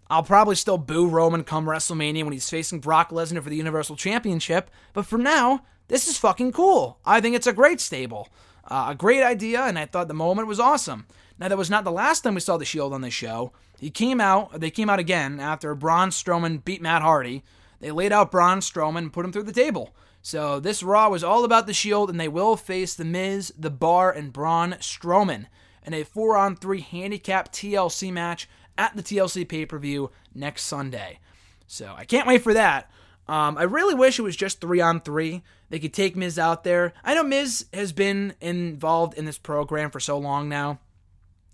I'll 0.09 0.23
probably 0.23 0.55
still 0.55 0.77
boo 0.77 1.07
Roman 1.07 1.43
come 1.43 1.65
WrestleMania 1.65 2.23
when 2.23 2.33
he's 2.33 2.49
facing 2.49 2.81
Brock 2.81 3.11
Lesnar 3.11 3.41
for 3.41 3.49
the 3.49 3.55
Universal 3.55 3.95
Championship, 3.95 4.69
but 4.93 5.05
for 5.05 5.17
now, 5.17 5.63
this 5.87 6.07
is 6.07 6.17
fucking 6.17 6.51
cool. 6.51 6.99
I 7.05 7.21
think 7.21 7.35
it's 7.35 7.47
a 7.47 7.53
great 7.53 7.79
stable. 7.79 8.27
Uh, 8.69 8.87
a 8.89 8.95
great 8.95 9.23
idea, 9.23 9.63
and 9.63 9.77
I 9.77 9.85
thought 9.85 10.07
the 10.07 10.13
moment 10.13 10.47
was 10.47 10.59
awesome. 10.59 11.05
Now, 11.39 11.47
that 11.47 11.57
was 11.57 11.69
not 11.69 11.83
the 11.83 11.91
last 11.91 12.21
time 12.21 12.35
we 12.35 12.41
saw 12.41 12.57
the 12.57 12.65
Shield 12.65 12.93
on 12.93 13.01
this 13.01 13.13
show. 13.13 13.51
He 13.79 13.89
came 13.89 14.21
out, 14.21 14.59
they 14.59 14.69
came 14.69 14.89
out 14.89 14.99
again 14.99 15.39
after 15.39 15.73
Braun 15.73 16.09
Strowman 16.09 16.63
beat 16.63 16.81
Matt 16.81 17.01
Hardy. 17.01 17.43
They 17.79 17.91
laid 17.91 18.13
out 18.13 18.31
Braun 18.31 18.59
Strowman 18.59 18.99
and 18.99 19.13
put 19.13 19.25
him 19.25 19.31
through 19.31 19.43
the 19.43 19.51
table. 19.51 19.95
So 20.21 20.59
this 20.59 20.83
Raw 20.83 21.09
was 21.09 21.23
all 21.23 21.43
about 21.43 21.65
the 21.65 21.73
Shield, 21.73 22.09
and 22.09 22.19
they 22.19 22.27
will 22.27 22.55
face 22.55 22.93
The 22.93 23.05
Miz, 23.05 23.51
The 23.57 23.71
Bar, 23.71 24.11
and 24.11 24.31
Braun 24.31 24.73
Strowman 24.73 25.47
in 25.83 25.95
a 25.95 26.03
four-on-three 26.03 26.81
handicap 26.81 27.51
TLC 27.51 28.11
match 28.11 28.47
at 28.77 28.95
the 28.95 29.01
TLC 29.01 29.47
pay-per-view 29.47 30.11
next 30.35 30.63
Sunday. 30.63 31.19
So 31.65 31.93
I 31.97 32.05
can't 32.05 32.27
wait 32.27 32.43
for 32.43 32.53
that. 32.53 32.91
Um, 33.27 33.57
I 33.57 33.63
really 33.63 33.95
wish 33.95 34.19
it 34.19 34.23
was 34.23 34.35
just 34.35 34.61
three 34.61 34.81
on 34.81 35.01
three. 35.01 35.41
They 35.71 35.79
could 35.79 35.93
take 35.93 36.17
Miz 36.17 36.37
out 36.37 36.65
there. 36.65 36.91
I 37.01 37.15
know 37.15 37.23
Miz 37.23 37.65
has 37.73 37.93
been 37.93 38.33
involved 38.41 39.17
in 39.17 39.23
this 39.23 39.37
program 39.37 39.89
for 39.89 40.01
so 40.01 40.17
long 40.17 40.49
now, 40.49 40.79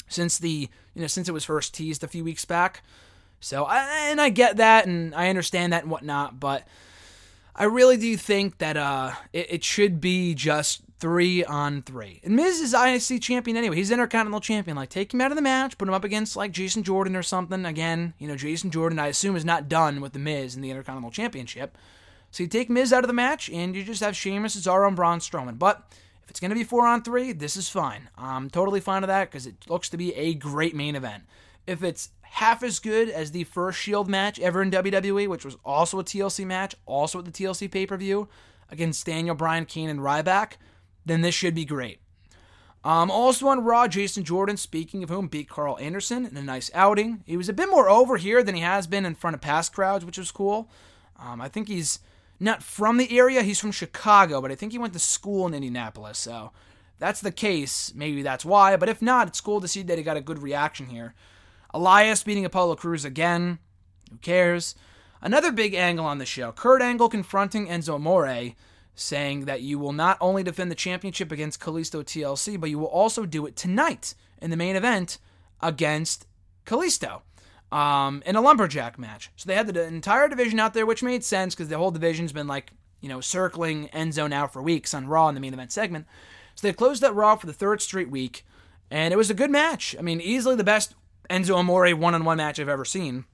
since 0.08 0.40
the 0.40 0.70
you 0.96 1.02
know 1.02 1.08
since 1.08 1.30
it 1.30 1.34
was 1.34 1.46
first 1.46 1.76
teased 1.76 2.04
a 2.04 2.08
few 2.08 2.24
weeks 2.24 2.44
back. 2.44 2.82
So, 3.40 3.66
I, 3.66 4.08
and 4.10 4.20
I 4.20 4.30
get 4.30 4.58
that 4.58 4.88
and 4.88 5.14
I 5.14 5.30
understand 5.30 5.72
that 5.72 5.84
and 5.84 5.92
whatnot, 5.92 6.40
but 6.40 6.68
I 7.56 7.66
really 7.66 7.96
do 7.96 8.18
think 8.18 8.58
that 8.58 8.76
uh, 8.76 9.12
it, 9.32 9.48
it 9.52 9.64
should 9.64 10.02
be 10.02 10.34
just 10.34 10.82
three 11.00 11.44
on 11.44 11.84
three. 11.84 12.20
And 12.24 12.36
Miz 12.36 12.60
is 12.60 12.74
IC 12.74 13.22
champion 13.22 13.56
anyway. 13.56 13.76
He's 13.76 13.92
Intercontinental 13.92 14.42
champion. 14.42 14.76
Like, 14.76 14.90
take 14.90 15.14
him 15.14 15.22
out 15.22 15.32
of 15.32 15.36
the 15.36 15.44
match, 15.44 15.78
put 15.78 15.88
him 15.88 15.94
up 15.94 16.04
against 16.04 16.36
like 16.36 16.52
Jason 16.52 16.82
Jordan 16.82 17.16
or 17.16 17.22
something. 17.22 17.68
Again, 17.68 18.16
you 18.18 18.28
know, 18.28 18.36
Jason 18.36 18.72
Jordan, 18.72 18.98
I 18.98 19.08
assume, 19.08 19.36
is 19.36 19.46
not 19.46 19.70
done 19.70 20.02
with 20.02 20.14
the 20.14 20.20
Miz 20.20 20.56
in 20.56 20.64
the 20.64 20.72
Intercontinental 20.72 21.12
Championship. 21.12 21.78
So 22.32 22.44
you 22.44 22.50
take 22.50 22.70
Miz 22.70 22.94
out 22.94 23.04
of 23.04 23.08
the 23.08 23.14
match, 23.14 23.50
and 23.50 23.76
you 23.76 23.84
just 23.84 24.04
have 24.04 24.16
Sheamus, 24.16 24.56
Cesaro, 24.56 24.88
and 24.88 24.96
Braun 24.96 25.20
Strowman. 25.20 25.58
But 25.58 25.88
if 26.24 26.30
it's 26.30 26.40
going 26.40 26.50
to 26.50 26.56
be 26.56 26.64
four 26.64 26.86
on 26.86 27.02
three, 27.02 27.32
this 27.32 27.56
is 27.56 27.70
fine. 27.70 28.10
I'm 28.18 28.50
totally 28.50 28.82
fine 28.82 29.02
with 29.02 29.08
that 29.08 29.32
because 29.32 29.48
it 29.48 29.56
looks 29.70 29.90
to 29.90 29.98
be 29.98 30.14
a 30.16 30.34
great 30.34 30.76
main 30.76 30.96
event. 30.96 31.24
If 31.66 31.84
it's 31.84 32.10
half 32.22 32.64
as 32.64 32.80
good 32.80 33.10
as 33.10 33.32
the 33.32 33.46
first 33.46 33.80
Shield 33.80 34.10
match 34.10 34.40
ever 34.40 34.62
in 34.62 34.72
WWE, 34.72 35.28
which 35.28 35.46
was 35.46 35.58
also 35.64 36.00
a 36.00 36.04
TLC 36.04 36.46
match, 36.46 36.76
also 36.86 37.20
at 37.20 37.26
the 37.26 37.32
TLC 37.32 37.72
pay 37.72 37.86
per 37.86 37.98
view 37.98 38.28
against 38.70 39.06
Daniel 39.06 39.36
Bryan, 39.36 39.66
Kane, 39.66 39.90
and 39.90 40.02
Ryback, 40.02 40.54
then 41.06 41.22
this 41.22 41.34
should 41.34 41.56
be 41.56 41.66
great. 41.66 42.00
Um, 42.84 43.10
also 43.10 43.48
on 43.48 43.64
Raw, 43.64 43.88
Jason 43.88 44.24
Jordan, 44.24 44.56
speaking 44.56 45.04
of 45.04 45.10
whom, 45.10 45.28
beat 45.28 45.50
Karl 45.50 45.78
Anderson 45.80 46.26
in 46.26 46.38
a 46.38 46.42
nice 46.42 46.70
outing. 46.74 47.24
He 47.26 47.36
was 47.36 47.50
a 47.50 47.54
bit 47.54 47.70
more 47.70 47.90
over 47.90 48.18
here 48.18 48.44
than 48.44 48.56
he 48.56 48.62
has 48.62 48.88
been 48.88 49.06
in 49.06 49.16
front 49.16 49.34
of 49.34 49.42
past 49.42 49.74
crowds, 49.74 50.06
which 50.06 50.18
was 50.18 50.32
cool. 50.32 50.70
Um, 51.18 51.42
I 51.42 51.50
think 51.50 51.68
he's 51.68 52.00
not 52.40 52.64
from 52.64 52.98
the 52.98 53.18
area, 53.18 53.42
he's 53.42 53.60
from 53.60 53.72
Chicago, 53.72 54.42
but 54.42 54.52
I 54.52 54.56
think 54.56 54.72
he 54.72 54.78
went 54.78 54.94
to 54.94 55.00
school 55.00 55.48
in 55.48 55.54
Indianapolis, 55.54 56.18
so 56.18 56.52
that's 57.00 57.22
the 57.22 57.32
case, 57.32 57.94
maybe 57.96 58.22
that's 58.22 58.46
why. 58.46 58.76
But 58.76 58.90
if 58.90 59.02
not, 59.02 59.28
it's 59.28 59.42
cool 59.42 59.62
to 59.62 59.68
see 59.68 59.82
that 59.84 59.98
he 59.98 60.04
got 60.04 60.18
a 60.18 60.22
good 60.22 60.42
reaction 60.42 60.88
here. 60.88 61.14
Elias 61.74 62.24
beating 62.24 62.46
Apollo 62.46 62.76
Crews 62.78 63.06
again. 63.06 63.60
Who 64.10 64.18
cares? 64.18 64.76
Another 65.22 65.52
big 65.52 65.74
angle 65.74 66.06
on 66.06 66.20
the 66.20 66.26
show 66.26 66.52
Kurt 66.52 66.82
Angle 66.82 67.10
confronting 67.10 67.68
Enzo 67.68 67.96
Amore, 67.96 68.56
saying 68.96 69.46
that 69.46 69.62
you 69.62 69.80
will 69.80 69.94
not 69.94 70.18
only 70.22 70.44
defend 70.44 70.72
the 70.72 70.76
championship 70.76 71.32
against 71.32 71.60
Kalisto 71.60 72.04
TLC, 72.04 72.60
but 72.60 72.70
you 72.70 72.80
will 72.80 72.88
also 72.88 73.26
do 73.26 73.46
it 73.46 73.56
tonight 73.56 74.14
in 74.42 74.50
the 74.50 74.58
main 74.58 74.76
event 74.76 75.18
against 75.62 76.28
Kalisto 76.66 77.22
um, 77.72 78.24
in 78.26 78.36
a 78.36 78.42
lumberjack 78.42 78.98
match. 78.98 79.30
So 79.36 79.48
they 79.48 79.56
had 79.56 79.68
the 79.68 79.84
entire 79.84 80.28
division 80.28 80.60
out 80.60 80.74
there, 80.74 80.86
which 80.86 81.04
made 81.04 81.24
sense 81.24 81.56
because 81.56 81.70
the 81.70 81.78
whole 81.78 81.92
division's 81.92 82.32
been 82.32 82.48
like, 82.48 82.72
you 83.02 83.10
know, 83.10 83.22
circling 83.22 83.90
Enzo 83.90 84.30
now 84.30 84.48
for 84.48 84.62
weeks 84.62 84.94
on 84.94 85.08
Raw 85.08 85.28
in 85.30 85.36
the 85.36 85.42
main 85.42 85.54
event 85.54 85.72
segment. 85.72 86.06
So 86.56 86.68
they 86.68 86.74
closed 86.74 87.04
that 87.04 87.14
Raw 87.14 87.36
for 87.36 87.46
the 87.46 87.54
third 87.54 87.82
straight 87.82 88.10
week, 88.10 88.46
and 88.90 89.14
it 89.14 89.18
was 89.18 89.30
a 89.30 89.36
good 89.36 89.52
match. 89.52 89.96
I 90.00 90.02
mean, 90.02 90.20
easily 90.22 90.56
the 90.56 90.64
best 90.64 90.96
Enzo 91.30 91.56
Amore 91.56 91.96
one 91.96 92.16
on 92.16 92.26
one 92.26 92.38
match 92.38 92.60
I've 92.60 92.70
ever 92.70 92.86
seen. 92.86 93.26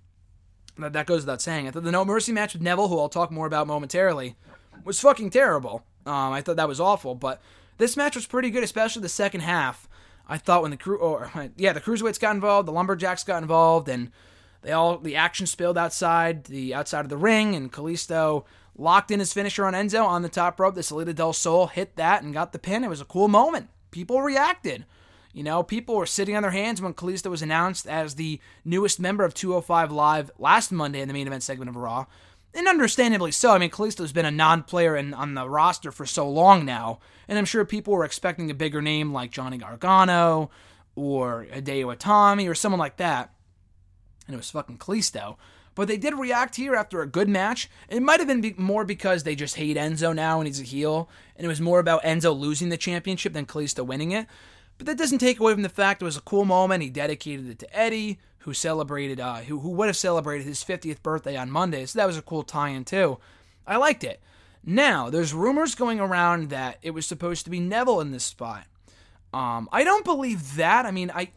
That, 0.77 0.93
that 0.93 1.05
goes 1.05 1.21
without 1.21 1.41
saying. 1.41 1.67
I 1.67 1.71
thought 1.71 1.83
the 1.83 1.91
No 1.91 2.03
Mercy 2.03 2.31
match 2.31 2.53
with 2.53 2.61
Neville, 2.61 2.87
who 2.87 2.99
I'll 2.99 3.09
talk 3.09 3.31
more 3.31 3.45
about 3.45 3.67
momentarily, 3.67 4.35
was 4.83 4.99
fucking 4.99 5.29
terrible. 5.29 5.85
Um, 6.05 6.33
I 6.33 6.41
thought 6.41 6.57
that 6.57 6.67
was 6.67 6.79
awful, 6.79 7.15
but 7.15 7.41
this 7.77 7.95
match 7.95 8.15
was 8.15 8.25
pretty 8.25 8.49
good, 8.49 8.63
especially 8.63 9.01
the 9.01 9.09
second 9.09 9.41
half. 9.41 9.87
I 10.27 10.37
thought 10.37 10.61
when 10.61 10.71
the 10.71 10.77
crew, 10.77 10.97
or 10.97 11.31
yeah, 11.57 11.73
the 11.73 11.81
cruiserweights 11.81 12.19
got 12.19 12.35
involved, 12.35 12.67
the 12.67 12.71
lumberjacks 12.71 13.23
got 13.23 13.41
involved, 13.41 13.89
and 13.89 14.11
they 14.61 14.71
all 14.71 14.97
the 14.97 15.15
action 15.15 15.45
spilled 15.45 15.77
outside 15.77 16.45
the 16.45 16.73
outside 16.73 17.01
of 17.01 17.09
the 17.09 17.17
ring, 17.17 17.55
and 17.55 17.71
Kalisto 17.71 18.45
locked 18.77 19.11
in 19.11 19.19
his 19.19 19.33
finisher 19.33 19.65
on 19.65 19.73
Enzo 19.73 20.05
on 20.05 20.21
the 20.21 20.29
top 20.29 20.59
rope. 20.59 20.75
The 20.75 20.83
Salida 20.83 21.13
del 21.13 21.33
Sol 21.33 21.67
hit 21.67 21.95
that 21.97 22.23
and 22.23 22.33
got 22.33 22.53
the 22.53 22.59
pin. 22.59 22.83
It 22.83 22.89
was 22.89 23.01
a 23.01 23.05
cool 23.05 23.27
moment. 23.27 23.69
People 23.91 24.21
reacted. 24.21 24.85
You 25.33 25.43
know, 25.43 25.63
people 25.63 25.95
were 25.95 26.05
sitting 26.05 26.35
on 26.35 26.43
their 26.43 26.51
hands 26.51 26.79
when 26.79 26.93
Kalisto 26.93 27.29
was 27.29 27.41
announced 27.41 27.87
as 27.87 28.15
the 28.15 28.39
newest 28.63 28.99
member 28.99 29.23
of 29.23 29.33
205 29.33 29.91
Live 29.91 30.31
last 30.37 30.71
Monday 30.71 31.01
in 31.01 31.07
the 31.07 31.13
main 31.13 31.25
event 31.25 31.41
segment 31.41 31.69
of 31.69 31.75
Raw. 31.75 32.05
And 32.55 32.67
understandably 32.67 33.31
so. 33.31 33.51
I 33.51 33.57
mean, 33.57 33.71
Kalisto's 33.71 34.11
been 34.11 34.25
a 34.25 34.31
non-player 34.31 34.95
in, 34.95 35.13
on 35.13 35.33
the 35.33 35.49
roster 35.49 35.91
for 35.91 36.05
so 36.05 36.29
long 36.29 36.65
now, 36.65 36.99
and 37.27 37.37
I'm 37.37 37.45
sure 37.45 37.65
people 37.65 37.93
were 37.93 38.05
expecting 38.05 38.51
a 38.51 38.53
bigger 38.53 38.81
name 38.81 39.11
like 39.11 39.31
Johnny 39.31 39.57
Gargano 39.57 40.51
or 40.95 41.47
Hideo 41.51 41.95
Itami 41.95 42.47
or 42.47 42.53
someone 42.53 42.79
like 42.79 42.97
that. 42.97 43.33
And 44.27 44.35
it 44.35 44.37
was 44.37 44.51
fucking 44.51 44.77
Kalisto. 44.77 45.37
But 45.75 45.87
they 45.87 45.97
did 45.97 46.13
react 46.13 46.55
here 46.55 46.75
after 46.75 47.01
a 47.01 47.07
good 47.07 47.27
match. 47.27 47.69
It 47.89 48.03
might 48.03 48.19
have 48.19 48.27
been 48.27 48.41
be- 48.41 48.53
more 48.57 48.85
because 48.85 49.23
they 49.23 49.35
just 49.35 49.55
hate 49.55 49.75
Enzo 49.75 50.13
now 50.13 50.39
and 50.39 50.47
he's 50.47 50.59
a 50.59 50.63
heel, 50.63 51.09
and 51.35 51.45
it 51.45 51.47
was 51.47 51.59
more 51.59 51.79
about 51.79 52.03
Enzo 52.03 52.37
losing 52.37 52.69
the 52.69 52.77
championship 52.77 53.33
than 53.33 53.47
Kalisto 53.47 53.83
winning 53.83 54.11
it. 54.11 54.27
But 54.77 54.87
that 54.87 54.97
doesn't 54.97 55.19
take 55.19 55.39
away 55.39 55.53
from 55.53 55.63
the 55.63 55.69
fact 55.69 56.01
it 56.01 56.05
was 56.05 56.17
a 56.17 56.21
cool 56.21 56.45
moment. 56.45 56.83
He 56.83 56.89
dedicated 56.89 57.49
it 57.49 57.59
to 57.59 57.75
Eddie, 57.75 58.19
who 58.43 58.53
celebrated, 58.53 59.19
uh, 59.19 59.37
who 59.37 59.59
who 59.59 59.69
would 59.69 59.87
have 59.87 59.97
celebrated 59.97 60.45
his 60.45 60.63
50th 60.63 61.01
birthday 61.01 61.35
on 61.35 61.49
Monday. 61.49 61.85
So 61.85 61.99
that 61.99 62.05
was 62.05 62.17
a 62.17 62.21
cool 62.21 62.43
tie-in 62.43 62.85
too. 62.85 63.19
I 63.65 63.77
liked 63.77 64.03
it. 64.03 64.21
Now 64.65 65.09
there's 65.09 65.33
rumors 65.33 65.75
going 65.75 65.99
around 65.99 66.49
that 66.49 66.77
it 66.81 66.91
was 66.91 67.05
supposed 67.05 67.45
to 67.45 67.49
be 67.51 67.59
Neville 67.59 68.01
in 68.01 68.11
this 68.11 68.23
spot. 68.23 68.65
Um, 69.33 69.67
I 69.71 69.83
don't 69.83 70.05
believe 70.05 70.55
that. 70.55 70.85
I 70.85 70.91
mean, 70.91 71.11
I 71.13 71.31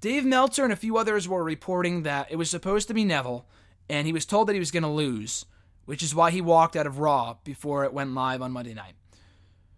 Dave 0.00 0.24
Meltzer 0.24 0.64
and 0.64 0.72
a 0.72 0.76
few 0.76 0.96
others 0.96 1.28
were 1.28 1.44
reporting 1.44 2.02
that 2.02 2.30
it 2.30 2.36
was 2.36 2.50
supposed 2.50 2.88
to 2.88 2.94
be 2.94 3.04
Neville, 3.04 3.46
and 3.88 4.06
he 4.06 4.12
was 4.12 4.26
told 4.26 4.48
that 4.48 4.54
he 4.54 4.58
was 4.58 4.70
going 4.70 4.82
to 4.82 4.88
lose, 4.88 5.46
which 5.86 6.02
is 6.02 6.14
why 6.14 6.30
he 6.30 6.40
walked 6.40 6.76
out 6.76 6.86
of 6.86 6.98
Raw 6.98 7.36
before 7.44 7.84
it 7.84 7.92
went 7.92 8.14
live 8.14 8.42
on 8.42 8.52
Monday 8.52 8.74
night. 8.74 8.94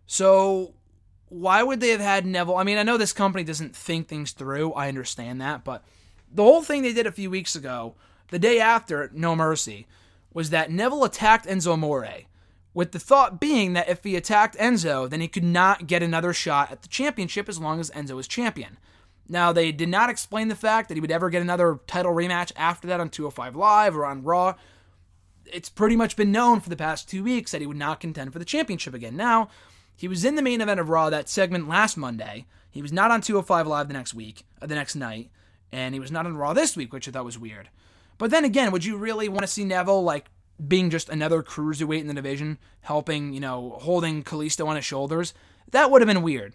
So 0.06 0.74
why 1.28 1.62
would 1.62 1.80
they 1.80 1.90
have 1.90 2.00
had 2.00 2.26
Neville? 2.26 2.56
I 2.56 2.64
mean, 2.64 2.78
I 2.78 2.82
know 2.82 2.96
this 2.96 3.12
company 3.12 3.44
doesn't 3.44 3.76
think 3.76 4.08
things 4.08 4.32
through. 4.32 4.72
I 4.72 4.88
understand 4.88 5.40
that, 5.40 5.64
but 5.64 5.84
the 6.34 6.42
whole 6.42 6.62
thing 6.62 6.82
they 6.82 6.92
did 6.92 7.06
a 7.06 7.12
few 7.12 7.30
weeks 7.30 7.54
ago, 7.54 7.94
the 8.28 8.38
day 8.38 8.58
after 8.58 9.10
No 9.14 9.36
Mercy, 9.36 9.86
was 10.32 10.50
that 10.50 10.70
Neville 10.70 11.04
attacked 11.04 11.46
Enzo 11.46 11.72
Amore, 11.72 12.26
with 12.74 12.90
the 12.90 12.98
thought 12.98 13.40
being 13.40 13.72
that 13.74 13.88
if 13.88 14.02
he 14.02 14.16
attacked 14.16 14.56
Enzo, 14.58 15.08
then 15.08 15.20
he 15.20 15.28
could 15.28 15.44
not 15.44 15.86
get 15.86 16.02
another 16.02 16.32
shot 16.32 16.72
at 16.72 16.82
the 16.82 16.88
championship 16.88 17.48
as 17.48 17.60
long 17.60 17.78
as 17.78 17.90
Enzo 17.92 18.16
was 18.16 18.26
champion. 18.26 18.78
Now, 19.28 19.52
they 19.52 19.72
did 19.72 19.88
not 19.88 20.10
explain 20.10 20.48
the 20.48 20.56
fact 20.56 20.88
that 20.88 20.96
he 20.96 21.00
would 21.00 21.12
ever 21.12 21.30
get 21.30 21.40
another 21.40 21.78
title 21.86 22.12
rematch 22.12 22.52
after 22.56 22.88
that 22.88 23.00
on 23.00 23.08
205 23.08 23.56
Live 23.56 23.96
or 23.96 24.04
on 24.04 24.22
Raw. 24.22 24.54
It's 25.46 25.68
pretty 25.68 25.96
much 25.96 26.16
been 26.16 26.32
known 26.32 26.60
for 26.60 26.68
the 26.68 26.76
past 26.76 27.08
two 27.08 27.22
weeks 27.22 27.52
that 27.52 27.60
he 27.60 27.66
would 27.66 27.76
not 27.76 28.00
contend 28.00 28.32
for 28.32 28.38
the 28.38 28.44
championship 28.44 28.92
again. 28.92 29.16
Now, 29.16 29.48
he 29.96 30.08
was 30.08 30.24
in 30.24 30.34
the 30.34 30.42
main 30.42 30.60
event 30.60 30.80
of 30.80 30.88
Raw 30.88 31.10
that 31.10 31.28
segment 31.28 31.68
last 31.68 31.96
Monday. 31.96 32.46
He 32.70 32.82
was 32.82 32.92
not 32.92 33.12
on 33.12 33.20
205 33.20 33.66
Live 33.66 33.86
the 33.88 33.94
next 33.94 34.14
week, 34.14 34.44
uh, 34.60 34.66
the 34.66 34.74
next 34.74 34.96
night, 34.96 35.30
and 35.72 35.94
he 35.94 36.00
was 36.00 36.12
not 36.12 36.26
on 36.26 36.36
Raw 36.36 36.52
this 36.52 36.76
week, 36.76 36.92
which 36.92 37.08
I 37.08 37.10
thought 37.10 37.24
was 37.24 37.38
weird. 37.38 37.68
But 38.18 38.30
then 38.30 38.44
again, 38.44 38.70
would 38.72 38.84
you 38.84 38.96
really 38.96 39.28
want 39.28 39.42
to 39.42 39.46
see 39.48 39.64
Neville 39.64 40.02
like 40.02 40.30
being 40.66 40.90
just 40.90 41.08
another 41.08 41.42
cruiserweight 41.42 42.00
in 42.00 42.06
the 42.06 42.14
division, 42.14 42.58
helping, 42.82 43.32
you 43.32 43.40
know, 43.40 43.78
holding 43.80 44.22
Kalisto 44.22 44.66
on 44.66 44.76
his 44.76 44.84
shoulders? 44.84 45.34
That 45.70 45.90
would 45.90 46.00
have 46.00 46.08
been 46.08 46.22
weird. 46.22 46.54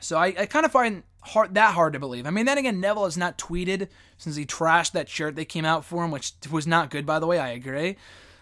So 0.00 0.18
I, 0.18 0.34
I 0.38 0.46
kind 0.46 0.66
of 0.66 0.72
find 0.72 1.04
hard, 1.22 1.54
that 1.54 1.74
hard 1.74 1.92
to 1.92 1.98
believe. 1.98 2.26
I 2.26 2.30
mean, 2.30 2.46
then 2.46 2.58
again, 2.58 2.80
Neville 2.80 3.04
has 3.04 3.16
not 3.16 3.38
tweeted 3.38 3.88
since 4.18 4.36
he 4.36 4.44
trashed 4.44 4.92
that 4.92 5.08
shirt 5.08 5.36
that 5.36 5.46
came 5.46 5.64
out 5.64 5.84
for 5.84 6.04
him, 6.04 6.10
which 6.10 6.32
was 6.50 6.66
not 6.66 6.90
good, 6.90 7.06
by 7.06 7.18
the 7.18 7.26
way. 7.26 7.38
I 7.38 7.48
agree. 7.48 7.96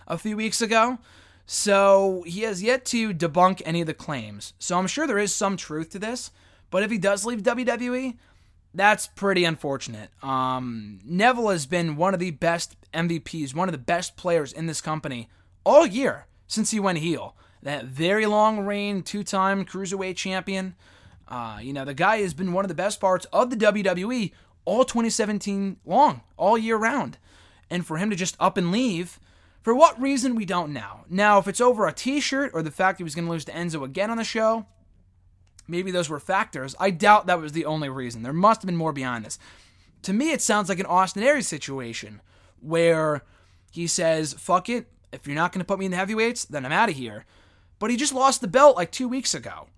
A 0.06 0.18
few 0.18 0.36
weeks 0.36 0.60
ago. 0.60 0.98
So 1.46 2.24
he 2.26 2.40
has 2.40 2.62
yet 2.62 2.84
to 2.86 3.12
debunk 3.12 3.60
any 3.64 3.82
of 3.82 3.86
the 3.86 3.94
claims. 3.94 4.54
So 4.58 4.78
I'm 4.78 4.86
sure 4.86 5.06
there 5.06 5.18
is 5.18 5.34
some 5.34 5.56
truth 5.56 5.90
to 5.90 5.98
this. 5.98 6.30
But 6.70 6.82
if 6.82 6.90
he 6.90 6.98
does 6.98 7.24
leave 7.24 7.42
WWE, 7.42 8.16
that's 8.74 9.06
pretty 9.06 9.44
unfortunate. 9.44 10.10
Um, 10.22 10.98
Neville 11.04 11.50
has 11.50 11.66
been 11.66 11.96
one 11.96 12.12
of 12.12 12.20
the 12.20 12.32
best 12.32 12.76
MVPs, 12.92 13.54
one 13.54 13.68
of 13.68 13.72
the 13.72 13.78
best 13.78 14.16
players 14.16 14.52
in 14.52 14.66
this 14.66 14.80
company 14.80 15.28
all 15.64 15.86
year 15.86 16.26
since 16.46 16.70
he 16.70 16.80
went 16.80 16.98
heel. 16.98 17.36
That 17.62 17.84
very 17.84 18.26
long 18.26 18.60
reign, 18.60 19.02
two 19.02 19.24
time 19.24 19.64
cruiserweight 19.64 20.16
champion. 20.16 20.74
Uh, 21.26 21.58
you 21.62 21.72
know, 21.72 21.84
the 21.84 21.94
guy 21.94 22.18
has 22.18 22.34
been 22.34 22.52
one 22.52 22.64
of 22.64 22.68
the 22.68 22.74
best 22.74 23.00
parts 23.00 23.26
of 23.32 23.48
the 23.48 23.56
WWE 23.56 24.32
all 24.64 24.84
2017 24.84 25.78
long, 25.86 26.22
all 26.36 26.58
year 26.58 26.76
round. 26.76 27.18
And 27.70 27.86
for 27.86 27.96
him 27.96 28.10
to 28.10 28.16
just 28.16 28.36
up 28.38 28.56
and 28.58 28.70
leave, 28.70 29.18
for 29.62 29.74
what 29.74 30.00
reason, 30.00 30.34
we 30.34 30.44
don't 30.44 30.72
know. 30.72 31.04
Now, 31.08 31.38
if 31.38 31.48
it's 31.48 31.60
over 31.60 31.86
a 31.86 31.92
t 31.92 32.20
shirt 32.20 32.50
or 32.52 32.62
the 32.62 32.70
fact 32.70 32.98
he 32.98 33.04
was 33.04 33.14
going 33.14 33.24
to 33.24 33.30
lose 33.30 33.46
to 33.46 33.52
Enzo 33.52 33.82
again 33.82 34.10
on 34.10 34.18
the 34.18 34.24
show, 34.24 34.66
maybe 35.66 35.90
those 35.90 36.08
were 36.08 36.20
factors. 36.20 36.74
I 36.78 36.90
doubt 36.90 37.26
that 37.26 37.40
was 37.40 37.52
the 37.52 37.64
only 37.64 37.88
reason. 37.88 38.22
There 38.22 38.32
must 38.32 38.62
have 38.62 38.66
been 38.66 38.76
more 38.76 38.92
behind 38.92 39.24
this. 39.24 39.38
To 40.02 40.12
me, 40.12 40.32
it 40.32 40.42
sounds 40.42 40.68
like 40.68 40.78
an 40.78 40.86
Austin 40.86 41.22
Aries 41.22 41.48
situation 41.48 42.20
where 42.60 43.22
he 43.70 43.86
says, 43.86 44.34
fuck 44.34 44.68
it, 44.68 44.86
if 45.12 45.26
you're 45.26 45.36
not 45.36 45.52
going 45.52 45.60
to 45.60 45.66
put 45.66 45.78
me 45.78 45.86
in 45.86 45.90
the 45.90 45.96
heavyweights, 45.96 46.44
then 46.44 46.66
I'm 46.66 46.72
out 46.72 46.90
of 46.90 46.96
here. 46.96 47.24
But 47.78 47.90
he 47.90 47.96
just 47.96 48.14
lost 48.14 48.40
the 48.40 48.48
belt 48.48 48.76
like 48.76 48.90
two 48.90 49.08
weeks 49.08 49.34
ago. 49.34 49.68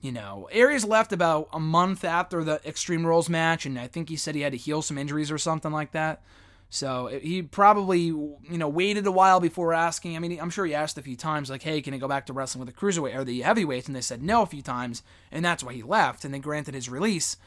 You 0.00 0.12
know, 0.12 0.48
Aries 0.52 0.84
left 0.84 1.12
about 1.12 1.48
a 1.52 1.58
month 1.58 2.04
after 2.04 2.44
the 2.44 2.60
Extreme 2.64 3.06
Rules 3.06 3.28
match, 3.28 3.66
and 3.66 3.78
I 3.78 3.88
think 3.88 4.08
he 4.08 4.16
said 4.16 4.34
he 4.34 4.42
had 4.42 4.52
to 4.52 4.58
heal 4.58 4.80
some 4.80 4.98
injuries 4.98 5.30
or 5.30 5.38
something 5.38 5.72
like 5.72 5.92
that. 5.92 6.22
So 6.70 7.06
he 7.06 7.42
probably, 7.42 8.00
you 8.00 8.38
know, 8.50 8.68
waited 8.68 9.06
a 9.06 9.12
while 9.12 9.40
before 9.40 9.72
asking. 9.72 10.16
I 10.16 10.18
mean, 10.18 10.38
I'm 10.38 10.50
sure 10.50 10.66
he 10.66 10.74
asked 10.74 10.98
a 10.98 11.02
few 11.02 11.16
times, 11.16 11.48
like, 11.48 11.62
"Hey, 11.62 11.80
can 11.80 11.94
I 11.94 11.98
go 11.98 12.08
back 12.08 12.26
to 12.26 12.34
wrestling 12.34 12.64
with 12.64 12.74
the 12.74 12.78
cruiserweight 12.78 13.16
or 13.16 13.24
the 13.24 13.40
heavyweights?" 13.40 13.86
And 13.86 13.96
they 13.96 14.02
said 14.02 14.22
no 14.22 14.42
a 14.42 14.46
few 14.46 14.60
times, 14.60 15.02
and 15.32 15.42
that's 15.44 15.64
why 15.64 15.72
he 15.72 15.82
left. 15.82 16.24
And 16.24 16.34
they 16.34 16.38
granted 16.38 16.74
his 16.74 16.90
release. 16.90 17.38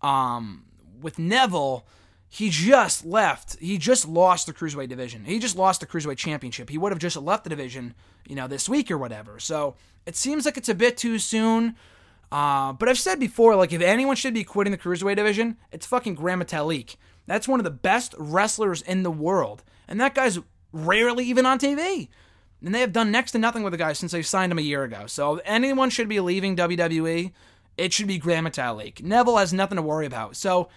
Um, 0.00 0.64
with 1.00 1.18
Neville, 1.18 1.86
he 2.28 2.48
just 2.48 3.04
left. 3.04 3.58
He 3.58 3.76
just 3.76 4.08
lost 4.08 4.46
the 4.46 4.54
cruiserweight 4.54 4.88
division. 4.88 5.24
He 5.24 5.38
just 5.38 5.56
lost 5.56 5.80
the 5.80 5.86
cruiserweight 5.86 6.16
championship. 6.16 6.70
He 6.70 6.78
would 6.78 6.92
have 6.92 6.98
just 6.98 7.16
left 7.16 7.44
the 7.44 7.50
division, 7.50 7.94
you 8.26 8.34
know, 8.34 8.46
this 8.46 8.68
week 8.68 8.90
or 8.90 8.98
whatever. 8.98 9.38
So 9.38 9.76
it 10.06 10.16
seems 10.16 10.46
like 10.46 10.56
it's 10.56 10.68
a 10.68 10.74
bit 10.74 10.96
too 10.96 11.18
soon. 11.18 11.76
Uh, 12.30 12.74
but 12.74 12.88
I've 12.88 12.98
said 12.98 13.18
before, 13.18 13.56
like, 13.56 13.72
if 13.72 13.80
anyone 13.80 14.16
should 14.16 14.34
be 14.34 14.44
quitting 14.44 14.70
the 14.70 14.78
cruiserweight 14.78 15.16
division, 15.16 15.56
it's 15.72 15.86
fucking 15.86 16.14
Gran 16.14 16.40
Metalik. 16.40 16.96
That's 17.28 17.46
one 17.46 17.60
of 17.60 17.64
the 17.64 17.70
best 17.70 18.14
wrestlers 18.18 18.82
in 18.82 19.02
the 19.02 19.10
world. 19.10 19.62
And 19.86 20.00
that 20.00 20.14
guy's 20.14 20.38
rarely 20.72 21.24
even 21.26 21.46
on 21.46 21.58
TV. 21.58 22.08
And 22.64 22.74
they 22.74 22.80
have 22.80 22.92
done 22.92 23.10
next 23.12 23.32
to 23.32 23.38
nothing 23.38 23.62
with 23.62 23.72
the 23.72 23.76
guy 23.76 23.92
since 23.92 24.12
they 24.12 24.22
signed 24.22 24.50
him 24.50 24.58
a 24.58 24.62
year 24.62 24.82
ago. 24.82 25.06
So 25.06 25.40
anyone 25.44 25.90
should 25.90 26.08
be 26.08 26.20
leaving 26.20 26.56
WWE, 26.56 27.32
it 27.76 27.92
should 27.92 28.08
be 28.08 28.18
Gran 28.18 28.44
Metalik. 28.44 29.02
Neville 29.02 29.36
has 29.36 29.52
nothing 29.52 29.76
to 29.76 29.82
worry 29.82 30.06
about. 30.06 30.36
So, 30.36 30.68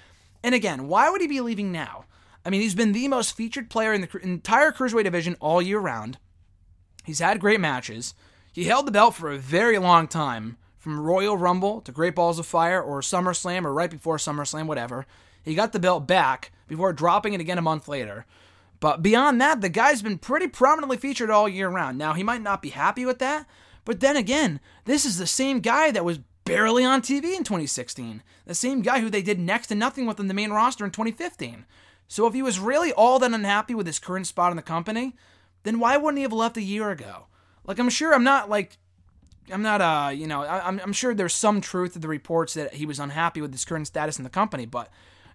and 0.43 0.53
again, 0.53 0.87
why 0.87 1.09
would 1.09 1.21
he 1.21 1.27
be 1.27 1.41
leaving 1.41 1.71
now? 1.71 2.05
I 2.45 2.49
mean, 2.49 2.61
he's 2.61 2.75
been 2.75 2.91
the 2.91 3.07
most 3.07 3.35
featured 3.35 3.69
player 3.69 3.93
in 3.93 4.01
the 4.01 4.19
entire 4.21 4.71
Cruiserweight 4.71 5.05
division 5.05 5.37
all 5.39 5.61
year 5.61 5.79
round. 5.79 6.17
He's 7.05 7.19
had 7.19 7.39
great 7.39 7.59
matches. 7.59 8.13
He 8.51 8.65
held 8.65 8.85
the 8.85 8.91
belt 8.91 9.15
for 9.15 9.31
a 9.31 9.37
very 9.37 9.77
long 9.77 10.07
time, 10.07 10.57
from 10.77 10.99
Royal 10.99 11.37
Rumble 11.37 11.79
to 11.81 11.91
Great 11.91 12.15
Balls 12.15 12.39
of 12.39 12.45
Fire 12.45 12.81
or 12.81 13.01
SummerSlam 13.01 13.65
or 13.65 13.73
right 13.73 13.89
before 13.89 14.17
SummerSlam, 14.17 14.65
whatever. 14.65 15.05
He 15.43 15.55
got 15.55 15.73
the 15.73 15.79
belt 15.79 16.07
back 16.07 16.51
before 16.67 16.93
dropping 16.93 17.33
it 17.33 17.41
again 17.41 17.57
a 17.57 17.61
month 17.61 17.87
later. 17.87 18.25
But 18.79 19.03
beyond 19.03 19.39
that, 19.41 19.61
the 19.61 19.69
guy's 19.69 20.01
been 20.01 20.17
pretty 20.17 20.47
prominently 20.47 20.97
featured 20.97 21.29
all 21.29 21.47
year 21.47 21.69
round. 21.69 21.97
Now, 21.97 22.13
he 22.13 22.23
might 22.23 22.41
not 22.41 22.61
be 22.61 22.69
happy 22.69 23.05
with 23.05 23.19
that, 23.19 23.45
but 23.85 23.99
then 23.99 24.17
again, 24.17 24.59
this 24.85 25.05
is 25.05 25.17
the 25.17 25.27
same 25.27 25.59
guy 25.59 25.91
that 25.91 26.05
was 26.05 26.19
barely 26.45 26.83
on 26.83 27.01
TV 27.01 27.35
in 27.35 27.43
2016. 27.43 28.23
The 28.45 28.55
same 28.55 28.81
guy 28.81 28.99
who 28.99 29.09
they 29.09 29.21
did 29.21 29.39
next 29.39 29.67
to 29.67 29.75
nothing 29.75 30.05
with 30.05 30.19
in 30.19 30.27
the 30.27 30.33
main 30.33 30.51
roster 30.51 30.83
in 30.83 30.91
2015. 30.91 31.65
So 32.07 32.27
if 32.27 32.33
he 32.33 32.41
was 32.41 32.59
really 32.59 32.91
all 32.91 33.19
that 33.19 33.31
unhappy 33.31 33.73
with 33.73 33.87
his 33.87 33.99
current 33.99 34.27
spot 34.27 34.51
in 34.51 34.57
the 34.57 34.63
company, 34.63 35.15
then 35.63 35.79
why 35.79 35.95
wouldn't 35.97 36.17
he 36.17 36.23
have 36.23 36.33
left 36.33 36.57
a 36.57 36.61
year 36.61 36.89
ago? 36.89 37.27
Like 37.65 37.79
I'm 37.79 37.89
sure 37.89 38.13
I'm 38.13 38.23
not 38.23 38.49
like 38.49 38.77
I'm 39.51 39.61
not 39.61 39.81
uh 39.81 40.09
you 40.09 40.27
know 40.27 40.43
I, 40.43 40.67
am 40.67 40.81
I'm 40.83 40.93
sure 40.93 41.13
there's 41.13 41.33
some 41.33 41.61
truth 41.61 41.93
to 41.93 41.99
the 41.99 42.07
reports 42.07 42.55
that 42.55 42.73
he 42.73 42.85
was 42.85 42.99
unhappy 42.99 43.41
with 43.41 43.51
his 43.51 43.63
current 43.63 43.87
status 43.87 44.17
in 44.17 44.23
the 44.23 44.29
company, 44.29 44.65
but 44.65 44.89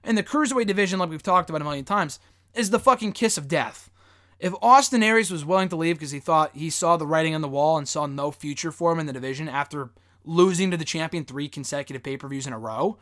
in 0.06 0.14
the 0.14 0.22
cruiserweight 0.22 0.66
division, 0.66 0.98
like 0.98 1.10
we've 1.10 1.22
talked 1.22 1.50
about 1.50 1.60
a 1.60 1.64
million 1.64 1.84
times, 1.84 2.18
is 2.54 2.70
the 2.70 2.78
fucking 2.78 3.12
kiss 3.12 3.36
of 3.36 3.48
death. 3.48 3.90
If 4.38 4.54
Austin 4.62 5.02
Aries 5.02 5.30
was 5.30 5.44
willing 5.44 5.68
to 5.70 5.76
leave 5.76 5.96
because 5.96 6.10
he 6.10 6.20
thought 6.20 6.54
he 6.54 6.70
saw 6.70 6.96
the 6.96 7.06
writing 7.06 7.34
on 7.34 7.40
the 7.40 7.48
wall 7.48 7.78
and 7.78 7.88
saw 7.88 8.06
no 8.06 8.30
future 8.30 8.70
for 8.70 8.92
him 8.92 9.00
in 9.00 9.06
the 9.06 9.12
division 9.12 9.48
after 9.48 9.90
losing 10.24 10.70
to 10.70 10.76
the 10.76 10.84
champion 10.84 11.24
three 11.24 11.48
consecutive 11.48 12.02
pay 12.02 12.16
per 12.16 12.28
views 12.28 12.46
in 12.46 12.52
a 12.52 12.58
row, 12.58 12.98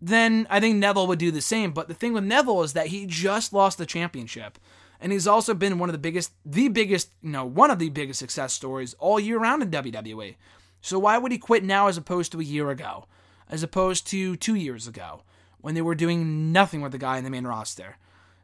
then 0.00 0.46
I 0.50 0.60
think 0.60 0.76
Neville 0.76 1.06
would 1.06 1.18
do 1.18 1.30
the 1.30 1.40
same. 1.40 1.72
But 1.72 1.88
the 1.88 1.94
thing 1.94 2.12
with 2.12 2.24
Neville 2.24 2.62
is 2.62 2.72
that 2.74 2.88
he 2.88 3.06
just 3.06 3.52
lost 3.52 3.78
the 3.78 3.86
championship. 3.86 4.58
And 5.00 5.12
he's 5.12 5.26
also 5.26 5.54
been 5.54 5.78
one 5.78 5.88
of 5.88 5.94
the 5.94 5.98
biggest, 5.98 6.32
the 6.44 6.68
biggest, 6.68 7.10
you 7.22 7.30
know, 7.30 7.44
one 7.44 7.70
of 7.70 7.78
the 7.78 7.88
biggest 7.88 8.18
success 8.18 8.52
stories 8.52 8.94
all 8.98 9.18
year 9.18 9.38
round 9.38 9.62
in 9.62 9.70
WWE. 9.70 10.36
So 10.82 10.98
why 10.98 11.16
would 11.16 11.32
he 11.32 11.38
quit 11.38 11.64
now 11.64 11.88
as 11.88 11.96
opposed 11.96 12.32
to 12.32 12.40
a 12.40 12.44
year 12.44 12.70
ago, 12.70 13.06
as 13.48 13.62
opposed 13.62 14.06
to 14.08 14.36
two 14.36 14.54
years 14.54 14.86
ago, 14.86 15.22
when 15.60 15.74
they 15.74 15.82
were 15.82 15.94
doing 15.94 16.52
nothing 16.52 16.80
with 16.80 16.92
the 16.92 16.98
guy 16.98 17.18
in 17.18 17.24
the 17.24 17.30
main 17.30 17.46
roster? 17.46 17.96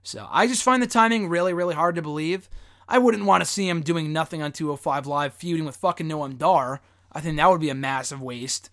So 0.02 0.28
I 0.30 0.46
just 0.46 0.62
find 0.62 0.82
the 0.82 0.86
timing 0.86 1.28
really, 1.28 1.52
really 1.52 1.74
hard 1.74 1.96
to 1.96 2.02
believe. 2.02 2.48
I 2.88 2.98
wouldn't 2.98 3.24
want 3.24 3.42
to 3.42 3.50
see 3.50 3.68
him 3.68 3.80
doing 3.80 4.12
nothing 4.12 4.42
on 4.42 4.52
205 4.52 5.06
Live, 5.06 5.34
feuding 5.34 5.64
with 5.64 5.76
fucking 5.76 6.08
Noam 6.08 6.38
Dar. 6.38 6.80
I 7.12 7.20
think 7.20 7.36
that 7.36 7.50
would 7.50 7.60
be 7.60 7.70
a 7.70 7.74
massive 7.74 8.22
waste. 8.22 8.70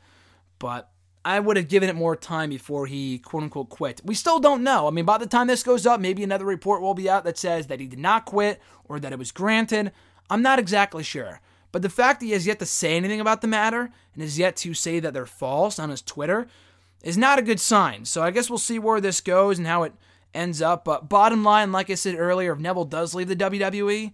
But 0.60 0.89
I 1.26 1.39
would 1.39 1.58
have 1.58 1.70
given 1.70 1.89
it 1.89 1.96
more 1.96 2.16
time 2.16 2.50
before 2.50 2.86
he 2.86 3.18
quote 3.20 3.44
unquote 3.44 3.70
quit. 3.70 4.02
We 4.04 4.14
still 4.14 4.39
don't 4.39 4.64
know. 4.64 4.88
I 4.88 4.91
mean, 4.91 5.06
by 5.06 5.18
the 5.18 5.26
time 5.26 5.48
this 5.48 5.64
goes 5.64 5.86
up, 5.86 6.00
maybe 6.00 6.24
another 6.24 6.46
report 6.46 6.82
will 6.82 6.94
be 6.94 7.10
out 7.10 7.24
that 7.24 7.38
says 7.38 7.68
that 7.68 7.80
he 7.80 7.88
did 7.88 8.00
not 8.00 8.26
quit 8.26 8.62
or 8.86 9.00
that 9.00 9.14
it 9.14 9.20
was 9.20 9.32
granted. 9.32 9.91
I'm 10.30 10.41
not 10.41 10.60
exactly 10.60 11.04
sure. 11.04 11.39
But 11.72 11.82
the 11.82 11.89
fact 11.89 12.20
that 12.20 12.28
he 12.28 12.34
has 12.34 12.46
yet 12.46 12.60
to 12.60 12.66
say 12.66 12.96
anything 12.96 13.20
about 13.20 13.41
the 13.41 13.48
matter 13.48 13.89
and 14.14 14.22
has 14.22 14.38
yet 14.38 14.56
to 14.58 14.74
say 14.74 15.00
that 15.00 15.14
they're 15.14 15.26
false 15.26 15.80
on 15.80 15.89
his 15.89 16.02
Twitter 16.02 16.48
is 17.04 17.18
not 17.18 17.38
a 17.38 17.43
good 17.43 17.60
sign. 17.60 18.06
So 18.06 18.24
I 18.24 18.32
guess 18.32 18.49
we'll 18.49 18.58
see 18.58 18.80
where 18.80 19.01
this 19.01 19.22
goes 19.22 19.58
and 19.58 19.68
how 19.68 19.84
it 19.84 19.93
ends 20.34 20.62
up. 20.62 20.86
But 20.86 21.10
bottom 21.10 21.43
line, 21.43 21.72
like 21.72 21.89
I 21.89 21.95
said 21.95 22.16
earlier, 22.18 22.54
if 22.54 22.60
Neville 22.60 22.86
does 22.86 23.14
leave 23.14 23.28
the 23.28 23.36
WWE, 23.36 24.14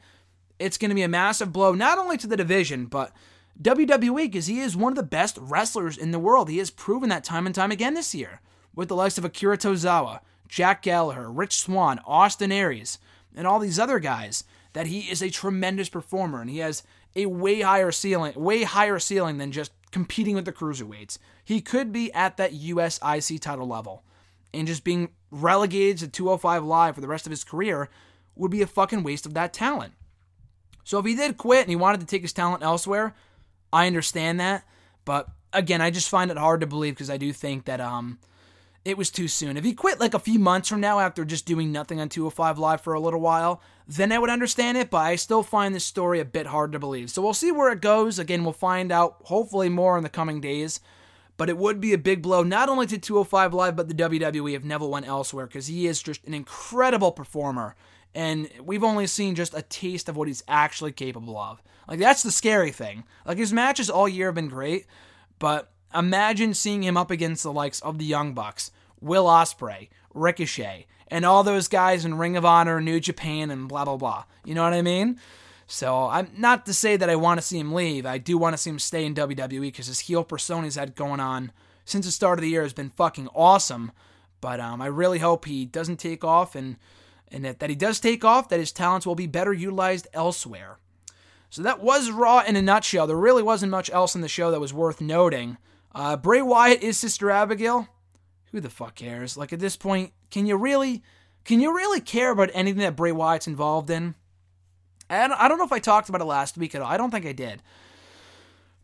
it's 0.58 0.78
going 0.78 0.90
to 0.90 0.96
be 0.96 1.04
a 1.04 1.08
massive 1.08 1.54
blow, 1.54 1.74
not 1.74 1.98
only 1.98 2.18
to 2.18 2.28
the 2.28 2.36
division, 2.36 2.86
but 2.88 3.12
WWE 3.62 4.24
because 4.24 4.48
he 4.48 4.60
is 4.60 4.76
one 4.76 4.92
of 4.92 4.98
the 4.98 5.04
best 5.04 5.38
wrestlers 5.40 5.98
in 5.98 6.12
the 6.12 6.20
world. 6.20 6.50
He 6.50 6.58
has 6.58 6.70
proven 6.70 7.10
that 7.10 7.24
time 7.24 7.46
and 7.46 7.56
time 7.56 7.72
again 7.72 7.94
this 7.94 8.16
year 8.16 8.42
with 8.74 8.90
the 8.90 8.96
likes 8.96 9.18
of 9.18 9.26
Akira 9.26 9.58
Tozawa, 9.58 10.20
Jack 10.48 10.82
Gallagher, 10.82 11.30
Rich 11.30 11.58
Swann, 11.58 12.00
Austin 12.06 12.52
Aries, 12.52 13.00
and 13.36 13.46
all 13.46 13.60
these 13.60 13.80
other 13.80 14.00
guys 14.00 14.44
that 14.74 14.88
he 14.88 15.02
is 15.02 15.22
a 15.22 15.30
tremendous 15.30 15.90
performer 15.90 16.42
and 16.42 16.50
he 16.50 16.60
has 16.60 16.84
a 17.16 17.26
way 17.26 17.62
higher 17.62 17.92
ceiling, 17.92 18.34
way 18.36 18.64
higher 18.64 19.00
ceiling 19.00 19.38
than 19.38 19.52
just 19.52 19.72
competing 19.92 20.36
with 20.36 20.46
the 20.46 20.54
cruiserweights. 20.54 21.18
He 21.50 21.62
could 21.62 21.92
be 21.92 22.14
at 22.14 22.38
that 22.38 22.54
US 22.54 23.00
IC 23.04 23.42
title 23.42 23.68
level 23.68 24.04
and 24.54 24.68
just 24.68 24.84
being 24.84 25.10
relegated 25.32 25.98
to 25.98 26.08
205 26.08 26.64
live 26.64 26.94
for 26.94 27.02
the 27.02 27.08
rest 27.08 27.26
of 27.26 27.32
his 27.32 27.44
career 27.44 27.90
would 28.36 28.52
be 28.52 28.62
a 28.62 28.68
fucking 28.68 29.02
waste 29.02 29.26
of 29.26 29.34
that 29.34 29.52
talent. 29.52 29.94
So 30.84 31.00
if 31.00 31.08
he 31.08 31.16
did 31.16 31.38
quit 31.38 31.62
and 31.62 31.72
he 31.72 31.76
wanted 31.76 32.02
to 32.02 32.06
take 32.06 32.22
his 32.22 32.34
talent 32.34 32.62
elsewhere, 32.62 33.16
I 33.74 33.88
understand 33.88 34.40
that, 34.40 34.64
but 35.06 35.28
again, 35.52 35.82
I 35.82 35.90
just 35.90 36.08
find 36.08 36.30
it 36.30 36.38
hard 36.38 36.62
to 36.62 36.68
believe 36.68 36.94
because 36.94 37.10
I 37.10 37.18
do 37.18 37.34
think 37.34 37.66
that 37.66 37.82
um 37.82 38.20
it 38.86 38.96
was 38.96 39.10
too 39.10 39.28
soon. 39.28 39.58
If 39.58 39.64
he 39.64 39.74
quit 39.74 40.00
like 40.00 40.14
a 40.14 40.20
few 40.20 40.38
months 40.38 40.70
from 40.70 40.82
now 40.82 41.00
after 41.00 41.26
just 41.26 41.48
doing 41.48 41.72
nothing 41.72 42.00
on 42.00 42.10
205 42.10 42.60
Live 42.60 42.82
for 42.82 42.94
a 42.94 43.00
little 43.00 43.22
while, 43.22 43.60
then 43.88 44.12
I 44.12 44.20
would 44.20 44.30
understand 44.30 44.78
it, 44.78 44.92
but 44.92 45.00
I 45.00 45.16
still 45.16 45.42
find 45.42 45.74
this 45.74 45.84
story 45.84 46.20
a 46.20 46.26
bit 46.26 46.46
hard 46.46 46.74
to 46.74 46.80
believe. 46.80 47.10
So 47.10 47.24
we'll 47.24 47.34
see 47.34 47.52
where 47.52 47.72
it 47.72 47.82
goes. 47.82 48.20
Again, 48.20 48.44
we'll 48.44 48.54
find 48.54 48.92
out 48.92 49.18
hopefully 49.24 49.68
more 49.68 49.98
in 49.98 50.04
the 50.04 50.10
coming 50.10 50.40
days. 50.40 50.80
But 51.40 51.50
it 51.50 51.58
would 51.58 51.80
be 51.80 51.94
a 51.94 51.98
big 51.98 52.22
blow 52.22 52.44
not 52.44 52.68
only 52.68 52.86
to 52.88 52.98
205 52.98 53.54
Live, 53.54 53.78
but 53.78 53.88
the 53.88 53.94
WWE 53.94 54.58
if 54.58 54.66
Neville 54.66 54.90
went 54.90 55.08
elsewhere 55.08 55.48
because 55.48 55.68
he 55.68 55.88
is 55.88 56.04
just 56.04 56.22
an 56.26 56.34
incredible 56.34 57.14
performer. 57.14 57.78
And 58.14 58.50
we've 58.62 58.84
only 58.84 59.08
seen 59.08 59.36
just 59.36 59.54
a 59.54 59.62
taste 59.62 60.10
of 60.10 60.18
what 60.18 60.28
he's 60.28 60.44
actually 60.50 60.92
capable 60.92 61.38
of. 61.38 61.64
Like 61.88 62.00
that's 62.00 62.24
the 62.24 62.32
scary 62.32 62.72
thing. 62.72 63.06
Like 63.26 63.38
his 63.38 63.54
matches 63.54 63.90
all 63.90 64.10
year 64.10 64.28
have 64.28 64.36
been 64.36 64.50
great, 64.50 64.86
but 65.40 65.72
imagine 65.96 66.54
seeing 66.54 66.84
him 66.84 66.98
up 66.98 67.10
against 67.10 67.44
the 67.44 67.54
likes 67.54 67.80
of 67.80 68.00
the 68.00 68.06
Young 68.06 68.34
Bucks, 68.34 68.72
Will 69.00 69.24
Ospreay, 69.24 69.88
Ricochet, 70.14 70.88
and 71.08 71.24
all 71.24 71.44
those 71.44 71.70
guys 71.70 72.04
in 72.04 72.18
Ring 72.18 72.36
of 72.36 72.44
Honor, 72.44 72.82
New 72.82 73.00
Japan, 73.00 73.50
and 73.50 73.70
blah 73.70 73.86
blah 73.86 73.96
blah. 73.96 74.26
You 74.44 74.56
know 74.56 74.64
what 74.64 74.74
I 74.74 74.82
mean? 74.82 75.22
So 75.72 76.08
I'm 76.08 76.32
not 76.36 76.66
to 76.66 76.74
say 76.74 76.98
that 76.98 77.12
I 77.12 77.16
want 77.16 77.40
to 77.40 77.46
see 77.46 77.60
him 77.60 77.74
leave. 77.74 78.04
I 78.04 78.18
do 78.18 78.40
want 78.40 78.56
to 78.56 78.58
see 78.58 78.72
him 78.72 78.80
stay 78.80 79.06
in 79.06 79.14
WWE 79.14 79.62
because 79.62 79.86
his 79.86 80.00
heel 80.00 80.24
persona 80.24 80.64
he's 80.64 80.74
had 80.74 80.96
going 80.96 81.20
on 81.20 81.52
since 81.86 82.08
the 82.08 82.12
start 82.12 82.40
of 82.40 82.42
the 82.42 82.50
year 82.50 82.64
has 82.64 82.74
been 82.74 82.90
fucking 82.90 83.28
awesome. 83.36 83.92
But 84.42 84.60
um, 84.60 84.82
I 84.82 84.88
really 84.88 85.20
hope 85.20 85.46
he 85.46 85.66
doesn't 85.66 85.98
take 85.98 86.24
off 86.24 86.56
and 86.56 86.78
and 87.32 87.46
that, 87.46 87.60
that 87.60 87.70
he 87.70 87.76
does 87.76 88.00
take 88.00 88.26
off, 88.26 88.50
that 88.50 88.60
his 88.60 88.72
talents 88.72 89.06
will 89.06 89.14
be 89.14 89.28
better 89.28 89.54
utilized 89.54 90.08
elsewhere. 90.12 90.80
So 91.52 91.62
that 91.62 91.84
was 91.84 92.10
Raw 92.10 92.40
in 92.40 92.56
a 92.56 92.62
nutshell. 92.64 93.06
There 93.06 93.16
really 93.16 93.44
wasn't 93.44 93.70
much 93.70 93.92
else 93.92 94.16
in 94.16 94.22
the 94.22 94.28
show 94.28 94.50
that 94.50 94.60
was 94.60 94.74
worth 94.74 95.00
noting. 95.00 95.58
Uh, 95.94 96.18
Bray 96.18 96.42
Wyatt 96.42 96.82
is 96.82 96.98
Sister 96.98 97.30
Abigail. 97.30 97.88
Who 98.52 98.60
the 98.60 98.72
fuck 98.72 98.96
cares? 98.96 99.38
Like 99.38 99.54
at 99.54 99.60
this 99.60 99.78
point, 99.78 100.14
can 100.32 100.48
you 100.48 100.58
really, 100.58 101.04
can 101.46 101.60
you 101.60 101.76
really 101.76 102.02
care 102.02 102.32
about 102.32 102.50
anything 102.56 102.82
that 102.82 102.96
Bray 102.96 103.12
Wyatt's 103.12 103.48
involved 103.48 103.92
in? 103.92 104.16
And 105.10 105.34
I 105.34 105.48
don't 105.48 105.58
know 105.58 105.66
if 105.66 105.72
I 105.72 105.80
talked 105.80 106.10
about 106.10 106.22
it 106.22 106.26
last 106.26 106.58
week 106.58 106.76
at 106.76 106.82
all. 106.82 106.88
I 106.88 106.98
don't 106.98 107.12
think 107.12 107.26
I 107.26 107.32
did. 107.32 107.62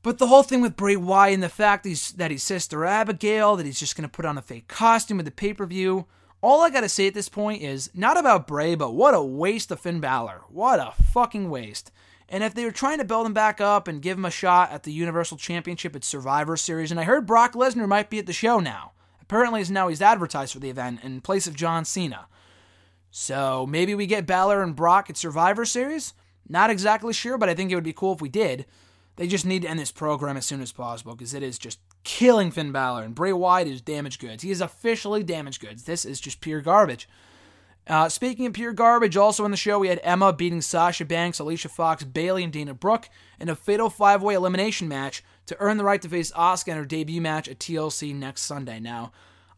But 0.02 0.18
the 0.18 0.28
whole 0.28 0.44
thing 0.44 0.62
with 0.62 0.76
Bray 0.76 0.96
Wyatt 0.96 1.34
and 1.34 1.44
the 1.44 1.50
fact 1.50 1.84
that 1.84 1.90
he's, 1.90 2.12
that 2.14 2.32
he's 2.32 2.44
Sister 2.44 2.86
Abigail, 2.86 3.56
that 3.56 3.66
he's 3.66 3.80
just 3.80 3.96
going 3.96 4.08
to 4.08 4.14
put 4.14 4.26
on 4.26 4.38
a 4.38 4.42
fake 4.42 4.68
costume 4.68 5.20
at 5.20 5.26
the 5.26 5.32
pay 5.32 5.54
per 5.54 5.66
view, 5.66 6.06
all 6.42 6.62
I 6.62 6.70
got 6.70 6.82
to 6.82 6.90
say 6.90 7.08
at 7.08 7.16
this 7.16 7.30
point 7.30 7.64
is 7.64 7.90
not 7.96 8.18
about 8.18 8.46
Bray, 8.46 8.76
but 8.76 8.94
what 8.94 9.16
a 9.16 9.22
waste 9.22 9.72
of 9.72 9.80
Finn 9.80 10.00
Balor. 10.00 10.42
What 10.50 10.80
a 10.80 10.94
fucking 11.02 11.50
waste. 11.50 11.92
And 12.30 12.44
if 12.44 12.54
they 12.54 12.66
were 12.66 12.72
trying 12.72 13.00
to 13.00 13.06
build 13.06 13.26
him 13.26 13.34
back 13.34 13.62
up 13.62 13.88
and 13.88 14.02
give 14.02 14.18
him 14.18 14.26
a 14.26 14.32
shot 14.32 14.72
at 14.72 14.84
the 14.84 14.92
Universal 14.92 15.38
Championship 15.38 15.96
at 15.96 16.04
Survivor 16.04 16.58
Series, 16.58 16.92
and 16.92 17.00
I 17.00 17.04
heard 17.04 17.26
Brock 17.26 17.54
Lesnar 17.54 17.88
might 17.88 18.10
be 18.10 18.20
at 18.20 18.26
the 18.26 18.34
show 18.34 18.60
now. 18.60 18.92
Apparently, 19.22 19.64
now 19.72 19.88
he's 19.88 20.04
advertised 20.04 20.54
for 20.54 20.60
the 20.60 20.70
event 20.70 21.04
in 21.04 21.22
place 21.22 21.48
of 21.48 21.56
John 21.56 21.84
Cena. 21.84 22.28
So 23.18 23.66
maybe 23.66 23.96
we 23.96 24.08
get 24.08 24.26
Balor 24.26 24.62
and 24.62 24.76
Brock 24.76 25.10
at 25.10 25.16
Survivor 25.16 25.64
Series? 25.64 26.14
Not 26.50 26.70
exactly 26.70 27.14
sure, 27.14 27.38
but 27.38 27.48
I 27.48 27.54
think 27.54 27.72
it 27.72 27.76
would 27.76 27.84
be 27.86 27.94
cool 27.94 28.12
if 28.12 28.20
we 28.20 28.28
did. 28.28 28.66
They 29.16 29.26
just 29.26 29.46
need 29.46 29.62
to 29.62 29.70
end 29.70 29.80
this 29.80 29.90
program 29.90 30.36
as 30.36 30.46
soon 30.46 30.60
as 30.60 30.74
possible 30.74 31.16
because 31.16 31.34
it 31.34 31.42
is 31.42 31.58
just 31.58 31.80
killing 32.04 32.52
Finn 32.52 32.74
Balor. 32.74 33.04
And 33.04 33.16
Bray 33.16 33.32
Wyatt 33.32 33.70
is 33.70 33.80
damaged 33.80 34.20
goods. 34.20 34.44
He 34.44 34.52
is 34.52 34.60
officially 34.60 35.24
damaged 35.24 35.62
goods. 35.62 35.86
This 35.86 36.04
is 36.04 36.20
just 36.20 36.42
pure 36.42 36.60
garbage. 36.60 37.08
Uh, 37.88 38.10
speaking 38.10 38.48
of 38.48 38.52
pure 38.54 38.74
garbage, 38.74 39.16
also 39.16 39.46
in 39.46 39.52
the 39.52 39.56
show, 39.56 39.80
we 39.80 39.88
had 39.88 40.02
Emma 40.04 40.34
beating 40.34 40.62
Sasha 40.62 41.06
Banks, 41.06 41.40
Alicia 41.40 41.70
Fox, 41.70 42.04
Bayley, 42.04 42.44
and 42.44 42.52
Dana 42.52 42.74
Brooke 42.74 43.08
in 43.40 43.48
a 43.48 43.56
fatal 43.56 43.90
five 43.90 44.24
way 44.24 44.34
elimination 44.34 44.90
match 44.90 45.24
to 45.46 45.56
earn 45.62 45.78
the 45.78 45.86
right 45.86 46.02
to 46.02 46.10
face 46.10 46.34
Asuka 46.34 46.68
in 46.68 46.78
her 46.78 46.84
debut 46.84 47.22
match 47.22 47.48
at 47.48 47.60
TLC 47.60 48.14
next 48.14 48.42
Sunday. 48.42 48.82
Now, 48.82 49.14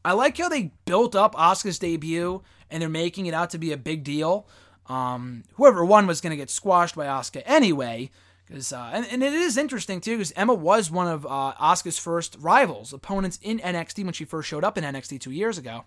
I 0.05 0.13
like 0.13 0.37
how 0.37 0.47
they 0.47 0.73
built 0.85 1.15
up 1.15 1.33
Asuka's 1.33 1.79
debut 1.79 2.43
and 2.69 2.81
they're 2.81 2.89
making 2.89 3.25
it 3.25 3.33
out 3.33 3.49
to 3.51 3.57
be 3.57 3.71
a 3.71 3.77
big 3.77 4.03
deal. 4.03 4.47
Um, 4.87 5.43
whoever 5.55 5.83
won 5.83 6.07
was 6.07 6.21
going 6.21 6.31
to 6.31 6.37
get 6.37 6.49
squashed 6.49 6.95
by 6.95 7.05
Asuka 7.05 7.43
anyway. 7.45 8.09
Because 8.47 8.71
uh, 8.71 8.91
and, 8.93 9.05
and, 9.11 9.21
it 9.21 9.33
is 9.33 9.57
interesting 9.57 9.99
too, 9.99 10.17
because 10.17 10.31
Emma 10.37 10.53
was 10.53 10.89
one 10.89 11.07
of 11.07 11.25
uh, 11.25 11.53
Asuka's 11.59 11.99
first 11.99 12.37
rivals, 12.39 12.93
opponents 12.93 13.37
in 13.41 13.59
NXT 13.59 14.05
when 14.05 14.13
she 14.13 14.23
first 14.23 14.47
showed 14.47 14.63
up 14.63 14.77
in 14.77 14.85
NXT 14.85 15.19
two 15.19 15.31
years 15.31 15.57
ago 15.57 15.83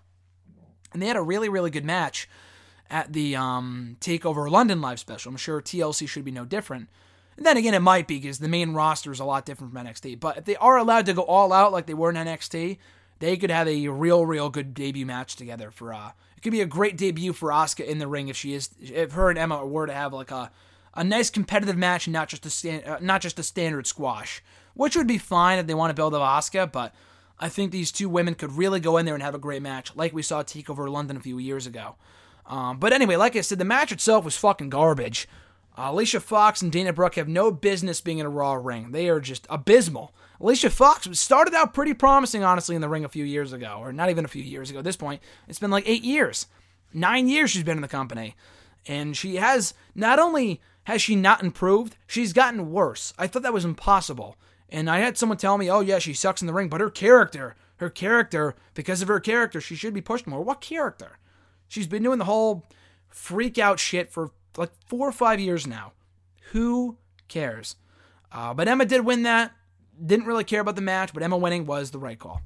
and 0.93 1.01
they 1.01 1.07
had 1.07 1.15
a 1.15 1.21
really 1.21 1.49
really 1.49 1.69
good 1.69 1.85
match 1.85 2.29
at 2.89 3.13
the 3.13 3.35
um, 3.35 3.95
Takeover 4.01 4.49
London 4.51 4.81
live 4.81 4.99
special. 4.99 5.29
I'm 5.29 5.37
sure 5.37 5.61
TLC 5.61 6.07
should 6.07 6.25
be 6.25 6.31
no 6.31 6.43
different. 6.43 6.89
And 7.37 7.45
then 7.45 7.55
again, 7.55 7.73
it 7.73 7.79
might 7.79 8.05
be 8.05 8.19
because 8.19 8.39
the 8.39 8.49
main 8.49 8.73
roster 8.73 9.13
is 9.13 9.21
a 9.21 9.25
lot 9.25 9.45
different 9.45 9.73
from 9.73 9.85
NXT. 9.85 10.19
But 10.19 10.37
if 10.37 10.45
they 10.45 10.57
are 10.57 10.77
allowed 10.77 11.05
to 11.05 11.13
go 11.13 11.21
all 11.21 11.53
out 11.53 11.71
like 11.71 11.85
they 11.85 11.93
were 11.93 12.09
in 12.09 12.17
NXT, 12.17 12.77
they 13.19 13.37
could 13.37 13.49
have 13.49 13.67
a 13.69 13.87
real, 13.87 14.25
real 14.25 14.49
good 14.49 14.73
debut 14.73 15.05
match 15.05 15.37
together. 15.37 15.71
For 15.71 15.93
uh, 15.93 16.11
it 16.41 16.43
could 16.43 16.53
be 16.53 16.61
a 16.61 16.65
great 16.65 16.97
debut 16.97 17.33
for 17.33 17.49
Asuka 17.49 17.85
in 17.85 17.99
the 17.99 18.07
ring 18.07 18.27
if 18.27 18.35
she 18.35 18.55
is, 18.55 18.71
if 18.81 19.11
her 19.11 19.29
and 19.29 19.37
Emma 19.37 19.63
were 19.63 19.85
to 19.85 19.93
have 19.93 20.11
like 20.11 20.31
a, 20.31 20.49
a 20.95 21.03
nice 21.03 21.29
competitive 21.29 21.77
match, 21.77 22.07
and 22.07 22.13
not 22.13 22.29
just 22.29 22.47
a 22.47 22.49
stand, 22.49 22.83
uh, 22.83 22.97
not 22.99 23.21
just 23.21 23.37
a 23.37 23.43
standard 23.43 23.85
squash, 23.85 24.41
which 24.73 24.95
would 24.95 25.05
be 25.05 25.19
fine 25.19 25.59
if 25.59 25.67
they 25.67 25.75
want 25.75 25.91
to 25.91 25.93
build 25.93 26.15
up 26.15 26.21
Asuka. 26.23 26.71
But 26.71 26.95
I 27.39 27.47
think 27.47 27.71
these 27.71 27.91
two 27.91 28.09
women 28.09 28.33
could 28.33 28.53
really 28.53 28.79
go 28.79 28.97
in 28.97 29.05
there 29.05 29.13
and 29.13 29.21
have 29.21 29.35
a 29.35 29.39
great 29.39 29.61
match, 29.61 29.95
like 29.95 30.13
we 30.13 30.23
saw 30.23 30.41
take 30.41 30.67
over 30.67 30.89
London 30.89 31.15
a 31.15 31.19
few 31.19 31.37
years 31.37 31.67
ago. 31.67 31.95
Um, 32.47 32.79
but 32.79 32.91
anyway, 32.91 33.17
like 33.17 33.35
I 33.35 33.41
said, 33.41 33.59
the 33.59 33.65
match 33.65 33.91
itself 33.91 34.25
was 34.25 34.35
fucking 34.35 34.71
garbage. 34.71 35.29
Uh, 35.77 35.89
Alicia 35.89 36.21
Fox 36.21 36.63
and 36.63 36.71
Dana 36.71 36.91
Brooke 36.91 37.15
have 37.15 37.27
no 37.27 37.51
business 37.51 38.01
being 38.01 38.17
in 38.17 38.25
a 38.25 38.29
Raw 38.29 38.53
ring. 38.53 38.93
They 38.93 39.09
are 39.09 39.19
just 39.19 39.45
abysmal. 39.47 40.11
Alicia 40.41 40.71
Fox 40.71 41.07
started 41.19 41.53
out 41.53 41.73
pretty 41.73 41.93
promising, 41.93 42.43
honestly, 42.43 42.75
in 42.75 42.81
the 42.81 42.89
ring 42.89 43.05
a 43.05 43.09
few 43.09 43.23
years 43.23 43.53
ago, 43.53 43.77
or 43.79 43.93
not 43.93 44.09
even 44.09 44.25
a 44.25 44.29
few 44.29 44.43
years 44.43 44.69
ago 44.69 44.79
at 44.79 44.85
this 44.85 44.97
point. 44.97 45.21
It's 45.47 45.59
been 45.59 45.71
like 45.71 45.87
eight 45.87 46.03
years. 46.03 46.47
Nine 46.93 47.27
years 47.27 47.51
she's 47.51 47.63
been 47.63 47.77
in 47.77 47.83
the 47.83 47.87
company. 47.87 48.35
And 48.87 49.15
she 49.15 49.35
has, 49.35 49.75
not 49.93 50.17
only 50.17 50.59
has 50.85 51.01
she 51.01 51.15
not 51.15 51.43
improved, 51.43 51.95
she's 52.07 52.33
gotten 52.33 52.71
worse. 52.71 53.13
I 53.19 53.27
thought 53.27 53.43
that 53.43 53.53
was 53.53 53.65
impossible. 53.65 54.35
And 54.67 54.89
I 54.89 54.99
had 54.99 55.15
someone 55.17 55.37
tell 55.37 55.59
me, 55.59 55.69
oh, 55.69 55.81
yeah, 55.81 55.99
she 55.99 56.13
sucks 56.13 56.41
in 56.41 56.47
the 56.47 56.53
ring, 56.53 56.69
but 56.69 56.81
her 56.81 56.89
character, 56.89 57.55
her 57.77 57.89
character, 57.89 58.55
because 58.73 59.01
of 59.03 59.09
her 59.09 59.19
character, 59.19 59.61
she 59.61 59.75
should 59.75 59.93
be 59.93 60.01
pushed 60.01 60.25
more. 60.25 60.41
What 60.41 60.61
character? 60.61 61.19
She's 61.67 61.87
been 61.87 62.03
doing 62.03 62.17
the 62.17 62.25
whole 62.25 62.65
freak 63.09 63.59
out 63.59 63.79
shit 63.79 64.11
for 64.11 64.31
like 64.57 64.71
four 64.87 65.07
or 65.07 65.13
five 65.13 65.39
years 65.39 65.67
now. 65.67 65.93
Who 66.51 66.97
cares? 67.27 67.75
Uh, 68.31 68.53
but 68.53 68.67
Emma 68.67 68.85
did 68.85 69.05
win 69.05 69.23
that. 69.23 69.51
Didn't 70.03 70.25
really 70.25 70.43
care 70.43 70.61
about 70.61 70.75
the 70.75 70.81
match, 70.81 71.13
but 71.13 71.23
Emma 71.23 71.37
winning 71.37 71.65
was 71.65 71.91
the 71.91 71.99
right 71.99 72.17
call. 72.17 72.41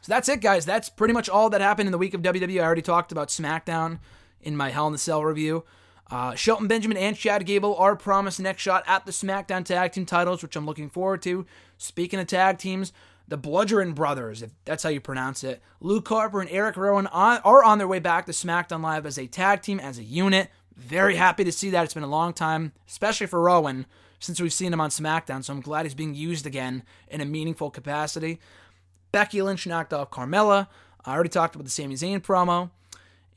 So 0.00 0.12
that's 0.12 0.28
it, 0.28 0.40
guys. 0.40 0.64
That's 0.64 0.88
pretty 0.88 1.14
much 1.14 1.28
all 1.28 1.50
that 1.50 1.60
happened 1.60 1.88
in 1.88 1.92
the 1.92 1.98
week 1.98 2.14
of 2.14 2.22
WWE. 2.22 2.60
I 2.60 2.64
already 2.64 2.82
talked 2.82 3.12
about 3.12 3.28
SmackDown 3.28 3.98
in 4.40 4.56
my 4.56 4.70
Hell 4.70 4.86
in 4.86 4.92
the 4.92 4.98
Cell 4.98 5.24
review. 5.24 5.64
Uh, 6.08 6.34
Shelton 6.34 6.68
Benjamin 6.68 6.96
and 6.96 7.16
Chad 7.16 7.44
Gable 7.44 7.74
are 7.76 7.96
promised 7.96 8.38
next 8.38 8.62
shot 8.62 8.84
at 8.86 9.04
the 9.04 9.12
SmackDown 9.12 9.64
Tag 9.64 9.92
Team 9.92 10.06
titles, 10.06 10.42
which 10.42 10.54
I'm 10.54 10.66
looking 10.66 10.88
forward 10.88 11.22
to. 11.22 11.46
Speaking 11.78 12.20
of 12.20 12.28
tag 12.28 12.58
teams, 12.58 12.92
the 13.26 13.36
Bludgeon 13.36 13.92
Brothers, 13.92 14.42
if 14.42 14.52
that's 14.64 14.84
how 14.84 14.88
you 14.88 15.00
pronounce 15.00 15.42
it, 15.42 15.60
Luke 15.80 16.06
Harper 16.08 16.40
and 16.40 16.50
Eric 16.50 16.76
Rowan 16.76 17.08
on, 17.08 17.38
are 17.38 17.64
on 17.64 17.78
their 17.78 17.88
way 17.88 17.98
back 17.98 18.26
to 18.26 18.32
SmackDown 18.32 18.82
Live 18.82 19.04
as 19.04 19.18
a 19.18 19.26
tag 19.26 19.62
team, 19.62 19.80
as 19.80 19.98
a 19.98 20.04
unit. 20.04 20.48
Very 20.76 21.16
happy 21.16 21.42
to 21.42 21.50
see 21.50 21.70
that. 21.70 21.84
It's 21.84 21.94
been 21.94 22.04
a 22.04 22.08
long 22.08 22.32
time, 22.32 22.72
especially 22.86 23.26
for 23.26 23.40
Rowan, 23.40 23.86
since 24.18 24.40
we've 24.40 24.52
seen 24.52 24.72
him 24.72 24.80
on 24.80 24.90
SmackDown, 24.90 25.44
so 25.44 25.52
I'm 25.52 25.60
glad 25.60 25.86
he's 25.86 25.94
being 25.94 26.14
used 26.14 26.46
again 26.46 26.82
in 27.08 27.20
a 27.20 27.24
meaningful 27.24 27.70
capacity. 27.70 28.38
Becky 29.12 29.40
Lynch 29.42 29.66
knocked 29.66 29.92
off 29.92 30.10
Carmella. 30.10 30.68
I 31.04 31.14
already 31.14 31.28
talked 31.28 31.54
about 31.54 31.64
the 31.64 31.70
Sami 31.70 31.94
Zayn 31.94 32.20
promo. 32.20 32.70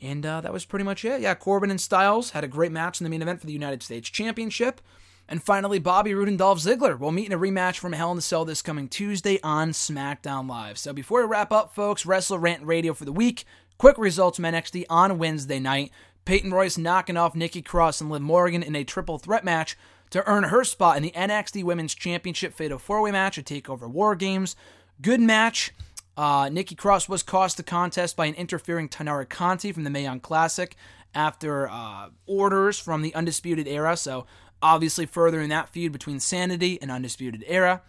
And 0.01 0.25
uh, 0.25 0.41
that 0.41 0.53
was 0.53 0.65
pretty 0.65 0.85
much 0.85 1.03
it. 1.03 1.21
Yeah, 1.21 1.35
Corbin 1.35 1.71
and 1.71 1.81
Styles 1.81 2.31
had 2.31 2.43
a 2.43 2.47
great 2.47 2.71
match 2.71 2.99
in 2.99 3.03
the 3.03 3.09
main 3.09 3.21
event 3.21 3.41
for 3.41 3.47
the 3.47 3.53
United 3.53 3.83
States 3.83 4.09
Championship. 4.09 4.81
And 5.27 5.43
finally, 5.43 5.77
Bobby 5.77 6.13
Roode 6.13 6.27
and 6.27 6.37
Dolph 6.37 6.59
Ziggler 6.59 6.97
will 6.97 7.11
meet 7.11 7.27
in 7.27 7.33
a 7.33 7.37
rematch 7.37 7.77
from 7.77 7.93
Hell 7.93 8.09
in 8.11 8.15
the 8.15 8.21
Cell 8.21 8.45
this 8.45 8.61
coming 8.63 8.87
Tuesday 8.87 9.39
on 9.43 9.71
SmackDown 9.71 10.49
Live. 10.49 10.77
So 10.77 10.91
before 10.93 11.21
we 11.21 11.27
wrap 11.27 11.51
up, 11.51 11.75
folks, 11.75 12.05
Wrestle 12.05 12.39
Rant 12.39 12.65
Radio 12.65 12.93
for 12.93 13.05
the 13.05 13.11
week. 13.11 13.45
Quick 13.77 13.97
results 13.97 14.37
from 14.37 14.45
NXT 14.45 14.85
on 14.89 15.19
Wednesday 15.19 15.59
night. 15.59 15.91
Peyton 16.25 16.51
Royce 16.51 16.77
knocking 16.77 17.17
off 17.17 17.35
Nikki 17.35 17.61
Cross 17.61 18.01
and 18.01 18.09
Liv 18.09 18.21
Morgan 18.21 18.63
in 18.63 18.75
a 18.75 18.83
triple 18.83 19.19
threat 19.19 19.43
match 19.43 19.77
to 20.11 20.27
earn 20.27 20.45
her 20.45 20.63
spot 20.63 20.97
in 20.97 21.03
the 21.03 21.11
NXT 21.11 21.63
Women's 21.63 21.95
Championship 21.95 22.53
Fatal 22.53 22.79
4 22.79 23.01
Way 23.01 23.11
match 23.11 23.37
at 23.37 23.45
TakeOver 23.45 23.89
War 23.89 24.15
Games. 24.15 24.55
Good 25.01 25.21
match. 25.21 25.73
Uh, 26.17 26.49
Nikki 26.49 26.75
Cross 26.75 27.07
was 27.07 27.23
cost 27.23 27.57
the 27.57 27.63
contest 27.63 28.17
by 28.17 28.25
an 28.25 28.33
interfering 28.35 28.89
Taynara 28.89 29.27
Conti 29.27 29.71
from 29.71 29.85
the 29.85 29.89
Mae 29.89 30.03
Young 30.03 30.19
Classic 30.19 30.75
after 31.15 31.69
uh, 31.69 32.09
orders 32.25 32.77
from 32.77 33.01
the 33.01 33.15
Undisputed 33.15 33.67
Era, 33.67 33.95
so 33.95 34.25
obviously 34.61 35.05
furthering 35.05 35.49
that 35.49 35.69
feud 35.69 35.91
between 35.91 36.19
Sanity 36.19 36.77
and 36.81 36.91
Undisputed 36.91 37.43
Era. 37.47 37.81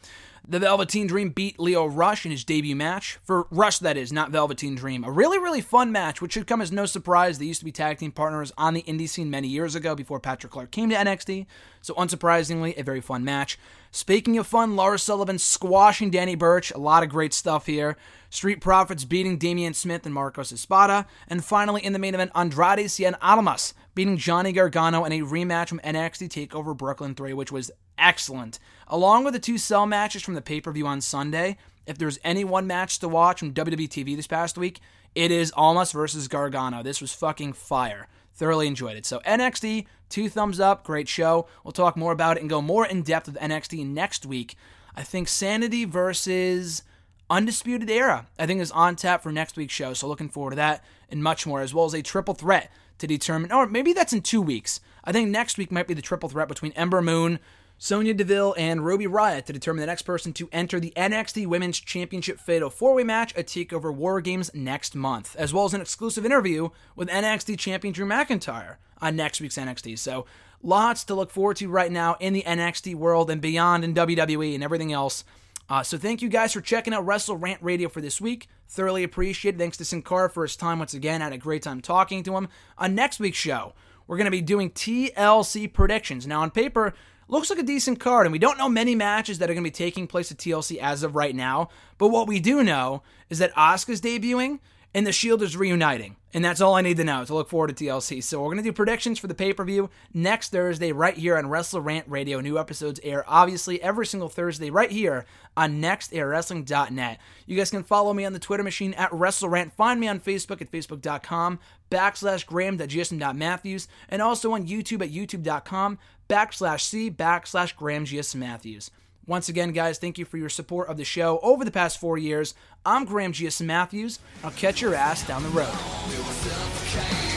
The 0.49 0.59
Velveteen 0.59 1.07
Dream 1.07 1.31
beat 1.31 1.61
Lio 1.61 1.87
Rush 1.87 2.25
in 2.25 2.33
his 2.33 2.45
debut 2.45 2.75
match. 2.75 3.19
For 3.23 3.47
Rush, 3.51 3.79
that 3.81 3.97
is, 3.97 4.13
not 4.13 4.31
Velveteen 4.31 4.75
Dream. 4.75 5.05
A 5.05 5.11
really, 5.11 5.39
really 5.39 5.61
fun 5.61 5.93
match, 5.93 6.21
which 6.21 6.33
should 6.33 6.47
come 6.47 6.61
as 6.63 6.73
no 6.73 6.87
surprise. 6.87 7.39
They 7.39 7.45
used 7.45 7.61
to 7.61 7.65
be 7.65 7.73
tag 7.73 7.99
team 7.99 8.11
partners 8.11 8.51
on 8.57 8.75
the 8.75 8.83
indie 8.83 9.09
scene 9.09 9.31
many 9.31 9.49
years 9.49 9.75
ago 9.75 9.95
before 9.95 10.19
Patrick 10.19 10.53
Clark 10.53 10.71
came 10.71 10.89
to 10.91 10.97
NXT. 10.97 11.47
So, 11.83 11.95
unsurprisingly, 11.95 12.77
a 12.77 12.83
very 12.83 13.01
fun 13.01 13.25
match. 13.25 13.59
Speaking 13.91 14.39
of 14.39 14.47
fun, 14.47 14.77
Lars 14.77 15.03
Sullivan 15.03 15.39
squashing 15.39 16.11
Danny 16.11 16.35
Burch. 16.35 16.71
A 16.73 16.79
lot 16.79 17.03
of 17.03 17.11
great 17.11 17.35
stuff 17.35 17.67
here. 17.67 17.97
Street 18.31 18.61
Profits 18.61 19.05
beating 19.05 19.37
Damian 19.37 19.75
Smith 19.75 20.07
and 20.07 20.15
Marcos 20.15 20.53
Espada. 20.53 21.07
And 21.29 21.45
finally, 21.45 21.85
in 21.85 21.93
the 21.93 21.99
main 21.99 22.15
event, 22.15 22.33
Andrade 22.35 22.87
Cien 22.87 23.17
Almas 23.21 23.75
beating 23.95 24.17
Johnny 24.17 24.53
Gargano 24.53 25.05
in 25.05 25.13
a 25.13 25.21
rematch 25.21 25.69
from 25.69 25.81
NXT 25.81 26.49
TakeOver 26.49 26.77
Brooklyn 26.77 27.15
3, 27.15 27.35
which 27.35 27.53
was 27.53 27.71
excellent. 27.99 28.59
Along 28.93 29.23
with 29.23 29.35
the 29.35 29.41
two 29.41 29.57
cell 29.57 29.87
matches 29.87 30.21
from 30.21 30.35
the 30.35 30.43
pay 30.43 30.61
per 30.61 30.73
view 30.73 30.87
on 30.87 31.01
Sunday, 31.01 31.57
if 31.87 31.97
there's 31.97 32.19
any 32.25 32.43
one 32.43 32.67
match 32.67 32.99
to 32.99 33.09
watch 33.09 33.39
from 33.39 33.55
WWE 33.55 33.89
TV 33.89 34.17
this 34.17 34.27
past 34.27 34.59
week, 34.59 34.81
it 35.15 35.31
is 35.31 35.53
Almas 35.53 35.93
versus 35.93 36.27
Gargano. 36.27 36.83
This 36.83 37.01
was 37.01 37.13
fucking 37.13 37.53
fire. 37.53 38.09
Thoroughly 38.35 38.67
enjoyed 38.67 38.97
it. 38.97 39.07
So 39.07 39.21
NXT, 39.21 39.87
two 40.09 40.29
thumbs 40.29 40.59
up, 40.59 40.83
great 40.83 41.09
show. 41.09 41.47
We'll 41.63 41.73
talk 41.73 41.97
more 41.97 42.11
about 42.11 42.37
it 42.37 42.41
and 42.41 42.51
go 42.51 42.61
more 42.61 42.85
in 42.85 43.03
depth 43.03 43.27
with 43.29 43.37
NXT 43.37 43.87
next 43.87 44.27
week. 44.27 44.57
I 44.97 45.05
think 45.05 45.29
Sanity 45.29 45.85
versus 45.85 46.83
Undisputed 47.29 47.91
Era, 47.91 48.27
I 48.41 48.47
think 48.47 48.61
is 48.61 48.73
on 48.73 48.97
tap 48.97 49.23
for 49.23 49.31
next 49.31 49.57
week's 49.57 49.75
show. 49.75 49.95
So 49.95 50.09
looking 50.09 50.29
forward 50.29 50.51
to 50.51 50.57
that 50.57 50.85
and 51.09 51.23
much 51.23 51.47
more, 51.47 51.61
as 51.61 51.73
well 51.73 51.85
as 51.85 51.95
a 51.95 52.03
triple 52.03 52.35
threat 52.35 52.73
to 52.99 53.07
determine, 53.07 53.53
or 53.53 53.67
maybe 53.67 53.93
that's 53.93 54.13
in 54.13 54.21
two 54.21 54.43
weeks. 54.43 54.81
I 55.05 55.13
think 55.13 55.31
next 55.31 55.59
week 55.59 55.71
might 55.71 55.87
be 55.87 55.95
the 55.95 56.03
triple 56.03 56.29
threat 56.29 56.49
between 56.49 56.73
Ember 56.73 57.01
Moon, 57.01 57.39
Sonya 57.83 58.13
Deville, 58.13 58.55
and 58.59 58.85
Ruby 58.85 59.07
Riot 59.07 59.47
to 59.47 59.55
determine 59.55 59.81
the 59.81 59.87
next 59.87 60.03
person 60.03 60.35
to 60.35 60.51
enter 60.53 60.79
the 60.79 60.93
NXT 60.99 61.47
Women's 61.47 61.81
Championship 61.81 62.39
Fatal 62.39 62.69
4 62.69 62.93
Way 62.93 63.05
match 63.05 63.35
at 63.35 63.47
TakeOver 63.47 63.93
War 63.93 64.21
Games 64.21 64.51
next 64.53 64.95
month, 64.95 65.35
as 65.37 65.55
well 65.55 65.65
as 65.65 65.73
an 65.73 65.81
exclusive 65.81 66.27
interview 66.27 66.69
with 66.95 67.09
NXT 67.09 67.59
Champion 67.59 67.95
Drew 67.95 68.05
McIntyre 68.05 68.77
on 69.01 69.17
next 69.17 69.41
week's 69.41 69.57
NXT. 69.57 69.99
So, 69.99 70.27
lots 70.63 71.05
to 71.05 71.15
look 71.15 71.31
forward 71.31 71.57
to 71.57 71.71
right 71.71 71.91
now 71.91 72.19
in 72.21 72.35
the 72.35 72.43
NXT 72.43 72.97
world 72.97 73.31
and 73.31 73.41
beyond 73.41 73.83
in 73.83 73.95
WWE 73.95 74.55
and 74.55 74.63
everything 74.63 74.93
else. 74.93 75.25
Uh, 75.71 75.83
so, 75.83 75.97
thank 75.97 76.21
you 76.21 76.29
guys 76.29 76.53
for 76.53 76.61
checking 76.61 76.93
out 76.93 77.07
Wrestle 77.07 77.39
Rant 77.39 77.63
Radio 77.63 77.89
for 77.89 78.03
this 78.03 78.21
week. 78.21 78.47
Thoroughly 78.69 79.05
appreciated. 79.05 79.59
Thanks 79.59 79.79
to 79.79 79.87
Sin 79.87 80.03
Cara 80.03 80.29
for 80.29 80.43
his 80.43 80.55
time 80.55 80.81
once 80.81 80.93
again. 80.93 81.23
Had 81.23 81.33
a 81.33 81.39
great 81.39 81.63
time 81.63 81.81
talking 81.81 82.23
to 82.25 82.37
him. 82.37 82.49
On 82.77 82.95
next 82.95 83.21
week's 83.21 83.39
show, 83.39 83.73
we're 84.07 84.19
going 84.19 84.27
to 84.27 84.31
be 84.31 84.43
doing 84.43 84.69
TLC 84.69 85.73
predictions. 85.73 86.27
Now, 86.27 86.43
on 86.43 86.51
paper, 86.51 86.93
looks 87.31 87.51
like 87.51 87.59
a 87.59 87.65
decent 87.65 88.01
card, 88.01 88.27
and 88.27 88.33
we 88.33 88.39
don't 88.39 88.59
know 88.59 88.69
many 88.69 88.95
matches 88.95 89.39
that 89.39 89.51
are 89.51 89.55
going 89.55 89.65
to 89.65 89.71
be 89.71 89.75
taking 89.75 90.07
place 90.07 90.31
at 90.31 90.39
TLC 90.39 90.79
as 90.79 91.03
of 91.03 91.17
right 91.17 91.35
now. 91.35 91.69
But 91.99 92.09
what 92.09 92.29
we 92.29 92.41
do 92.41 92.63
know 92.63 93.03
is 93.29 93.39
that 93.39 93.55
Asuka's 93.55 94.01
debuting 94.01 94.59
and 94.95 95.07
the 95.07 95.13
Shield 95.13 95.43
is 95.43 95.57
reuniting. 95.57 96.17
And 96.33 96.45
that's 96.45 96.61
all 96.61 96.75
I 96.75 96.83
need 96.83 96.97
to 96.99 97.05
know 97.05 97.25
to 97.25 97.35
look 97.35 97.49
forward 97.49 97.77
to 97.77 97.85
TLC. 97.85 98.23
So 98.23 98.41
we're 98.41 98.47
going 98.47 98.59
to 98.59 98.63
do 98.63 98.73
predictions 98.73 99.19
for 99.19 99.27
the 99.27 99.35
pay 99.35 99.53
per 99.53 99.65
view 99.65 99.91
next 100.15 100.51
Thursday, 100.53 100.93
right 100.93 101.17
here 101.17 101.37
on 101.37 101.49
Wrestle 101.49 101.81
Rant 101.81 102.07
Radio. 102.09 102.41
New 102.41 102.57
episodes 102.57 103.01
air, 103.03 103.25
obviously, 103.27 103.83
every 103.83 104.07
single 104.07 104.29
Thursday, 104.29 104.71
right 104.71 104.91
here 104.91 105.27
on 105.57 105.81
nexterawrestling.net. 105.83 107.19
You 107.47 107.57
guys 107.57 107.71
can 107.71 107.83
follow 107.83 108.15
me 108.15 108.25
on 108.25 108.33
the 108.33 108.39
Twitter 108.39 108.63
machine 108.63 108.95
at 108.95 109.11
WrestleRant. 109.11 109.73
Find 109.73 109.99
me 109.99 110.07
on 110.07 110.21
Facebook 110.21 110.63
at 110.63 110.71
facebook.com 110.71 111.59
backslash 111.91 112.47
graham.gsm.matthews 112.47 113.89
and 114.09 114.23
also 114.23 114.53
on 114.53 114.67
YouTube 114.69 115.03
at 115.03 115.11
youtube.com 115.11 115.99
backslash 116.31 116.81
c 116.81 117.11
backslash 117.11 117.75
graham 117.77 118.07
Matthews. 118.35 118.91
Once 119.27 119.49
again, 119.49 119.73
guys, 119.73 119.99
thank 119.99 120.19
you 120.19 120.25
for 120.25 120.39
your 120.39 120.49
support 120.49 120.89
of 120.89 120.97
the 120.97 121.05
show 121.05 121.39
over 121.43 121.65
the 121.65 121.71
past 121.71 122.01
four 122.01 122.19
years. 122.19 122.55
I'm 122.85 123.05
Graham 123.05 123.33
G.S. 123.33 123.61
Matthews. 123.61 124.19
I'll 124.43 124.51
catch 124.51 124.81
your 124.81 124.95
ass 124.95 125.27
down 125.27 125.43
the 125.43 125.51
road. 125.51 127.30